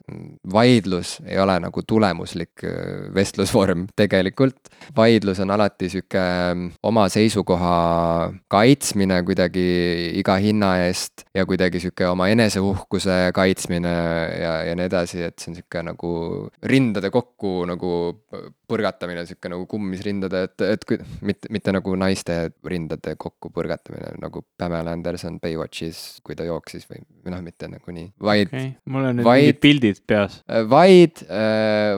vaidlus 0.52 1.18
ei 1.28 1.40
ole 1.40 1.60
nagu 1.64 1.84
tulemuslik 1.88 2.66
äh, 2.68 3.08
vestlusvorm 3.16 3.88
tegelikult. 4.00 4.74
vaidlus 4.98 5.40
on 5.44 5.54
alati 5.56 5.92
sihuke 5.94 6.20
ähm, 6.20 6.68
oma 6.84 7.08
seisukoha 7.10 7.78
kaitsmine 8.52 9.22
kuidagi 9.28 9.68
iga 10.20 10.36
hinna 10.42 10.76
eest 10.88 11.26
ja 11.36 11.46
kuidagi 11.46 11.80
sihuke 11.80 12.08
oma 12.10 12.30
eneseuhkuse 12.34 13.20
kaitsmine 13.36 13.96
ja, 14.42 14.54
ja 14.68 14.76
nii 14.76 14.90
edasi, 14.90 15.24
et 15.30 15.40
see 15.40 15.54
on 15.54 15.60
sihuke 15.60 15.69
sihuke 15.70 15.84
nagu 15.86 16.50
rindade 16.66 17.10
kokku 17.14 17.66
nagu 17.70 17.92
põrgatamine, 18.70 19.26
sihuke 19.28 19.50
nagu 19.50 19.66
kummisrindade, 19.70 20.44
et, 20.50 20.62
et 20.66 20.86
kui 20.86 20.98
mitte, 21.22 21.50
mitte 21.54 21.72
nagu 21.72 21.94
naiste 21.96 22.52
rindade 22.66 23.16
kokku 23.18 23.52
põrgatamine 23.54 24.18
nagu 24.20 24.44
Pamela 24.58 24.92
Anderson 24.92 25.40
Baywatchis, 25.40 26.22
kui 26.24 26.36
ta 26.36 26.48
jooksis 26.48 26.90
või, 26.90 27.04
või 27.24 27.34
noh, 27.36 27.44
mitte 27.46 27.70
nagu 27.70 27.94
nii, 27.94 28.12
vaid 28.20 28.50
okay.. 28.50 28.74
mul 28.90 29.12
on 29.12 29.20
nüüd 29.20 29.30
mingid 29.30 29.62
pildid 29.62 30.02
peas. 30.10 30.42
vaid, 30.70 31.24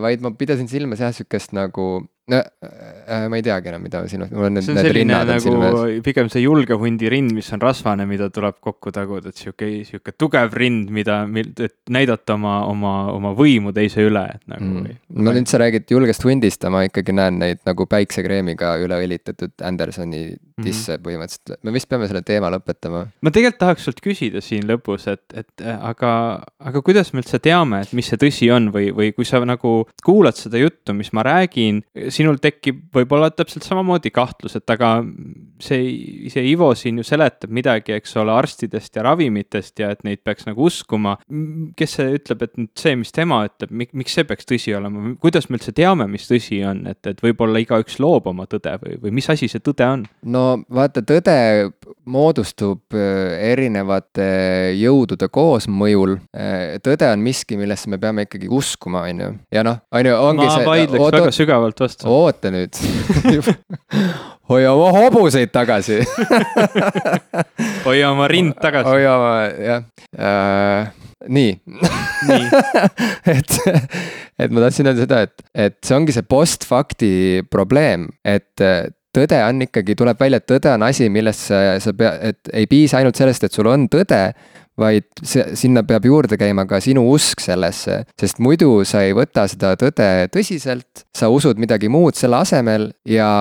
vaid 0.04 0.22
ma 0.26 0.34
pidasin 0.36 0.68
silmas 0.72 1.04
jah, 1.04 1.16
sihukest 1.16 1.56
nagu 1.56 2.04
no 2.30 2.38
äh, 2.38 3.28
ma 3.30 3.36
ei 3.40 3.42
teagi 3.42 3.72
enam, 3.72 3.82
mida 3.82 4.02
silmas, 4.10 4.30
mul 4.32 4.46
on 4.46 4.58
need, 4.58 4.68
need 4.78 4.90
rinnad 4.94 5.26
on 5.26 5.32
nagu, 5.34 5.42
silmas. 5.42 6.04
pigem 6.06 6.30
see 6.30 6.44
julge 6.44 6.78
hundi 6.78 7.10
rind, 7.10 7.34
mis 7.34 7.50
on 7.56 7.64
rasvane, 7.64 8.06
mida 8.10 8.30
tuleb 8.34 8.60
kokku 8.62 8.94
taguda, 8.94 9.32
et 9.34 9.42
sihuke, 9.42 9.70
sihuke 9.88 10.14
tugev 10.14 10.54
rind, 10.54 10.92
mida, 10.94 11.24
et 11.42 11.76
näidata 11.92 12.38
oma, 12.38 12.60
oma, 12.70 12.94
oma 13.16 13.34
võimu 13.38 13.74
teise 13.76 14.06
üle, 14.06 14.24
et 14.36 14.54
nagu 14.54 14.70
mm.. 14.70 15.00
no 15.26 15.34
nüüd 15.36 15.50
sa 15.50 15.62
räägid 15.64 15.90
julgest 15.92 16.26
hundist 16.28 16.62
ja 16.62 16.72
ma 16.74 16.84
ikkagi 16.88 17.16
näen 17.18 17.42
neid 17.42 17.64
nagu 17.68 17.88
päiksekreemiga 17.90 18.76
üle 18.86 19.02
õlitatud 19.02 19.56
Andersoni 19.66 20.22
mhm. 20.30 20.38
disse 20.62 20.94
mm 20.94 21.02
-hmm. 21.02 21.06
põhimõtteliselt, 21.08 21.64
me 21.66 21.76
vist 21.76 21.90
peame 21.90 22.10
selle 22.12 22.22
teema 22.28 22.54
lõpetama. 22.54 23.08
ma 23.22 23.34
tegelikult 23.34 23.62
tahaks 23.66 23.90
sult 23.90 24.04
küsida 24.06 24.46
siin 24.46 24.70
lõpus, 24.70 25.10
et, 25.12 25.26
et 25.34 25.66
aga, 25.80 26.14
aga 26.60 26.86
kuidas 26.86 27.14
me 27.14 27.26
üldse 27.26 27.42
teame, 27.42 27.82
et 27.82 27.98
mis 27.98 28.08
see 28.08 28.22
tõsi 28.22 28.52
on 28.54 28.70
või, 28.74 28.92
või 28.94 29.12
kui 29.18 29.26
sa 29.26 29.42
nagu 29.42 29.74
kuulad 30.06 30.38
seda 30.38 30.62
juttu, 30.62 30.94
mis 30.94 31.12
ma 31.18 31.26
räägin 31.26 31.82
sinul 32.12 32.40
tekib 32.42 32.84
võib-olla 32.96 33.32
täpselt 33.34 33.66
samamoodi 33.66 34.12
kahtlus, 34.14 34.58
et 34.60 34.74
aga 34.74 34.94
see, 35.64 36.28
see 36.32 36.44
Ivo 36.52 36.72
siin 36.78 37.00
ju 37.00 37.06
seletab 37.08 37.54
midagi, 37.54 37.96
eks 37.98 38.16
ole, 38.22 38.34
arstidest 38.36 38.98
ja 38.98 39.06
ravimitest 39.08 39.82
ja 39.82 39.92
et 39.96 40.04
neid 40.08 40.24
peaks 40.26 40.48
nagu 40.50 40.68
uskuma. 40.68 41.18
kes 41.78 41.98
see 41.98 42.18
ütleb, 42.18 42.46
et 42.46 42.58
nüüd 42.60 42.72
see, 42.80 42.96
mis 43.00 43.14
tema 43.16 43.44
ütleb, 43.48 43.72
miks 43.72 44.16
see 44.18 44.28
peaks 44.28 44.48
tõsi 44.50 44.76
olema, 44.78 45.14
kuidas 45.22 45.50
me 45.50 45.60
üldse 45.60 45.74
teame, 45.76 46.08
mis 46.12 46.28
tõsi 46.30 46.62
on, 46.68 46.84
et, 46.92 47.00
et 47.08 47.22
võib-olla 47.24 47.62
igaüks 47.64 48.00
loob 48.04 48.30
oma 48.32 48.48
tõde 48.52 48.76
või, 48.84 48.98
või 49.06 49.16
mis 49.22 49.30
asi 49.32 49.50
see 49.52 49.64
tõde 49.64 49.88
on? 49.88 50.06
no 50.24 50.46
vaata, 50.72 51.04
tõde 51.06 51.38
moodustub 52.12 52.96
äh, 52.98 53.38
erinevate 53.52 54.28
jõudude 54.80 55.28
koosmõjul. 55.32 56.18
Äh, 56.36 56.80
tõde 56.84 57.10
on 57.12 57.24
miski, 57.24 57.58
millesse 57.60 57.92
me 57.92 58.00
peame 58.02 58.26
ikkagi 58.28 58.50
uskuma, 58.52 59.06
on 59.10 59.24
ju, 59.24 59.32
ja 59.54 59.66
noh, 59.68 59.82
on 59.94 60.10
ju, 60.10 60.16
ongi 60.18 60.46
ma 60.46 60.56
see. 60.56 60.66
ma 60.66 60.74
vaidleks 60.76 61.06
oot, 61.06 61.18
väga 61.20 61.36
sügavalt 61.36 61.84
vastu 61.84 62.01
oota. 62.06 62.52
Nüüd. 62.54 62.78
Hoia 64.52 64.74
oma 64.76 64.90
hobuseid 64.96 65.52
tagasi. 65.54 66.02
Hoia 67.88 68.12
oma 68.12 68.28
rind 68.28 68.58
tagasi. 68.60 68.90
hoia 68.90 69.14
oma, 69.16 69.36
jah. 69.64 69.86
Äh, 70.12 70.90
nii, 71.32 71.54
nii. 72.28 72.50
et, 73.36 73.60
et 74.42 74.52
ma 74.52 74.66
tahtsin 74.66 74.92
öelda 74.92 75.06
seda, 75.06 75.22
et, 75.28 75.46
et 75.56 75.78
see 75.86 75.96
ongi 75.96 76.16
see 76.16 76.28
post-fact'i 76.28 77.14
probleem, 77.54 78.10
et 78.28 78.66
tõde 79.16 79.40
on 79.46 79.66
ikkagi, 79.68 79.96
tuleb 80.00 80.20
välja, 80.20 80.42
et 80.42 80.50
tõde 80.52 80.72
on 80.74 80.88
asi, 80.88 81.08
millesse 81.14 81.62
sa 81.84 81.96
pea, 81.96 82.16
et 82.32 82.52
ei 82.56 82.68
piisa 82.72 83.00
ainult 83.00 83.20
sellest, 83.20 83.48
et 83.48 83.56
sul 83.56 83.70
on 83.72 83.88
tõde, 83.92 84.22
vaid 84.80 85.08
see, 85.20 85.44
sinna 85.60 85.84
peab 85.88 86.06
juurde 86.08 86.38
käima 86.40 86.66
ka 86.70 86.80
sinu 86.84 87.04
usk 87.12 87.44
sellesse, 87.44 88.02
sest 88.20 88.40
muidu 88.44 88.86
sa 88.88 89.04
ei 89.06 89.16
võta 89.18 89.44
seda 89.52 89.74
tõde 89.80 90.10
tõsiselt, 90.32 91.06
sa 91.18 91.30
usud 91.34 91.60
midagi 91.62 91.90
muud 91.92 92.18
selle 92.18 92.40
asemel 92.42 92.90
ja, 93.08 93.32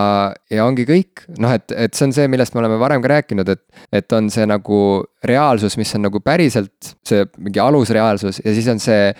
ja 0.50 0.66
ongi 0.66 0.86
kõik. 0.88 1.26
noh, 1.38 1.54
et, 1.54 1.70
et 1.70 1.94
see 1.94 2.08
on 2.08 2.16
see, 2.16 2.28
millest 2.30 2.54
me 2.54 2.64
oleme 2.64 2.80
varem 2.80 3.02
ka 3.04 3.12
rääkinud, 3.14 3.48
et, 3.48 3.62
et 3.94 4.16
on 4.16 4.30
see 4.32 4.46
nagu 4.48 4.80
reaalsus, 5.26 5.76
mis 5.78 5.94
on 5.94 6.06
nagu 6.08 6.20
päriselt 6.24 6.94
see 7.06 7.26
mingi 7.38 7.60
alusreaalsus 7.62 8.40
ja 8.44 8.54
siis 8.56 8.68
on 8.72 8.80
see 8.82 9.10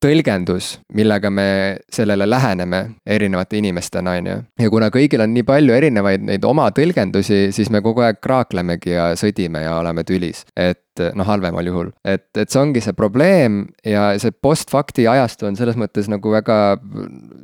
tõlgendus, 0.00 0.78
millega 0.96 1.30
me 1.30 1.48
sellele 1.92 2.26
läheneme 2.28 2.82
erinevate 3.06 3.60
inimestena, 3.60 4.16
on 4.16 4.30
ju. 4.30 4.36
ja 4.64 4.70
kuna 4.72 4.88
kõigil 4.92 5.20
on 5.20 5.34
nii 5.36 5.44
palju 5.46 5.76
erinevaid 5.76 6.24
neid 6.24 6.44
oma 6.48 6.70
tõlgendusi, 6.74 7.50
siis 7.54 7.70
me 7.70 7.82
kogu 7.84 8.06
aeg 8.06 8.22
kraaklemegi 8.24 8.96
ja 8.96 9.10
sõdime 9.20 9.66
ja 9.66 9.76
oleme 9.78 10.04
tülis. 10.08 10.46
et 10.56 10.80
noh, 11.16 11.26
halvemal 11.28 11.66
juhul, 11.66 11.90
et, 12.04 12.28
et 12.38 12.50
see 12.50 12.60
ongi 12.60 12.82
see 12.84 12.96
probleem 12.96 13.62
ja 13.86 14.10
see 14.20 14.34
post-fact'i 14.34 15.06
ajastu 15.10 15.48
on 15.48 15.58
selles 15.58 15.78
mõttes 15.80 16.10
nagu 16.10 16.32
väga 16.32 16.58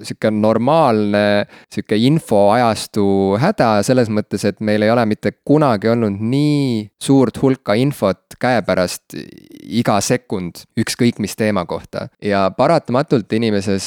sihuke 0.07 0.33
normaalne, 0.35 1.47
sihuke 1.73 1.99
infoajastu 2.09 3.07
häda 3.43 3.71
selles 3.87 4.11
mõttes, 4.13 4.47
et 4.49 4.61
meil 4.65 4.85
ei 4.87 4.93
ole 4.93 5.07
mitte 5.09 5.33
kunagi 5.47 5.91
olnud 5.93 6.21
nii 6.21 6.87
suurt 7.03 7.41
hulka 7.43 7.77
infot 7.79 8.37
käepärast 8.41 9.17
iga 9.17 9.99
sekund, 10.05 10.65
ükskõik 10.79 11.21
mis 11.23 11.37
teema 11.37 11.65
kohta. 11.67 12.09
ja 12.23 12.47
paratamatult 12.57 13.33
inimeses 13.33 13.87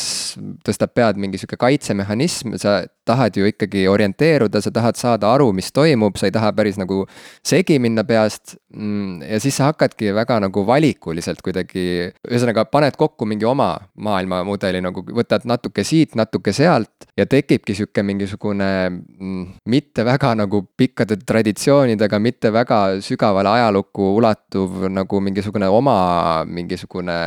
tõstab 0.66 0.94
pead 0.96 1.20
mingi 1.22 1.38
sihuke 1.38 1.60
kaitsemehhanism, 1.60 2.56
sa 2.58 2.82
tahad 3.10 3.38
ju 3.38 3.48
ikkagi 3.50 3.88
orienteeruda, 3.90 4.62
sa 4.62 4.72
tahad 4.74 4.98
saada 5.00 5.32
aru, 5.34 5.52
mis 5.56 5.72
toimub, 5.74 6.18
sa 6.20 6.30
ei 6.30 6.36
taha 6.36 6.52
päris 6.58 6.78
nagu 6.80 7.04
segi 7.46 7.80
minna 7.82 8.06
peast. 8.08 8.58
Mm, 8.74 9.22
ja 9.26 9.40
siis 9.42 9.58
sa 9.60 9.70
hakkadki 9.70 10.14
väga 10.16 10.40
nagu 10.46 10.64
valikuliselt 10.68 11.42
kuidagi, 11.44 11.86
ühesõnaga 12.30 12.66
paned 12.72 12.96
kokku 13.00 13.28
mingi 13.30 13.48
oma 13.48 13.74
maailmamudeli 14.00 14.82
nagu, 14.84 15.04
võtad 15.16 15.46
natuke 15.50 15.84
siit, 15.88 16.16
natuke 16.20 16.54
sealt 16.56 17.10
ja 17.20 17.28
tekibki 17.30 17.76
sihuke 17.78 18.04
mingisugune 18.08 18.70
mm, 18.90 19.44
mitte 19.70 20.06
väga 20.08 20.34
nagu 20.40 20.64
pikkade 20.80 21.20
traditsioonidega, 21.28 22.22
mitte 22.24 22.54
väga 22.56 22.80
sügavale 23.06 23.52
ajalukku 23.58 24.14
ulatuv 24.20 24.88
nagu 24.94 25.22
mingisugune 25.24 25.70
oma 25.70 26.00
mingisugune 26.48 27.20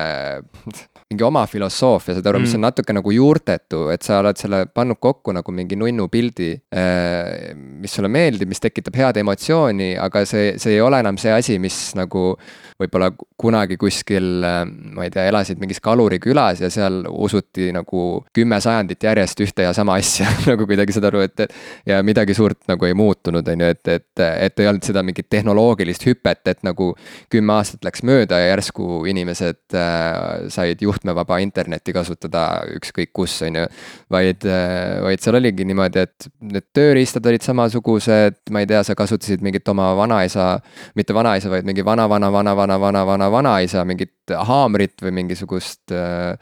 mingi 1.12 1.26
oma 1.26 1.44
filosoofia, 1.46 2.16
saad 2.16 2.28
aru 2.30 2.40
mm., 2.40 2.46
mis 2.48 2.56
on 2.56 2.64
natuke 2.66 2.96
nagu 2.96 3.14
juurtetu, 3.14 3.84
et 3.92 4.02
sa 4.06 4.18
oled 4.22 4.40
selle 4.40 4.64
pannud 4.72 4.98
kokku 5.02 5.34
nagu 5.36 5.54
mingi 5.54 5.78
nunnu 5.78 6.08
pildi. 6.12 6.50
Äh, 6.72 7.52
mis 7.54 7.94
sulle 7.94 8.10
meeldib, 8.12 8.50
mis 8.50 8.62
tekitab 8.62 8.96
head 8.98 9.20
emotsiooni, 9.22 9.92
aga 10.00 10.24
see, 10.28 10.56
see 10.62 10.76
ei 10.78 10.84
ole 10.84 11.02
enam 11.02 11.20
see 11.20 11.32
asi, 11.34 11.58
mis 11.62 11.78
nagu 11.98 12.32
võib-olla 12.82 13.10
kunagi 13.40 13.78
kuskil, 13.80 14.42
ma 14.42 15.06
ei 15.06 15.12
tea, 15.12 15.26
elasid 15.30 15.60
mingis 15.62 15.80
kalurikülas 15.82 16.62
ja 16.62 16.70
seal 16.72 17.02
usuti 17.10 17.70
nagu 17.74 18.22
kümme 18.34 18.58
sajandit 18.62 19.02
järjest 19.08 19.40
ühte 19.44 19.66
ja 19.66 19.72
sama 19.76 19.96
asja 20.00 20.28
nagu 20.50 20.66
kuidagi 20.68 20.94
saad 20.94 21.08
aru, 21.10 21.24
et, 21.26 21.44
ja 21.88 22.00
midagi 22.06 22.36
suurt 22.36 22.60
nagu 22.70 22.86
ei 22.88 22.96
muutunud, 22.98 23.46
on 23.48 23.64
ju, 23.64 23.70
et, 23.74 23.92
et, 23.96 24.24
et 24.48 24.62
ei 24.62 24.70
olnud 24.70 24.86
seda 24.86 25.02
mingit 25.06 25.28
tehnoloogilist 25.32 26.06
hüpet, 26.08 26.42
et 26.50 26.62
nagu 26.66 26.92
kümme 27.32 27.56
aastat 27.56 27.84
läks 27.86 28.04
mööda 28.06 28.38
ja 28.42 28.52
järsku 28.52 29.02
inimesed 29.10 29.76
äh, 29.78 30.48
said 30.52 30.82
juhtmevaba 30.82 31.38
internetti 31.44 31.94
kasutada 31.94 32.46
ükskõik 32.76 33.12
kus, 33.14 33.38
on 33.46 33.62
ju. 33.62 33.66
vaid 34.12 34.46
äh,, 34.48 35.00
vaid 35.04 35.22
seal 35.24 35.38
oligi 35.38 35.66
niimoodi, 35.68 36.06
et 36.06 36.28
need 36.52 36.68
tööriistad 36.76 37.26
olid 37.28 37.44
samasugused, 37.44 38.40
ma 38.52 38.62
ei 38.62 38.68
tea, 38.70 38.82
sa 38.86 38.96
kasutasid 38.98 39.42
mingit 39.44 39.68
oma 39.72 39.92
vanaisa, 39.98 40.54
mitte 40.98 41.14
vanaisa, 41.16 41.50
vaid 41.52 41.66
mingi 41.68 41.84
vana-vana-vana-vana-vana-vana-vanaisa 42.80 43.84
mingit 43.84 44.12
haamrit 44.30 45.02
või 45.02 45.12
mingisugust 45.12 45.92
äh,. 45.92 46.38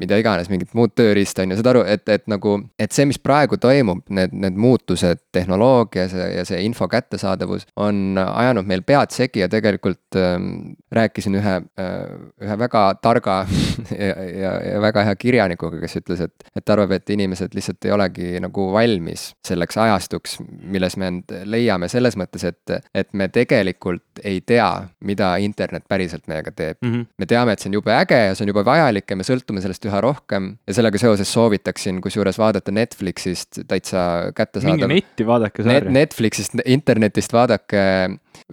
mida 0.00 0.18
iganes, 0.20 0.48
mingit 0.50 0.74
muud 0.74 0.92
tööriista 0.96 1.42
on 1.42 1.52
ju, 1.52 1.58
saad 1.58 1.70
aru, 1.72 1.82
et, 1.88 2.08
et 2.08 2.26
nagu, 2.30 2.56
et 2.78 2.92
see, 2.94 3.06
mis 3.08 3.18
praegu 3.18 3.58
toimub, 3.60 4.04
need, 4.14 4.32
need 4.32 4.58
muutused 4.60 5.22
tehnoloogias 5.34 6.14
ja, 6.14 6.44
see 6.46 6.62
info 6.64 6.88
kättesaadavus 6.90 7.66
on 7.76 8.18
ajanud 8.20 8.68
meil 8.68 8.84
pead 8.86 9.12
segi 9.14 9.42
ja 9.42 9.48
tegelikult 9.50 10.18
ähm, 10.18 10.76
rääkisin 10.94 11.38
ühe 11.40 11.56
äh,, 11.58 11.96
ühe 12.44 12.58
väga 12.62 12.84
targa 13.02 13.40
ja, 14.04 14.12
ja, 14.14 14.54
ja 14.72 14.80
väga 14.82 15.04
hea 15.08 15.16
kirjanikuga, 15.20 15.80
kes 15.82 15.98
ütles, 16.02 16.24
et, 16.28 16.50
et 16.56 16.74
arvab, 16.74 16.94
et 16.96 17.10
inimesed 17.10 17.58
lihtsalt 17.58 17.90
ei 17.90 17.96
olegi 17.96 18.32
nagu 18.42 18.70
valmis 18.72 19.30
selleks 19.46 19.80
ajastuks, 19.82 20.38
milles 20.62 20.96
me 21.00 21.10
end 21.10 21.36
leiame, 21.44 21.90
selles 21.90 22.16
mõttes, 22.20 22.46
et, 22.46 22.78
et 22.94 23.12
me 23.12 23.28
tegelikult 23.32 24.22
ei 24.24 24.40
tea, 24.46 24.70
mida 25.04 25.34
internet 25.50 25.86
päriselt 25.90 26.30
meiega 26.30 26.54
teeb 26.54 26.78
mm. 26.80 26.94
-hmm 26.94 27.06
me 27.20 27.28
teame, 27.28 27.54
et 27.54 27.62
see 27.62 27.70
on 27.70 27.76
jube 27.78 27.92
äge 27.94 28.18
ja 28.18 28.34
see 28.36 28.46
on 28.46 28.52
jube 28.52 28.64
vajalik 28.66 29.12
ja 29.12 29.18
me 29.18 29.26
sõltume 29.26 29.62
sellest 29.64 29.84
üha 29.88 30.00
rohkem 30.04 30.50
ja 30.68 30.76
sellega 30.76 31.00
seoses 31.02 31.32
soovitaksin 31.32 32.00
kusjuures 32.04 32.38
vaadata 32.40 32.72
Netflixist 32.74 33.62
täitsa 33.68 34.32
kättesaadav. 34.36 34.78
minge 34.78 34.90
netti, 34.94 35.26
vaadake 35.26 35.66
sarja 35.66 35.84
Net. 35.86 35.94
Netflixist, 36.00 36.56
internetist 36.64 37.34
vaadake 37.36 37.82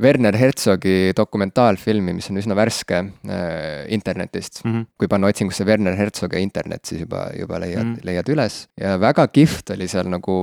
Werner 0.01 0.35
Herzogi 0.37 1.13
dokumentaalfilmi, 1.17 2.13
mis 2.17 2.29
on 2.31 2.39
üsna 2.41 2.55
värske 2.57 2.99
äh, 2.99 3.85
internetist 3.93 4.63
mm. 4.63 4.73
-hmm. 4.73 4.85
kui 4.97 5.07
panna 5.07 5.27
otsingusse 5.27 5.65
Werner 5.65 5.95
Herzog 5.97 6.33
ja 6.33 6.39
internet, 6.39 6.85
siis 6.85 7.01
juba, 7.01 7.27
juba 7.39 7.59
leiad 7.59 7.83
mm, 7.83 7.95
-hmm. 7.95 8.05
leiad 8.05 8.29
üles. 8.29 8.67
ja 8.77 8.99
väga 8.99 9.27
kihvt 9.27 9.69
oli 9.75 9.87
seal 9.87 10.09
nagu 10.09 10.37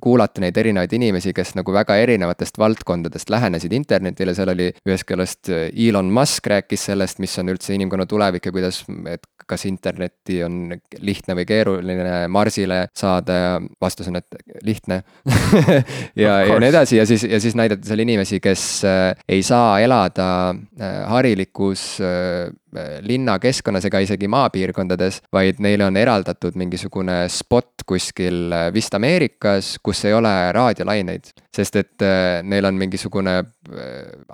kuulata 0.00 0.40
neid 0.40 0.56
erinevaid 0.56 0.92
inimesi, 0.92 1.32
kes 1.32 1.54
nagu 1.54 1.72
väga 1.72 1.96
erinevatest 1.96 2.58
valdkondadest 2.58 3.30
lähenesid 3.30 3.72
internetile, 3.72 4.34
seal 4.34 4.48
oli 4.48 4.72
ühest 4.86 5.04
küljest 5.04 5.48
Elon 5.88 6.12
Musk 6.12 6.46
rääkis 6.46 6.84
sellest, 6.84 7.18
mis 7.18 7.38
on 7.38 7.48
üldse 7.48 7.74
inimkonna 7.74 8.06
tulevik 8.06 8.46
ja 8.46 8.52
kuidas, 8.52 8.84
et 9.10 9.26
kas 9.46 9.66
internetti 9.68 10.40
on 10.44 10.74
lihtne 11.00 11.36
või 11.38 11.46
keeruline 11.48 12.18
Marsile 12.32 12.80
saada 12.96 13.38
ja 13.38 13.52
vastus 13.80 14.10
on, 14.10 14.18
et 14.20 14.38
lihtne 14.66 15.00
ja, 16.24 16.40
ja 16.46 16.58
nii 16.60 16.70
edasi. 16.70 17.00
Ja 17.00 17.06
siis, 17.06 17.26
ja 17.28 17.40
siis 17.42 17.56
näidati 17.58 17.88
seal 17.88 18.02
inimesi, 18.04 18.40
kes 18.42 18.66
äh, 18.86 19.10
ei 19.28 19.42
saa 19.46 19.78
elada 19.80 20.28
äh, 20.50 20.98
harilikus 21.10 21.96
äh, 22.00 22.50
linnakeskkonnas 23.06 23.88
ega 23.88 24.02
isegi 24.04 24.28
maapiirkondades, 24.32 25.22
vaid 25.32 25.60
neile 25.64 25.88
on 25.88 25.96
eraldatud 25.96 26.56
mingisugune 26.58 27.24
spot 27.32 27.86
kuskil 27.86 28.54
vist 28.74 28.94
Ameerikas, 28.96 29.76
kus 29.82 30.04
ei 30.04 30.14
ole 30.16 30.34
raadiolaineid. 30.56 31.34
sest 31.56 31.76
et 31.80 32.02
neil 32.44 32.64
on 32.68 32.76
mingisugune 32.76 33.38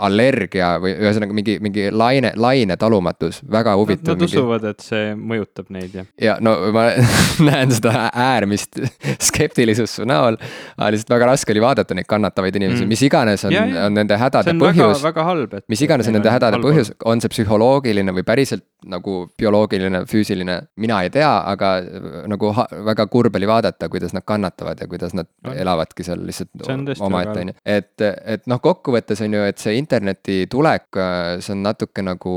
allergia 0.02 0.72
või 0.82 0.92
ühesõnaga 0.96 1.36
mingi, 1.36 1.56
mingi 1.62 1.86
laine, 1.94 2.32
laine 2.36 2.76
talumatus, 2.80 3.40
väga 3.50 3.74
huvitav. 3.78 4.16
Nad, 4.16 4.24
usuvad, 4.26 4.64
et 4.72 4.84
see 4.84 5.12
mõjutab 5.16 5.70
neid, 5.74 5.94
jah? 5.96 6.08
ja 6.20 6.36
no 6.44 6.54
ma 6.74 6.88
näen 7.48 7.72
seda 7.74 8.08
äärmist 8.10 8.80
skeptilisust 9.28 10.00
su 10.00 10.08
näol, 10.08 10.38
aga 10.76 10.90
lihtsalt 10.94 11.14
väga 11.14 11.30
raske 11.32 11.54
oli 11.54 11.64
vaadata 11.64 11.96
neid 11.96 12.08
kannatavaid 12.10 12.58
inimesi 12.60 12.82
mm., 12.84 12.92
mis 12.92 13.04
iganes 13.06 13.46
on, 13.48 13.56
on 13.86 13.96
nende 14.00 14.18
hädade 14.20 14.56
põhjus. 14.60 15.04
väga 15.04 15.26
halb, 15.28 15.56
et. 15.60 15.66
mis 15.72 15.84
iganes 15.86 16.10
on 16.10 16.18
nende 16.18 16.32
hädade 16.32 16.60
põhjus, 16.62 16.92
on 17.08 17.22
see 17.22 17.32
psühholoogiline 17.32 18.14
või 18.16 18.26
päriselt 18.32 18.64
nagu 18.88 19.16
bioloogiline, 19.38 20.02
füüsiline, 20.10 20.58
mina 20.82 21.00
ei 21.04 21.10
tea, 21.14 21.30
aga 21.52 21.72
äh, 21.82 22.16
nagu 22.30 22.52
väga 22.86 23.06
kurb 23.12 23.36
oli 23.38 23.48
vaadata, 23.48 23.88
kuidas 23.92 24.14
nad 24.16 24.26
kannatavad 24.26 24.80
ja 24.80 24.88
kuidas 24.90 25.14
nad 25.16 25.28
no. 25.44 25.54
elavadki 25.54 26.06
seal 26.06 26.24
lihtsalt 26.26 26.66
omaette, 27.00 27.38
on 27.40 27.52
ju. 27.52 27.56
et, 27.64 28.04
et 28.34 28.46
noh, 28.50 28.60
kokkuvõttes 28.62 29.22
on 29.24 29.36
ju, 29.36 29.44
et 29.48 29.62
see 29.62 29.76
interneti 29.78 30.38
tulek, 30.50 30.88
äh, 30.98 31.36
see 31.44 31.54
on 31.56 31.64
natuke 31.66 32.04
nagu, 32.06 32.34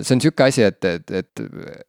see 0.00 0.16
on 0.16 0.24
sihuke 0.24 0.48
asi, 0.48 0.64
et, 0.68 0.84
et, 0.84 1.14
et 1.22 1.44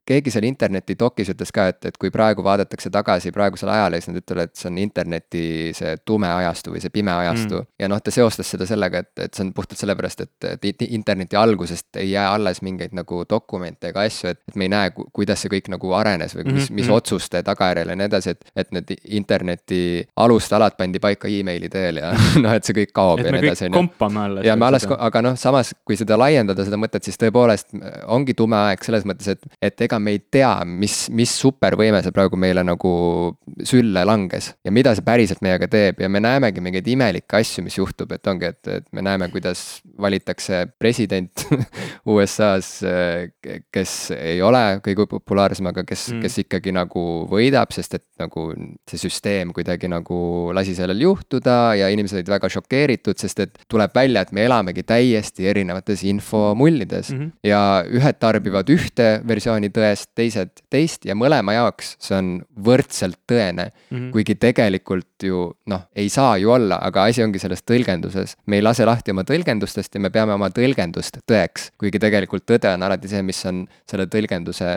keegi 0.07 0.33
seal 0.33 0.47
interneti 0.49 0.97
dokis 0.99 1.33
ütles 1.33 1.53
ka, 1.55 1.69
et, 1.73 1.81
et 1.89 1.99
kui 2.01 2.13
praegu 2.13 2.45
vaadatakse 2.45 2.91
tagasi 2.93 3.33
praegusele 3.35 3.73
ajale, 3.75 4.01
siis 4.01 4.13
nad 4.13 4.21
ütlevad, 4.21 4.53
et 4.53 4.61
see 4.61 4.69
on 4.71 4.81
interneti 4.81 5.45
see 5.77 5.95
tume 6.05 6.29
ajastu 6.33 6.75
või 6.75 6.83
see 6.83 6.93
pime 6.93 7.13
ajastu 7.15 7.61
mm.. 7.61 7.71
ja 7.81 7.89
noh, 7.91 8.01
ta 8.03 8.13
seostas 8.13 8.49
seda 8.53 8.67
sellega, 8.69 9.03
et, 9.05 9.13
et 9.25 9.33
see 9.33 9.47
on 9.47 9.53
puhtalt 9.55 9.81
sellepärast, 9.81 10.25
et, 10.25 10.49
et 10.53 10.87
interneti 10.89 11.37
algusest 11.39 11.99
ei 12.01 12.11
jää 12.11 12.27
alles 12.33 12.61
mingeid 12.65 12.93
nagu 12.97 13.23
dokumente 13.29 13.78
ega 13.87 14.03
asju, 14.07 14.33
et, 14.33 14.39
et 14.49 14.57
me 14.59 14.67
ei 14.67 14.73
näe, 14.73 14.91
kuidas 15.15 15.43
see 15.43 15.51
kõik 15.51 15.69
nagu 15.73 15.93
arenes 15.97 16.35
või 16.35 16.45
mis 16.45 16.53
mm, 16.53 16.65
-hmm. 16.65 16.79
mis 16.79 16.89
otsuste 16.93 17.41
tagajärjel 17.45 17.93
ja 17.93 17.97
nii 17.99 18.09
edasi, 18.09 18.35
et, 18.35 18.51
et 18.55 18.71
need 18.75 18.93
interneti 19.19 19.81
alustalad 20.19 20.75
pandi 20.77 20.99
paika 20.99 21.27
emaili 21.31 21.69
teel 21.69 22.01
ja 22.01 22.11
noh, 22.43 22.53
et 22.55 22.67
see 22.67 22.75
kõik 22.77 22.93
kaob 22.93 23.21
et 23.21 23.29
ja 23.29 23.33
nii 23.35 23.47
edasi. 23.47 23.69
kompame 23.73 24.23
alles. 24.25 24.45
ja 24.45 24.55
me 24.55 24.65
alles, 24.69 24.87
aga 24.97 25.23
noh, 25.25 25.37
samas 25.39 25.73
kui 25.85 25.97
seda 25.99 26.17
laiendada, 26.19 26.65
seda 26.67 26.79
mõtet, 26.81 27.05
siis 27.07 27.19
tõepoolest 27.21 27.75
ongi 28.07 28.35
tume 28.37 28.57
aeg 28.69 28.83
selles 28.85 29.05
mõttes, 29.07 29.31
et, 29.35 29.59
et 29.61 29.87
ega 29.87 29.99
me 29.99 30.15
ei 30.17 30.23
tea, 30.31 30.53
mis, 30.65 30.97
mis 31.09 31.33
supervõime 31.41 32.01
see 32.03 32.15
praegu 32.15 32.39
meile 32.39 32.63
nagu 32.65 32.93
sülle 33.63 34.05
langes 34.05 34.53
ja 34.65 34.73
mida 34.75 34.93
see 34.95 35.05
päriselt 35.05 35.43
meiega 35.45 35.67
teeb 35.71 36.01
ja 36.03 36.09
me 36.09 36.21
näemegi 36.23 36.63
mingeid 36.63 36.87
imelikke 36.87 37.39
asju, 37.39 37.63
mis 37.65 37.77
juhtub, 37.77 38.11
et 38.15 38.27
ongi, 38.27 38.51
et, 38.53 38.61
et 38.79 38.87
me 38.95 39.03
näeme, 39.05 39.29
kuidas 39.33 39.81
valitakse 39.99 40.65
president 40.79 41.45
USA-s, 42.09 42.83
kes 43.73 44.11
ei 44.15 44.41
ole 44.41 44.79
kõige 44.85 45.05
populaarsem, 45.09 45.69
aga 45.69 45.83
kes 45.87 46.07
mm., 46.13 46.23
kes 46.25 46.37
ikkagi 46.43 46.73
nagu 46.75 47.03
võidab, 47.29 47.73
sest 47.75 47.99
et 47.99 48.05
nagu 48.21 48.49
see 48.89 49.01
süsteem 49.01 49.53
kuidagi 49.55 49.89
nagu 49.91 50.19
lasi 50.55 50.73
sellel 50.77 51.01
juhtuda 51.05 51.57
ja 51.79 51.89
inimesed 51.93 52.19
olid 52.19 52.31
väga 52.33 52.49
šokeeritud, 52.55 53.19
sest 53.21 53.43
et 53.45 53.59
tuleb 53.69 53.93
välja, 53.95 54.23
et 54.25 54.33
me 54.35 54.45
elamegi 54.47 54.83
täiesti 54.87 55.47
erinevates 55.49 56.03
infomullides 56.09 57.11
mm. 57.13 57.19
-hmm. 57.19 57.31
ja 57.43 57.61
ühed 57.85 58.19
tarbivad 58.19 58.69
ühte 58.73 59.09
versiooni 59.27 59.69
tõest, 59.75 60.11
teised 60.17 60.63
teist 60.69 61.05
ja 61.05 61.15
mõlema 61.15 61.53
jaoks 61.57 61.95
see 62.01 62.17
on 62.17 62.31
võrdselt 62.65 63.19
tõene 63.29 63.69
mm. 63.69 63.97
-hmm. 63.97 64.11
kuigi 64.15 64.35
tegelikult 64.35 65.23
ju 65.23 65.45
noh, 65.69 65.85
ei 65.95 66.09
saa 66.09 66.37
ju 66.37 66.51
olla, 66.51 66.79
aga 66.81 67.05
asi 67.09 67.23
ongi 67.23 67.39
selles 67.39 67.63
tõlgenduses. 67.63 68.35
me 68.45 68.57
ei 68.57 68.65
lase 68.65 68.85
lahti 68.85 69.11
oma 69.11 69.23
tõlgendustest 69.23 69.95
ja 69.95 69.99
me 70.01 70.09
peame 70.09 70.33
oma 70.33 70.49
tõlgendust 70.49 71.21
tõeks, 71.29 71.71
kuigi 71.77 71.99
tegelikult 71.99 72.45
tõde 72.49 72.73
on 72.73 72.83
alati 72.83 73.07
see, 73.07 73.21
mis 73.21 73.45
on 73.45 73.58
selle 73.89 74.07
tõlgenduse 74.11 74.69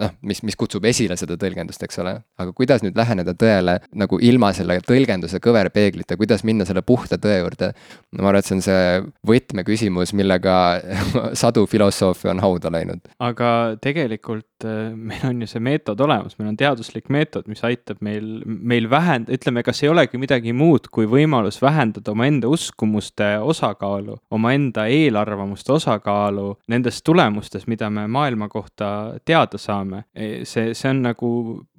noh, 0.00 0.14
mis, 0.26 0.42
mis 0.46 0.58
kutsub 0.58 0.84
esile 0.88 1.16
seda 1.20 1.36
tõlgendust, 1.40 1.82
eks 1.86 2.00
ole. 2.02 2.16
aga 2.40 2.54
kuidas 2.56 2.84
nüüd 2.84 2.98
läheneda 2.98 3.34
tõele 3.38 3.78
nagu 3.98 4.20
ilma 4.22 4.52
selle 4.56 4.78
tõlgenduse 4.86 5.40
kõverpeeglita, 5.42 6.18
kuidas 6.20 6.44
minna 6.46 6.66
selle 6.68 6.82
puhta 6.86 7.18
tõe 7.20 7.40
juurde? 7.40 7.72
no 8.12 8.24
ma 8.24 8.32
arvan, 8.32 8.40
et 8.40 8.48
see 8.48 8.56
on 8.58 8.64
see 8.64 8.84
võtmeküsimus, 9.30 10.14
millega 10.16 10.56
sadu 11.42 11.66
filosoofe 11.70 12.30
on 12.32 12.42
hauda 12.42 12.72
läinud. 12.72 13.12
aga 13.18 13.76
tegelikult 13.82 14.66
äh, 14.68 14.90
meil 14.94 15.26
on 15.28 15.44
ju 15.44 15.50
see 15.50 15.62
meetod 15.64 16.00
olemas, 16.04 16.36
meil 16.38 16.52
on 16.52 16.58
teaduslik 16.60 17.10
meetod, 17.12 17.48
mis 17.50 17.62
aitab 17.66 18.00
meil, 18.04 18.40
meil 18.46 18.88
vähend-, 18.90 19.30
ütleme, 19.32 19.64
kas 19.66 19.82
ei 19.84 19.92
olegi 19.92 20.20
midagi 20.20 20.54
muud 20.56 20.90
kui 20.92 21.08
võimalus 21.10 21.60
vähendada 21.62 22.12
omaenda 22.14 22.50
uskumuste 22.50 23.36
osakaalu, 23.42 24.18
omaenda 24.30 24.86
eelarvamuste 24.90 25.74
osakaalu 25.76 26.54
nendes 26.70 27.02
tulemustes, 27.06 27.66
mida 27.70 27.90
me 27.90 28.06
maailma 28.30 28.48
kohta 28.48 29.14
teada 29.24 29.58
saame. 29.58 30.04
E, 30.14 30.44
see, 30.44 30.74
see 30.74 30.90
on 30.90 31.02
nagu 31.02 31.30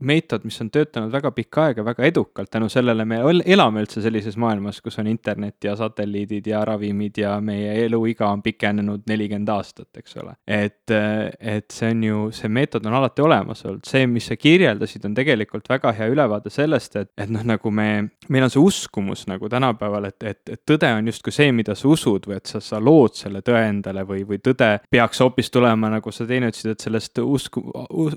meetod, 0.01 0.43
mis 0.43 0.59
on 0.61 0.69
töötanud 0.71 1.11
väga 1.13 1.31
pikka 1.35 1.65
aega, 1.69 1.85
väga 1.85 2.05
edukalt, 2.05 2.49
tänu 2.51 2.69
sellele 2.69 3.05
me 3.05 3.21
elame 3.45 3.83
üldse 3.83 4.01
sellises 4.01 4.37
maailmas, 4.37 4.81
kus 4.81 4.99
on 4.99 5.07
internet 5.07 5.63
ja 5.63 5.75
satelliidid 5.79 6.47
ja 6.47 6.63
ravimid 6.65 7.17
ja 7.21 7.37
meie 7.41 7.73
eluiga 7.85 8.29
on 8.31 8.41
pikenenud 8.41 9.05
nelikümmend 9.07 9.49
aastat, 9.49 9.89
eks 9.97 10.17
ole. 10.21 10.35
et, 10.47 10.91
et 11.39 11.71
see 11.71 11.91
on 11.93 12.03
ju, 12.03 12.21
see 12.35 12.49
meetod 12.51 12.85
on 12.85 12.97
alati 12.99 13.23
olemas 13.23 13.63
olnud, 13.65 13.85
see, 13.87 14.07
mis 14.07 14.27
sa 14.31 14.37
kirjeldasid, 14.39 15.05
on 15.07 15.15
tegelikult 15.15 15.69
väga 15.69 15.93
hea 15.97 16.09
ülevaade 16.11 16.51
sellest, 16.51 16.97
et, 16.99 17.11
et 17.17 17.31
noh, 17.31 17.45
nagu 17.47 17.71
me, 17.71 17.87
meil 18.29 18.47
on 18.47 18.53
see 18.53 18.61
uskumus 18.61 19.25
nagu 19.29 19.49
tänapäeval, 19.51 20.09
et, 20.11 20.19
et, 20.23 20.41
et 20.49 20.61
tõde 20.67 20.89
on 20.97 21.11
justkui 21.11 21.35
see, 21.35 21.51
mida 21.55 21.75
sa 21.77 21.87
usud 21.91 22.27
või 22.27 22.39
et 22.39 22.51
sa, 22.51 22.61
sa 22.63 22.81
lood 22.81 23.15
selle 23.17 23.43
tõe 23.45 23.63
endale 23.69 24.03
või, 24.07 24.25
või 24.27 24.41
tõde 24.43 24.73
peaks 24.91 25.21
hoopis 25.23 25.51
tulema, 25.53 25.91
nagu 25.93 26.11
sa 26.13 26.25
teine 26.41 26.49
ütlesid, 26.51 26.73
et 26.73 26.83
sellest 26.83 27.21
usku, 27.21 27.63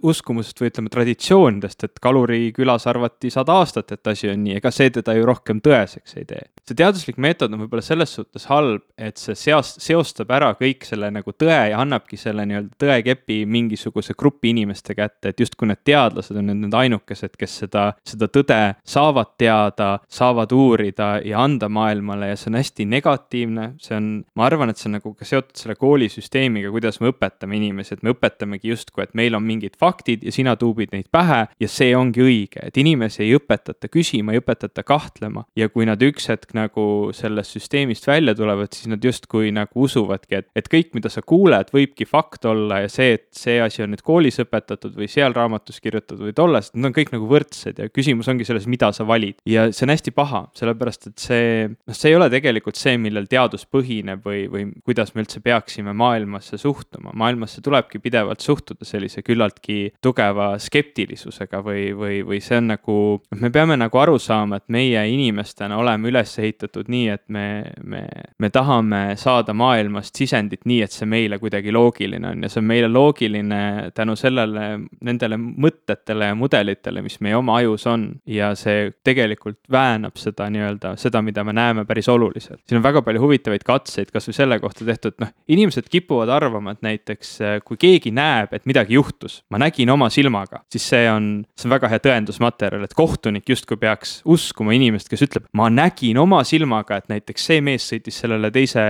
uskumusest 0.02 0.60
või 0.60 0.70
ütleme, 0.70 0.92
traditsioonidest, 0.92 1.86
et 1.86 2.00
Kaluri 2.02 2.52
külas 2.56 2.86
arvati 2.90 3.30
sada 3.32 3.58
aastat, 3.60 3.92
et 3.92 4.10
asi 4.10 4.30
on 4.32 4.42
nii, 4.44 4.58
ega 4.60 4.72
see 4.74 4.90
teda 4.94 5.14
ju 5.16 5.26
rohkem 5.28 5.60
tõeseks 5.64 6.16
ei 6.18 6.24
tee. 6.28 6.42
see 6.64 6.78
teaduslik 6.78 7.18
meetod 7.20 7.52
on 7.52 7.64
võib-olla 7.64 7.84
selles 7.84 8.14
suhtes 8.16 8.46
halb, 8.48 8.82
et 8.96 9.20
see 9.20 9.36
seas, 9.36 9.74
seostab 9.82 10.30
ära 10.32 10.54
kõik 10.56 10.86
selle 10.88 11.10
nagu 11.12 11.34
tõe 11.36 11.58
ja 11.70 11.80
annabki 11.82 12.16
selle 12.16 12.46
nii-öelda 12.48 12.78
tõekepi 12.80 13.42
mingisuguse 13.44 14.16
grupi 14.16 14.54
inimeste 14.54 14.96
kätte, 14.96 15.34
et 15.34 15.40
justkui 15.40 15.68
need 15.68 15.82
teadlased 15.84 16.36
on 16.40 16.48
nüüd 16.48 16.62
need 16.64 16.78
ainukesed, 16.78 17.36
kes 17.36 17.58
seda, 17.64 17.90
seda 18.06 18.30
tõde 18.32 18.60
saavad 18.88 19.34
teada, 19.38 19.90
saavad 20.08 20.52
uurida 20.56 21.18
ja 21.24 21.44
anda 21.44 21.68
maailmale 21.68 22.32
ja 22.32 22.40
see 22.40 22.50
on 22.52 22.58
hästi 22.62 22.88
negatiivne, 22.88 23.68
see 23.82 23.98
on, 23.98 24.08
ma 24.34 24.48
arvan, 24.48 24.72
et 24.72 24.80
see 24.80 24.88
on 24.88 24.98
nagu 24.98 25.12
ka 25.18 25.28
seotud 25.28 25.60
selle 25.60 25.76
koolisüsteemiga, 25.76 26.72
kuidas 26.72 27.00
me 27.02 27.12
õpetame 27.12 27.58
inimesi, 27.60 27.98
et 27.98 28.04
me 28.06 28.13
õpetamegi 28.14 28.72
justkui, 28.72 29.04
et 29.04 29.14
meil 29.18 29.36
on 29.36 29.44
mingid 29.44 29.76
faktid 29.80 30.24
ja 30.24 30.32
sina 30.34 30.56
tuubid 30.60 30.94
neid 30.94 31.10
pähe 31.12 31.44
ja 31.60 31.70
see 31.70 31.92
ongi 31.96 32.24
õige, 32.24 32.62
et 32.64 32.78
inimesi 32.80 33.24
ei 33.26 33.34
õpetata 33.38 33.90
küsima, 33.92 34.34
ei 34.34 34.42
õpetata 34.42 34.84
kahtlema 34.86 35.44
ja 35.58 35.68
kui 35.72 35.86
nad 35.88 36.02
üks 36.04 36.28
hetk 36.30 36.54
nagu 36.56 37.10
sellest 37.16 37.56
süsteemist 37.56 38.06
välja 38.08 38.34
tulevad, 38.38 38.72
siis 38.74 38.90
nad 38.92 39.04
justkui 39.04 39.52
nagu 39.54 39.86
usuvadki, 39.86 40.40
et, 40.40 40.50
et 40.56 40.70
kõik, 40.70 40.92
mida 40.96 41.10
sa 41.12 41.22
kuuled, 41.24 41.70
võibki 41.74 42.06
fakt 42.08 42.46
olla 42.48 42.82
ja 42.84 42.90
see, 42.92 43.18
et 43.18 43.28
see 43.36 43.58
asi 43.62 43.84
on 43.84 43.92
nüüd 43.94 44.04
koolis 44.06 44.40
õpetatud 44.42 44.96
või 44.98 45.08
seal 45.10 45.34
raamatus 45.36 45.80
kirjutatud 45.84 46.24
või 46.28 46.36
tolles, 46.36 46.70
need 46.74 46.90
on 46.90 46.96
kõik 46.96 47.12
nagu 47.14 47.28
võrdsed 47.30 47.80
ja 47.82 47.90
küsimus 47.92 48.28
ongi 48.30 48.46
selles, 48.48 48.68
mida 48.70 48.90
sa 48.94 49.06
valid. 49.08 49.40
ja 49.48 49.66
see 49.72 49.86
on 49.86 49.94
hästi 49.94 50.14
paha, 50.14 50.44
sellepärast 50.56 51.10
et 51.10 51.18
see, 51.22 51.68
noh, 51.68 51.96
see 51.96 52.12
ei 52.12 52.18
ole 52.18 52.30
tegelikult 52.32 52.78
see, 52.80 52.96
millel 53.00 53.28
teadus 53.30 53.66
põhineb 53.70 54.24
või, 54.24 54.44
või 54.50 54.66
kuidas 54.84 55.14
me 55.14 55.24
üldse 55.24 55.42
peaksime 55.44 55.94
maailmasse 55.96 56.58
suhtuma. 56.60 57.14
maailmasse 57.14 57.62
tulebki 57.64 58.00
pidevalt 58.04 58.44
suhtuda 58.44 58.86
sellise 58.86 59.22
küllaltki 59.24 59.94
tugeva 60.04 60.54
skeptilisusega 60.60 61.60
või, 61.64 61.86
või, 61.96 62.20
või 62.26 62.40
see 62.44 62.58
on 62.60 62.70
nagu, 62.74 62.96
noh, 63.24 63.40
me 63.40 63.50
peame 63.54 63.78
nagu 63.80 64.00
aru 64.00 64.18
saama, 64.20 64.60
et 64.60 64.68
meie 64.74 65.02
inimestena 65.12 65.78
oleme 65.80 66.10
üles 66.10 66.34
ehitatud 66.38 66.90
nii, 66.92 67.08
et 67.14 67.24
me, 67.32 67.46
me, 67.82 68.04
me 68.38 68.50
tahame 68.54 69.02
saada 69.20 69.54
maailmast 69.56 70.16
sisendit 70.20 70.64
nii, 70.68 70.82
et 70.84 70.94
see 70.94 71.08
meile 71.08 71.38
kuidagi 71.42 71.72
loogiline 71.74 72.34
on 72.34 72.44
ja 72.44 72.52
see 72.52 72.62
on 72.62 72.68
meile 72.68 72.90
loogiline 72.92 73.60
tänu 73.96 74.16
sellele, 74.18 74.66
nendele 75.04 75.38
mõtetele 75.40 76.30
ja 76.30 76.38
mudelitele, 76.38 77.02
mis 77.04 77.18
meie 77.24 77.38
oma 77.38 77.58
ajus 77.62 77.86
on. 77.90 78.06
ja 78.26 78.52
see 78.58 78.90
tegelikult 79.04 79.58
väänab 79.72 80.18
seda 80.20 80.46
nii-öelda, 80.52 80.94
seda, 81.00 81.22
mida 81.24 81.44
me 81.44 81.54
näeme 81.56 81.84
päris 81.88 82.08
oluliselt. 82.08 82.60
siin 82.68 82.78
on 82.78 82.84
väga 82.84 83.02
palju 83.06 83.22
huvitavaid 83.22 83.64
katseid, 83.66 84.12
kasvõi 84.12 84.36
selle 84.36 84.58
kohta 84.60 84.84
tehtud, 84.84 85.16
noh, 85.22 85.32
inimesed 85.48 85.88
kipuvad 85.90 86.30
arvama, 86.32 86.74
et 86.74 86.84
näiteks 86.84 87.36
kui 87.64 87.80
keegi 87.80 87.93
näeb, 88.14 88.52
et 88.56 88.66
midagi 88.66 88.96
juhtus, 88.96 89.42
ma 89.50 89.60
nägin 89.62 89.90
oma 89.90 90.10
silmaga, 90.12 90.62
siis 90.72 90.86
see 90.92 91.04
on, 91.10 91.28
see 91.56 91.68
on 91.68 91.74
väga 91.76 91.90
hea 91.92 92.02
tõendusmaterjal, 92.04 92.84
et 92.86 92.96
kohtunik 92.96 93.48
justkui 93.48 93.78
peaks 93.80 94.16
uskuma 94.24 94.74
inimest, 94.76 95.08
kes 95.10 95.24
ütleb, 95.26 95.48
ma 95.56 95.68
nägin 95.72 96.18
oma 96.20 96.42
silmaga, 96.46 96.98
et 97.00 97.10
näiteks 97.12 97.48
see 97.50 97.62
mees 97.64 97.86
sõitis 97.90 98.20
sellele 98.24 98.50
teise, 98.54 98.84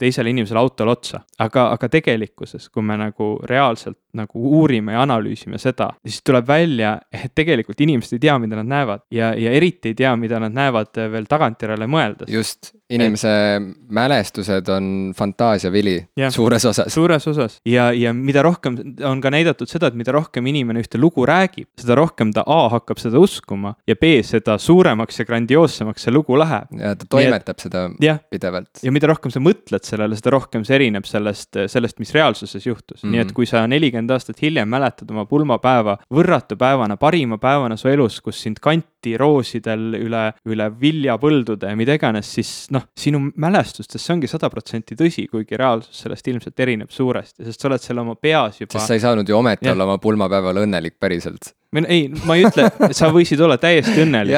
teisele 0.00 0.34
inimesele 0.34 0.60
autole 0.60 0.96
otsa. 0.96 1.22
aga, 1.38 1.70
aga 1.74 1.88
tegelikkuses, 1.88 2.68
kui 2.68 2.82
me 2.82 2.96
nagu 3.00 3.32
reaalselt 3.48 3.98
nagu 4.16 4.42
uurime 4.58 4.92
ja 4.96 5.04
analüüsime 5.04 5.58
seda, 5.58 5.90
siis 6.04 6.22
tuleb 6.26 6.46
välja, 6.48 6.96
et 7.12 7.32
tegelikult 7.34 7.80
inimesed 7.80 8.18
ei 8.18 8.24
tea, 8.26 8.36
mida 8.42 8.58
nad 8.58 8.70
näevad 8.70 9.06
ja, 9.14 9.32
ja 9.38 9.54
eriti 9.54 9.92
ei 9.92 9.98
tea, 9.98 10.14
mida 10.16 10.40
nad 10.42 10.54
näevad 10.54 10.98
veel 11.12 11.28
tagantjärele 11.30 11.86
mõeldes. 11.90 12.30
just, 12.32 12.74
inimese 12.90 13.30
et... 13.56 13.68
mälestused 13.90 14.68
on 14.68 14.86
fantaasiavili 15.16 15.96
ja, 16.16 16.30
suures 16.30 16.64
osas. 16.64 16.92
suures 16.92 17.26
osas 17.30 17.58
ja, 17.66 17.90
ja 17.92 18.12
mida 18.14 18.42
rohkem 18.42 18.78
on 19.06 19.20
ka 19.22 19.32
näidatud 19.32 19.70
seda, 19.70 19.90
et 19.90 19.98
mida 19.98 20.12
rohkem 20.14 20.46
inimene 20.50 20.82
ühte 20.82 21.00
lugu 21.00 21.26
räägib, 21.28 21.68
seda 21.80 21.96
rohkem 21.98 22.32
ta 22.34 22.44
A 22.50 22.60
hakkab 22.74 23.00
seda 23.02 23.20
uskuma 23.22 23.74
ja 23.88 23.96
B 23.98 24.20
seda 24.26 24.58
suuremaks 24.58 25.22
ja 25.22 25.28
grandioossemaks 25.28 26.06
see 26.06 26.14
lugu 26.14 26.38
läheb. 26.38 26.70
ja 26.78 26.94
ta 26.98 27.08
toimetab 27.16 27.56
et, 27.56 27.66
seda 27.66 27.86
ja, 28.02 28.18
pidevalt. 28.30 28.82
ja 28.82 28.92
mida 28.94 29.10
rohkem 29.10 29.34
sa 29.34 29.42
mõtled 29.42 29.86
sellele, 29.86 30.18
seda 30.18 30.34
rohkem 30.34 30.66
see 30.66 30.78
erineb 30.80 31.08
sellest, 31.08 31.62
sellest, 31.70 31.98
mis 32.02 32.14
reaalsuses 32.16 32.66
juhtus 32.66 33.02
mm, 33.02 33.06
-hmm. 33.06 33.12
nii 33.12 33.24
et 33.24 33.30
mhm. 33.30 33.34
kui 33.38 33.46
sa 33.46 33.66
nelikümmend 33.70 34.10
aastat 34.10 34.42
hiljem 34.42 34.68
mäletad 34.68 35.10
oma 35.10 35.26
pulmapäeva 35.30 35.98
võrratu 36.10 36.58
päevana, 36.58 36.96
parima 36.96 37.38
päevana 37.38 37.76
su 37.76 37.88
elus, 37.88 38.20
kus 38.20 38.42
sind 38.42 38.60
kanti 38.60 38.99
roosidel 39.20 39.96
üle, 39.98 40.24
üle 40.50 40.66
viljapõldude 40.80 41.70
ja 41.70 41.78
mida 41.78 41.96
iganes, 41.98 42.32
siis 42.38 42.52
noh, 42.74 42.88
sinu 42.98 43.22
mälestustes 43.40 44.02
see 44.04 44.16
ongi 44.16 44.30
sada 44.30 44.50
protsenti 44.52 44.98
tõsi, 44.98 45.26
kuigi 45.30 45.58
reaalsus 45.60 46.04
sellest 46.04 46.28
ilmselt 46.32 46.66
erineb 46.66 46.92
suuresti, 46.94 47.44
sest 47.46 47.60
sa 47.60 47.70
oled 47.70 47.84
seal 47.84 48.02
oma 48.04 48.16
peas 48.20 48.60
juba. 48.60 48.76
sest 48.76 48.92
sa 48.92 48.98
ei 48.98 49.04
saanud 49.04 49.28
ju 49.28 49.38
ometi 49.38 49.68
ja. 49.68 49.76
olla 49.76 49.88
oma 49.88 49.98
pulmapäeval 50.02 50.64
õnnelik 50.64 50.98
päriselt 51.00 51.54
või 51.74 51.84
ei, 51.86 52.06
ma 52.26 52.36
ei 52.38 52.44
ütle, 52.48 52.66
sa 52.96 53.10
võisid 53.14 53.40
olla 53.44 53.56
täiesti 53.60 54.02
õnnelik 54.02 54.36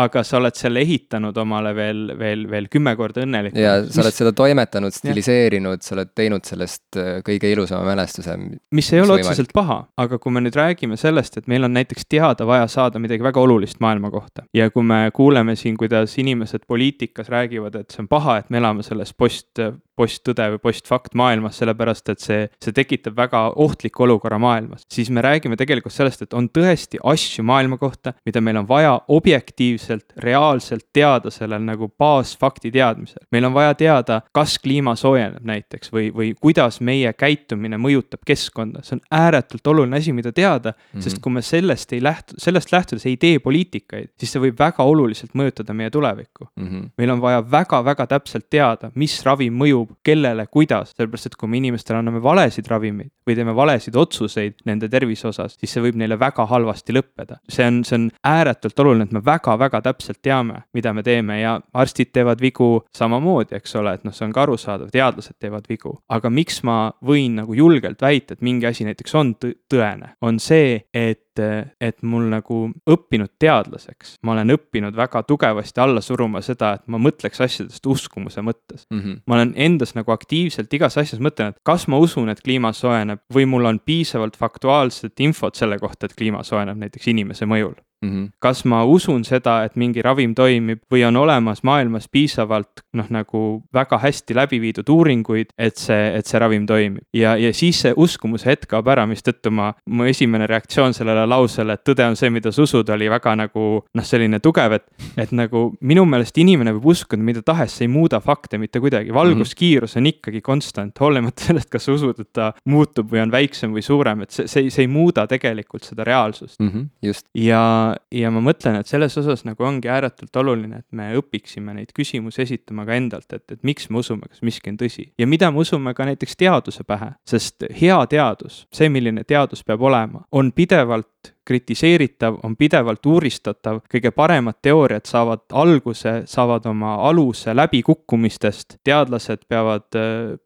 aga 0.00 0.22
sa 0.26 0.38
oled 0.38 0.56
selle 0.56 0.80
ehitanud 0.84 1.36
omale 1.42 1.72
veel, 1.76 2.02
veel, 2.18 2.46
veel 2.50 2.68
kümme 2.72 2.94
korda 2.96 3.24
õnnelikumaks. 3.26 3.60
ja 3.60 3.74
sa 3.84 4.04
oled 4.04 4.16
seda 4.16 4.32
toimetanud, 4.36 4.94
stiliseerinud, 4.96 5.84
sa 5.84 5.94
oled 5.98 6.12
teinud 6.16 6.46
sellest 6.48 7.00
äh, 7.00 7.20
kõige 7.26 7.50
ilusama 7.52 7.84
mälestuse. 7.90 8.36
mis 8.76 8.92
ei 8.94 9.04
ole 9.04 9.18
otseselt 9.18 9.52
paha, 9.56 9.82
aga 10.00 10.20
kui 10.22 10.32
me 10.34 10.44
nüüd 10.44 10.56
räägime 10.56 10.96
sellest, 11.00 11.36
et 11.40 11.50
meil 11.50 11.68
on 11.68 11.76
näiteks 11.76 12.08
teada 12.08 12.48
vaja 12.48 12.68
saada 12.70 13.02
midagi 13.02 13.24
väga 13.24 13.44
olulist 13.44 13.80
maailma 13.84 14.12
kohta 14.14 14.46
ja 14.56 14.70
kui 14.72 14.86
me 14.86 15.02
kuuleme 15.14 15.56
siin, 15.60 15.76
kuidas 15.80 16.16
inimesed 16.18 16.64
poliitikas 16.68 17.28
räägivad, 17.28 17.76
et 17.76 17.92
see 17.92 18.04
on 18.04 18.08
paha, 18.10 18.40
et 18.40 18.50
me 18.50 18.60
elame 18.62 18.86
selles 18.86 19.12
post 19.14 19.60
posttõde 20.00 20.46
või 20.54 20.62
postfakt 20.64 21.14
maailmas, 21.18 21.58
sellepärast 21.60 22.08
et 22.12 22.24
see, 22.24 22.46
see 22.62 22.76
tekitab 22.76 23.16
väga 23.18 23.42
ohtliku 23.60 24.06
olukorra 24.06 24.38
maailmas. 24.40 24.86
siis 24.92 25.10
me 25.10 25.22
räägime 25.22 25.56
tegelikult 25.60 25.94
sellest, 25.94 26.22
et 26.22 26.34
on 26.34 26.48
tõesti 26.48 27.00
asju 27.04 27.44
maailma 27.44 27.78
kohta, 27.80 28.14
mida 28.26 28.40
meil 28.40 28.60
on 28.62 28.68
vaja 28.68 28.94
objektiivselt, 29.08 30.14
reaalselt 30.24 30.86
teada 30.92 31.30
sellel 31.30 31.62
nagu 31.64 31.90
baasfakti 31.98 32.72
teadmisel. 32.72 33.26
meil 33.32 33.44
on 33.44 33.54
vaja 33.54 33.74
teada, 33.74 34.20
kas 34.32 34.58
kliima 34.58 34.96
soojeneb 34.96 35.44
näiteks 35.44 35.92
või, 35.92 36.10
või 36.14 36.32
kuidas 36.40 36.80
meie 36.80 37.12
käitumine 37.12 37.78
mõjutab 37.80 38.24
keskkonda, 38.26 38.84
see 38.86 38.96
on 38.98 39.04
ääretult 39.20 39.66
oluline 39.66 40.00
asi, 40.00 40.12
mida 40.16 40.32
teada 40.32 40.72
mm, 40.72 40.80
-hmm. 40.82 41.04
sest 41.04 41.20
kui 41.20 41.32
me 41.32 41.42
sellest 41.42 41.92
ei 41.92 42.02
lähtu, 42.02 42.34
sellest 42.38 42.72
lähtudes 42.72 43.06
ei 43.06 43.16
tee 43.16 43.38
poliitikaid, 43.38 44.12
siis 44.18 44.32
see 44.32 44.42
võib 44.42 44.58
väga 44.58 44.84
oluliselt 44.84 45.34
mõjutada 45.34 45.74
meie 45.76 45.90
tulevikku 45.90 46.48
mm. 46.56 46.68
-hmm. 46.68 46.90
meil 46.98 47.10
on 47.10 47.20
vaja 47.20 47.44
väga-väga 47.50 48.06
täpselt 48.06 48.48
teada, 48.50 48.90
mis 48.94 49.20
ravim 49.26 49.56
mõjub 49.56 49.89
mõjub, 49.90 49.98
kellele, 50.04 50.46
kuidas, 50.46 50.94
sellepärast 50.96 51.26
et 51.26 51.36
kui 51.36 51.48
me 51.48 51.58
inimestele 51.58 51.98
anname 51.98 52.20
valesid 52.22 52.68
ravimeid 52.68 53.10
või 53.26 53.36
teeme 53.36 53.54
valesid 53.54 53.96
otsuseid 53.96 54.60
nende 54.66 54.88
tervise 54.88 55.28
osas, 55.28 55.56
siis 55.58 55.72
see 55.72 55.82
võib 55.82 55.96
neile 55.96 56.18
väga 56.18 56.46
halvasti 56.46 56.92
lõppeda. 56.92 57.40
see 57.48 57.66
on, 57.66 57.84
see 57.84 57.96
on 57.96 58.10
ääretult 58.24 58.78
oluline, 58.78 59.04
et 59.04 59.12
me 59.12 59.20
väga-väga 59.24 59.82
täpselt 59.82 60.20
teame, 60.22 60.64
mida 60.74 60.92
me 60.92 61.02
teeme 61.02 61.40
ja 61.40 61.60
arstid 61.74 62.12
teevad 62.12 62.40
vigu 62.40 62.84
samamoodi, 62.96 63.56
eks 63.56 63.76
ole, 63.76 63.94
et 63.94 64.04
noh, 64.04 64.12
see 64.12 64.26
on 64.26 64.32
ka 64.32 64.42
arusaadav, 64.42 64.90
teadlased 64.90 65.38
teevad 65.38 65.66
vigu. 65.68 65.98
aga 66.08 66.30
miks 66.30 66.62
ma 66.62 66.92
võin 67.04 67.40
nagu 67.40 67.54
julgelt 67.54 68.00
väita, 68.02 68.34
et 68.34 68.42
mingi 68.42 68.66
asi 68.66 68.84
näiteks 68.84 69.14
on 69.14 69.34
tõene, 69.40 70.14
on 70.22 70.38
see, 70.38 70.84
et 70.94 71.29
et, 71.40 71.74
et 71.80 72.02
mul 72.02 72.28
nagu 72.30 72.60
õppinud 72.90 73.32
teadlaseks, 73.40 74.16
ma 74.26 74.34
olen 74.34 74.54
õppinud 74.56 74.96
väga 74.96 75.22
tugevasti 75.28 75.82
alla 75.82 76.02
suruma 76.04 76.42
seda, 76.44 76.74
et 76.78 76.86
ma 76.92 77.00
mõtleks 77.02 77.42
asjadest 77.44 77.86
uskumuse 77.86 78.44
mõttes 78.46 78.86
mm. 78.90 79.00
-hmm. 79.00 79.20
ma 79.26 79.38
olen 79.38 79.52
endas 79.56 79.94
nagu 79.98 80.12
aktiivselt 80.12 80.72
igas 80.74 80.98
asjas 81.00 81.20
mõtlen, 81.20 81.54
et 81.54 81.60
kas 81.64 81.88
ma 81.88 81.98
usun, 81.98 82.28
et 82.28 82.40
kliima 82.44 82.72
soojeneb 82.72 83.22
või 83.34 83.46
mul 83.46 83.70
on 83.72 83.80
piisavalt 83.84 84.36
faktuaalset 84.36 85.20
infot 85.20 85.54
selle 85.54 85.78
kohta, 85.78 86.06
et 86.06 86.16
kliima 86.16 86.42
soojeneb 86.46 86.78
näiteks 86.78 87.08
inimese 87.08 87.46
mõjul 87.46 87.76
Mm 88.00 88.10
-hmm. 88.10 88.28
kas 88.38 88.64
ma 88.64 88.84
usun 88.84 89.24
seda, 89.24 89.64
et 89.64 89.76
mingi 89.76 90.02
ravim 90.02 90.34
toimib 90.34 90.78
või 90.92 91.02
on 91.04 91.16
olemas 91.16 91.62
maailmas 91.62 92.08
piisavalt 92.08 92.80
noh, 92.96 93.06
nagu 93.10 93.62
väga 93.74 93.98
hästi 93.98 94.34
läbi 94.34 94.60
viidud 94.60 94.88
uuringuid, 94.88 95.52
et 95.58 95.76
see, 95.76 96.16
et 96.16 96.26
see 96.26 96.38
ravim 96.40 96.66
toimib 96.66 97.04
ja, 97.12 97.36
ja 97.36 97.52
siis 97.52 97.80
see 97.80 97.92
uskumuse 97.96 98.48
hetk 98.48 98.70
kaob 98.70 98.88
ära, 98.88 99.04
mistõttu 99.06 99.50
ma, 99.50 99.74
mu 99.86 100.04
esimene 100.08 100.46
reaktsioon 100.46 100.94
sellele 100.96 101.26
lausele, 101.26 101.76
et 101.76 101.84
tõde 101.84 102.06
on 102.08 102.16
see, 102.16 102.30
mida 102.30 102.52
sa 102.52 102.62
usud, 102.62 102.88
oli 102.88 103.10
väga 103.10 103.34
nagu 103.36 103.66
noh, 103.94 104.04
selline 104.04 104.40
tugev, 104.40 104.72
et, 104.72 104.86
et 105.20 105.32
nagu 105.36 105.66
minu 105.80 106.06
meelest 106.08 106.38
inimene 106.38 106.72
võib 106.78 106.86
uskuda 106.94 107.22
mida 107.22 107.42
tahes, 107.42 107.76
see 107.76 107.84
ei 107.84 107.92
muuda 107.92 108.20
fakte 108.24 108.58
mitte 108.58 108.80
kuidagi, 108.80 109.12
valguskiirus 109.12 109.96
on 110.00 110.06
ikkagi 110.06 110.40
konstant, 110.40 110.96
hoolimata 111.00 111.50
sellest, 111.50 111.68
kas 111.68 111.84
sa 111.84 111.92
usud, 111.92 112.20
et 112.20 112.32
ta 112.32 112.52
muutub 112.64 113.12
või 113.12 113.20
on 113.26 113.36
väiksem 113.36 113.76
või 113.76 113.84
suurem, 113.84 114.24
et 114.24 114.30
see, 114.30 114.48
see, 114.48 114.72
see 114.72 114.88
ei 114.88 114.90
muuda 114.90 115.26
tegelikult 115.30 115.84
seda 115.84 116.04
reaalsust 116.08 116.60
mm. 116.60 116.68
-hmm, 116.68 116.88
just. 117.02 117.26
ja 117.34 117.89
ja 118.14 118.30
ma 118.32 118.42
mõtlen, 118.44 118.80
et 118.80 118.90
selles 118.90 119.16
osas 119.20 119.44
nagu 119.46 119.64
ongi 119.66 119.90
ääretult 119.90 120.36
oluline, 120.42 120.82
et 120.82 120.96
me 120.96 121.10
õpiksime 121.18 121.74
neid 121.76 121.92
küsimusi 121.96 122.44
esitama 122.46 122.86
ka 122.88 122.96
endalt, 122.98 123.32
et, 123.36 123.44
et 123.52 123.62
miks 123.66 123.90
me 123.90 124.00
usume, 124.02 124.28
kas 124.30 124.42
miski 124.46 124.72
on 124.72 124.80
tõsi. 124.80 125.10
ja 125.18 125.26
mida 125.26 125.50
me 125.50 125.62
usume 125.64 125.94
ka 125.94 126.06
näiteks 126.08 126.36
teaduse 126.40 126.84
pähe, 126.88 127.12
sest 127.26 127.66
hea 127.80 127.98
teadus, 128.10 128.64
see, 128.72 128.88
milline 128.88 129.24
teadus 129.24 129.64
peab 129.66 129.82
olema, 129.82 130.24
on 130.32 130.52
pidevalt 130.52 131.19
pidevalt 131.20 131.40
kritiseeritav, 131.50 132.36
on 132.46 132.54
pidevalt 132.56 133.06
uuristatav, 133.06 133.80
kõige 133.90 134.12
paremad 134.14 134.60
teooriad 134.62 135.08
saavad 135.08 135.40
alguse, 135.58 136.22
saavad 136.30 136.66
oma 136.70 136.94
aluse 137.08 137.54
läbikukkumistest. 137.56 138.76
teadlased 138.84 139.42
peavad, 139.48 139.88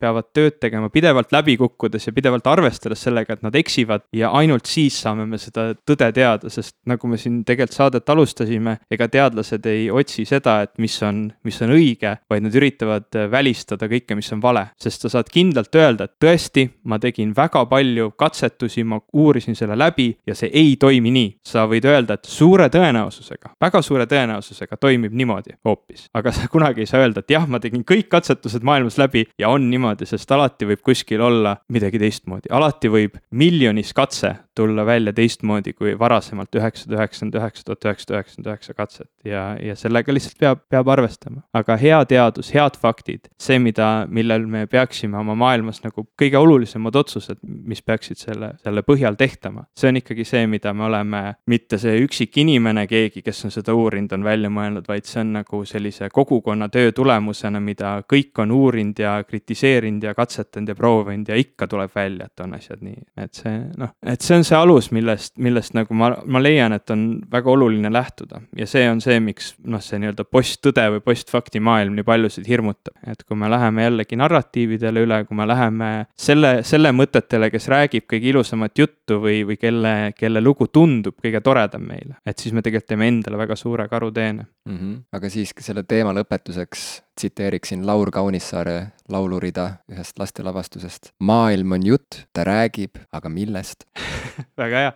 peavad 0.01 0.31
tööd 0.33 0.57
tegema 0.61 0.89
pidevalt 0.89 1.33
läbi 1.33 1.57
kukkudes 1.61 2.07
ja 2.07 2.13
pidevalt 2.13 2.47
arvestades 2.47 3.03
sellega, 3.05 3.35
et 3.35 3.43
nad 3.43 3.55
eksivad 3.55 4.07
ja 4.13 4.31
ainult 4.31 4.67
siis 4.67 4.97
saame 5.03 5.27
me 5.27 5.39
seda 5.39 5.75
tõde 5.75 6.09
teada, 6.13 6.49
sest 6.49 6.77
nagu 6.87 7.11
me 7.11 7.19
siin 7.21 7.43
tegelikult 7.45 7.77
saadet 7.77 8.09
alustasime, 8.09 8.79
ega 8.91 9.09
teadlased 9.09 9.67
ei 9.67 9.91
otsi 9.91 10.25
seda, 10.25 10.63
et 10.63 10.73
mis 10.79 10.97
on, 11.03 11.27
mis 11.45 11.61
on 11.63 11.75
õige, 11.75 12.17
vaid 12.31 12.47
nad 12.47 12.55
üritavad 12.55 13.21
välistada 13.31 13.91
kõike, 13.93 14.17
mis 14.17 14.33
on 14.33 14.41
vale. 14.41 14.71
sest 14.81 15.05
sa 15.05 15.13
saad 15.19 15.29
kindlalt 15.29 15.75
öelda, 15.75 16.09
et 16.09 16.17
tõesti, 16.23 16.69
ma 16.85 16.99
tegin 16.99 17.35
väga 17.37 17.67
palju 17.69 18.15
katsetusi, 18.17 18.85
ma 18.85 19.01
uurisin 19.13 19.59
selle 19.59 19.77
läbi 19.77 20.15
ja 20.27 20.35
see 20.35 20.49
ei 20.49 20.64
toimi 20.79 20.95
toimi 20.95 21.11
nii. 21.11 21.31
sa 21.45 21.67
võid 21.69 21.85
öelda, 21.89 22.17
et 22.17 22.29
suure 22.29 22.69
tõenäosusega, 22.73 23.55
väga 23.61 23.83
suure 23.83 24.07
tõenäosusega 24.11 24.79
toimib 24.81 25.13
niimoodi 25.13 25.57
hoopis. 25.65 26.09
aga 26.15 26.33
sa 26.33 26.49
kunagi 26.49 26.85
ei 26.85 26.87
saa 26.87 27.03
öelda, 27.03 27.21
et 27.21 27.31
jah, 27.35 27.47
ma 27.49 27.61
tegin 27.61 27.85
kõik 27.85 28.09
katsetused 28.13 28.65
maailmas 28.65 28.99
läbi 28.99 29.27
ja 29.39 29.49
on 29.49 29.69
niimoodi, 29.71 30.07
sest 30.07 30.31
alati 30.33 30.69
võib 30.69 30.83
kuskil 30.85 31.21
olla 31.21 31.57
midagi 31.69 31.99
teistmoodi, 31.99 32.51
alati 32.51 32.91
võib 32.93 33.19
miljonis 33.31 33.93
katse 33.95 34.35
tulla 34.55 34.87
välja 34.87 35.13
teistmoodi 35.13 35.73
kui 35.75 35.97
varasemalt 35.99 36.55
üheksasada 36.55 37.01
üheksakümmend 37.01 37.39
üheksa, 37.41 37.65
tuhat 37.67 37.85
üheksasada 37.89 38.19
üheksakümmend 38.19 38.51
üheksa 38.53 38.75
katset 38.75 39.11
ja, 39.27 39.43
ja 39.59 39.75
sellega 39.77 40.15
lihtsalt 40.15 40.39
peab, 40.39 40.63
peab 40.71 40.89
arvestama. 40.95 41.43
aga 41.55 41.77
hea 41.81 41.99
teadus, 42.07 42.53
head 42.55 42.79
faktid, 42.81 43.29
see, 43.41 43.59
mida, 43.59 44.07
millel 44.09 44.47
me 44.47 44.67
peaksime 44.71 45.19
oma 45.19 45.35
maailmas 45.39 45.83
nagu 45.85 46.07
kõige 46.21 46.39
olulisemad 46.39 46.95
otsused, 46.97 47.41
mis 47.43 47.83
peaksid 47.83 48.21
selle, 48.21 48.53
selle 48.63 48.85
põhjal 48.87 49.19
tehtama, 49.19 49.67
see 49.79 49.91
on 49.91 49.99
ikkagi 50.03 50.27
see, 50.29 50.47
mida 50.55 50.73
me 50.77 50.87
oleme, 50.89 51.23
mitte 51.51 51.79
see 51.83 51.99
üksik 52.05 52.39
inimene, 52.43 52.87
keegi, 52.91 53.23
kes 53.25 53.45
on 53.49 53.55
seda 53.55 53.75
uurinud, 53.77 54.13
on 54.17 54.27
välja 54.27 54.51
mõelnud, 54.53 54.87
vaid 54.89 55.09
see 55.09 55.23
on 55.25 55.35
nagu 55.41 55.63
sellise 55.69 56.09
kogukonna 56.15 56.69
töö 56.73 56.93
tulemusena, 56.95 57.61
mida 57.65 57.97
kõik 58.11 58.43
on 58.45 58.55
uurinud 58.55 59.03
ja 59.03 59.17
kritiseerinud 59.27 60.05
ja 60.09 60.15
katsetanud 60.17 60.71
ja 60.71 60.79
proovinud 60.79 61.31
ja 61.31 61.39
ikka 61.41 61.69
tuleb 61.71 61.93
välja, 61.95 62.29
et 62.31 62.45
on 62.45 62.55
asjad 62.59 62.85
nii, 62.85 63.01
et 63.25 63.41
see 63.41 63.55
noh, 63.81 63.95
et 64.07 64.25
see 64.25 64.39
on 64.39 64.47
see 64.47 64.59
alus, 64.59 64.91
millest, 64.95 65.35
millest 65.43 65.75
nagu 65.77 65.97
ma, 65.99 66.13
ma 66.27 66.43
leian, 66.43 66.75
et 66.77 66.91
on 66.95 67.05
väga 67.31 67.51
oluline 67.51 67.91
lähtuda. 67.93 68.43
ja 68.57 68.67
see 68.71 68.87
on 68.91 69.01
see, 69.05 69.19
miks 69.25 69.55
noh, 69.65 69.83
see 69.83 70.01
nii-öelda 70.03 70.27
posttõde 70.29 70.87
või 70.97 71.05
postfakti 71.05 71.63
maailm 71.65 71.97
nii 71.99 72.07
paljusid 72.07 72.49
hirmutab, 72.49 72.97
et 73.11 73.25
kui 73.25 73.39
me 73.39 73.51
läheme 73.51 73.89
jällegi 73.89 74.19
narratiividele 74.21 75.05
üle, 75.07 75.21
kui 75.29 75.39
me 75.39 75.49
läheme 75.49 75.91
selle, 76.17 76.57
selle 76.67 76.93
mõtetele, 76.95 77.51
kes 77.53 77.69
räägib 77.73 78.09
kõige 78.11 78.31
ilusamat 78.33 78.79
juttu 78.79 79.21
või, 79.23 79.43
või 79.49 79.59
kelle, 79.61 79.95
kelle 80.19 80.44
lugu 80.45 80.69
tundub 80.73 81.17
kõige 81.23 81.41
toredam 81.45 81.87
meile, 81.89 82.19
et 82.27 82.39
siis 82.39 82.55
me 82.55 82.63
tegelikult 82.63 82.93
teeme 82.93 83.09
endale 83.11 83.41
väga 83.41 83.57
suure 83.57 83.89
karuteene 83.89 84.45
mm. 84.45 84.77
-hmm. 84.77 84.97
aga 85.13 85.31
siiski 85.31 85.65
selle 85.67 85.83
teema 85.83 86.13
lõpetuseks 86.17 86.87
tsiteeriksin 87.17 87.87
Laur 87.87 88.11
Kaunissaare 88.11 88.93
laulurida 89.09 89.71
ühest 89.93 90.19
lastelavastusest. 90.19 91.13
maailm 91.19 91.73
on 91.73 91.87
jutt, 91.87 92.25
ta 92.33 92.45
räägib, 92.45 92.99
aga 93.13 93.29
millest 93.29 93.85
väga 94.63 94.87
hea 94.87 94.93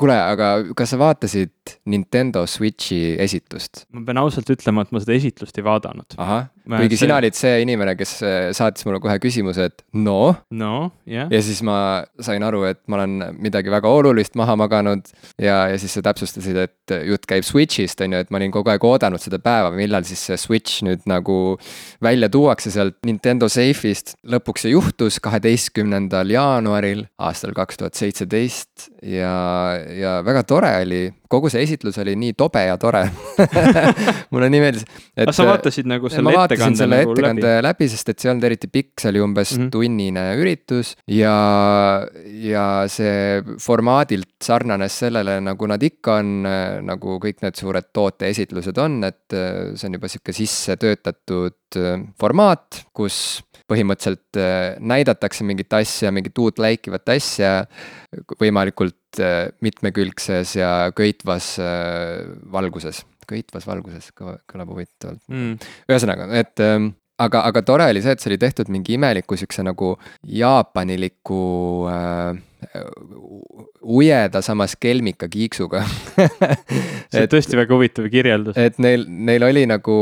kuule, 0.00 0.16
aga 0.16 0.48
kas 0.76 0.94
sa 0.94 0.98
vaatasid 1.00 1.76
Nintendo 1.92 2.46
Switchi 2.48 3.16
esitlust? 3.20 3.84
ma 3.92 4.04
pean 4.06 4.20
ausalt 4.22 4.50
ütlema, 4.52 4.84
et 4.86 4.94
ma 4.94 5.02
seda 5.02 5.16
esitlust 5.16 5.58
ei 5.60 5.66
vaadanud. 5.66 6.16
Kuigi 6.66 6.96
see... 6.96 7.04
sina 7.04 7.18
olid 7.20 7.36
see 7.36 7.60
inimene, 7.64 7.94
kes 7.98 8.14
äh, 8.26 8.38
saatis 8.56 8.86
mulle 8.86 9.00
kohe 9.02 9.16
küsimuse, 9.22 9.68
et 9.70 9.84
no. 9.92 10.34
no, 10.50 10.90
jah 11.06 11.26
yeah.. 11.26 11.32
ja 11.32 11.42
siis 11.44 11.62
ma 11.66 11.76
sain 12.22 12.44
aru, 12.46 12.64
et 12.70 12.80
ma 12.90 13.00
olen 13.00 13.36
midagi 13.42 13.72
väga 13.72 13.90
olulist 14.00 14.36
maha 14.38 14.56
maganud 14.60 15.08
ja, 15.40 15.64
ja 15.70 15.78
siis 15.80 15.94
sa 15.96 16.04
täpsustasid, 16.10 16.58
et 16.64 16.96
jutt 17.08 17.26
käib 17.30 17.46
Switch'ist, 17.46 18.02
on 18.04 18.16
ju, 18.16 18.24
et 18.24 18.32
ma 18.32 18.40
olin 18.40 18.54
kogu 18.54 18.72
aeg 18.72 18.84
oodanud 18.86 19.22
seda 19.22 19.40
päeva, 19.42 19.72
millal 19.74 20.06
siis 20.08 20.22
see 20.30 20.40
Switch 20.40 20.84
nüüd 20.86 21.06
nagu 21.10 21.38
välja 22.02 22.30
tuuakse 22.32 22.72
sealt 22.74 22.98
Nintendo 23.06 23.50
safe'ist. 23.50 24.16
lõpuks 24.30 24.66
see 24.66 24.74
juhtus 24.74 25.20
kaheteistkümnendal 25.24 26.30
jaanuaril 26.32 27.06
aastal 27.20 27.54
kaks 27.56 27.80
tuhat 27.80 27.98
seitseteist 27.98 28.90
ja, 29.02 29.34
ja 29.96 30.18
väga 30.26 30.44
tore 30.48 30.74
oli 30.84 31.06
kogu 31.30 31.50
see 31.52 31.62
esitlus 31.62 31.98
oli 32.02 32.16
nii 32.18 32.34
tobe 32.38 32.62
ja 32.66 32.76
tore 32.80 33.04
mulle 34.32 34.48
nii 34.52 34.62
meeldis. 34.62 34.86
aga 35.14 35.34
sa 35.34 35.46
vaatasid 35.46 35.88
nagu 35.90 36.10
selle 36.10 36.34
ettekande? 36.34 36.80
selle 36.82 37.00
nagu 37.02 37.14
ettekande 37.14 37.52
läbi. 37.52 37.66
läbi, 37.68 37.88
sest 37.92 38.12
et 38.12 38.18
see 38.18 38.28
ei 38.28 38.32
olnud 38.34 38.46
eriti 38.50 38.70
pikk, 38.72 38.92
see 39.02 39.12
oli 39.12 39.22
umbes 39.24 39.54
mm 39.54 39.62
-hmm. 39.62 39.70
tunnine 39.76 40.24
üritus 40.40 40.94
ja, 41.06 41.36
ja 42.46 42.66
see 42.90 43.42
formaadilt 43.62 44.32
sarnanes 44.42 44.98
sellele, 45.04 45.38
nagu 45.44 45.70
nad 45.70 45.82
ikka 45.82 46.18
on, 46.20 46.32
nagu 46.86 47.18
kõik 47.22 47.44
need 47.44 47.58
suured 47.60 47.90
tooteesitlused 47.92 48.78
on, 48.82 49.02
et 49.04 49.30
see 49.30 49.86
on 49.86 49.98
juba 49.98 50.10
sihuke 50.10 50.34
sisse 50.34 50.76
töötatud 50.80 51.78
formaat, 52.18 52.84
kus 52.92 53.44
põhimõtteliselt 53.70 54.38
näidatakse 54.82 55.44
mingit 55.46 55.72
asja, 55.78 56.10
mingit 56.10 56.38
uut 56.42 56.58
läikivat 56.58 57.12
asja 57.14 57.52
võimalikult 58.40 58.99
mitmekülgses 59.64 60.54
ja 60.54 60.70
köitvas 60.94 61.56
valguses, 62.52 63.02
köitvas 63.26 63.66
valguses 63.66 64.12
kõlab 64.14 64.70
huvitavalt. 64.70 65.22
Mm.. 65.32 65.58
ühesõnaga, 65.90 66.28
et 66.38 66.62
aga, 67.20 67.42
aga 67.50 67.62
tore 67.66 67.88
oli 67.90 68.02
see, 68.04 68.14
et 68.14 68.22
see 68.22 68.32
oli 68.32 68.40
tehtud 68.40 68.70
mingi 68.72 68.96
imeliku 68.96 69.38
siukse 69.38 69.64
nagu 69.66 69.92
jaapaniliku 70.40 71.42
äh, 71.90 72.40
ujeda, 73.82 74.42
samas 74.44 74.76
kelmika 74.76 75.28
kiiksuga 75.30 75.82
see 77.10 77.22
on 77.24 77.30
tõesti 77.32 77.58
väga 77.58 77.74
huvitav 77.74 78.08
kirjeldus. 78.12 78.58
et 78.60 78.78
neil, 78.82 79.06
neil 79.08 79.44
oli 79.46 79.64
nagu, 79.68 79.96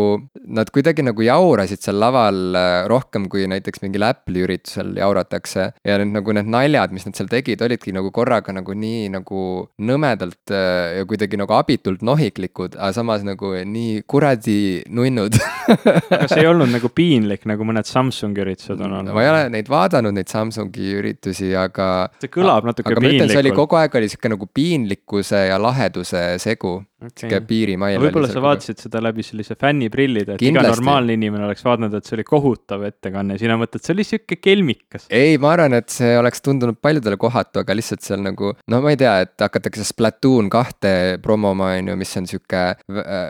nad 0.59 0.71
kuidagi 0.75 1.05
nagu 1.07 1.25
jaurasid 1.25 1.83
seal 1.85 2.01
laval 2.03 2.59
äh, 2.59 2.81
rohkem 2.91 3.29
kui 3.31 3.47
näiteks 3.51 3.83
mingil 3.85 4.07
Apple'i 4.09 4.45
üritusel 4.47 4.95
jauratakse. 4.99 5.69
ja 5.87 5.99
need 6.03 6.15
nagu 6.17 6.35
need 6.37 6.51
naljad, 6.51 6.95
mis 6.95 7.07
nad 7.09 7.19
seal 7.19 7.31
tegid, 7.31 7.63
olidki 7.65 7.95
nagu 7.97 8.11
korraga 8.15 8.55
nagu 8.57 8.75
nii 8.75 9.09
nagu 9.15 9.45
nõmedalt 9.79 10.55
äh, 10.55 10.99
ja 10.99 11.09
kuidagi 11.09 11.41
nagu 11.41 11.55
abitult 11.59 12.05
nohiklikud, 12.07 12.79
aga 12.79 12.93
samas 12.97 13.25
nagu 13.27 13.55
nii 13.63 14.03
kuradi 14.11 14.59
nunnud 14.91 15.39
see 16.31 16.43
ei 16.43 16.51
olnud 16.51 16.73
nagu 16.75 16.91
piinlik, 16.93 17.47
nagu 17.49 17.67
mõned 17.69 17.89
Samsungi 17.89 18.43
üritused 18.45 18.81
on 18.83 18.99
olnud? 19.01 19.15
ma 19.15 19.25
ei 19.25 19.33
ole 19.33 19.47
neid 19.55 19.71
vaadanud, 19.71 20.17
neid 20.17 20.31
Samsungi 20.33 20.93
üritusi, 20.99 21.53
aga. 21.59 22.09
see 22.23 22.33
kõlab 22.33 22.48
natuke 22.69 22.95
piinlikult. 22.97 23.33
see 23.33 23.43
oli 23.45 23.53
kogu 23.57 23.79
aeg 23.81 23.95
oli 24.01 24.09
sihuke 24.09 24.33
nagu 24.35 24.49
piinlikkuse 24.55 25.47
ja 25.51 25.59
laheduse 25.63 26.23
segu. 26.43 26.79
Sihuke 26.99 27.39
piirimail. 27.47 28.01
võib-olla 28.03 28.29
sa 28.31 28.41
vaatasid 28.43 28.81
seda 28.83 29.01
läbi 29.05 29.23
sellise 29.23 29.55
fänniprillide, 29.59 30.35
et 30.35 30.43
Kindlasti. 30.43 30.67
iga 30.67 30.75
normaalne 30.75 31.15
inimene 31.15 31.47
oleks 31.47 31.63
vaadanud, 31.67 31.95
et 31.95 32.09
see 32.09 32.17
oli 32.17 32.25
kohutav 32.27 32.83
ettekanne, 32.89 33.37
sina 33.39 33.55
mõtled, 33.61 33.85
see 33.85 33.95
oli 33.95 34.07
sihuke 34.07 34.39
kelmikas. 34.43 35.07
ei, 35.15 35.37
ma 35.39 35.53
arvan, 35.55 35.79
et 35.79 35.95
see 35.95 36.17
oleks 36.19 36.43
tundunud 36.43 36.81
paljudele 36.83 37.19
kohatu, 37.21 37.63
aga 37.63 37.77
lihtsalt 37.79 38.03
seal 38.03 38.25
nagu, 38.25 38.51
no 38.67 38.81
ma 38.83 38.95
ei 38.95 38.99
tea, 38.99 39.15
et 39.27 39.47
hakatakse 39.47 39.87
Splatoon 39.87 40.51
kahte 40.51 40.93
promoma, 41.23 41.71
on 41.79 41.93
ju, 41.93 41.97
mis 42.03 42.17
on 42.19 42.27
sihuke 42.31 42.65
äh, 42.75 43.23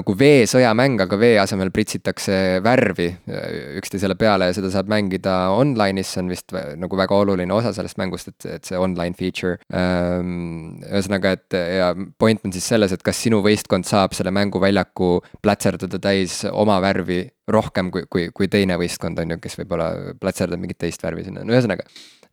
nagu 0.00 0.16
veesõjamäng, 0.24 1.04
aga 1.04 1.20
vee 1.20 1.36
asemel 1.42 1.72
pritsitakse 1.74 2.62
värvi 2.64 3.10
äh, 3.12 3.76
üksteisele 3.82 4.16
peale 4.16 4.48
ja 4.48 4.56
seda 4.56 4.72
saab 4.72 4.88
mängida 4.92 5.36
online'is, 5.52 6.14
see 6.14 6.24
on 6.24 6.32
vist 6.32 6.56
nagu 6.56 6.96
väga 6.96 7.20
oluline 7.26 7.52
osa 7.52 7.74
sellest 7.76 8.00
mängust, 8.00 8.32
et, 8.32 8.48
et 8.56 8.72
see 8.72 8.80
online 8.80 9.12
feature. 9.20 9.60
Ähm, 9.68 10.80
ühesõnaga, 10.88 11.36
et 11.36 11.60
ja 11.60 11.92
point 12.18 12.40
on 12.46 12.56
siis 12.56 12.69
selles, 12.70 12.94
et 12.94 13.02
kas 13.06 13.18
sinu 13.26 13.42
võistkond 13.44 13.88
saab 13.88 14.14
selle 14.16 14.32
mänguväljaku 14.34 15.10
plätserdada 15.42 16.00
täis 16.02 16.40
oma 16.50 16.78
värvi 16.82 17.22
rohkem 17.50 17.90
kui, 17.94 18.06
kui, 18.10 18.28
kui 18.34 18.48
teine 18.48 18.78
võistkond 18.80 19.18
on 19.22 19.34
ju, 19.34 19.42
kes 19.42 19.58
võib-olla 19.60 19.90
plätserdab 20.22 20.62
mingit 20.62 20.80
teist 20.80 21.02
värvi 21.04 21.26
sinna, 21.26 21.44
no 21.44 21.56
ühesõnaga 21.56 21.86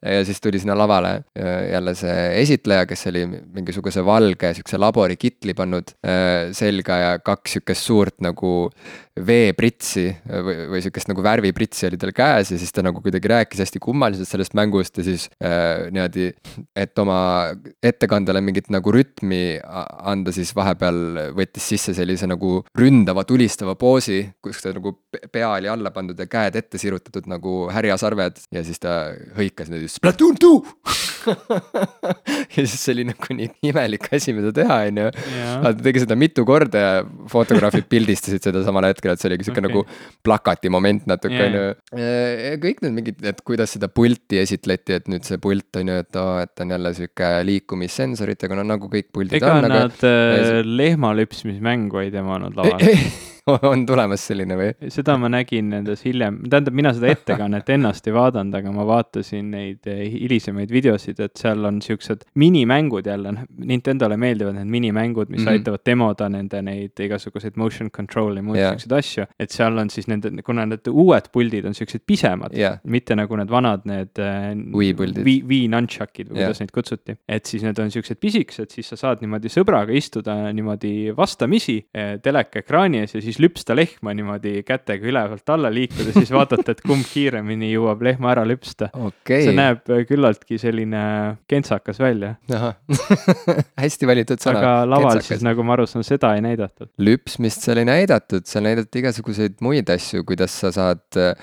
ja 0.08 0.26
siis 0.26 0.42
tuli 0.42 0.60
sinna 0.62 0.78
lavale 0.78 1.12
äh, 1.38 1.70
jälle 1.72 1.94
see 1.98 2.28
esitleja, 2.42 2.86
kes 2.90 3.08
oli 3.12 3.26
mingisuguse 3.28 4.04
valge 4.06 4.54
siukse 4.58 4.80
laborikitli 4.80 5.56
pannud 5.58 5.94
äh, 6.06 6.54
selga 6.58 7.02
ja 7.02 7.12
kaks 7.20 7.58
siukest 7.58 7.88
suurt 7.88 8.18
nagu 8.26 8.70
veepritsi 9.26 10.06
või, 10.30 10.56
või 10.72 10.82
sihukest 10.84 11.10
nagu 11.10 11.24
värvipritsi 11.26 11.88
oli 11.90 12.00
tal 12.02 12.14
käes 12.16 12.52
ja 12.54 12.60
siis 12.60 12.74
ta 12.74 12.84
nagu 12.86 13.02
kuidagi 13.04 13.32
rääkis 13.32 13.64
hästi 13.64 13.82
kummaliselt 13.84 14.30
sellest 14.30 14.56
mängust 14.58 15.00
ja 15.00 15.06
siis 15.08 15.28
äh, 15.42 15.88
niimoodi, 15.92 16.30
et 16.78 17.00
oma 17.02 17.20
ettekandele 17.84 18.42
mingit 18.46 18.70
nagu 18.74 18.94
rütmi 18.94 19.58
anda, 19.64 20.34
siis 20.36 20.54
vahepeal 20.56 21.34
võttis 21.38 21.70
sisse 21.74 21.96
sellise 21.98 22.30
nagu 22.30 22.62
ründava, 22.78 23.26
tulistava 23.28 23.76
poosi, 23.80 24.22
kus 24.44 24.62
ta 24.64 24.74
nagu 24.76 24.94
pea 25.32 25.50
oli 25.56 25.72
alla 25.72 25.92
pandud 25.96 26.20
ja 26.20 26.30
käed 26.30 26.58
ette 26.60 26.82
sirutatud 26.82 27.28
nagu 27.30 27.66
härjasarved 27.74 28.44
ja 28.54 28.64
siis 28.66 28.82
ta 28.84 28.98
hõikas 29.38 29.72
niimoodi 29.72 29.90
Splatoon 29.98 30.38
two 30.38 30.64
ja 32.56 32.64
siis 32.64 32.78
see 32.80 32.96
oli 32.96 33.06
nagu 33.10 33.38
nii 33.38 33.50
imelik 33.70 34.08
asi, 34.16 34.34
mida 34.36 34.52
teha, 34.56 34.80
on 34.90 35.02
ju. 35.02 35.12
ta 35.64 35.74
tegi 35.80 36.04
seda 36.04 36.18
mitu 36.20 36.46
korda 36.48 36.84
ja 36.84 36.92
fotograafid 37.32 37.88
pildistasid 37.92 38.44
seda 38.50 38.64
samal 38.66 38.90
hetkel, 38.90 39.14
et 39.14 39.24
see 39.24 39.30
oligi 39.32 39.48
sihuke 39.48 39.64
okay. 39.64 39.68
nagu 39.68 39.84
plakati 40.26 40.72
moment 40.74 41.08
natuke, 41.10 41.40
on 41.48 41.58
ju. 41.60 41.68
kõik 42.66 42.84
need 42.86 42.98
mingid, 43.00 43.24
et 43.34 43.42
kuidas 43.48 43.76
seda 43.78 43.92
pulti 43.92 44.42
esitleti, 44.42 44.98
et 45.00 45.08
nüüd 45.12 45.28
see 45.28 45.42
pult 45.42 45.82
on 45.82 45.94
ju, 45.94 46.02
et 46.04 46.22
oh,, 46.22 46.36
et 46.44 46.66
on 46.66 46.76
jälle 46.76 46.94
sihuke 46.98 47.32
liikumissensoritega, 47.52 48.60
no 48.60 48.68
nagu 48.68 48.92
kõik 48.92 49.12
puldid 49.16 49.40
Ega 49.40 49.56
on. 49.58 49.66
ega 49.70 49.88
nad 49.88 50.06
äh, 50.08 50.62
lehmalüpsmismängu 50.66 52.06
ei 52.06 52.14
temanud 52.14 52.58
laval 52.58 52.86
on 53.72 53.86
tulemas 53.88 54.24
selline 54.28 54.58
või? 54.60 54.72
seda 54.92 55.16
ma 55.20 55.30
nägin 55.32 55.70
nendes 55.72 56.04
hiljem, 56.06 56.40
tähendab, 56.50 56.76
mina 56.78 56.92
seda 56.96 57.12
ettekannet 57.14 57.70
ennast 57.78 58.08
ei 58.10 58.16
vaadanud, 58.16 58.56
aga 58.60 58.74
ma 58.76 58.86
vaatasin 58.88 59.52
neid 59.54 59.88
eh, 59.90 60.04
hilisemaid 60.12 60.72
videosid, 60.74 61.17
et 61.24 61.40
seal 61.40 61.66
on 61.70 61.80
siuksed 61.82 62.26
minimängud 62.36 63.08
jälle, 63.08 63.32
noh, 63.36 63.46
Nintendole 63.68 64.18
meeldivad 64.20 64.58
need 64.58 64.72
minimängud, 64.72 65.30
mis 65.30 65.42
mm 65.42 65.46
-hmm. 65.46 65.52
aitavad 65.52 65.84
demoda 65.86 66.30
nende 66.30 66.62
neid 66.62 67.00
igasuguseid 67.08 67.56
motion 67.56 67.92
control'i, 67.92 68.42
muid 68.42 68.60
yeah. 68.60 68.76
siukseid 68.76 68.98
asju. 69.00 69.26
et 69.40 69.52
seal 69.52 69.78
on 69.78 69.90
siis 69.90 70.08
nende, 70.08 70.32
kuna 70.46 70.66
need 70.66 70.88
uued 70.92 71.32
puldid 71.32 71.66
on 71.66 71.74
siuksed 71.74 72.04
pisemad 72.06 72.58
yeah., 72.58 72.80
mitte 72.84 73.16
nagu 73.16 73.36
need 73.36 73.50
vanad 73.50 73.86
need 73.86 74.20
eh, 74.20 74.56
Wii 74.76 74.94
puldid. 74.94 75.24
Wii, 75.26 75.44
Wii 75.48 75.68
nunchuck'id 75.72 76.30
või 76.30 76.42
yeah. 76.42 76.48
kuidas 76.48 76.60
neid 76.60 76.72
kutsuti, 76.74 77.18
et 77.28 77.46
siis 77.46 77.64
need 77.64 77.80
on 77.80 77.92
siuksed 77.92 78.20
pisikesed, 78.20 78.70
siis 78.70 78.90
sa 78.90 78.96
saad 78.96 79.22
niimoodi 79.22 79.50
sõbraga 79.50 79.96
istuda 79.96 80.36
niimoodi 80.54 81.14
vastamisi 81.18 81.80
eh, 81.94 82.18
telekaekraani 82.24 83.06
ees 83.06 83.16
ja 83.16 83.22
siis 83.22 83.38
siis 83.38 83.44
lüpsta 83.44 83.76
lehma 83.76 84.14
niimoodi 84.18 84.64
kätega 84.66 85.08
ülevalt 85.08 85.50
alla 85.54 85.70
liikuda, 85.74 86.14
siis 86.16 86.32
vaatate, 86.34 86.74
et 86.74 86.82
kumb 86.86 87.06
kiiremini 87.08 87.70
jõuab 87.74 88.02
lehma 88.08 88.32
ära 88.34 88.46
lüpsta 88.48 88.90
okay.. 88.94 89.46
see 89.46 89.56
näeb 89.58 89.86
küllaltki 90.10 90.60
selline 90.62 90.97
kentsakas 91.50 92.00
välja. 92.02 92.34
hästi 93.84 94.10
valitud 94.10 94.42
sõna. 94.44 94.62
aga 94.62 94.72
laval 94.88 95.18
kentsakas. 95.18 95.30
siis, 95.32 95.46
nagu 95.46 95.66
ma 95.68 95.76
aru 95.78 95.88
saan, 95.90 96.06
seda 96.08 96.34
ei 96.38 96.44
näidatud. 96.46 96.92
lüpsmist 97.02 97.68
seal 97.68 97.82
ei 97.84 97.90
näidatud, 97.90 98.48
seal 98.50 98.68
näidati 98.68 99.04
igasuguseid 99.04 99.62
muid 99.66 99.90
asju, 99.94 100.26
kuidas 100.28 100.56
sa 100.64 100.74
saad 100.76 101.20
äh, 101.20 101.34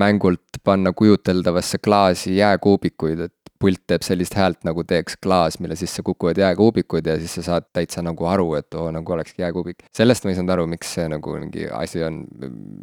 mängult 0.00 0.60
panna 0.64 0.94
kujuteldavasse 0.96 1.80
klaasi 1.84 2.36
jääkuubikuid, 2.38 3.26
et 3.28 3.43
pult 3.64 3.80
teeb 3.88 4.04
sellist 4.04 4.36
häält, 4.36 4.60
nagu 4.68 4.84
teeks 4.84 5.16
klaas, 5.24 5.56
mille 5.62 5.76
sisse 5.78 6.04
kukuvad 6.04 6.38
jääkuubikud 6.40 7.06
ja 7.08 7.16
siis 7.20 7.38
sa 7.38 7.44
saad 7.46 7.68
täitsa 7.72 8.02
nagu 8.04 8.28
aru, 8.28 8.50
et 8.58 8.76
oo, 8.76 8.90
nagu 8.92 9.14
olekski 9.16 9.40
jääkuubik. 9.42 9.86
sellest 9.96 10.26
ma 10.26 10.32
ei 10.32 10.38
saanud 10.38 10.52
aru, 10.56 10.66
miks 10.74 10.92
see 10.98 11.06
nagu 11.08 11.36
mingi 11.38 11.68
asi 11.72 12.02
on, 12.04 12.20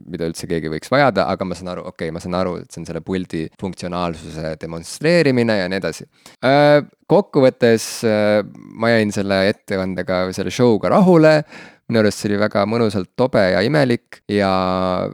mida 0.09 0.29
üldse 0.29 0.49
keegi 0.49 0.71
võiks 0.73 0.89
vajada, 0.91 1.27
aga 1.29 1.45
ma 1.45 1.57
saan 1.57 1.73
aru, 1.75 1.85
okei 1.91 2.09
okay,, 2.09 2.15
ma 2.15 2.23
saan 2.23 2.39
aru, 2.39 2.55
et 2.63 2.71
see 2.71 2.81
on 2.81 2.89
selle 2.89 3.03
puldi 3.05 3.43
funktsionaalsuse 3.61 4.55
demonstreerimine 4.61 5.59
ja 5.61 5.69
nii 5.69 5.81
edasi 5.81 6.07
äh, 6.45 6.79
kokkuvõttes 7.11 7.91
äh, 8.07 8.39
ma 8.73 8.95
jäin 8.95 9.13
selle 9.13 9.43
ettekandega 9.51 10.25
või 10.29 10.37
selle 10.37 10.53
show'ga 10.55 10.95
rahule 10.95 11.35
minu 11.91 11.99
arust 12.05 12.21
see 12.21 12.29
oli 12.31 12.39
väga 12.39 12.63
mõnusalt 12.69 13.09
tobe 13.19 13.41
ja 13.51 13.59
imelik 13.67 14.21
ja 14.31 14.49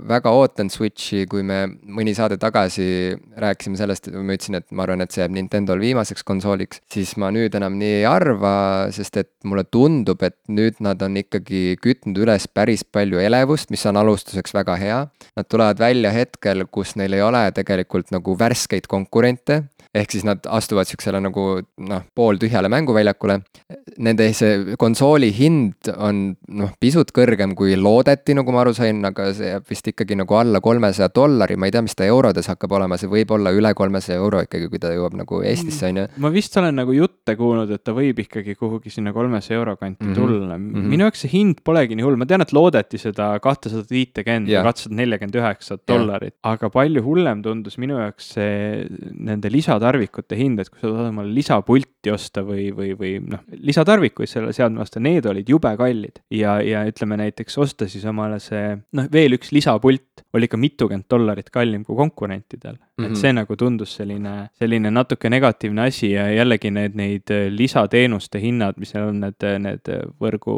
väga 0.07 0.30
ootan 0.38 0.69
Switchi, 0.69 1.25
kui 1.30 1.41
me 1.45 1.63
mõni 1.67 2.13
saade 2.17 2.38
tagasi 2.41 3.15
rääkisime 3.41 3.80
sellest, 3.80 4.11
ma 4.13 4.36
ütlesin, 4.38 4.59
et 4.59 4.67
ma 4.69 4.86
arvan, 4.86 5.01
et 5.01 5.13
see 5.13 5.23
jääb 5.23 5.34
Nintendo'l 5.34 5.82
viimaseks 5.82 6.25
konsooliks, 6.28 6.84
siis 6.93 7.15
ma 7.17 7.32
nüüd 7.34 7.57
enam 7.57 7.80
nii 7.80 8.01
ei 8.01 8.05
arva, 8.09 8.53
sest 8.93 9.17
et 9.23 9.32
mulle 9.47 9.65
tundub, 9.73 10.21
et 10.28 10.38
nüüd 10.53 10.78
nad 10.86 11.01
on 11.01 11.17
ikkagi 11.23 11.80
kütnud 11.82 12.21
üles 12.28 12.45
päris 12.47 12.86
palju 12.86 13.23
elevust, 13.25 13.73
mis 13.73 13.86
on 13.89 13.97
alustuseks 13.97 14.53
väga 14.53 14.78
hea. 14.78 14.99
Nad 15.38 15.49
tulevad 15.49 15.82
välja 15.82 16.13
hetkel, 16.13 16.67
kus 16.69 16.93
neil 16.99 17.17
ei 17.17 17.25
ole 17.25 17.47
tegelikult 17.57 18.13
nagu 18.13 18.38
värskeid 18.38 18.86
konkurente 18.91 19.63
ehk 19.95 20.11
siis 20.11 20.25
nad 20.27 20.45
astuvad 20.49 20.89
siuksele 20.89 21.21
nagu 21.23 21.45
noh, 21.61 22.03
pooltühjale 22.15 22.69
mänguväljakule. 22.71 23.39
Nende 24.03 24.27
see 24.38 24.75
konsooli 24.79 25.31
hind 25.35 25.89
on 25.95 26.21
noh, 26.59 26.73
pisut 26.79 27.11
kõrgem 27.15 27.55
kui 27.57 27.75
loodeti, 27.79 28.35
nagu 28.38 28.53
ma 28.53 28.63
aru 28.63 28.73
sain, 28.77 28.99
aga 29.07 29.29
see 29.38 29.51
jääb 29.53 29.67
vist 29.69 29.88
ikkagi 29.91 30.17
nagu 30.19 30.38
alla 30.38 30.61
kolmesaja 30.63 31.09
dollari, 31.13 31.57
ma 31.59 31.69
ei 31.69 31.75
tea, 31.75 31.83
mis 31.85 31.97
ta 31.97 32.07
eurodes 32.07 32.49
hakkab 32.51 32.75
olema, 32.77 32.99
see 32.99 33.11
võib 33.11 33.31
olla 33.35 33.53
üle 33.55 33.73
kolmesaja 33.77 34.19
euro 34.21 34.43
ikkagi, 34.45 34.69
kui 34.71 34.81
ta 34.81 34.93
jõuab 34.93 35.17
nagu 35.21 35.41
Eestisse, 35.47 35.91
on 35.91 36.01
ju. 36.01 36.07
ma 36.23 36.31
vist 36.33 36.57
olen 36.59 36.77
nagu 36.81 36.95
jutte 36.95 37.38
kuulnud, 37.39 37.71
et 37.73 37.83
ta 37.85 37.95
võib 37.97 38.21
ikkagi 38.23 38.57
kuhugi 38.59 38.93
sinna 38.93 39.13
kolmesaja 39.15 39.59
euro 39.59 39.75
kanti 39.77 40.03
mm 40.03 40.11
-hmm. 40.11 40.15
tulla 40.15 40.57
mm. 40.57 40.71
-hmm. 40.73 40.89
minu 40.93 41.07
jaoks 41.07 41.25
see 41.25 41.33
hind 41.33 41.61
polegi 41.63 41.95
nii 41.95 42.05
hull, 42.05 42.19
ma 42.19 42.25
tean, 42.25 42.41
et 42.41 42.53
loodeti 42.53 42.97
seda 43.01 43.29
kahtesadat 43.43 43.91
viitekümmet 43.91 44.49
või 44.51 44.63
kahtesada 44.69 44.95
nelikümmend 44.95 45.39
üheksat 45.41 45.83
dollarit, 45.88 46.35
aga 46.43 46.69
palju 46.69 47.03
hullem 47.03 47.41
tundus 47.41 47.77
minu 47.77 47.99
jaoks 47.99 48.33
see 48.38 48.88
nende 49.13 49.51
lisade 49.51 49.76
lisatarvikute 49.78 50.38
hind, 50.38 50.61
et 50.61 50.69
kui 50.71 50.82
sa 50.82 50.89
tahad 50.89 51.11
omale 51.11 51.34
lisapulti 51.34 52.11
osta 52.13 52.43
või, 52.45 52.69
või, 52.75 52.93
või 52.97 53.13
noh, 53.21 53.43
lisatarvikuid 53.51 54.30
selle 54.30 54.53
seadme 54.55 54.82
osta, 54.84 55.01
need 55.03 55.25
olid 55.30 55.49
jube 55.49 55.73
kallid. 55.78 56.21
ja, 56.34 56.57
ja 56.61 56.86
ütleme 56.88 57.17
näiteks 57.21 57.57
osta 57.57 57.88
siis 57.88 58.05
omale 58.05 58.39
see, 58.43 58.78
noh, 58.97 59.09
veel 59.11 59.38
üks 59.38 59.53
lisapult 59.55 60.16
oli 60.38 60.49
ikka 60.49 60.59
mitukümmend 60.61 61.07
dollarit 61.09 61.49
kallim 61.53 61.83
kui 61.85 61.95
konkurentidel 61.95 62.75
mm. 62.75 62.79
-hmm. 62.79 63.05
et 63.05 63.11
mhm. 63.11 63.19
see 63.21 63.33
nagu 63.33 63.55
tundus 63.55 63.95
selline, 63.95 64.49
selline 64.59 64.91
natuke 64.91 65.29
negatiivne 65.29 65.88
asi 65.88 66.11
ja 66.11 66.27
jällegi 66.31 66.71
need, 66.71 66.95
neid 66.95 67.33
lisateenuste 67.49 68.39
hinnad, 68.41 68.77
mis 68.77 68.93
seal 68.93 69.09
on, 69.09 69.19
need, 69.25 69.47
need 69.63 69.91
võrgu, 70.21 70.55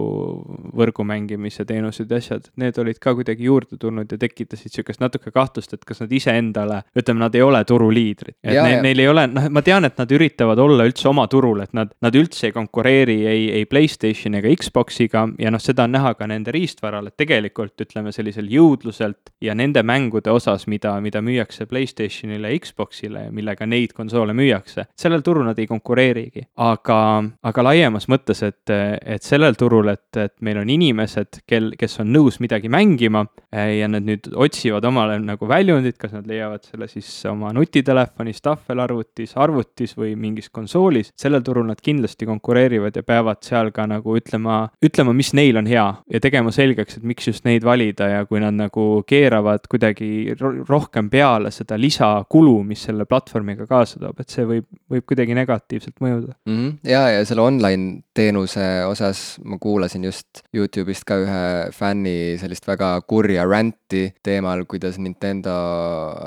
võrgu 0.75 1.05
mängimise 1.05 1.65
teenused 1.65 2.11
ja 2.11 2.17
asjad, 2.17 2.49
need 2.59 2.77
olid 2.82 2.99
ka 2.99 3.13
kuidagi 3.17 3.47
juurde 3.47 3.77
tulnud 3.80 4.11
ja 4.11 4.17
tekitasid 4.17 4.73
sihukest 4.73 5.03
natuke 5.03 5.32
kahtlust, 5.32 5.73
et 5.73 5.86
kas 5.86 6.01
nad 6.03 6.11
iseendale, 6.11 6.82
ütleme, 6.97 7.23
nad 7.23 7.36
ei 7.36 7.41
ole 7.45 7.63
turuliidrid. 7.65 8.36
et 8.43 8.53
ja, 8.53 8.63
ne, 8.63 8.82
neil 8.82 8.99
ei 8.99 9.07
ole, 9.07 9.27
noh, 9.27 9.49
ma 9.53 9.63
tean, 9.65 9.86
et 9.86 9.97
nad 9.99 10.11
üritavad 10.11 10.59
olla 10.59 10.88
üldse 10.88 11.09
oma 11.09 11.27
turul, 11.32 11.61
et 11.63 11.73
nad, 11.77 11.93
nad 12.01 12.15
üldse 12.15 12.49
ei 12.49 12.55
konkureeri 12.55 13.19
ei, 13.27 13.45
ei 13.59 13.65
Playstationi 13.69 14.41
ega 14.41 14.53
Xbox'iga 14.63 15.27
ja 15.39 15.51
noh, 15.53 15.61
seda 15.61 15.86
on 15.88 15.95
näha 15.95 16.13
ka 16.19 16.27
nende 16.30 16.53
riistvaral, 16.55 17.07
et 17.07 17.17
tegelikult 17.19 17.86
ütleme 17.86 18.13
sellisel 18.15 18.49
jõudluselt 18.51 19.34
ja 19.41 19.55
nende 19.55 19.68
mängude 19.84 20.32
osas, 20.32 20.67
mida, 20.67 20.95
mida 21.01 21.22
müüakse 21.26 21.67
Playstationile 21.70 22.51
ja 22.51 22.59
Xbox'ile 22.63 23.26
ja 23.28 23.34
millega 23.36 23.67
neid 23.70 23.93
konsoole 23.97 24.34
müüakse, 24.38 24.88
sellel 24.99 25.24
turul 25.26 25.47
nad 25.47 25.59
ei 25.59 25.67
konkureerigi. 25.67 26.47
aga, 26.57 26.99
aga 27.43 27.65
laiemas 27.70 28.09
mõttes, 28.11 28.43
et, 28.45 28.70
et 28.70 29.24
sellel 29.24 29.57
turul, 29.59 29.91
et, 29.93 30.09
et 30.17 30.36
meil 30.45 30.61
on 30.61 30.70
inimesed, 30.70 31.43
kel, 31.47 31.74
kes 31.80 31.99
on 32.03 32.11
nõus 32.13 32.39
midagi 32.43 32.70
mängima 32.70 33.26
ja 33.51 33.88
nad 33.91 34.05
nüüd 34.05 34.32
otsivad 34.36 34.86
omale 34.86 35.20
nagu 35.24 35.47
väljundit, 35.49 35.97
kas 35.97 36.13
nad 36.15 36.28
leiavad 36.30 36.65
selle 36.65 36.89
siis 36.91 37.09
oma 37.30 37.53
nutitelefonis, 37.55 38.41
tahvelarvutis, 38.45 39.36
arvutis, 39.36 39.59
arvutis 39.59 39.95
või 39.97 40.15
mingis 40.15 40.49
konsoolis, 40.49 41.11
sellel 41.20 41.43
turul 41.43 41.67
nad 41.67 41.80
kindlasti 41.82 42.26
konkureerivad 42.26 42.95
ja 42.95 43.03
peavad 43.03 43.41
seal 43.45 43.72
ka 43.72 43.86
nagu 43.88 44.15
ütlema, 44.17 44.70
ütlema, 44.84 45.13
mis 45.13 45.34
neil 45.34 45.57
on 45.57 45.67
hea 45.67 45.86
ja 46.09 46.20
tegema 46.20 46.51
selgeks, 46.51 46.97
et 46.97 47.03
miks 47.03 47.28
just 47.28 47.45
neid 47.45 47.63
valida 47.63 48.07
ja 48.07 48.26
kui 48.26 48.39
nad 48.39 48.55
nagu 48.55 49.03
keeravad 49.07 49.59
kuidagi 49.70 50.36
rohkem 50.70 51.10
peale 51.12 51.51
seda 51.51 51.78
lisakulu, 51.80 52.60
mis 52.68 52.86
selle 52.88 53.07
platvormiga 53.10 53.68
kaasa 53.70 53.99
toob, 53.99 54.20
et 54.22 54.30
see 54.32 54.45
võib, 54.47 54.68
võib 54.91 55.07
kuidagi 55.10 55.36
negatiivselt 55.38 55.97
mõjuda 56.03 56.34
mm. 56.34 56.55
-hmm. 56.55 56.78
ja, 56.89 57.03
ja 57.16 57.26
selle 57.28 57.45
online 57.45 58.03
teenuse 58.16 58.68
osas 58.88 59.39
ma 59.43 59.60
kuulasin 59.62 60.07
just 60.07 60.43
Youtube'ist 60.55 61.07
ka 61.07 61.20
ühe 61.24 61.43
fänni 61.76 62.38
sellist 62.39 62.68
väga 62.68 62.93
kurja 63.07 63.45
rant'i 63.49 64.10
teemal, 64.24 64.66
kuidas 64.70 64.99
Nintendo 64.99 65.55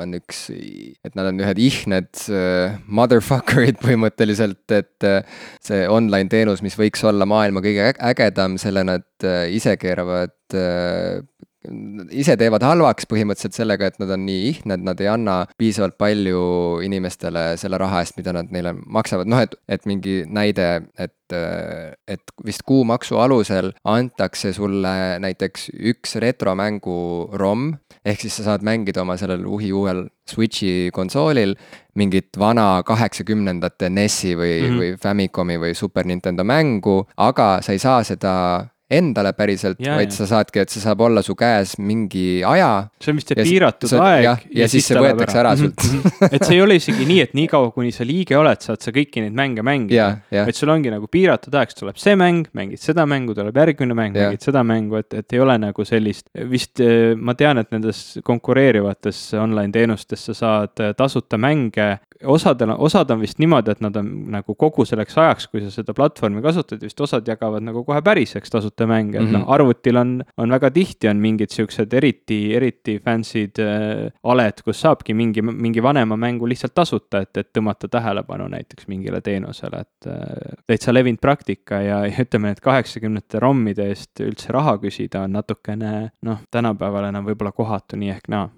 on 0.00 0.16
üks, 0.18 0.48
et 1.04 1.16
nad 1.18 1.30
on 1.30 1.40
ühed 1.42 1.60
ihned 1.62 2.22
motherfucker'id 2.86 3.80
põhimõtteliselt, 3.84 4.64
et 4.74 5.06
äh, 5.06 5.22
see 5.64 5.84
online 5.88 6.30
teenus, 6.32 6.62
mis 6.64 6.76
võiks 6.78 7.02
olla 7.08 7.26
maailma 7.28 7.62
kõige 7.64 7.92
ägedam, 7.98 8.58
selle 8.60 8.84
nad 8.86 9.26
äh, 9.26 9.46
ise 9.54 9.76
keeravad 9.80 10.34
äh, 10.56 11.22
ise 12.10 12.36
teevad 12.40 12.64
halvaks 12.66 13.06
põhimõtteliselt 13.10 13.56
sellega, 13.56 13.88
et 13.88 13.98
nad 14.02 14.12
on 14.16 14.24
nii 14.26 14.44
ihned, 14.50 14.84
nad 14.86 15.00
ei 15.02 15.10
anna 15.10 15.36
piisavalt 15.60 15.98
palju 16.00 16.42
inimestele 16.86 17.52
selle 17.60 17.80
raha 17.80 18.02
eest, 18.02 18.16
mida 18.18 18.34
nad 18.36 18.50
neile 18.54 18.74
maksavad, 18.74 19.30
noh 19.30 19.42
et, 19.44 19.54
et 19.68 19.86
mingi 19.90 20.22
näide, 20.28 20.70
et 20.98 21.16
et 21.32 22.32
vist 22.44 22.60
kuumaksu 22.68 23.16
alusel 23.16 23.70
antakse 23.88 24.50
sulle 24.52 24.90
näiteks 25.22 25.70
üks 25.92 26.18
retromängu 26.20 27.30
ROM, 27.40 27.70
ehk 28.04 28.20
siis 28.20 28.36
sa 28.36 28.50
saad 28.50 28.66
mängida 28.66 29.00
oma 29.00 29.16
sellel 29.20 29.46
uhiuuel 29.48 30.04
Switchi 30.28 30.90
konsoolil 30.94 31.56
mingit 31.98 32.38
vana 32.38 32.82
kaheksakümnendate 32.86 33.88
NES-i 33.90 34.36
või 34.36 34.52
mm, 34.52 34.66
-hmm. 34.66 34.82
või 34.82 35.00
Famicomi 35.02 35.58
või 35.58 35.74
Super 35.74 36.06
Nintendo 36.06 36.44
mängu, 36.44 37.06
aga 37.16 37.58
sa 37.62 37.72
ei 37.72 37.80
saa 37.82 38.04
seda 38.04 38.34
endale 38.92 39.32
päriselt, 39.36 39.80
vaid 39.82 40.12
sa 40.14 40.26
saadki, 40.28 40.62
et 40.62 40.72
see 40.72 40.82
saab 40.82 41.02
olla 41.06 41.22
su 41.24 41.34
käes 41.38 41.74
mingi 41.82 42.42
aja. 42.46 42.88
see 43.02 43.12
on 43.12 43.20
vist 43.20 43.32
see 43.32 43.46
piiratud 43.46 43.90
s 43.90 43.96
aeg. 43.98 44.24
ja, 44.24 44.34
ja, 44.46 44.62
ja 44.62 44.68
siis 44.70 44.86
see 44.90 44.98
võetakse 44.98 45.38
ära, 45.40 45.54
ära 45.54 45.60
sult 45.60 45.86
mhm. 45.88 46.28
et 46.28 46.46
see 46.46 46.56
ei 46.56 46.62
ole 46.64 46.78
isegi 46.80 47.06
nii, 47.08 47.20
et 47.26 47.34
niikaua, 47.38 47.72
kuni 47.74 47.92
sa 47.94 48.06
liige 48.08 48.36
oled, 48.38 48.62
saad 48.64 48.84
sa 48.84 48.94
kõiki 48.94 49.24
neid 49.24 49.36
mänge 49.38 49.64
mängida. 49.66 50.08
vaid 50.32 50.58
sul 50.58 50.72
ongi 50.74 50.92
nagu 50.92 51.08
piiratud 51.12 51.54
aeg, 51.58 51.74
tuleb 51.78 52.00
see 52.00 52.16
mäng, 52.18 52.48
mängid 52.56 52.82
seda 52.82 53.06
mängu, 53.08 53.36
tuleb 53.38 53.58
järgmine 53.62 53.96
mäng, 53.98 54.16
mängid 54.18 54.44
seda 54.44 54.64
mängu, 54.66 55.00
et, 55.00 55.10
et 55.22 55.36
ei 55.36 55.42
ole 55.42 55.58
nagu 55.62 55.86
sellist, 55.88 56.28
vist 56.52 56.82
eh, 56.84 57.12
ma 57.16 57.36
tean, 57.38 57.60
et 57.62 57.72
nendes 57.74 58.04
konkureerivates 58.26 59.24
online 59.40 59.72
teenustes 59.74 60.28
sa 60.30 60.36
saad 60.36 60.84
eh, 60.84 60.94
tasuta 60.98 61.40
mänge 61.40 61.90
osadel, 62.24 62.74
osad 62.78 63.10
on 63.10 63.20
vist 63.22 63.40
niimoodi, 63.42 63.72
et 63.74 63.82
nad 63.84 63.96
on 63.98 64.08
nagu 64.32 64.54
kogu 64.58 64.84
selleks 64.88 65.16
ajaks, 65.18 65.48
kui 65.52 65.62
sa 65.64 65.70
seda 65.72 65.94
platvormi 65.96 66.42
kasutad, 66.44 66.80
vist 66.82 67.00
osad 67.00 67.28
jagavad 67.28 67.64
nagu 67.64 67.84
kohe 67.86 68.02
päriseks 68.04 68.52
tasuta 68.52 68.86
mänge, 68.86 69.18
et 69.18 69.24
mm 69.24 69.28
-hmm. 69.28 69.38
noh, 69.38 69.50
arvutil 69.54 69.96
on, 69.96 70.22
on 70.36 70.50
väga 70.50 70.70
tihti 70.70 71.08
on 71.08 71.16
mingid 71.16 71.50
siuksed 71.50 71.92
eriti, 71.92 72.54
eriti 72.54 72.98
fancy'd 73.04 73.58
äh, 73.58 74.12
aled, 74.22 74.62
kus 74.64 74.80
saabki 74.80 75.14
mingi, 75.14 75.42
mingi 75.42 75.82
vanema 75.82 76.16
mängu 76.16 76.48
lihtsalt 76.48 76.74
tasuta, 76.74 77.20
et, 77.20 77.36
et 77.36 77.48
tõmmata 77.58 77.88
tähelepanu 77.88 78.48
näiteks 78.48 78.88
mingile 78.88 79.20
teenusele, 79.20 79.80
et 79.80 80.06
äh, 80.06 80.56
täitsa 80.66 80.94
levinud 80.94 81.20
praktika 81.20 81.80
ja, 81.80 82.06
ja 82.06 82.24
ütleme, 82.24 82.50
et 82.50 82.60
kaheksakümnendate 82.60 83.38
ROM-ide 83.38 83.88
eest 83.88 84.20
üldse 84.20 84.52
raha 84.52 84.78
küsida 84.78 85.22
on 85.22 85.32
natukene 85.32 86.10
noh, 86.22 86.38
tänapäeval 86.50 87.04
enam 87.04 87.26
võib-olla 87.26 87.52
kohatu 87.52 87.96
nii 87.96 88.10
ehk 88.10 88.28
naa 88.28 88.48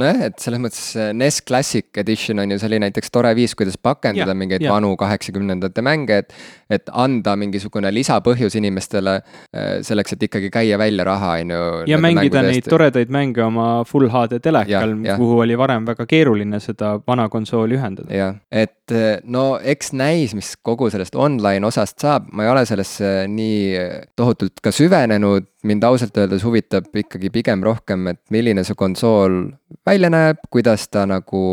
nojah, 0.00 0.24
et 0.28 0.42
selles 0.42 0.60
mõttes 0.62 0.82
NES 1.14 1.40
Classic 1.46 2.00
Edition 2.02 2.42
on 2.42 2.54
ju, 2.54 2.58
see 2.60 2.70
oli 2.70 2.80
näiteks 2.82 3.12
tore 3.14 3.30
viis, 3.36 3.54
kuidas 3.58 3.76
pakendada 3.80 4.32
ja, 4.32 4.38
mingeid 4.38 4.64
ja. 4.64 4.72
vanu 4.74 4.94
kaheksakümnendate 5.00 5.84
mänge, 5.86 6.22
et. 6.24 6.34
et 6.74 6.90
anda 6.90 7.34
mingisugune 7.38 7.90
lisapõhjus 7.94 8.56
inimestele 8.58 9.14
äh, 9.20 9.68
selleks, 9.86 10.16
et 10.16 10.26
ikkagi 10.26 10.50
käia 10.54 10.78
välja 10.80 11.06
raha, 11.06 11.34
on 11.44 11.54
ju. 11.54 11.62
ja 11.90 12.00
mängida 12.02 12.42
neid 12.46 12.66
toredaid 12.70 13.12
mänge 13.14 13.44
oma 13.44 13.68
full 13.88 14.10
HD 14.10 14.40
telekal, 14.42 14.96
kuhu 15.20 15.40
oli 15.44 15.58
varem 15.58 15.86
väga 15.86 16.08
keeruline 16.10 16.60
seda 16.62 16.96
vana 17.06 17.28
konsooli 17.32 17.78
ühendada. 17.78 18.10
jah, 18.14 18.36
et 18.50 18.94
äh, 18.94 19.20
no 19.24 19.60
eks 19.62 19.94
näis, 19.94 20.34
mis 20.34 20.54
kogu 20.62 20.90
sellest 20.92 21.14
online 21.14 21.66
osast 21.66 22.00
saab, 22.02 22.30
ma 22.32 22.46
ei 22.46 22.52
ole 22.52 22.66
sellesse 22.68 23.14
nii 23.30 24.14
tohutult 24.18 24.58
ka 24.64 24.74
süvenenud 24.74 25.53
mind 25.64 25.84
ausalt 25.84 26.16
öeldes 26.20 26.44
huvitab 26.44 26.92
ikkagi 27.04 27.30
pigem 27.32 27.64
rohkem, 27.64 28.06
et 28.12 28.20
milline 28.34 28.64
see 28.64 28.76
konsool 28.78 29.40
välja 29.86 30.10
näeb, 30.12 30.44
kuidas 30.52 30.86
ta 30.92 31.06
nagu 31.08 31.44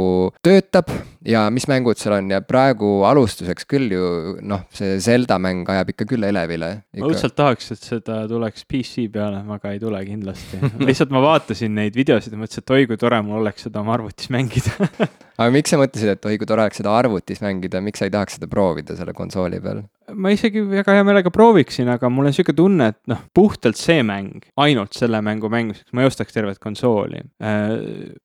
töötab 0.43 0.91
ja 1.27 1.43
mis 1.53 1.67
mängud 1.69 1.99
seal 2.01 2.15
on 2.17 2.31
ja 2.33 2.41
praegu 2.45 2.89
alustuseks 3.07 3.67
küll 3.69 3.93
ju 3.93 4.05
noh, 4.41 4.63
see 4.75 4.97
Zelda 5.03 5.37
mäng 5.41 5.67
ajab 5.69 5.93
ikka 5.93 6.07
küll 6.09 6.25
elevile. 6.25 6.71
ma 6.97 7.09
õudselt 7.09 7.35
tahaks, 7.37 7.71
et 7.75 7.85
seda 7.85 8.23
tuleks 8.31 8.65
PC 8.69 9.07
peale, 9.13 9.43
aga 9.57 9.73
ei 9.75 9.81
tule 9.81 10.01
kindlasti 10.07 10.61
lihtsalt 10.87 11.13
ma 11.13 11.23
vaatasin 11.23 11.75
neid 11.77 11.97
videosid 11.97 12.33
ja 12.33 12.41
mõtlesin, 12.41 12.65
et 12.65 12.75
oi 12.77 12.89
kui 12.89 13.01
tore 13.01 13.21
mul 13.25 13.41
oleks 13.43 13.67
seda 13.67 13.83
oma 13.83 13.95
arvutis 13.97 14.31
mängida 14.33 14.89
aga 15.41 15.49
miks 15.53 15.73
sa 15.73 15.79
mõtlesid, 15.81 16.15
et 16.15 16.29
oi 16.29 16.37
kui 16.41 16.49
tore 16.49 16.65
oleks 16.65 16.81
seda 16.81 16.93
arvutis 16.97 17.41
mängida, 17.43 17.81
miks 17.85 18.01
sa 18.01 18.09
ei 18.09 18.13
tahaks 18.13 18.39
seda 18.39 18.49
proovida 18.51 18.97
selle 18.97 19.15
konsooli 19.17 19.61
peal? 19.63 19.83
ma 20.17 20.31
isegi 20.33 20.63
väga 20.67 20.95
hea 20.97 21.03
meelega 21.07 21.31
prooviksin, 21.33 21.89
aga 21.93 22.09
mul 22.11 22.29
on 22.29 22.35
sihuke 22.35 22.55
tunne, 22.57 22.89
et 22.91 22.99
noh, 23.11 23.21
puhtalt 23.37 23.79
see 23.79 24.01
mäng, 24.05 24.43
ainult 24.59 24.95
selle 24.97 25.21
mängu 25.23 25.49
mängimiseks 25.51 25.93
ma 25.95 26.03
ei 26.03 26.09
ostaks 26.09 26.35
tervet 26.35 26.59
konsooli. 26.61 27.21
Äh, 27.43 27.75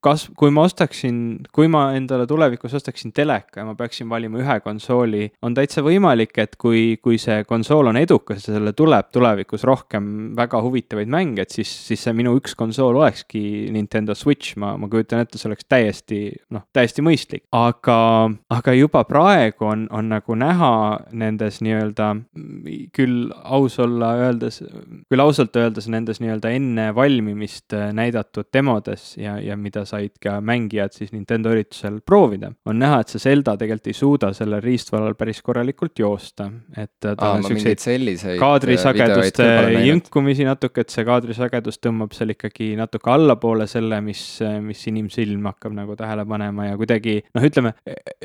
kas, 0.05 0.27
kui 0.39 0.51
ma 0.55 0.67
ostaksin, 0.67 1.21
kui 1.55 1.71
ma 1.73 1.89
endale 1.99 2.27
tulevikus 2.27 2.75
ostaksin 2.87 3.13
teleka 3.13 3.61
ja 3.61 3.67
ma 3.67 3.75
peaksin 3.75 4.09
valima 4.09 4.39
ühe 4.39 4.61
konsooli, 4.63 5.31
on 5.43 5.55
täitsa 5.57 5.83
võimalik, 5.83 6.37
et 6.39 6.55
kui, 6.61 6.99
kui 7.03 7.19
see 7.19 7.43
konsool 7.49 7.91
on 7.91 7.99
edukas 7.99 8.45
ja 8.47 8.55
sellele 8.55 8.73
tuleb 8.77 9.11
tulevikus 9.15 9.65
rohkem 9.67 10.37
väga 10.37 10.61
huvitavaid 10.63 11.11
mänge, 11.11 11.43
et 11.43 11.55
siis, 11.55 11.71
siis 11.89 12.05
see 12.07 12.15
minu 12.17 12.37
üks 12.39 12.55
konsool 12.59 12.97
olekski 13.01 13.67
Nintendo 13.75 14.15
Switch, 14.15 14.57
ma, 14.61 14.77
ma 14.79 14.89
kujutan 14.93 15.25
ette, 15.25 15.41
see 15.41 15.51
oleks 15.51 15.67
täiesti 15.69 16.21
noh, 16.55 16.67
täiesti 16.77 17.03
mõistlik, 17.03 17.47
aga, 17.57 17.99
aga 18.55 18.77
juba 18.77 19.03
praegu 19.09 19.67
on, 19.67 19.87
on 19.91 20.13
nagu 20.15 20.39
näha 20.39 20.73
nendes 21.17 21.59
nii-öelda, 21.67 22.13
küll 22.95 23.33
aus 23.43 23.81
olla 23.83 24.13
öeldes, 24.23 24.63
küll 25.11 25.25
ausalt 25.25 25.59
öeldes 25.59 25.91
nendes 25.91 26.23
nii-öelda 26.23 26.55
enne 26.55 26.89
valmimist 26.95 27.75
näidatud 27.97 28.53
demodes 28.55 29.15
ja, 29.19 29.37
ja 29.43 29.59
mida 29.59 29.83
said 29.89 30.15
ka 30.23 30.39
mängijad 30.45 30.95
siis 30.95 31.11
Nintendo 31.17 31.51
üritusel 31.55 31.99
proovida, 32.07 32.53
on 32.67 32.76
näha, 32.81 33.01
et 33.05 33.15
see 33.15 33.23
Zelda 33.23 33.57
tegelikult 33.61 33.91
ei 33.93 33.97
suuda 33.97 34.33
sellel 34.37 34.63
riistvallal 34.65 35.15
päris 35.19 35.43
korralikult 35.47 35.99
joosta, 35.99 36.49
et 36.77 36.93
ta 37.01 37.33
on 37.33 37.47
siukseid 37.47 38.39
kaadrisageduste 38.41 39.49
jõnkumisi 39.87 40.47
natuke, 40.49 40.85
et 40.85 40.93
see 40.93 41.07
kaadrisagedus 41.07 41.81
tõmbab 41.83 42.17
seal 42.17 42.35
ikkagi 42.35 42.73
natuke 42.79 43.13
allapoole 43.13 43.69
selle, 43.71 44.01
mis, 44.05 44.23
mis 44.65 44.87
inimsilm 44.91 45.47
hakkab 45.53 45.77
nagu 45.77 45.97
tähele 45.99 46.27
panema 46.29 46.71
ja 46.71 46.77
kuidagi 46.77 46.97
kuidagi 46.97 47.23
noh, 47.35 47.45
ütleme 47.45 47.73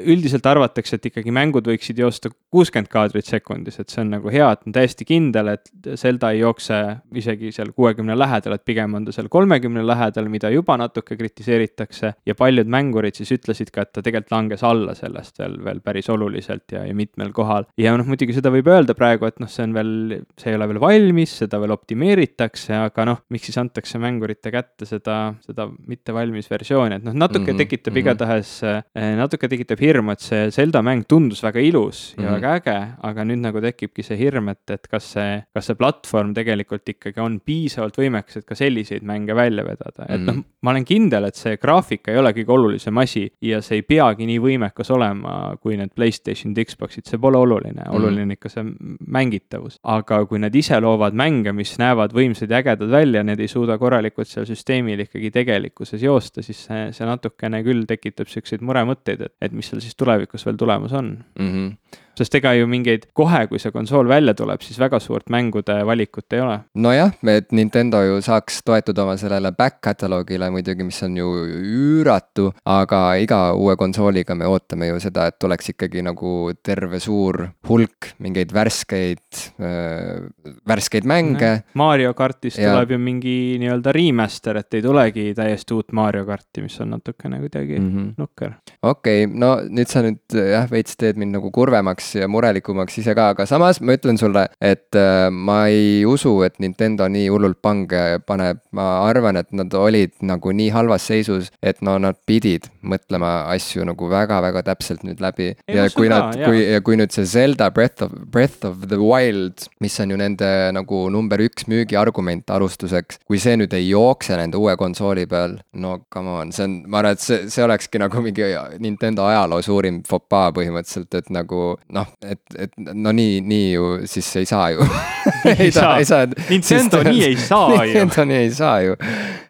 üldiselt 0.01 0.45
arvatakse, 0.47 0.97
et 0.97 1.07
ikkagi 1.09 1.33
mängud 1.33 1.67
võiksid 1.67 1.99
joosta 2.01 2.31
kuuskümmend 2.53 2.89
kaadrit 2.91 3.27
sekundis, 3.29 3.79
et 3.79 3.91
see 3.91 4.03
on 4.03 4.13
nagu 4.15 4.31
hea, 4.33 4.47
et 4.51 4.65
on 4.67 4.75
täiesti 4.75 5.07
kindel, 5.07 5.53
et 5.55 5.69
Zelda 5.99 6.31
ei 6.33 6.41
jookse 6.41 6.79
isegi 7.17 7.51
seal 7.55 7.73
kuuekümne 7.75 8.15
lähedal, 8.17 8.57
et 8.57 8.65
pigem 8.65 8.95
on 8.97 9.07
ta 9.07 9.15
seal 9.15 9.29
kolmekümne 9.31 9.83
lähedal, 9.85 10.29
mida 10.31 10.51
juba 10.53 10.77
natuke 10.79 11.17
kritiseeritakse. 11.17 12.13
ja 12.25 12.35
paljud 12.35 12.67
mängurid 12.67 13.17
siis 13.17 13.31
ütlesid 13.35 13.71
ka, 13.71 13.85
et 13.85 13.93
ta 13.93 14.01
tegelikult 14.01 14.37
langes 14.41 14.65
alla 14.67 14.95
sellest 14.97 15.39
veel, 15.39 15.57
veel 15.63 15.81
päris 15.85 16.09
oluliselt 16.11 16.75
ja, 16.75 16.83
ja 16.87 16.97
mitmel 16.97 17.31
kohal. 17.35 17.69
ja 17.77 17.95
noh, 17.97 18.07
muidugi 18.09 18.35
seda 18.37 18.51
võib 18.53 18.67
öelda 18.71 18.97
praegu, 18.97 19.29
et 19.29 19.39
noh, 19.39 19.49
see 19.51 19.65
on 19.69 19.77
veel, 19.77 19.93
see 20.41 20.51
ei 20.51 20.59
ole 20.59 20.67
veel 20.73 20.81
valmis, 20.83 21.37
seda 21.43 21.61
veel 21.61 21.75
optimeeritakse, 21.77 22.75
aga 22.89 23.07
noh, 23.13 23.23
miks 23.31 23.49
siis 23.49 23.61
antakse 23.61 24.01
mängurite 24.01 24.51
kätte 24.53 24.89
seda, 24.89 25.35
seda 25.45 25.69
mitte 25.87 26.15
valmis 26.15 26.49
versiooni, 26.51 26.99
et 26.99 27.07
noh, 27.07 27.15
natuke 27.15 27.45
mm 27.45 27.53
-hmm, 27.53 27.63
tekitab 27.65 27.93
mm 27.93 27.97
-hmm. 27.97 28.05
igatahes 28.05 28.57
Eh, 28.91 29.13
natuke 29.15 29.47
tekitab 29.51 29.79
hirmu, 29.81 30.13
et 30.15 30.23
see 30.23 30.49
Zelda 30.53 30.81
mäng 30.85 31.05
tundus 31.09 31.41
väga 31.43 31.61
ilus 31.63 32.13
ja 32.15 32.21
mm 32.21 32.27
-hmm. 32.27 32.33
väga 32.35 32.55
äge, 32.59 32.77
aga 33.07 33.23
nüüd 33.25 33.41
nagu 33.41 33.61
tekibki 33.61 34.03
see 34.03 34.17
hirm, 34.17 34.49
et, 34.49 34.63
et 34.69 34.87
kas 34.87 35.11
see, 35.13 35.43
kas 35.53 35.69
see 35.69 35.75
platvorm 35.75 36.33
tegelikult 36.33 36.89
ikkagi 36.89 37.21
on 37.23 37.39
piisavalt 37.39 37.97
võimekas, 37.97 38.37
et 38.37 38.45
ka 38.45 38.55
selliseid 38.55 39.03
mänge 39.03 39.35
välja 39.35 39.63
vedada, 39.63 40.05
et 40.07 40.19
mm 40.19 40.27
-hmm. 40.27 40.35
noh, 40.35 40.43
ma 40.61 40.71
olen 40.71 40.85
kindel, 40.85 41.25
et 41.25 41.35
see 41.35 41.57
graafika 41.57 42.11
ei 42.11 42.17
ole 42.17 42.33
kõige 42.33 42.51
olulisem 42.51 42.97
asi 42.97 43.31
ja 43.41 43.61
see 43.61 43.79
ei 43.79 43.81
peagi 43.81 44.25
nii 44.31 44.39
võimekas 44.43 44.91
olema, 44.93 45.55
kui 45.61 45.77
need 45.79 45.93
Playstationid, 45.95 46.59
Xbox'id, 46.71 47.07
see 47.09 47.21
pole 47.21 47.39
oluline 47.39 47.79
mm, 47.79 47.87
-hmm. 47.87 47.95
oluline 47.99 48.27
on 48.29 48.35
ikka 48.37 48.49
see 48.49 48.65
mängitavus. 49.07 49.79
aga 49.83 50.25
kui 50.25 50.39
nad 50.39 50.55
ise 50.55 50.79
loovad 50.79 51.17
mänge, 51.17 51.51
mis 51.51 51.77
näevad 51.79 52.13
võimsad 52.13 52.51
ja 52.51 52.61
ägedad 52.61 52.91
välja, 52.91 53.23
need 53.23 53.39
ei 53.39 53.47
suuda 53.47 53.77
korralikult 53.77 54.27
seal 54.27 54.45
süsteemil 54.45 55.07
ikkagi 55.07 55.31
tegelikkuses 55.31 56.03
joosta, 56.03 56.41
siis 56.41 56.65
see, 56.65 56.91
see 56.91 57.07
natukene 57.07 57.63
küll 57.63 57.85
tekitab 57.87 58.27
siukse 58.27 58.51
siukseid 58.51 58.65
muremõtteid, 58.67 59.25
et, 59.27 59.35
et 59.41 59.55
mis 59.55 59.69
seal 59.69 59.81
siis 59.83 59.95
tulevikus 59.95 60.45
veel 60.45 60.59
tulemas 60.59 60.93
on 60.93 61.17
mm. 61.39 61.51
-hmm 61.51 61.99
sest 62.17 62.35
ega 62.39 62.53
ju 62.57 62.67
mingeid, 62.69 63.07
kohe 63.17 63.45
kui 63.49 63.59
see 63.61 63.73
konsool 63.73 64.09
välja 64.09 64.33
tuleb, 64.37 64.61
siis 64.65 64.79
väga 64.81 64.99
suurt 65.03 65.29
mängude 65.33 65.77
valikut 65.87 66.33
ei 66.35 66.43
ole. 66.43 66.59
nojah, 66.75 67.13
et 67.33 67.51
Nintendo 67.55 68.01
ju 68.05 68.19
saaks 68.23 68.61
toetuda 68.67 69.05
oma 69.05 69.17
sellele 69.19 69.51
back 69.57 69.79
catalog'ile 69.85 70.51
muidugi, 70.53 70.85
mis 70.87 71.01
on 71.07 71.17
ju 71.17 71.29
üüratu, 71.61 72.49
aga 72.65 73.01
iga 73.21 73.41
uue 73.57 73.75
konsooliga 73.79 74.35
me 74.35 74.49
ootame 74.49 74.91
ju 74.91 74.99
seda, 75.03 75.27
et 75.31 75.39
tuleks 75.41 75.73
ikkagi 75.73 76.03
nagu 76.05 76.51
terve 76.63 76.99
suur 77.03 77.43
hulk 77.69 78.11
mingeid 78.21 78.53
värskeid 78.53 79.41
äh,, 79.61 80.21
värskeid 80.67 81.07
mänge. 81.07 81.53
Mario 81.79 82.13
kartist 82.17 82.59
ja... 82.59 82.73
tuleb 82.75 82.95
ju 82.95 83.01
mingi 83.01 83.37
nii-öelda 83.61 83.95
remaster, 83.95 84.61
et 84.61 84.79
ei 84.79 84.85
tulegi 84.85 85.31
täiesti 85.37 85.77
uut 85.77 85.95
Mario 85.95 86.25
karti, 86.27 86.65
mis 86.65 86.77
on 86.83 86.93
natukene 86.97 87.39
kuidagi 87.39 87.79
mm 87.79 87.89
-hmm. 87.89 88.13
nukker. 88.17 88.53
okei 88.81 89.25
okay,, 89.25 89.39
no 89.39 89.55
nüüd 89.69 89.89
sa 89.89 90.03
nüüd 90.05 90.37
jah, 90.51 90.67
veits 90.71 90.97
teed 90.99 91.17
mind 91.17 91.37
nagu 91.37 91.51
kurvemaks 91.51 92.00
kurvemaks 92.01 92.15
ja 92.15 92.27
murelikumaks 92.27 92.97
ise 92.99 93.13
ka, 93.15 93.31
aga 93.33 93.45
samas 93.45 93.79
ma 93.81 93.95
ütlen 93.95 94.17
sulle, 94.17 94.47
et 94.61 94.95
äh, 94.95 95.29
ma 95.31 95.67
ei 95.67 96.03
usu, 96.05 96.41
et 96.43 96.59
Nintendo 96.59 97.07
nii 97.07 97.29
hullult 97.29 97.61
pange 97.61 98.19
paneb, 98.25 98.61
ma 98.71 99.05
arvan, 99.07 99.37
et 99.37 99.51
nad 99.51 99.73
olid 99.73 100.13
nagu 100.21 100.51
nii 100.51 100.71
halvas 100.71 101.07
seisus, 101.07 101.51
et 101.61 101.81
no 101.81 101.97
nad 101.99 102.17
pidid 102.25 102.69
mõtlema 102.81 103.47
asju 103.53 103.85
nagu 103.85 104.09
väga-väga 104.09 104.63
täpselt 104.63 105.03
nüüd 105.03 105.21
läbi. 105.21 105.55
ja 105.67 105.87
kui 105.93 106.09
nad, 106.09 106.35
kui, 106.35 106.63
ja 106.71 106.81
kui 106.81 106.97
nüüd 106.97 107.11
see 107.13 107.25
Zelda 107.25 107.71
Breath 107.71 108.03
of, 108.03 108.13
Breath 108.31 108.65
of 108.65 108.87
the 108.87 108.97
Wild, 108.99 109.67
mis 109.81 109.99
on 109.99 110.11
ju 110.11 110.17
nende 110.17 110.71
nagu 110.73 111.03
number 111.13 111.41
üks 111.41 111.67
müügiargument 111.69 112.49
alustuseks, 112.51 113.21
kui 113.27 113.39
see 113.39 113.57
nüüd 113.59 113.73
ei 113.77 113.89
jookse 113.89 114.37
nende 114.39 114.59
uue 114.59 114.75
konsooli 114.79 115.27
peal, 115.29 115.59
no 115.73 115.99
come 116.13 116.33
on, 116.41 116.51
see 116.55 116.65
on, 116.65 116.79
ma 116.87 117.01
arvan, 117.01 117.17
et 117.17 117.23
see, 117.23 117.45
see 117.51 117.65
olekski 117.65 118.01
nagu 118.01 118.23
mingi 118.23 118.51
Nintendo 118.81 119.27
ajaloo 119.29 119.61
suurim 119.65 120.01
fopaa 120.07 120.51
põhimõtteliselt, 120.55 121.13
et 121.19 121.29
nagu 121.33 121.61
noh, 121.91 122.07
et, 122.23 122.41
et 122.55 122.71
no 122.77 123.13
nii, 123.15 123.41
nii 123.45 123.67
ju 123.73 123.89
siis 124.09 124.29
ei 124.41 124.47
saa 124.49 124.69
ju 124.73 124.85
ei 125.53 125.71
saa, 125.73 125.97
ei 125.99 126.07
saa. 126.07 126.25
Nintendo 126.49 127.03
nii 127.07 127.23
ei 127.27 127.37
saa 127.49 127.69
ju. 127.75 127.83
Nintendo 127.83 128.25
nii 128.31 128.41
ei 128.45 128.51
saa 128.55 128.79
ju. 128.85 128.97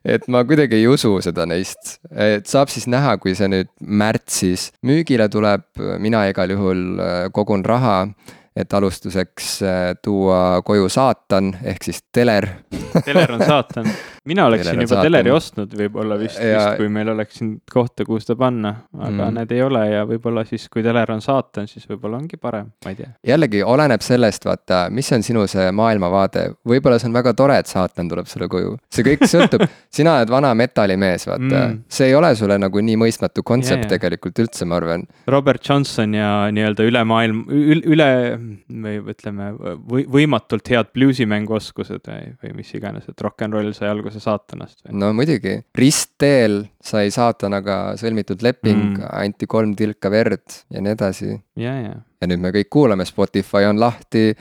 et 0.06 0.28
ma 0.32 0.44
kuidagi 0.48 0.80
ei 0.82 0.90
usu 0.90 1.14
seda 1.24 1.46
neist, 1.50 1.98
et 2.12 2.50
saab 2.50 2.72
siis 2.74 2.88
näha, 2.92 3.16
kui 3.22 3.36
see 3.38 3.50
nüüd 3.52 3.72
märtsis 3.82 4.70
müügile 4.88 5.30
tuleb, 5.32 5.68
mina 6.02 6.26
igal 6.32 6.54
juhul 6.56 6.86
äh, 7.00 7.26
kogun 7.34 7.66
raha 7.66 8.06
et 8.56 8.74
alustuseks 8.74 9.62
äh, 9.64 9.96
tuua 10.04 10.62
koju 10.66 10.90
saatan 10.92 11.54
ehk 11.64 11.86
siis 11.88 12.02
teler 12.14 12.50
teler 13.06 13.32
on 13.38 13.44
saatan 13.48 13.88
mina 14.26 14.46
oleksin 14.46 14.66
Kellel 14.72 14.78
on 14.80 14.84
juba 14.86 14.96
saatan. 14.96 15.06
teleri 15.12 15.32
ostnud 15.34 15.72
võib-olla 15.80 16.18
vist 16.20 16.40
Ja- 16.40 16.48
ja..., 16.48 16.76
kui 16.78 16.90
meil 16.90 17.10
oleks 17.10 17.40
siin 17.40 17.62
kohta, 17.74 18.06
kuhu 18.06 18.20
seda 18.22 18.36
panna, 18.38 18.76
aga 19.00 19.30
Mm. 19.30 19.34
need 19.40 19.52
ei 19.52 19.62
ole 19.66 19.82
ja 19.92 20.04
võib-olla 20.06 20.44
siis, 20.46 20.68
kui 20.70 20.84
teler 20.84 21.12
on 21.12 21.22
saatan, 21.22 21.68
siis 21.68 21.88
võib-olla 21.90 22.18
ongi 22.22 22.38
parem, 22.38 22.72
ma 22.86 22.92
ei 22.92 22.96
tea. 22.96 23.10
jällegi 23.28 23.64
oleneb 23.64 24.02
sellest, 24.02 24.46
vaata, 24.46 24.90
mis 24.92 25.12
on 25.12 25.24
sinu 25.24 25.48
see 25.48 25.72
maailmavaade, 25.72 26.56
võib-olla 26.68 27.00
see 27.00 27.08
on 27.10 27.14
väga 27.18 27.34
tore, 27.34 27.58
et 27.58 27.68
saatan 27.68 28.10
tuleb 28.10 28.28
sulle 28.28 28.48
koju, 28.48 28.78
see 28.92 29.04
kõik 29.04 29.26
sõltub, 29.26 29.66
sina 29.98 30.18
oled 30.20 30.30
vana 30.30 30.54
metallimees, 30.54 31.26
vaata 31.28 31.68
mm. 31.68 31.80
See 31.90 32.08
ei 32.08 32.16
ole 32.16 32.36
sulle 32.36 32.58
nagu 32.58 32.80
nii 32.82 32.96
mõistmatu 32.98 33.44
kontsept 33.44 33.86
Ja, 33.86 33.90
ja. 33.90 33.98
tegelikult 33.98 34.38
üldse, 34.40 34.66
ma 34.66 34.76
arvan. 34.78 35.08
Robert 35.28 35.64
Johnson 35.68 36.14
ja 36.14 36.48
nii-öelda 36.52 36.84
üle 36.86 37.04
maailm, 37.04 37.46
üle 37.50 38.08
või 38.70 39.00
ütleme 39.14 39.52
või, 39.88 40.06
võimatult 40.06 40.68
head 40.70 40.92
bluusimänguoskused 40.94 42.02
või, 42.08 42.34
või 42.44 42.54
mis 42.56 42.72
iganes, 42.78 43.08
et 43.10 43.22
rock 43.22 43.42
n 43.48 43.52
roll 43.54 43.72
sai 43.74 43.90
alguse 43.90 44.11
saatanast 44.20 44.82
või? 44.84 44.98
no 45.00 45.14
muidugi, 45.16 45.62
ristteel 45.78 46.66
sai 46.82 47.12
saatanaga 47.14 47.96
sõlmitud 48.00 48.42
leping 48.46 48.98
mm. 48.98 49.10
Anti 49.22 49.48
kolm 49.50 49.76
tilka 49.78 50.10
verd 50.12 50.64
ja 50.74 50.82
nii 50.82 50.96
edasi. 50.96 51.36
ja, 51.62 51.76
ja. 51.78 51.94
ja 52.22 52.30
nüüd 52.30 52.42
me 52.42 52.52
kõik 52.56 52.70
kuulame, 52.74 53.06
Spotify 53.06 53.68
on 53.70 53.80
lahti, 53.82 54.32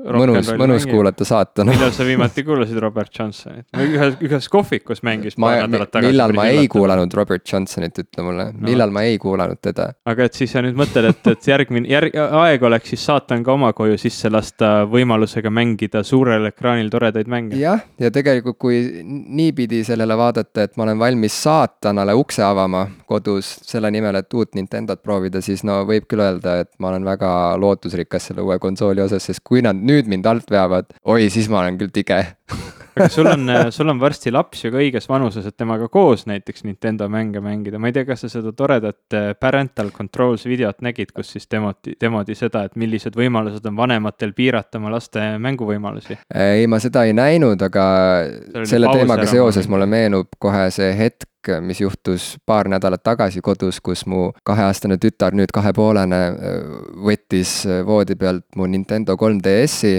mõnus, 0.00 0.48
mõnus. 0.58 0.86
kuulata 0.88 1.26
saatana. 1.28 1.74
millal 1.74 1.92
sa 1.94 2.06
viimati 2.08 2.44
kuulasid 2.46 2.78
Robert 2.80 3.12
Johnsonit? 3.18 3.66
ühes, 3.76 4.16
ühes 4.24 4.48
kohvikus 4.52 5.02
mängis 5.06 5.36
ma 5.36 5.52
paar, 5.52 5.68
nädalat 5.68 5.92
tagasi. 5.92 6.12
millal 6.12 6.34
ma 6.36 6.46
ei. 6.48 6.68
kuulanud 6.72 7.16
Robert 7.20 7.44
Johnsonit, 7.52 8.00
ütle 8.04 8.24
mulle 8.24 8.46
no., 8.52 8.64
millal 8.68 8.94
ma 8.94 9.04
ei 9.08 9.18
kuulanud 9.20 9.60
teda? 9.60 9.90
aga 10.08 10.28
et 10.28 10.40
siis 10.40 10.54
sa 10.54 10.64
nüüd 10.64 10.78
mõtled, 10.78 11.10
et, 11.12 11.32
et 11.34 11.50
järgmine, 11.52 11.88
järg, 11.90 12.16
aeg 12.40 12.66
oleks 12.70 12.94
siis 12.94 13.04
saatan 13.10 13.44
ka 13.46 13.54
oma 13.56 13.72
koju 13.76 13.98
sisse 14.00 14.32
lasta 14.32 14.72
võimalusega 14.90 15.52
mängida 15.52 16.04
suurel 16.06 16.48
ekraanil 16.52 16.90
toredaid 16.92 17.28
mänge. 17.30 17.60
jah, 17.60 17.84
ja 18.00 18.12
tegelikult, 18.14 18.58
kui 18.60 18.80
niipidi 19.04 19.84
sellele 19.86 20.16
vaadata, 20.16 20.64
et 20.64 20.76
ma 20.80 20.88
olen 20.88 21.00
valmis 21.00 21.36
saatanale 21.90 22.14
ukse 22.14 22.42
avama 22.42 22.86
kodus 23.06 23.58
selle 23.66 23.90
nimel, 23.90 24.14
et 24.20 24.34
uut 24.34 24.54
Nintendot 24.54 25.02
proovida, 25.02 25.40
siis 25.42 25.64
no 25.66 25.82
võib 25.88 26.06
küll 26.06 26.22
öelda, 26.22 26.60
et 26.62 26.70
ma 26.78 26.90
olen 26.92 27.04
väga 27.04 27.56
lootusrikas 27.58 28.30
selle 28.30 28.44
uue 28.46 28.58
konsooli 28.62 29.02
osas, 29.02 29.26
sest 29.26 29.42
kui 29.44 29.62
nad 29.62 29.76
nüüd 29.76 30.06
mind 30.10 30.26
alt 30.26 30.50
veavad, 30.50 30.92
oi, 31.04 31.30
siis 31.30 31.48
ma 31.50 31.64
olen 31.64 31.78
küll 31.80 31.90
tige. 31.90 32.20
aga 32.94 33.08
sul 33.10 33.26
on, 33.30 33.50
sul 33.74 33.88
on 33.90 34.00
varsti 34.00 34.30
laps 34.34 34.64
ju 34.64 34.70
ka 34.70 34.78
õiges 34.82 35.08
vanuses, 35.08 35.46
et 35.46 35.56
temaga 35.56 35.88
koos 35.88 36.26
näiteks 36.30 36.64
Nintendo 36.66 37.08
mänge 37.10 37.42
mängida, 37.42 37.78
ma 37.78 37.90
ei 37.90 37.96
tea, 37.96 38.04
kas 38.06 38.24
sa 38.24 38.30
seda 38.30 38.52
toredat 38.54 39.16
eh, 39.16 39.30
parental 39.40 39.90
controls 39.94 40.46
videot 40.46 40.82
nägid, 40.84 41.14
kus 41.16 41.32
siis 41.34 41.50
demoti, 41.50 41.96
demodi 42.00 42.36
seda, 42.38 42.64
et 42.66 42.78
millised 42.78 43.18
võimalused 43.18 43.66
on 43.66 43.78
vanematel 43.78 44.34
piirata 44.36 44.78
oma 44.78 44.94
laste 44.94 45.24
mänguvõimalusi. 45.42 46.20
ei, 46.34 46.70
ma 46.70 46.78
seda 46.82 47.06
ei 47.08 47.16
näinud, 47.16 47.62
aga 47.66 47.88
selle 48.62 48.94
teemaga 48.94 49.26
seoses 49.30 49.70
mulle 49.70 49.90
meenub 49.90 50.30
kohe 50.38 50.68
see 50.74 50.92
hetk, 50.98 51.29
mis 51.64 51.80
juhtus 51.80 52.34
paar 52.46 52.68
nädalat 52.68 53.02
tagasi 53.02 53.40
kodus, 53.44 53.80
kus 53.80 54.04
mu 54.10 54.30
kaheaastane 54.46 54.98
tütar, 55.00 55.34
nüüd 55.36 55.52
kahepoolene, 55.54 56.20
võttis 57.06 57.54
voodi 57.86 58.16
pealt 58.20 58.44
mu 58.58 58.68
Nintendo 58.70 59.16
3DS-i, 59.20 59.94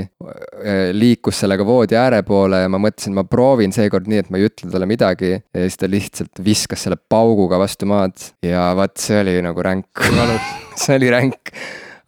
liikus 0.97 1.41
sellega 1.43 1.65
voodi 1.67 1.97
ääre 1.99 2.21
poole 2.27 2.63
ja 2.63 2.71
ma 2.71 2.81
mõtlesin, 2.81 3.15
ma 3.17 3.25
proovin 3.27 3.73
seekord 3.75 4.09
nii, 4.11 4.23
et 4.25 4.31
ma 4.33 4.41
ei 4.41 4.49
ütle 4.49 4.71
talle 4.71 4.89
midagi. 4.89 5.33
Ja 5.37 5.65
siis 5.65 5.79
ta 5.81 5.89
lihtsalt 5.89 6.43
viskas 6.45 6.85
selle 6.85 6.99
pauguga 6.99 7.59
vastu 7.61 7.89
maad 7.89 8.17
ja 8.45 8.71
vaat 8.77 8.97
see 9.01 9.21
oli 9.23 9.37
nagu 9.45 9.65
ränk. 9.65 10.05
see 10.81 10.99
oli 10.99 11.11
ränk 11.13 11.55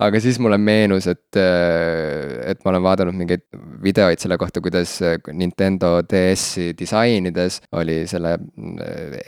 aga 0.03 0.19
siis 0.23 0.39
mulle 0.43 0.57
meenus, 0.61 1.07
et, 1.11 1.37
et 1.39 2.63
ma 2.63 2.71
olen 2.73 2.83
vaadanud 2.83 3.17
mingeid 3.17 3.45
videoid 3.83 4.21
selle 4.21 4.37
kohta, 4.41 4.61
kuidas 4.63 4.95
Nintendo 5.33 5.95
DS-i 6.09 6.71
disainides 6.77 7.59
oli 7.79 8.01
selle 8.09 8.35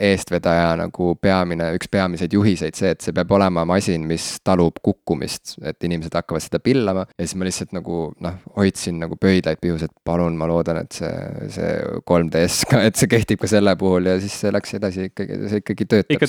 eestvedaja 0.00 0.74
nagu 0.80 1.12
peamine, 1.22 1.70
üks 1.78 1.90
peamiseid 1.92 2.36
juhiseid 2.36 2.76
see, 2.78 2.92
et 2.96 3.04
see 3.04 3.16
peab 3.16 3.32
olema 3.36 3.66
masin, 3.68 4.06
mis 4.08 4.28
talub 4.46 4.80
kukkumist, 4.84 5.56
et 5.66 5.88
inimesed 5.88 6.14
hakkavad 6.16 6.44
seda 6.44 6.60
pillama. 6.62 7.06
Ja 7.16 7.26
siis 7.26 7.36
ma 7.38 7.48
lihtsalt 7.48 7.74
nagu 7.76 8.00
noh, 8.24 8.38
hoidsin 8.58 9.00
nagu 9.02 9.18
pöidlaid 9.20 9.60
pihus, 9.62 9.86
et 9.86 9.94
palun, 10.06 10.36
ma 10.38 10.48
loodan, 10.50 10.82
et 10.84 10.96
see, 10.96 11.12
see 11.56 11.72
3DS 12.08 12.60
ka, 12.70 12.82
et 12.90 12.98
see 13.00 13.10
kehtib 13.10 13.40
ka 13.42 13.50
selle 13.50 13.76
puhul 13.80 14.10
ja 14.10 14.18
siis 14.22 14.36
see 14.44 14.52
läks 14.54 14.76
edasi 14.78 15.08
ikkagi, 15.10 15.40
see 15.50 15.62
ikkagi 15.64 15.88
töötab 15.96 16.26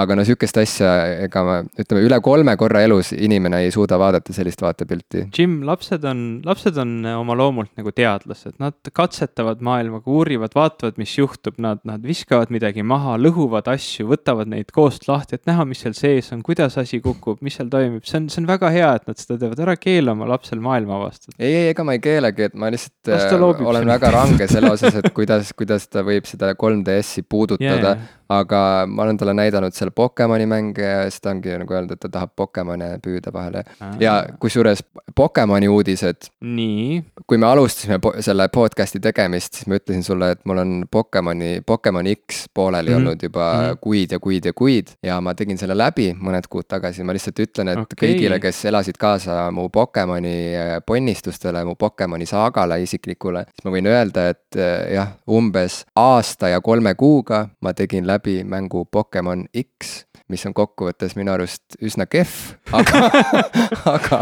aga 0.00 0.16
no 0.16 0.24
sihukest 0.26 0.58
asja, 0.62 0.92
ega 1.26 1.44
ma, 1.46 1.58
ütleme 1.80 2.04
üle 2.06 2.18
kolme 2.24 2.56
korra 2.60 2.84
elus 2.86 3.12
inimene 3.14 3.64
ei 3.64 3.73
suuda 3.74 3.98
vaadata 4.00 4.34
sellist 4.36 4.62
vaatepilti. 4.64 5.26
Jim, 5.36 5.60
lapsed 5.66 6.04
on, 6.08 6.24
lapsed 6.46 6.78
on 6.80 6.96
oma 7.14 7.36
loomult 7.38 7.72
nagu 7.78 7.92
teadlased, 7.94 8.56
nad 8.62 8.92
katsetavad 8.94 9.62
maailmaga, 9.64 10.10
uurivad, 10.10 10.54
vaatavad, 10.56 10.98
mis 11.00 11.16
juhtub, 11.18 11.58
nad, 11.62 11.82
nad 11.88 12.04
viskavad 12.06 12.52
midagi 12.54 12.84
maha, 12.86 13.16
lõhuvad 13.20 13.68
asju, 13.74 14.08
võtavad 14.12 14.50
neid 14.50 14.72
koost 14.74 15.08
lahti, 15.10 15.38
et 15.38 15.50
näha, 15.50 15.66
mis 15.68 15.84
seal 15.84 15.96
sees 15.98 16.32
on, 16.34 16.42
kuidas 16.46 16.78
asi 16.80 17.00
kukub, 17.04 17.40
mis 17.44 17.58
seal 17.58 17.70
toimib, 17.72 18.04
see 18.08 18.20
on, 18.22 18.30
see 18.32 18.42
on 18.42 18.50
väga 18.50 18.72
hea, 18.74 18.90
et 19.00 19.08
nad 19.10 19.20
seda 19.20 19.38
teevad, 19.42 19.62
ära 19.66 19.76
keela 19.80 20.14
oma 20.14 20.28
lapsel 20.30 20.62
maailma 20.64 20.98
avastada. 21.00 21.36
ei, 21.38 21.52
ei, 21.52 21.70
ega 21.74 21.86
ma 21.86 21.96
ei 21.96 22.02
keelagi, 22.04 22.48
et 22.50 22.58
ma 22.58 22.70
lihtsalt 22.72 23.14
äh, 23.14 23.38
olen 23.74 23.94
väga 23.94 24.12
range 24.14 24.48
selle 24.50 24.72
osas, 24.74 25.00
et 25.00 25.10
kuidas, 25.16 25.52
kuidas 25.56 25.88
ta 25.90 26.04
võib 26.06 26.28
seda 26.30 26.54
3DS-i 26.58 27.26
puudutada 27.28 27.94
Yeah. 27.94 27.98
Aga 28.28 28.86
ma 28.88 29.02
olen 29.02 29.16
talle 29.16 29.34
näidanud 29.36 29.74
seal 29.76 29.90
Pokemoni 29.94 30.46
mänge 30.46 30.82
ja 30.82 31.02
siis 31.10 31.20
ta 31.20 31.30
ongi 31.30 31.52
nagu 31.60 31.74
öelnud, 31.74 31.92
et 31.92 32.00
ta 32.00 32.08
tahab 32.08 32.32
Pokemone 32.36 32.98
püüda 33.04 33.32
vahele. 33.32 33.64
ja 34.00 34.24
kusjuures 34.40 34.84
Pokemoni 35.14 35.68
uudised, 35.68 36.30
nii, 36.40 37.02
kui 37.26 37.38
me 37.38 37.46
alustasime 37.46 37.98
po 38.02 38.14
selle 38.24 38.48
podcast'i 38.48 39.00
tegemist, 39.00 39.60
siis 39.60 39.68
ma 39.68 39.78
ütlesin 39.78 40.02
sulle, 40.06 40.30
et 40.34 40.40
mul 40.48 40.62
on 40.62 40.72
Pokemoni, 40.90 41.60
Pokemon 41.66 42.08
X 42.14 42.46
pooleli 42.54 42.90
mm. 42.90 42.94
-hmm. 42.94 42.96
olnud 42.96 43.22
juba 43.22 43.52
mm. 43.52 43.60
-hmm. 43.60 43.78
kuid 43.80 44.12
ja 44.12 44.18
kuid 44.18 44.44
ja 44.44 44.52
kuid 44.52 44.94
ja 45.02 45.20
ma 45.20 45.34
tegin 45.34 45.58
selle 45.58 45.76
läbi 45.78 46.14
mõned 46.20 46.48
kuud 46.48 46.68
tagasi, 46.68 47.04
ma 47.04 47.12
lihtsalt 47.12 47.38
ütlen, 47.38 47.68
et 47.68 47.78
okay. 47.78 48.08
kõigile, 48.08 48.40
kes 48.40 48.64
elasid 48.64 48.96
kaasa 48.98 49.50
mu 49.50 49.68
Pokemoni 49.68 50.56
äh, 50.56 50.80
ponnistustele, 50.86 51.64
mu 51.64 51.74
Pokemoni 51.74 52.26
saagale 52.26 52.82
isiklikule, 52.82 53.44
siis 53.44 53.64
ma 53.64 53.70
võin 53.70 53.86
öelda, 53.86 54.28
et 54.28 54.56
äh, 54.56 54.92
jah, 54.94 55.12
umbes 55.28 55.84
aasta 55.96 56.48
ja 56.48 56.60
kolme 56.60 56.94
kuuga 56.94 57.48
ma 57.60 57.72
tegin 57.74 58.06
läbi 58.06 58.13
mängu 58.44 58.84
Pokemon 58.90 59.46
X 59.54 60.04
mis 60.32 60.44
on 60.48 60.54
kokkuvõttes 60.56 61.14
minu 61.18 61.34
arust 61.34 61.76
üsna 61.84 62.06
kehv, 62.08 62.32
aga, 62.72 63.00
aga 63.94 64.20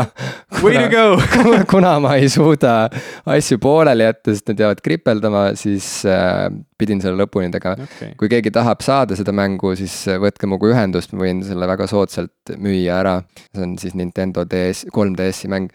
way 0.59 0.75
to 0.81 0.89
go. 0.91 1.05
kuna 1.73 1.95
ma 2.03 2.17
ei 2.19 2.31
suuda 2.33 2.89
asju 3.31 3.61
pooleli 3.63 4.09
jätta, 4.09 4.35
sest 4.35 4.51
nad 4.51 4.65
jäävad 4.65 4.83
kripeldama, 4.83 5.45
siis 5.59 5.87
äh, 6.09 6.49
pidin 6.83 7.03
selle 7.05 7.23
lõpuni 7.23 7.53
tegema. 7.55 7.87
okei, 7.89 8.15
kui 8.21 8.33
keegi 8.33 8.53
tahab 8.55 8.85
saada 8.85 9.19
seda 9.19 9.35
mängu, 9.37 9.75
siis 9.79 9.95
võtke 10.23 10.51
minuga 10.51 10.73
ühendust, 10.75 11.15
ma 11.15 11.25
võin 11.25 11.43
selle 11.47 11.69
väga 11.71 11.89
soodsalt 11.91 12.55
müüa 12.59 13.01
ära. 13.01 13.19
see 13.55 13.67
on 13.67 13.77
siis 13.81 13.97
Nintendo 13.99 14.45
DS, 14.49 14.87
3DS-i 14.93 15.53
mäng. 15.53 15.71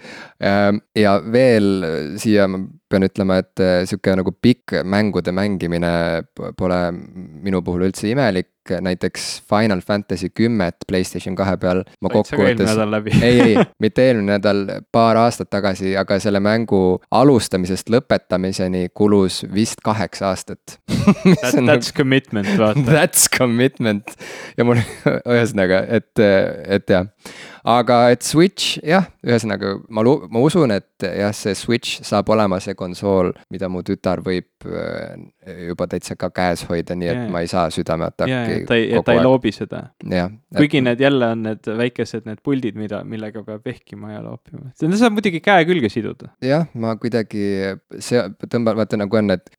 ja 0.97 1.17
veel 1.33 1.71
siia 2.21 2.49
ma 2.51 2.61
pean 2.87 3.03
ütlema, 3.07 3.41
et 3.41 3.63
äh, 3.63 3.81
sihuke 3.87 4.15
nagu 4.15 4.31
pikk 4.31 4.79
mängude 4.87 5.33
mängimine 5.35 5.91
pole 6.57 6.79
minu 6.93 7.61
puhul 7.65 7.87
üldse 7.89 8.07
imelik, 8.11 8.49
näiteks 8.83 9.27
Final 9.49 9.81
Fantasy 9.85 10.29
kümmet 10.29 10.85
Playstation 10.87 11.35
kahe 11.35 11.57
peal 11.61 11.83
ma 12.01 12.11
kokkuvõttes 12.13 12.73
ei, 13.27 13.39
ei, 13.41 13.55
mitte 13.83 14.07
eelmine 14.07 14.37
nädal, 14.37 14.63
paar 14.91 15.19
aastat 15.21 15.49
tagasi, 15.53 15.95
aga 15.99 16.19
selle 16.23 16.41
mängu 16.43 16.99
alustamisest 17.11 17.91
lõpetamiseni 17.93 18.87
kulus 18.93 19.43
vist 19.53 19.83
kaheksa 19.85 20.31
aastat. 20.31 20.77
That, 21.07 21.55
that's 21.65 21.93
commitment, 21.95 22.49
vaata. 22.59 22.83
That's 22.91 23.27
commitment 23.31 24.11
ja 24.57 24.65
mul 24.67 24.81
ühesõnaga, 25.07 25.81
et, 25.97 26.19
et 26.19 26.91
jah, 26.91 27.07
aga 27.67 27.97
et 28.13 28.23
Switch 28.25 28.77
jah, 28.85 29.07
ühesõnaga 29.25 29.73
ma 29.93 30.03
lu-, 30.05 30.21
ma 30.31 30.41
usun, 30.43 30.71
et 30.75 31.03
jah, 31.03 31.33
see 31.35 31.55
Switch 31.57 32.03
saab 32.07 32.29
olema 32.33 32.59
see 32.63 32.75
konsool, 32.77 33.33
mida 33.53 33.69
mu 33.71 33.83
tütar 33.85 34.21
võib 34.25 34.67
äh, 34.67 35.17
juba 35.67 35.87
täitsa 35.91 36.15
ka 36.19 36.29
käes 36.35 36.63
hoida, 36.69 36.95
nii 36.97 37.11
et 37.11 37.19
Jaa. 37.19 37.27
ma 37.33 37.43
ei 37.43 37.51
saa 37.51 37.67
ja, 37.67 37.75
südameataki 37.75 38.33
ja 38.33 38.61
ta 38.69 38.79
ei, 38.79 38.87
ja 38.93 39.03
ta 39.05 39.17
ei 39.17 39.23
loobi 39.23 39.51
seda. 39.55 39.83
kuigi 40.55 40.81
need 40.85 41.03
jälle 41.03 41.31
on 41.35 41.43
need 41.49 41.71
väikesed 41.83 42.29
need 42.29 42.41
puldid, 42.45 42.79
mida, 42.79 43.03
millega 43.07 43.43
peab 43.47 43.67
vehkima 43.67 44.15
ja 44.15 44.23
loopima. 44.23 44.71
seda 44.79 44.99
saab 44.99 45.17
muidugi 45.17 45.43
käe 45.43 45.67
külge 45.67 45.91
siduda. 45.91 46.31
jah, 46.43 46.69
ma 46.73 46.95
kuidagi 47.01 47.45
see 47.99 48.23
tõmban, 48.47 48.79
vaata 48.79 48.99
nagu 48.99 49.19
on 49.19 49.33
need, 49.33 49.51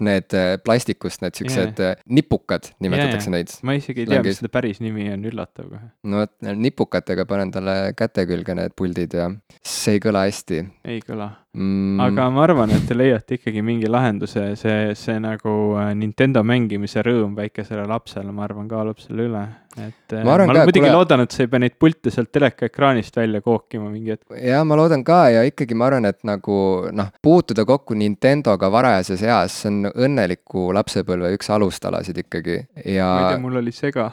need 0.00 0.36
äh, 0.36 0.54
plastikust 0.64 1.24
need 1.24 1.36
siuksed 1.36 1.80
yeah. 1.82 1.98
nipukad, 2.08 2.70
nimetatakse 2.80 3.28
Jaa, 3.28 3.34
yeah. 3.34 3.36
neid. 3.36 3.54
ma 3.66 3.76
isegi 3.78 4.04
ei 4.04 4.10
tea, 4.12 4.22
mis 4.24 4.40
selle 4.40 4.52
päris 4.52 4.80
nimi 4.84 5.08
on, 5.12 5.26
üllatav 5.30 5.68
kohe. 5.72 5.90
no 6.06 6.22
vot, 6.22 6.34
nipukatega 6.66 7.26
panen 7.30 7.52
talle 7.54 7.76
käte 7.98 8.26
külge 8.30 8.56
need 8.56 8.76
puldid 8.78 9.16
ja 9.18 9.28
see 9.60 9.98
ei 9.98 10.04
kõla 10.04 10.26
hästi. 10.28 10.62
ei 10.94 11.02
kõla. 11.06 11.32
Mm.. 11.56 12.00
aga 12.00 12.28
ma 12.30 12.44
arvan, 12.46 12.74
et 12.74 12.86
te 12.88 12.96
leiate 12.96 13.38
ikkagi 13.38 13.62
mingi 13.64 13.90
lahenduse, 13.90 14.50
see, 14.60 14.94
see 14.98 15.18
nagu 15.22 15.56
äh, 15.80 15.92
Nintendo 15.98 16.44
mängimise 16.46 17.04
rõõm 17.06 17.34
väikesele 17.38 17.86
lapsele, 17.90 18.32
ma 18.34 18.46
arvan, 18.46 18.68
kaalub 18.70 19.00
selle 19.02 19.28
üle 19.30 19.44
et 19.78 20.12
äh, 20.12 20.24
ma, 20.24 20.34
ma 20.34 20.54
ka, 20.54 20.64
muidugi 20.66 20.82
kule... 20.82 20.94
loodan, 20.96 21.22
et 21.22 21.34
sa 21.34 21.44
ei 21.44 21.50
pea 21.50 21.62
neid 21.62 21.76
pilte 21.78 22.10
sealt 22.10 22.32
telekaekraanist 22.34 23.14
välja 23.20 23.40
kookima 23.44 23.86
mingi 23.90 24.14
hetk. 24.16 24.34
ja 24.42 24.64
ma 24.66 24.78
loodan 24.78 25.04
ka 25.06 25.20
ja 25.30 25.44
ikkagi 25.46 25.76
ma 25.78 25.86
arvan, 25.86 26.08
et 26.10 26.18
nagu 26.26 26.56
noh, 26.90 27.12
puutuda 27.22 27.64
kokku 27.68 27.94
Nintendoga 27.98 28.70
varajases 28.72 29.22
eas, 29.22 29.60
see 29.62 29.70
on 29.70 29.92
õnneliku 29.92 30.70
lapsepõlve 30.74 31.30
üks 31.36 31.52
alustalasid 31.54 32.18
ikkagi 32.24 32.56
ja. 32.58 33.06
ma 33.06 33.22
ei 33.22 33.36
tea, 33.36 33.42
mul 33.44 33.60
oli 33.62 33.74
sega. 33.74 34.08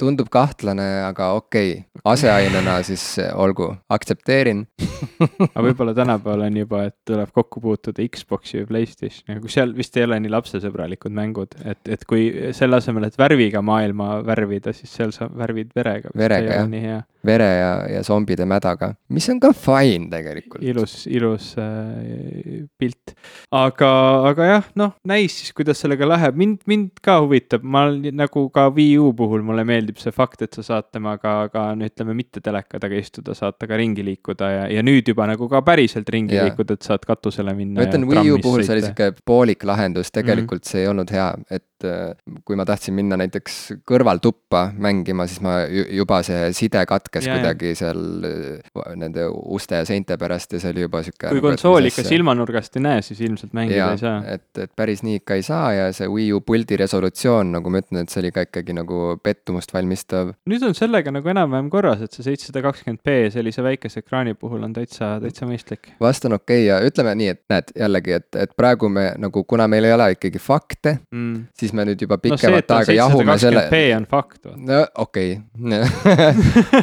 tundub 0.00 0.30
kahtlane, 0.32 0.88
aga 1.06 1.32
okei 1.38 1.76
okay., 1.78 2.02
aseainena 2.16 2.80
siis 2.86 3.04
olgu, 3.38 3.70
aktsepteerin 3.94 4.66
aga 5.52 5.66
võib-olla 5.68 5.94
tänapäeval 5.94 6.27
on 6.34 6.56
juba, 6.58 6.84
et 6.90 6.96
tuleb 7.06 7.30
kokku 7.34 7.62
puutuda 7.62 8.02
Xbox'i 8.16 8.62
või 8.62 8.70
Playstationiga, 8.72 9.42
kus 9.44 9.54
seal 9.58 9.76
vist 9.76 9.96
ei 9.96 10.08
ole 10.08 10.18
nii 10.24 10.34
lapsesõbralikud 10.34 11.14
mängud, 11.14 11.54
et, 11.64 11.80
et 11.88 12.04
kui 12.08 12.28
selle 12.56 12.80
asemel, 12.82 13.06
et 13.08 13.18
värviga 13.18 13.62
maailma 13.64 14.18
värv 14.26 14.48
värvida, 14.48 14.72
siis 14.76 14.92
seal 14.94 15.12
sa 15.14 15.28
värvid 15.28 15.72
verega. 15.76 16.12
verega 16.16 16.58
jah, 16.58 17.04
vere 17.28 17.48
ja, 17.58 17.72
ja 17.92 18.02
zombide 18.06 18.46
mädaga, 18.48 18.92
mis 19.14 19.28
on 19.32 19.40
ka 19.42 19.52
fine 19.56 20.08
tegelikult. 20.12 20.62
ilus, 20.64 20.94
ilus 21.10 21.50
äh, 21.60 22.64
pilt. 22.80 23.14
aga, 23.54 23.90
aga 24.30 24.48
jah, 24.48 24.68
noh, 24.78 24.94
näis 25.08 25.36
siis, 25.40 25.52
kuidas 25.56 25.82
sellega 25.82 26.08
läheb, 26.08 26.38
mind, 26.38 26.60
mind 26.70 27.02
ka 27.04 27.18
huvitab, 27.22 27.64
ma 27.64 27.86
nagu 27.92 28.46
ka 28.54 28.68
Wii 28.74 28.98
U 29.02 29.12
puhul 29.16 29.44
mulle 29.46 29.64
meeldib 29.68 30.00
see 30.00 30.14
fakt, 30.14 30.42
et 30.46 30.58
sa 30.58 30.64
saad 30.66 30.90
temaga 30.94 31.34
ka 31.52 31.68
no 31.78 31.88
ütleme, 31.88 32.16
mitte 32.18 32.42
teleka 32.44 32.80
taga 32.82 32.98
istuda, 32.98 33.36
saad 33.38 33.58
temaga 33.58 33.80
ringi 33.80 34.04
liikuda 34.06 34.50
ja, 34.54 34.66
ja 34.78 34.84
nüüd 34.86 35.08
juba 35.12 35.28
nagu 35.30 35.48
ka 35.50 35.62
päriselt 35.66 36.08
ringi 36.14 36.36
ja. 36.36 36.48
liikuda, 36.48 36.78
et 36.78 36.88
saad 36.88 37.06
katusele 37.08 37.54
minna. 37.56 37.80
ma 37.80 37.88
ütlen, 37.88 38.08
Wii 38.08 38.36
U 38.36 38.42
puhul 38.44 38.64
see 38.64 38.76
oli 38.76 38.86
sihuke 38.86 39.12
poolik 39.28 39.66
lahendus, 39.68 40.12
tegelikult 40.14 40.62
mm 40.62 40.66
-hmm. 40.66 40.72
see 40.72 40.84
ei 40.84 40.92
olnud 40.92 41.12
hea, 41.14 41.28
et 41.50 41.86
äh, 41.86 42.14
kui 42.44 42.56
ma 42.58 42.66
tahtsin 42.68 42.96
minna 42.96 43.18
näiteks 43.20 43.58
kõrvaltuppa 43.88 44.68
mängima, 44.78 45.26
siis 45.26 45.42
ma 45.44 45.60
juba 45.68 46.22
see 46.26 46.52
side 46.56 46.84
katkes 46.88 47.17
yeah. 47.26 47.38
kuidagi 47.38 47.74
seal 47.78 47.88
seal 47.88 48.96
nende 48.98 49.26
uste 49.28 49.80
ja 49.80 49.86
seinte 49.88 50.16
pärast 50.20 50.52
ja 50.52 50.60
see 50.62 50.72
oli 50.72 50.84
juba 50.84 51.02
sihuke. 51.06 51.30
kui 51.32 51.42
konsooli 51.42 51.90
ikka 51.92 52.04
silmanurgast 52.06 52.76
ei 52.78 52.84
näe, 52.84 53.02
siis 53.04 53.20
ilmselt 53.24 53.54
mängida 53.56 53.78
ja, 53.78 53.90
ei 53.94 54.00
saa. 54.00 54.18
et, 54.34 54.46
et 54.58 54.72
päris 54.76 55.02
nii 55.06 55.20
ikka 55.20 55.38
ei 55.38 55.44
saa 55.46 55.72
ja 55.74 55.88
see 55.96 56.08
Wii 56.10 56.30
U 56.36 56.40
puldi 56.46 56.78
resolutsioon, 56.80 57.52
nagu 57.56 57.72
ma 57.72 57.82
ütlen, 57.82 58.04
et 58.04 58.12
see 58.12 58.22
oli 58.22 58.32
ka 58.34 58.44
ikkagi 58.48 58.76
nagu 58.76 59.18
pettumust 59.22 59.74
valmistav. 59.74 60.34
nüüd 60.50 60.64
on 60.66 60.76
sellega 60.78 61.12
nagu 61.14 61.32
enam-vähem 61.34 61.70
korras, 61.72 62.02
et 62.04 62.16
see 62.16 62.26
seitsesada 62.26 62.62
kakskümmend 62.68 63.02
B 63.04 63.18
sellise 63.34 63.64
väikese 63.64 64.02
ekraani 64.04 64.34
puhul 64.38 64.64
on 64.66 64.76
täitsa, 64.76 65.16
täitsa 65.22 65.48
mõistlik. 65.48 65.92
vast 66.00 66.28
on 66.28 66.38
okei 66.38 66.64
okay 66.64 66.68
ja 66.68 66.80
ütleme 66.84 67.14
nii, 67.18 67.34
et 67.36 67.42
näed 67.52 67.74
jällegi, 67.76 68.18
et, 68.20 68.40
et 68.46 68.56
praegu 68.58 68.90
me 68.92 69.10
nagu, 69.20 69.44
kuna 69.48 69.68
meil 69.70 69.88
ei 69.88 69.96
ole 69.96 70.10
ikkagi 70.16 70.42
fakte 70.42 70.98
mm., 71.10 71.48
siis 71.58 71.74
me 71.76 71.86
nüüd 71.88 72.06
juba 72.06 72.20
pikemat 72.22 72.68
no, 72.68 72.80
aega 72.80 72.98
jahume 72.98 73.38
selle. 73.40 73.66
on 73.96 74.08
fakt. 74.10 74.44
no 74.56 74.84
okei 74.98 75.38
okay. 75.38 75.84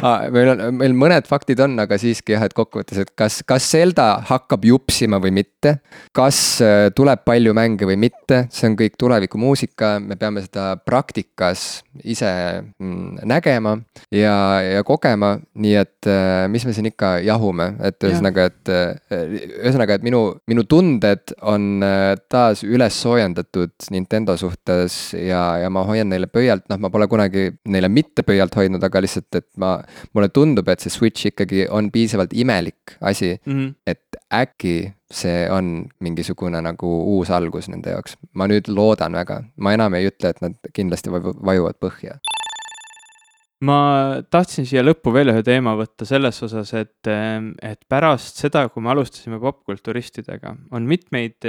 meil 0.32 0.50
on, 0.52 0.62
meil 0.80 0.94
mõned 0.96 1.28
faktid 1.28 1.60
on, 1.64 1.76
aga 1.82 1.98
siiski 2.00 2.34
jah, 2.34 2.44
et 2.46 2.54
kokkuvõttes, 2.56 3.00
et 3.02 3.12
kas, 3.18 3.40
kas 3.46 3.66
Zelda 3.72 4.08
hakkab 4.28 4.64
jupsima 4.66 5.20
või 5.22 5.34
mitte. 5.40 5.76
kas 6.16 6.60
äh, 6.64 6.88
tuleb 6.96 7.24
palju 7.26 7.52
mänge 7.56 7.86
või 7.88 7.96
mitte, 8.00 8.46
see 8.54 8.68
on 8.70 8.76
kõik 8.78 8.96
tulevikumuusika, 9.00 9.96
me 10.00 10.16
peame 10.20 10.42
seda 10.44 10.76
praktikas 10.78 11.82
ise 12.04 12.30
mm, 12.78 13.26
nägema 13.28 13.76
ja, 14.14 14.36
ja 14.64 14.84
kogema, 14.86 15.36
nii 15.54 15.74
et 15.80 16.10
äh, 16.10 16.46
mis 16.52 16.66
me 16.66 16.74
siin 16.76 16.90
ikka 16.90 17.16
jahume, 17.26 17.72
et 17.86 18.06
ühesõnaga, 18.06 18.48
et 18.50 18.72
äh, 18.72 19.36
ühesõnaga, 19.62 19.98
et 19.98 20.06
minu, 20.06 20.22
minu 20.48 20.66
tunded 20.68 21.34
on 21.42 21.82
taas 22.30 22.62
üles 22.66 22.96
soojendatud 23.02 23.74
Nintendo 23.92 24.36
suhtes 24.40 25.14
ja, 25.16 25.42
ja 25.62 25.70
ma 25.72 25.84
hoian 25.88 26.08
neile 26.10 26.28
pöialt, 26.30 26.66
noh, 26.70 26.80
ma 26.82 26.90
pole 26.92 27.08
kunagi 27.10 27.48
neile 27.68 27.90
mitte 27.92 28.24
pöialt 28.26 28.54
hoidnud, 28.56 28.82
aga 28.86 29.02
lihtsalt, 29.04 29.28
et 29.38 29.48
ma, 29.60 29.76
mulle 30.14 30.28
tundub, 30.28 30.68
et 30.68 30.80
see 30.80 30.92
Switch 30.92 31.26
ikkagi 31.30 31.66
on 31.70 31.90
piisavalt 31.92 32.32
imelik 32.34 32.96
asi 33.00 33.36
mm, 33.36 33.52
-hmm. 33.52 33.74
et 33.86 34.20
äkki 34.34 34.92
see 35.12 35.50
on 35.50 35.86
mingisugune 36.00 36.60
nagu 36.62 36.88
uus 37.16 37.30
algus 37.30 37.68
nende 37.68 37.90
jaoks. 37.90 38.16
ma 38.34 38.46
nüüd 38.46 38.68
loodan 38.68 39.12
väga, 39.12 39.42
ma 39.56 39.72
enam 39.72 39.94
ei 39.94 40.08
ütle, 40.10 40.28
et 40.28 40.40
nad 40.42 40.54
kindlasti 40.72 41.10
vajuvad 41.12 41.78
põhja 41.80 42.18
ma 43.64 43.78
tahtsin 44.30 44.66
siia 44.68 44.82
lõppu 44.84 45.12
veel 45.14 45.30
ühe 45.32 45.42
teema 45.44 45.72
võtta 45.78 46.04
selles 46.08 46.36
osas, 46.44 46.72
et, 46.76 47.08
et 47.08 47.80
pärast 47.88 48.42
seda, 48.42 48.66
kui 48.68 48.84
me 48.84 48.90
alustasime 48.92 49.38
popkulturistidega, 49.40 50.52
on 50.76 50.88
mitmeid, 50.88 51.46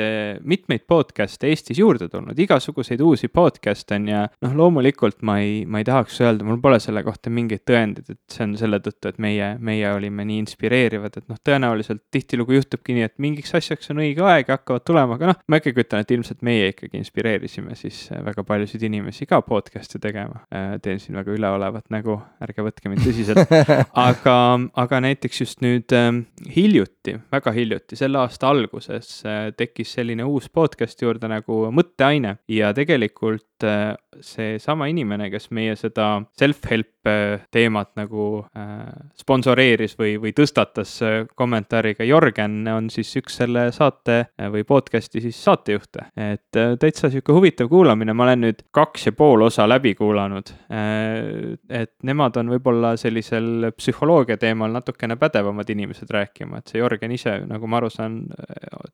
mitmeid 0.47 0.85
podcast'e 0.87 1.49
Eestis 1.51 1.81
juurde 1.81 2.07
tulnud, 2.11 2.37
igasuguseid 2.39 3.03
uusi 3.03 3.27
podcast'e 3.27 3.97
on 3.97 4.07
ja 4.07 4.21
noh, 4.45 4.55
loomulikult 4.61 5.19
ma 5.27 5.39
ei, 5.43 5.65
ma 5.67 5.81
ei 5.81 5.87
tahaks 5.87 6.21
öelda, 6.23 6.47
mul 6.47 6.61
pole 6.63 6.79
selle 6.83 7.03
kohta 7.03 7.33
mingeid 7.33 7.65
tõendeid, 7.67 8.13
et 8.15 8.37
see 8.37 8.45
on 8.47 8.55
selle 8.59 8.79
tõttu, 8.83 9.11
et 9.11 9.19
meie, 9.23 9.51
meie 9.59 9.91
olime 9.91 10.23
nii 10.29 10.39
inspireerivad, 10.45 11.19
et 11.19 11.27
noh, 11.27 11.41
tõenäoliselt 11.43 12.05
tihtilugu 12.13 12.55
juhtubki 12.55 12.95
nii, 12.95 13.09
et 13.09 13.17
mingiks 13.23 13.51
asjaks 13.59 13.91
on 13.91 13.99
õige 14.05 14.23
aeg 14.23 14.47
ja 14.47 14.59
hakkavad 14.61 14.87
tulema, 14.87 15.19
aga 15.19 15.33
noh, 15.33 15.41
ma 15.51 15.59
ikkagi 15.59 15.83
ütlen, 15.83 16.07
et 16.07 16.15
ilmselt 16.15 16.39
meie 16.47 16.71
ikkagi 16.71 17.01
inspireerisime 17.01 17.75
siis 17.75 18.05
väga 18.23 18.47
paljusid 18.47 18.87
inimesi 18.87 19.27
ka 19.27 19.41
podcast'e 19.43 19.99
tegema. 19.99 20.45
teen 20.81 20.99
siin 21.03 21.17
väga 21.19 21.33
üleolevat 21.35 21.89
nägu 21.91 21.96
nägu, 21.97 22.17
ärge 22.43 22.65
võtke 22.65 22.91
mind 22.91 23.03
tõsiselt. 23.05 23.51
aga, 24.07 24.37
aga 24.83 25.01
näiteks 25.07 25.41
just 25.43 25.63
nüüd 25.65 25.93
äh, 25.95 26.11
hiljuti, 26.55 27.17
väga 27.33 27.53
hiljuti, 27.55 27.99
selle 27.99 28.21
aasta 28.23 28.51
alguses 28.53 29.11
äh, 29.25 29.49
tekkis 29.57 29.97
selline 29.97 30.27
uus 30.27 30.49
podcast 30.53 31.01
juurde 31.03 31.29
nagu 31.31 31.65
Mõtteaine 31.73 32.37
ja 32.51 32.71
tegelikult 32.77 33.56
äh, 33.63 33.95
seesama 34.21 34.87
inimene, 34.91 35.29
kes 35.33 35.49
meie 35.55 35.75
seda 35.79 36.07
self-help 36.39 37.09
äh, 37.09 37.43
teemat 37.53 37.93
nagu 37.99 38.43
äh, 38.57 38.85
sponsoreeris 39.17 39.97
või, 39.99 40.15
või 40.21 40.33
tõstatas 40.37 40.97
kommentaariga 41.37 42.05
Jörgen, 42.07 42.59
on 42.71 42.89
siis 42.93 43.13
üks 43.19 43.39
selle 43.41 43.67
saate 43.75 44.19
või 44.53 44.63
podcast'i 44.67 45.21
siis 45.23 45.39
saatejuhte. 45.43 46.07
et 46.15 46.59
täitsa 46.79 47.09
sihuke 47.09 47.33
huvitav 47.33 47.69
kuulamine, 47.69 48.13
ma 48.13 48.27
olen 48.27 48.45
nüüd 48.47 48.63
kaks 48.71 49.09
ja 49.09 49.15
pool 49.17 49.47
osa 49.47 49.67
läbi 49.69 49.95
kuulanud 49.95 50.51
et 51.69 51.93
nemad 52.07 52.37
on 52.39 52.51
võib-olla 52.51 52.93
sellisel 52.99 53.69
psühholoogia 53.77 54.37
teemal 54.41 54.71
natukene 54.73 55.17
pädevamad 55.19 55.69
inimesed 55.69 56.11
rääkima, 56.13 56.61
et 56.61 56.71
see 56.71 56.81
Jörgen 56.81 57.13
ise, 57.15 57.33
nagu 57.47 57.69
ma 57.69 57.79
aru 57.81 57.89
saan, 57.93 58.19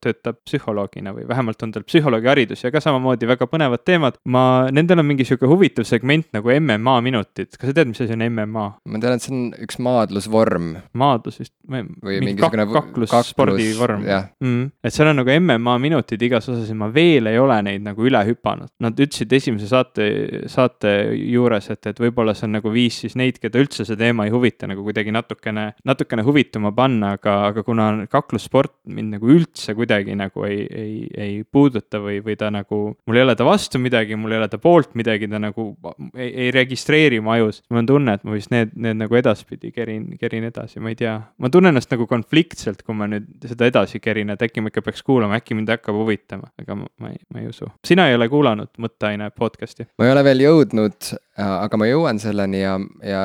töötab 0.04 0.40
psühholoogina 0.44 1.14
või 1.16 1.26
vähemalt 1.28 1.62
on 1.66 1.74
tal 1.74 1.86
psühholoogiharidus 1.86 2.64
ja 2.64 2.72
ka 2.74 2.82
samamoodi 2.84 3.28
väga 3.28 3.48
põnevad 3.50 3.84
teemad. 3.84 4.20
ma, 4.24 4.44
nendel 4.74 5.02
on 5.02 5.08
mingi 5.08 5.26
sihuke 5.28 5.48
huvitav 5.50 5.86
segment 5.88 6.28
nagu 6.36 6.52
MMA 6.54 6.96
minutid, 7.04 7.52
kas 7.56 7.70
sa 7.70 7.76
tead, 7.76 7.90
mis 7.90 8.02
asi 8.04 8.16
on 8.16 8.24
MMA? 8.26 8.66
ma 8.90 9.02
tean, 9.02 9.16
et 9.16 9.24
see 9.24 9.34
on 9.34 9.44
üks 9.66 9.80
maadlusvorm. 9.82 10.70
maadlus 11.00 11.40
vist, 11.42 11.54
või 11.68 12.20
mingi 12.22 12.36
kak, 12.40 12.56
kaklusspordivorm 12.72 14.04
mm.. 14.04 14.64
et 14.84 14.94
seal 14.94 15.10
on 15.10 15.20
nagu 15.22 15.34
MMA 15.34 15.76
minutid 15.82 16.22
igas 16.26 16.48
osas 16.52 16.70
ja 16.70 16.76
ma 16.78 16.90
veel 16.94 17.30
ei 17.30 17.38
ole 17.40 17.58
neid 17.66 17.84
nagu 17.84 18.04
üle 18.04 18.20
hüpanud. 18.28 18.70
Nad 18.84 18.98
ütlesid 19.00 19.32
esimese 19.36 19.68
saate, 19.70 20.06
saate 20.50 20.94
juures, 21.18 21.68
et, 21.72 21.90
et 21.90 22.00
võib-olla 22.00 22.34
see 22.36 22.48
on 22.48 22.58
nagu 22.58 22.72
viis 22.74 23.00
siis 23.04 23.16
neid, 23.18 23.38
keda 23.42 23.60
üldse 23.62 23.86
see 23.86 23.98
teema 24.00 24.26
ei 24.28 24.32
huvita, 24.34 24.68
nagu 24.70 24.84
kuidagi 24.86 25.14
natukene, 25.14 25.70
natukene 25.86 26.24
huvituma 26.26 26.72
panna, 26.76 27.14
aga, 27.18 27.36
aga 27.50 27.64
kuna 27.66 27.88
kaklussport 28.10 28.76
mind 28.94 29.16
nagu 29.16 29.30
üldse 29.34 29.74
kuidagi 29.76 30.16
nagu 30.18 30.46
ei, 30.48 30.64
ei, 30.68 30.94
ei 31.26 31.34
puuduta 31.44 32.00
või, 32.02 32.20
või 32.24 32.36
ta 32.40 32.50
nagu, 32.54 32.80
mul 33.06 33.20
ei 33.20 33.26
ole 33.26 33.36
ta 33.38 33.46
vastu 33.46 33.80
midagi, 33.82 34.18
mul 34.18 34.34
ei 34.34 34.42
ole 34.42 34.43
ta 34.50 34.60
poolt 34.62 34.94
midagi, 34.98 35.28
ta 35.30 35.40
nagu 35.42 35.66
ei, 36.14 36.30
ei 36.46 36.50
registreeri 36.54 37.20
mu 37.24 37.34
ajus. 37.34 37.62
mul 37.70 37.82
on 37.82 37.90
tunne, 37.90 38.16
et 38.18 38.24
ma 38.24 38.36
vist 38.36 38.52
need, 38.54 38.74
need 38.76 39.00
nagu 39.00 39.18
edaspidi 39.18 39.72
kerin, 39.74 40.06
kerin 40.20 40.48
edasi, 40.50 40.80
ma 40.84 40.92
ei 40.92 40.98
tea. 40.98 41.16
ma 41.38 41.50
tunnen 41.52 41.74
ennast 41.74 41.92
nagu 41.94 42.06
konfliktselt, 42.10 42.82
kui 42.86 42.96
ma 42.98 43.08
nüüd 43.10 43.28
seda 43.50 43.68
edasi 43.70 44.00
kerin, 44.04 44.32
et 44.34 44.42
äkki 44.46 44.64
ma 44.64 44.72
ikka 44.72 44.84
peaks 44.86 45.04
kuulama, 45.06 45.40
äkki 45.40 45.58
mind 45.58 45.72
hakkab 45.74 45.98
huvitama, 45.98 46.50
aga 46.60 46.78
ma, 46.80 46.90
ma 47.00 47.12
ei, 47.12 47.20
ma 47.34 47.44
ei 47.44 47.50
usu. 47.52 47.70
sina 47.86 48.08
ei 48.10 48.18
ole 48.18 48.28
kuulanud 48.32 48.72
Mõtteaine 48.80 49.30
podcast'i? 49.34 49.88
ma 49.98 50.08
ei 50.08 50.14
ole 50.14 50.24
veel 50.26 50.44
jõudnud 50.46 51.14
aga 51.40 51.78
ma 51.80 51.88
jõuan 51.88 52.20
selleni 52.22 52.60
ja, 52.60 52.76
ja 53.02 53.22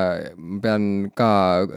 pean 0.62 0.84
ka 1.16 1.30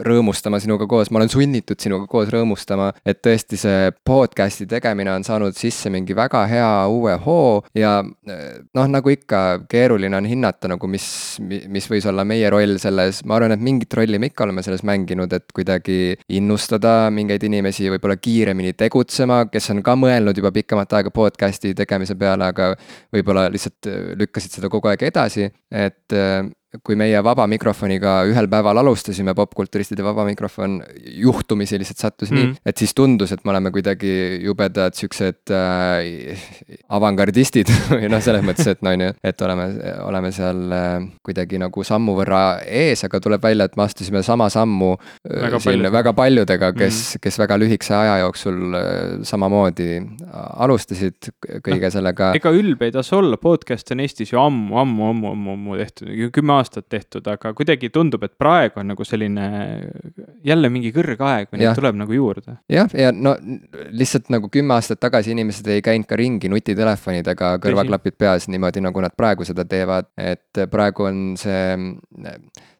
rõõmustama 0.06 0.58
sinuga 0.62 0.88
koos, 0.90 1.10
ma 1.14 1.20
olen 1.20 1.30
sunnitud 1.30 1.78
sinuga 1.80 2.08
koos 2.10 2.30
rõõmustama, 2.32 2.90
et 3.06 3.20
tõesti 3.22 3.58
see 3.60 3.92
podcast'i 4.06 4.66
tegemine 4.70 5.12
on 5.14 5.26
saanud 5.26 5.54
sisse 5.54 5.92
mingi 5.94 6.16
väga 6.16 6.44
hea 6.50 6.70
uue 6.90 7.14
hoo 7.24 7.60
ja 7.78 8.00
noh, 8.02 8.88
nagu 8.90 9.12
ikka, 9.14 9.64
keeruline 9.70 10.18
on 10.18 10.26
hinnata 10.28 10.70
nagu, 10.72 10.90
mis, 10.90 11.06
mis 11.40 11.86
võis 11.90 12.08
olla 12.10 12.26
meie 12.26 12.50
roll 12.50 12.80
selles, 12.82 13.22
ma 13.28 13.38
arvan, 13.38 13.54
et 13.54 13.62
mingit 13.64 13.94
rolli 13.94 14.18
me 14.18 14.32
ikka 14.32 14.48
oleme 14.48 14.64
selles 14.66 14.82
mänginud, 14.86 15.32
et 15.36 15.54
kuidagi 15.54 16.16
innustada 16.34 17.12
mingeid 17.14 17.46
inimesi 17.46 17.86
võib-olla 17.94 18.18
kiiremini 18.18 18.74
tegutsema, 18.78 19.44
kes 19.52 19.70
on 19.74 19.84
ka 19.86 19.94
mõelnud 19.98 20.42
juba 20.42 20.50
pikemat 20.54 20.98
aega 20.98 21.14
podcast'i 21.14 21.76
tegemise 21.78 22.18
peale, 22.18 22.50
aga 22.50 22.72
võib-olla 23.14 23.46
lihtsalt 23.54 23.92
lükkasid 24.18 24.58
seda 24.58 24.72
kogu 24.72 24.90
aeg 24.90 25.06
edasi, 25.06 25.46
et 25.70 26.18
um, 26.24 26.52
kui 26.82 26.96
meie 26.98 27.20
vaba 27.24 27.46
mikrofoniga 27.50 28.16
ühel 28.28 28.48
päeval 28.50 28.80
alustasime, 28.82 29.34
popkulturistide 29.36 30.04
vaba 30.04 30.24
mikrofon 30.26 30.80
juhtumisi 31.22 31.78
lihtsalt 31.80 32.02
sattus 32.02 32.32
mm. 32.32 32.36
nii, 32.36 32.62
et 32.66 32.80
siis 32.80 32.94
tundus, 32.96 33.32
et 33.34 33.44
me 33.44 33.52
oleme 33.54 33.72
kuidagi 33.74 34.40
jubedad 34.42 34.96
siuksed 34.98 35.52
äh, 35.54 36.46
avangardistid 36.94 37.70
või 37.94 38.10
noh, 38.12 38.22
selles 38.24 38.44
mõttes, 38.46 38.68
et 38.74 38.82
no 38.84 38.94
on 38.94 39.06
ju, 39.06 39.14
et 39.30 39.44
oleme, 39.46 39.68
oleme 40.04 40.32
seal 40.34 40.74
äh, 40.74 41.06
kuidagi 41.26 41.60
nagu 41.62 41.86
sammu 41.86 42.16
võrra 42.18 42.42
ees, 42.66 43.04
aga 43.06 43.20
tuleb 43.22 43.44
välja, 43.44 43.68
et 43.68 43.78
me 43.78 43.86
astusime 43.86 44.24
sama 44.26 44.50
sammu 44.52 44.94
äh, 44.96 45.44
väga 45.46 45.62
siin 45.62 45.78
palju. 45.78 45.94
väga 45.98 46.14
paljudega, 46.18 46.72
kes 46.76 47.00
mm., 47.02 47.24
kes 47.24 47.40
väga 47.40 47.58
lühikese 47.60 47.96
aja 47.96 48.18
jooksul 48.24 48.78
äh, 48.78 49.00
samamoodi 49.26 49.90
alustasid 50.34 51.30
kõige 51.64 51.86
no, 51.86 51.92
sellega. 51.94 52.32
ega 52.36 52.52
ülbe 52.54 52.88
ei 52.88 52.94
tasu 52.94 53.20
olla, 53.20 53.38
podcast 53.40 53.94
on 53.94 54.02
Eestis 54.04 54.34
ju 54.34 54.40
ammu, 54.42 54.78
ammu, 54.82 55.08
ammu, 55.12 55.32
ammu, 55.34 55.56
ammu 55.58 55.80
tehtud, 55.80 56.10
kümme 56.34 56.58
aastat 56.58 56.63
tehtud, 56.72 57.26
aga 57.30 57.52
kuidagi 57.56 57.90
tundub, 57.94 58.22
et 58.26 58.34
praegu 58.38 58.80
on 58.80 58.90
nagu 58.92 59.06
selline 59.06 59.46
jälle 60.46 60.70
mingi 60.72 60.92
kõrgaeg 60.94 61.50
või 61.52 61.62
neid 61.62 61.78
tuleb 61.78 61.98
nagu 62.00 62.16
juurde. 62.16 62.58
jah, 62.70 62.90
ja 62.94 63.12
no 63.12 63.34
lihtsalt 63.90 64.30
nagu 64.34 64.50
kümme 64.52 64.76
aastat 64.76 65.00
tagasi 65.02 65.34
inimesed 65.34 65.68
ei 65.72 65.82
käinud 65.84 66.08
ka 66.08 66.18
ringi 66.20 66.50
nutitelefonidega, 66.52 67.54
kõrvaklapid 67.64 68.18
peas 68.18 68.48
niimoodi, 68.48 68.84
nagu 68.84 69.04
nad 69.04 69.16
praegu 69.16 69.46
seda 69.46 69.66
teevad, 69.68 70.10
et 70.16 70.64
praegu 70.70 71.08
on 71.10 71.24
see, 71.40 71.76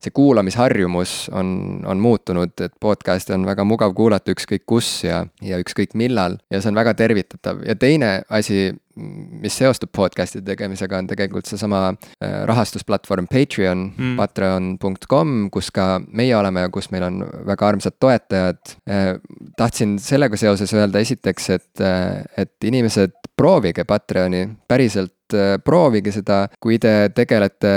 see 0.05 0.15
kuulamisharjumus 0.15 1.15
on, 1.33 1.49
on 1.89 2.01
muutunud, 2.03 2.55
et 2.61 2.75
podcast'e 2.81 3.35
on 3.37 3.47
väga 3.49 3.67
mugav 3.69 3.95
kuulata 3.97 4.35
ükskõik 4.35 4.67
kus 4.69 4.89
ja, 5.07 5.25
ja 5.45 5.61
ükskõik 5.63 5.97
millal 5.99 6.39
ja 6.53 6.61
see 6.61 6.73
on 6.73 6.79
väga 6.79 6.95
tervitatav 6.99 7.63
ja 7.67 7.77
teine 7.79 8.17
asi, 8.29 8.73
mis 8.95 9.57
seostub 9.59 9.91
podcast'ide 9.95 10.45
tegemisega, 10.53 11.01
on 11.03 11.09
tegelikult 11.11 11.49
seesama 11.51 11.81
äh, 11.91 12.45
rahastusplatvorm 12.49 13.27
Patreon 13.31 13.89
mm., 13.91 14.15
patreon.com, 14.21 15.35
kus 15.55 15.73
ka 15.75 15.99
meie 16.07 16.37
oleme 16.39 16.67
ja 16.67 16.73
kus 16.75 16.91
meil 16.95 17.09
on 17.09 17.25
väga 17.49 17.73
armsad 17.73 17.99
toetajad. 18.03 18.77
Äh, 18.91 19.11
tahtsin 19.59 19.97
sellega 20.03 20.39
seoses 20.39 20.75
öelda 20.77 21.03
esiteks, 21.03 21.51
et, 21.57 21.83
äh, 21.83 22.23
et 22.39 22.71
inimesed 22.71 23.19
proovige 23.37 23.85
Patreoni, 23.89 24.47
päriselt 24.69 25.15
proovige 25.65 26.13
seda, 26.15 26.45
kui 26.61 26.79
te 26.83 27.11
tegelete 27.15 27.75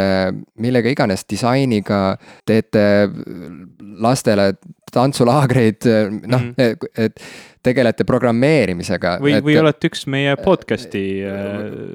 millega 0.64 0.92
iganes, 0.92 1.26
disainiga, 1.30 2.02
teete 2.48 2.84
lastele 4.02 4.52
tantsulaagreid, 4.94 5.88
noh 6.26 6.42
mm, 6.42 6.54
-hmm. 6.58 6.90
et 6.98 7.22
tegelete 7.68 8.06
programmeerimisega. 8.08 9.18
või 9.24 9.38
või 9.44 9.58
olete 9.60 9.90
üks 9.92 10.06
meie 10.12 10.36
podcast'i 10.40 11.04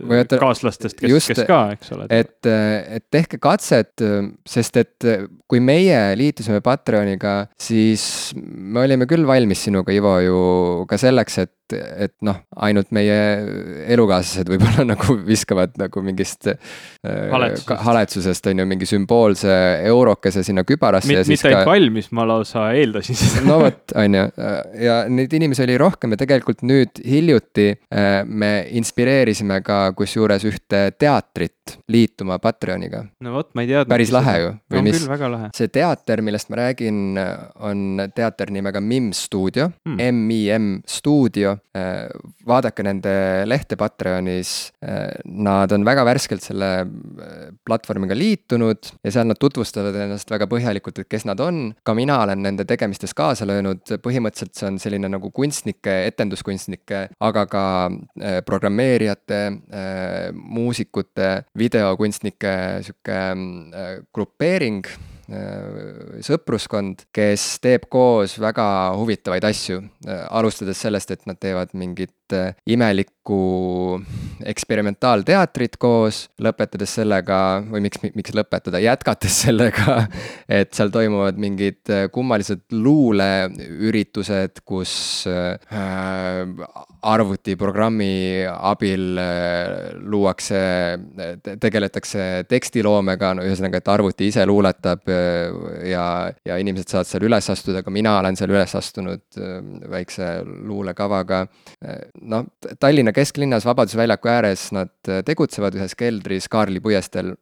võite, 0.08 0.38
kaaslastest, 0.40 1.00
kes, 1.00 1.30
kes 1.32 1.44
ka, 1.48 1.60
eks 1.76 1.94
ole. 1.96 2.08
et, 2.10 2.50
et 2.98 3.06
tehke 3.12 3.40
katset, 3.42 4.04
sest 4.48 4.76
et 4.82 5.08
kui 5.48 5.62
meie 5.64 5.98
liitusime 6.18 6.62
Patreoniga, 6.64 7.46
siis 7.60 8.04
me 8.36 8.84
olime 8.84 9.08
küll 9.10 9.26
valmis 9.28 9.66
sinuga, 9.68 9.92
Ivo, 9.94 10.14
ju 10.24 10.38
ka 10.90 11.00
selleks, 11.00 11.42
et 11.46 11.56
et 11.72 12.12
noh, 12.26 12.36
ainult 12.66 12.90
meie 12.92 13.14
elukaaslased 13.94 14.50
võib-olla 14.52 14.84
nagu 14.92 15.16
viskavad 15.24 15.76
nagu 15.80 16.02
mingist 16.04 16.50
haletsusest, 17.02 17.72
haletsusest 17.86 18.50
on 18.50 18.62
ju 18.62 18.66
mingi 18.68 18.88
sümboolse 18.88 19.54
eurokese 19.88 20.44
sinna 20.46 20.66
kübarasse 20.68 21.08
Mit,. 21.08 21.30
mitte 21.32 21.48
ainult 21.48 21.70
valmis, 21.70 22.10
ma 22.12 22.26
lausa 22.28 22.68
eeldasin 22.92 23.18
seda. 23.18 23.46
no 23.50 23.58
vot, 23.62 23.94
on 23.98 24.18
ju, 24.18 24.26
ja 24.84 24.98
neid 25.08 25.32
inimesi 25.38 25.64
oli 25.64 25.78
rohkem 25.80 26.14
ja 26.14 26.20
tegelikult 26.20 26.62
nüüd 26.66 27.02
hiljuti 27.08 27.70
me 28.28 28.52
inspireerisime 28.78 29.60
ka 29.64 29.84
kusjuures 29.96 30.44
ühte 30.48 30.84
teatrit 30.98 31.61
liituma 31.88 32.38
Patreoniga. 32.42 33.04
no 33.20 33.34
vot, 33.36 33.50
ma 33.54 33.64
ei 33.64 33.70
teadnud. 33.70 33.90
päris 33.92 34.12
lahe 34.14 34.36
ju. 34.40 34.54
on 34.72 34.86
mis, 34.86 34.98
küll 34.98 35.12
väga 35.12 35.32
lahe. 35.32 35.50
see 35.56 35.72
teater, 35.72 36.22
millest 36.22 36.52
ma 36.52 36.62
räägin, 36.62 37.18
on 37.60 38.06
teater 38.14 38.50
nimega 38.54 38.80
MIM 38.80 39.12
stuudio 39.16 39.70
hmm., 39.84 40.00
M-I-M 40.00 40.72
stuudio 40.86 41.56
Äh, 41.72 42.04
vaadake 42.44 42.84
nende 42.84 43.12
lehte 43.48 43.78
Patreonis, 43.80 44.74
äh, 44.84 45.14
nad 45.24 45.72
on 45.72 45.86
väga 45.88 46.02
värskelt 46.04 46.44
selle 46.44 46.66
äh, 46.84 47.46
platvormiga 47.64 48.12
liitunud 48.12 48.90
ja 49.00 49.12
seal 49.14 49.30
nad 49.30 49.40
tutvustavad 49.40 49.96
ennast 49.96 50.28
väga 50.28 50.44
põhjalikult, 50.52 51.00
et 51.00 51.08
kes 51.08 51.24
nad 51.24 51.40
on. 51.40 51.62
ka 51.80 51.94
mina 51.96 52.18
olen 52.26 52.44
nende 52.44 52.66
tegemistes 52.68 53.16
kaasa 53.16 53.48
löönud, 53.48 53.88
põhimõtteliselt 54.04 54.52
see 54.58 54.68
on 54.68 54.76
selline 54.82 55.08
nagu 55.14 55.30
kunstnike, 55.32 55.94
etenduskunstnike, 56.10 57.00
aga 57.24 57.46
ka 57.48 57.64
programmeerijate, 58.44 59.40
muusikute, 60.36 61.30
videokunstnike 61.58 62.52
sihuke 62.86 63.18
grupeering 64.14 64.86
Äh, 65.32 66.18
sõpruskond, 66.26 67.06
kes 67.14 67.44
teeb 67.62 67.86
koos 67.92 68.34
väga 68.42 68.64
huvitavaid 68.98 69.44
asju. 69.46 69.78
Äh, 70.04 70.24
alustades 70.34 70.82
sellest, 70.82 71.12
et 71.14 71.22
nad 71.30 71.38
teevad 71.40 71.72
mingit 71.78 72.34
äh, 72.36 72.56
imelikku 73.22 74.02
eksperimentaalteatrit 74.42 75.76
koos, 75.78 76.28
lõpetades 76.42 76.90
sellega, 76.98 77.62
või 77.70 77.82
miks, 77.84 78.00
miks 78.02 78.34
lõpetada, 78.34 78.80
jätkates 78.82 79.36
sellega, 79.46 80.08
et 80.48 80.74
seal 80.74 80.90
toimuvad 80.90 81.38
mingid 81.38 81.86
kummalised 82.12 82.64
luuleüritused, 82.72 84.62
kus 84.64 85.26
arvutiprogrammi 87.02 88.46
abil 88.50 89.20
luuakse, 90.02 90.62
tegeletakse 91.60 92.44
tekstiloomega, 92.48 93.34
no 93.38 93.46
ühesõnaga, 93.46 93.78
et 93.78 93.88
arvuti 93.88 94.28
ise 94.32 94.46
luuletab 94.46 95.06
ja, 95.86 96.04
ja 96.44 96.58
inimesed 96.58 96.90
saavad 96.90 97.10
seal 97.10 97.28
üles 97.28 97.50
astuda, 97.54 97.82
ka 97.82 97.94
mina 97.94 98.18
olen 98.18 98.38
seal 98.38 98.50
üles 98.50 98.74
astunud 98.78 99.22
äh, 99.38 99.58
väikse 99.92 100.32
luulekavaga. 100.42 101.44
noh, 102.22 102.46
Tallinna 102.80 103.11
kesklinnas 103.16 103.66
Vabaduse 103.66 103.98
väljaku 103.98 104.30
ääres 104.32 104.68
nad 104.74 104.92
tegutsevad 105.26 105.76
ühes 105.78 105.94
keldris 105.98 106.48
Kaarli 106.52 106.80
puiesteel, 106.82 107.34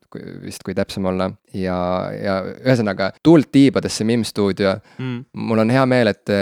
vist 0.44 0.64
kui 0.66 0.74
täpsem 0.76 1.06
olla. 1.10 1.30
ja, 1.54 1.76
ja 2.14 2.36
ühesõnaga 2.62 3.10
tuld 3.26 3.48
tiibadesse 3.52 4.04
MIM 4.06 4.22
stuudio 4.24 4.76
mm.. 4.98 5.24
mul 5.48 5.62
on 5.64 5.72
hea 5.74 5.82
meel, 5.90 6.12
et 6.12 6.22
te 6.28 6.38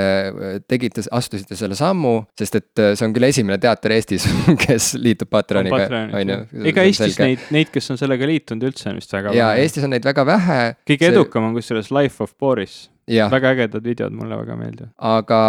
tegite, 0.68 1.05
astusite 1.16 1.56
selle 1.56 1.78
sammu, 1.78 2.14
sest 2.38 2.60
et 2.60 2.84
see 2.98 3.06
on 3.06 3.14
küll 3.16 3.28
esimene 3.30 3.59
teater 3.62 3.96
Eestis, 3.96 4.28
kes 4.66 4.92
liitub 5.00 5.30
Patreoniga, 5.32 5.88
on 6.18 6.34
ju. 6.34 6.38
ega 6.72 6.84
Eestis 6.84 7.16
selge. 7.16 7.30
neid, 7.30 7.48
neid, 7.55 7.72
kes 7.72 7.90
on 7.94 8.00
sellega 8.00 8.28
liitunud 8.28 8.68
üldse 8.68 8.92
on 8.92 9.00
vist 9.00 9.12
väga 9.14 9.32
vähe. 9.32 9.40
jaa, 9.40 9.56
Eestis 9.62 9.88
on 9.88 9.96
neid 9.96 10.06
väga 10.09 10.26
vähe. 10.28 10.60
kõige 10.88 11.05
see 11.06 11.16
edukam 11.16 11.48
on 11.48 11.56
kusjuures 11.56 11.92
Life 11.94 12.24
of 12.24 12.36
Boris. 12.38 12.86
Väga 13.09 13.55
ägedad 13.55 13.85
videod, 13.85 14.12
mulle 14.12 14.36
väga 14.36 14.56
meeldivad. 14.56 14.90
aga, 14.98 15.40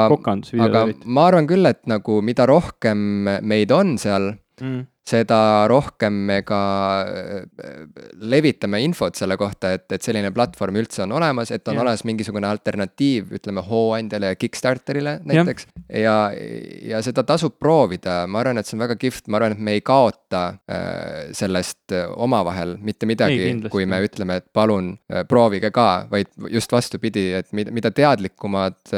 aga 0.68 0.86
ma 1.06 1.28
arvan 1.28 1.50
küll, 1.50 1.66
et 1.70 1.82
nagu 1.92 2.22
mida 2.26 2.48
rohkem 2.50 3.28
meid 3.42 3.72
on 3.76 3.98
seal 4.02 4.34
mm 4.62 4.86
seda 5.10 5.40
rohkem 5.70 6.14
me 6.30 6.40
ka 6.48 6.62
äh, 7.04 7.80
levitame 8.30 8.82
infot 8.86 9.18
selle 9.18 9.38
kohta, 9.40 9.74
et, 9.78 9.88
et 9.96 10.06
selline 10.06 10.32
platvorm 10.36 10.78
üldse 10.82 11.04
on 11.06 11.16
olemas, 11.18 11.52
et 11.56 11.68
on 11.72 11.80
ja. 11.80 11.84
olemas 11.84 12.06
mingisugune 12.08 12.48
alternatiiv, 12.50 13.34
ütleme, 13.40 13.64
hooandjale 13.66 14.34
ja 14.34 14.40
Kickstarterile 14.40 15.18
näiteks. 15.28 15.68
ja, 16.02 16.16
ja 16.92 17.02
seda 17.06 17.26
tasub 17.28 17.58
proovida, 17.60 18.22
ma 18.30 18.44
arvan, 18.44 18.62
et 18.62 18.70
see 18.70 18.78
on 18.78 18.86
väga 18.86 19.00
kihvt, 19.02 19.28
ma 19.28 19.42
arvan, 19.42 19.58
et 19.58 19.66
me 19.70 19.78
ei 19.78 19.84
kaota 19.86 20.44
äh, 20.70 21.34
sellest 21.38 21.96
äh, 21.96 22.06
omavahel 22.16 22.78
mitte 22.84 23.10
midagi, 23.10 23.52
kui 23.74 23.88
me 23.90 24.02
ütleme, 24.06 24.40
et 24.40 24.48
palun 24.54 24.94
proovige 25.30 25.72
ka, 25.74 25.88
vaid 26.12 26.30
just 26.54 26.72
vastupidi, 26.72 27.30
et 27.40 27.50
mida, 27.56 27.74
mida 27.74 27.92
teadlikumad 27.96 28.94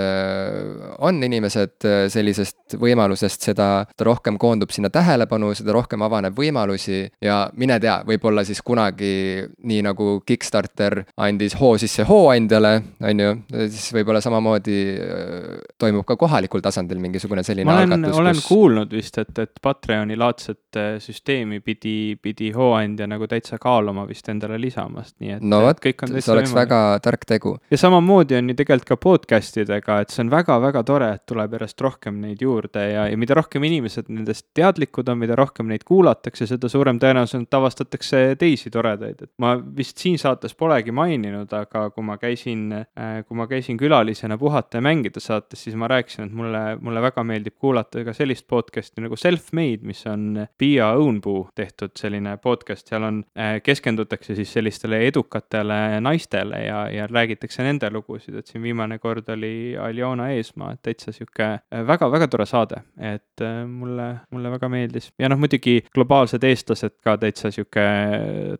on 1.01 1.23
inimesed 1.23 1.85
sellisest 2.11 2.75
võimalusest, 2.81 3.45
seda, 3.47 3.61
seda 3.61 4.07
rohkem 4.07 4.37
koondub 4.41 4.71
sinna 4.73 4.91
tähelepanu, 4.93 5.51
seda 5.57 5.75
rohkem 5.75 6.00
rohkem 6.01 6.07
avaneb 6.07 6.37
võimalusi 6.37 7.05
ja 7.21 7.49
mine 7.55 7.79
tea, 7.79 8.01
võib-olla 8.05 8.43
siis 8.45 8.61
kunagi 8.61 9.45
nii 9.63 9.81
nagu 9.85 10.21
Kickstarter 10.25 11.03
andis 11.17 11.55
hoo 11.59 11.77
sisse 11.77 12.03
hooandjale, 12.07 12.73
on 13.01 13.19
ju, 13.19 13.33
siis 13.69 13.91
võib-olla 13.93 14.21
samamoodi 14.21 14.77
äh, 14.97 15.61
toimub 15.77 16.05
ka 16.05 16.17
kohalikul 16.17 16.61
tasandil 16.61 16.99
mingisugune 17.01 17.43
selline 17.43 17.69
ma 17.69 17.77
olen, 17.81 17.93
algatus. 17.93 18.19
olen 18.19 18.39
kus... 18.39 18.47
kuulnud 18.47 18.93
vist, 18.95 19.17
et, 19.21 19.33
et 19.39 19.61
Patreoni 19.61 20.17
laadset 20.17 20.79
äh, 20.79 20.97
süsteemi 20.99 21.61
pidi, 21.61 22.17
pidi 22.21 22.51
hooandja 22.55 23.07
nagu 23.09 23.27
täitsa 23.27 23.59
kaaluma 23.61 24.07
vist 24.09 24.29
endale 24.29 24.59
lisamast, 24.61 25.17
nii 25.21 25.37
et. 25.37 25.45
no 25.45 25.61
vot, 25.65 25.81
see 25.81 25.93
oleks 26.09 26.51
võimalik. 26.51 26.55
väga 26.57 26.81
tark 27.05 27.27
tegu. 27.29 27.55
ja 27.71 27.81
samamoodi 27.81 28.39
on 28.39 28.51
ju 28.51 28.57
tegelikult 28.57 28.89
ka 28.91 28.97
podcast 28.97 29.57
idega, 29.61 30.01
et 30.01 30.13
see 30.13 30.23
on 30.25 30.31
väga-väga 30.33 30.83
tore, 30.87 31.11
et 31.19 31.25
tuleb 31.29 31.53
järjest 31.57 31.83
rohkem 31.85 32.17
neid 32.23 32.41
juurde 32.41 32.81
ja, 32.89 33.05
ja 33.11 33.19
mida 33.19 33.37
rohkem 33.37 33.63
inimesed 33.67 34.09
nendest 34.09 34.47
teadlikud 34.57 35.09
on, 35.11 35.19
mida 35.21 35.37
rohkem 35.37 35.69
neid 35.69 35.80
meid 35.81 35.87
kuulatakse, 35.87 36.45
seda 36.47 36.69
suurem 36.69 36.99
tõenäosus 36.99 37.41
et 37.41 37.53
avastatakse 37.53 38.35
teisi 38.39 38.69
toredaid, 38.71 39.21
et 39.21 39.31
ma 39.39 39.55
vist 39.57 39.97
siin 39.97 40.17
saates 40.17 40.53
polegi 40.55 40.91
maininud, 40.91 41.51
aga 41.53 41.89
kui 41.91 42.03
ma 42.03 42.17
käisin, 42.17 42.71
äh, 42.73 43.23
kui 43.27 43.35
ma 43.37 43.47
käisin 43.47 43.77
külalisena 43.77 44.37
Puhata 44.37 44.77
ja 44.77 44.81
mängida 44.81 45.19
saates, 45.19 45.63
siis 45.63 45.75
ma 45.75 45.87
rääkisin, 45.87 46.27
et 46.27 46.33
mulle, 46.33 46.77
mulle 46.81 47.01
väga 47.01 47.23
meeldib 47.23 47.57
kuulata 47.59 48.03
ka 48.03 48.13
sellist 48.13 48.47
podcast'i 48.47 49.01
nagu 49.01 49.15
Self-Made, 49.15 49.83
mis 49.83 50.05
on 50.07 50.47
Piia 50.57 50.91
Õunpuu 50.97 51.49
tehtud 51.55 51.95
selline 51.97 52.37
podcast, 52.41 52.87
seal 52.87 53.03
on, 53.03 53.23
äh, 53.37 53.59
keskendutakse 53.63 54.35
siis 54.35 54.53
sellistele 54.53 55.03
edukatele 55.07 56.01
naistele 56.01 56.63
ja, 56.65 56.85
ja 56.91 57.07
räägitakse 57.07 57.63
nende 57.63 57.89
lugusid, 57.91 58.35
et 58.35 58.47
siin 58.47 58.63
viimane 58.63 58.99
kord 58.99 59.29
oli 59.29 59.75
Aljona 59.79 60.31
Eesmaa, 60.35 60.73
et 60.73 60.81
täitsa 60.83 61.13
sihuke 61.15 61.51
väga-väga 61.87 62.27
tore 62.31 62.45
saade, 62.49 62.81
et 62.97 63.43
mulle, 63.67 64.07
mulle 64.31 64.51
väga 64.51 64.69
meeldis. 64.71 65.11
Ja 65.19 65.29
noh, 65.31 65.39
muidugi 65.41 65.70
globaalsed 65.95 66.43
eestlased 66.43 66.97
ka 67.03 67.17
täitsa 67.21 67.51
sihuke 67.53 67.85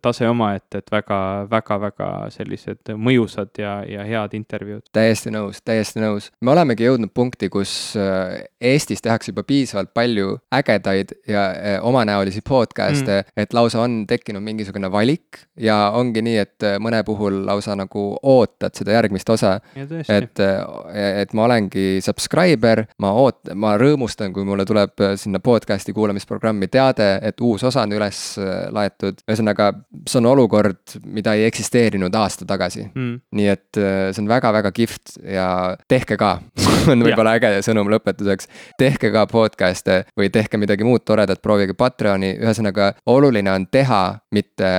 tase 0.02 0.28
omaette, 0.28 0.82
et 0.82 0.92
väga-väga-väga 0.92 2.08
sellised 2.34 2.92
mõjusad 2.96 3.52
ja, 3.58 3.74
ja 3.88 4.04
head 4.06 4.36
intervjuud. 4.36 4.84
täiesti 4.94 5.32
nõus, 5.34 5.62
täiesti 5.64 6.02
nõus. 6.02 6.30
me 6.40 6.52
olemegi 6.54 6.86
jõudnud 6.86 7.12
punkti, 7.14 7.48
kus 7.52 7.94
äh, 7.98 8.42
Eestis 8.72 9.02
tehakse 9.02 9.32
juba 9.32 9.44
piisavalt 9.46 9.92
palju 9.94 10.36
ägedaid 10.54 11.14
ja 11.28 11.46
äh, 11.50 11.78
omanäolisi 11.82 12.42
podcast'e 12.48 13.22
mm., 13.22 13.42
et 13.42 13.54
lausa 13.56 13.82
on 13.82 14.02
tekkinud 14.08 14.42
mingisugune 14.42 14.90
valik 14.92 15.42
ja 15.60 15.92
ongi 15.96 16.22
nii, 16.24 16.38
et 16.42 16.66
äh, 16.66 16.78
mõne 16.82 17.02
puhul 17.06 17.42
lausa 17.46 17.76
nagu 17.78 18.06
ootad 18.22 18.74
seda 18.78 18.96
järgmist 18.98 19.28
osa. 19.30 19.58
et, 19.76 20.40
et 20.92 21.32
ma 21.34 21.44
olengi 21.44 22.00
subscriber, 22.04 22.84
ma 23.02 23.12
oot-, 23.18 23.52
ma 23.58 23.74
rõõmustan, 23.80 24.32
kui 24.34 24.44
mulle 24.46 24.64
tuleb 24.68 25.02
sinna 25.20 25.40
podcast'i 25.42 25.94
kuulamisprogrammi 25.96 26.68
teade, 26.72 27.01
et 27.22 27.40
uus 27.44 27.64
osa 27.64 27.84
on 27.86 27.94
üles 27.96 28.20
äh, 28.40 28.66
laetud. 28.74 29.22
ühesõnaga, 29.28 29.70
see 30.08 30.20
on 30.20 30.30
olukord, 30.32 30.96
mida 31.04 31.34
ei 31.38 31.46
eksisteerinud 31.48 32.14
aasta 32.14 32.46
tagasi 32.48 32.84
mm.. 32.88 33.20
nii 33.38 33.48
et 33.52 33.80
äh, 33.80 34.10
see 34.12 34.22
on 34.24 34.30
väga-väga 34.30 34.72
kihvt 34.74 35.18
ja 35.26 35.46
tehke 35.88 36.18
ka 36.20 36.34
on 36.92 37.04
võib-olla 37.04 37.36
äge 37.38 37.52
sõnum 37.66 37.90
lõpetuseks. 37.92 38.48
tehke 38.78 39.12
ka 39.14 39.24
podcast'e 39.30 40.02
või 40.18 40.30
tehke 40.34 40.60
midagi 40.60 40.86
muud 40.86 41.04
toredat, 41.06 41.42
proovige 41.42 41.76
Patreoni, 41.78 42.34
ühesõnaga 42.40 42.92
oluline 43.06 43.52
on 43.52 43.66
teha, 43.70 44.02
mitte 44.34 44.72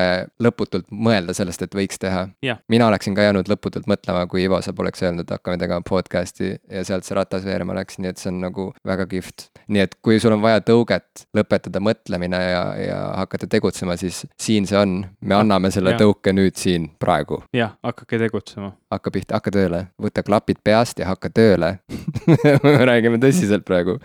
lõputult 0.44 0.90
mõelda 0.92 1.36
sellest, 1.36 1.66
et 1.66 1.76
võiks 1.76 2.00
teha. 2.02 2.28
mina 2.72 2.88
oleksin 2.88 3.16
ka 3.16 3.28
jäänud 3.28 3.50
lõputult 3.52 3.88
mõtlema, 3.90 4.26
kui 4.28 4.44
Ivo 4.44 4.62
sa 4.62 4.74
poleks 4.74 5.04
öelnud, 5.04 5.26
et 5.26 5.36
hakkame 5.36 5.58
tegema 5.62 5.82
podcast'i 5.88 6.56
ja 6.72 6.84
sealt 6.88 7.08
see 7.08 7.18
ratas 7.18 7.46
veerema 7.46 7.76
läks, 7.78 8.00
nii 8.00 8.12
et 8.12 8.22
see 8.22 8.32
on 8.32 8.42
nagu 8.44 8.70
väga 8.88 9.08
kihvt. 9.12 9.50
nii 9.68 9.86
et 9.88 9.96
kui 10.02 10.20
sul 10.20 10.36
on 10.36 10.44
vaja 10.44 10.64
tõuget, 10.66 11.28
lõpetada 11.38 11.82
mõtlemine 11.84 12.13
ja, 12.22 12.64
ja 12.78 13.00
hakata 13.18 13.48
tegutsema, 13.48 13.98
siis 13.98 14.26
siin 14.40 14.68
see 14.68 14.78
on. 14.78 15.06
me 15.22 15.36
anname 15.36 15.72
selle 15.72 15.96
ja. 15.96 15.98
tõuke 15.98 16.34
nüüd 16.34 16.56
siin 16.60 16.90
praegu. 17.00 17.44
jah, 17.54 17.76
hakake 17.84 18.20
tegutsema. 18.20 18.74
hakka 18.92 19.12
pihta, 19.12 19.40
hakka 19.40 19.52
tööle, 19.52 19.86
võta 20.02 20.24
klapid 20.24 20.62
peast 20.64 21.00
ja 21.00 21.08
hakka 21.08 21.30
tööle 21.30 21.78
me 22.64 22.78
räägime 22.86 23.20
tõsiselt 23.22 23.66
praegu 23.66 24.00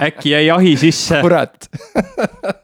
äkki 0.00 0.34
jäi 0.34 0.50
ahi 0.50 0.76
sisse 0.80 1.20
kurat 1.24 1.68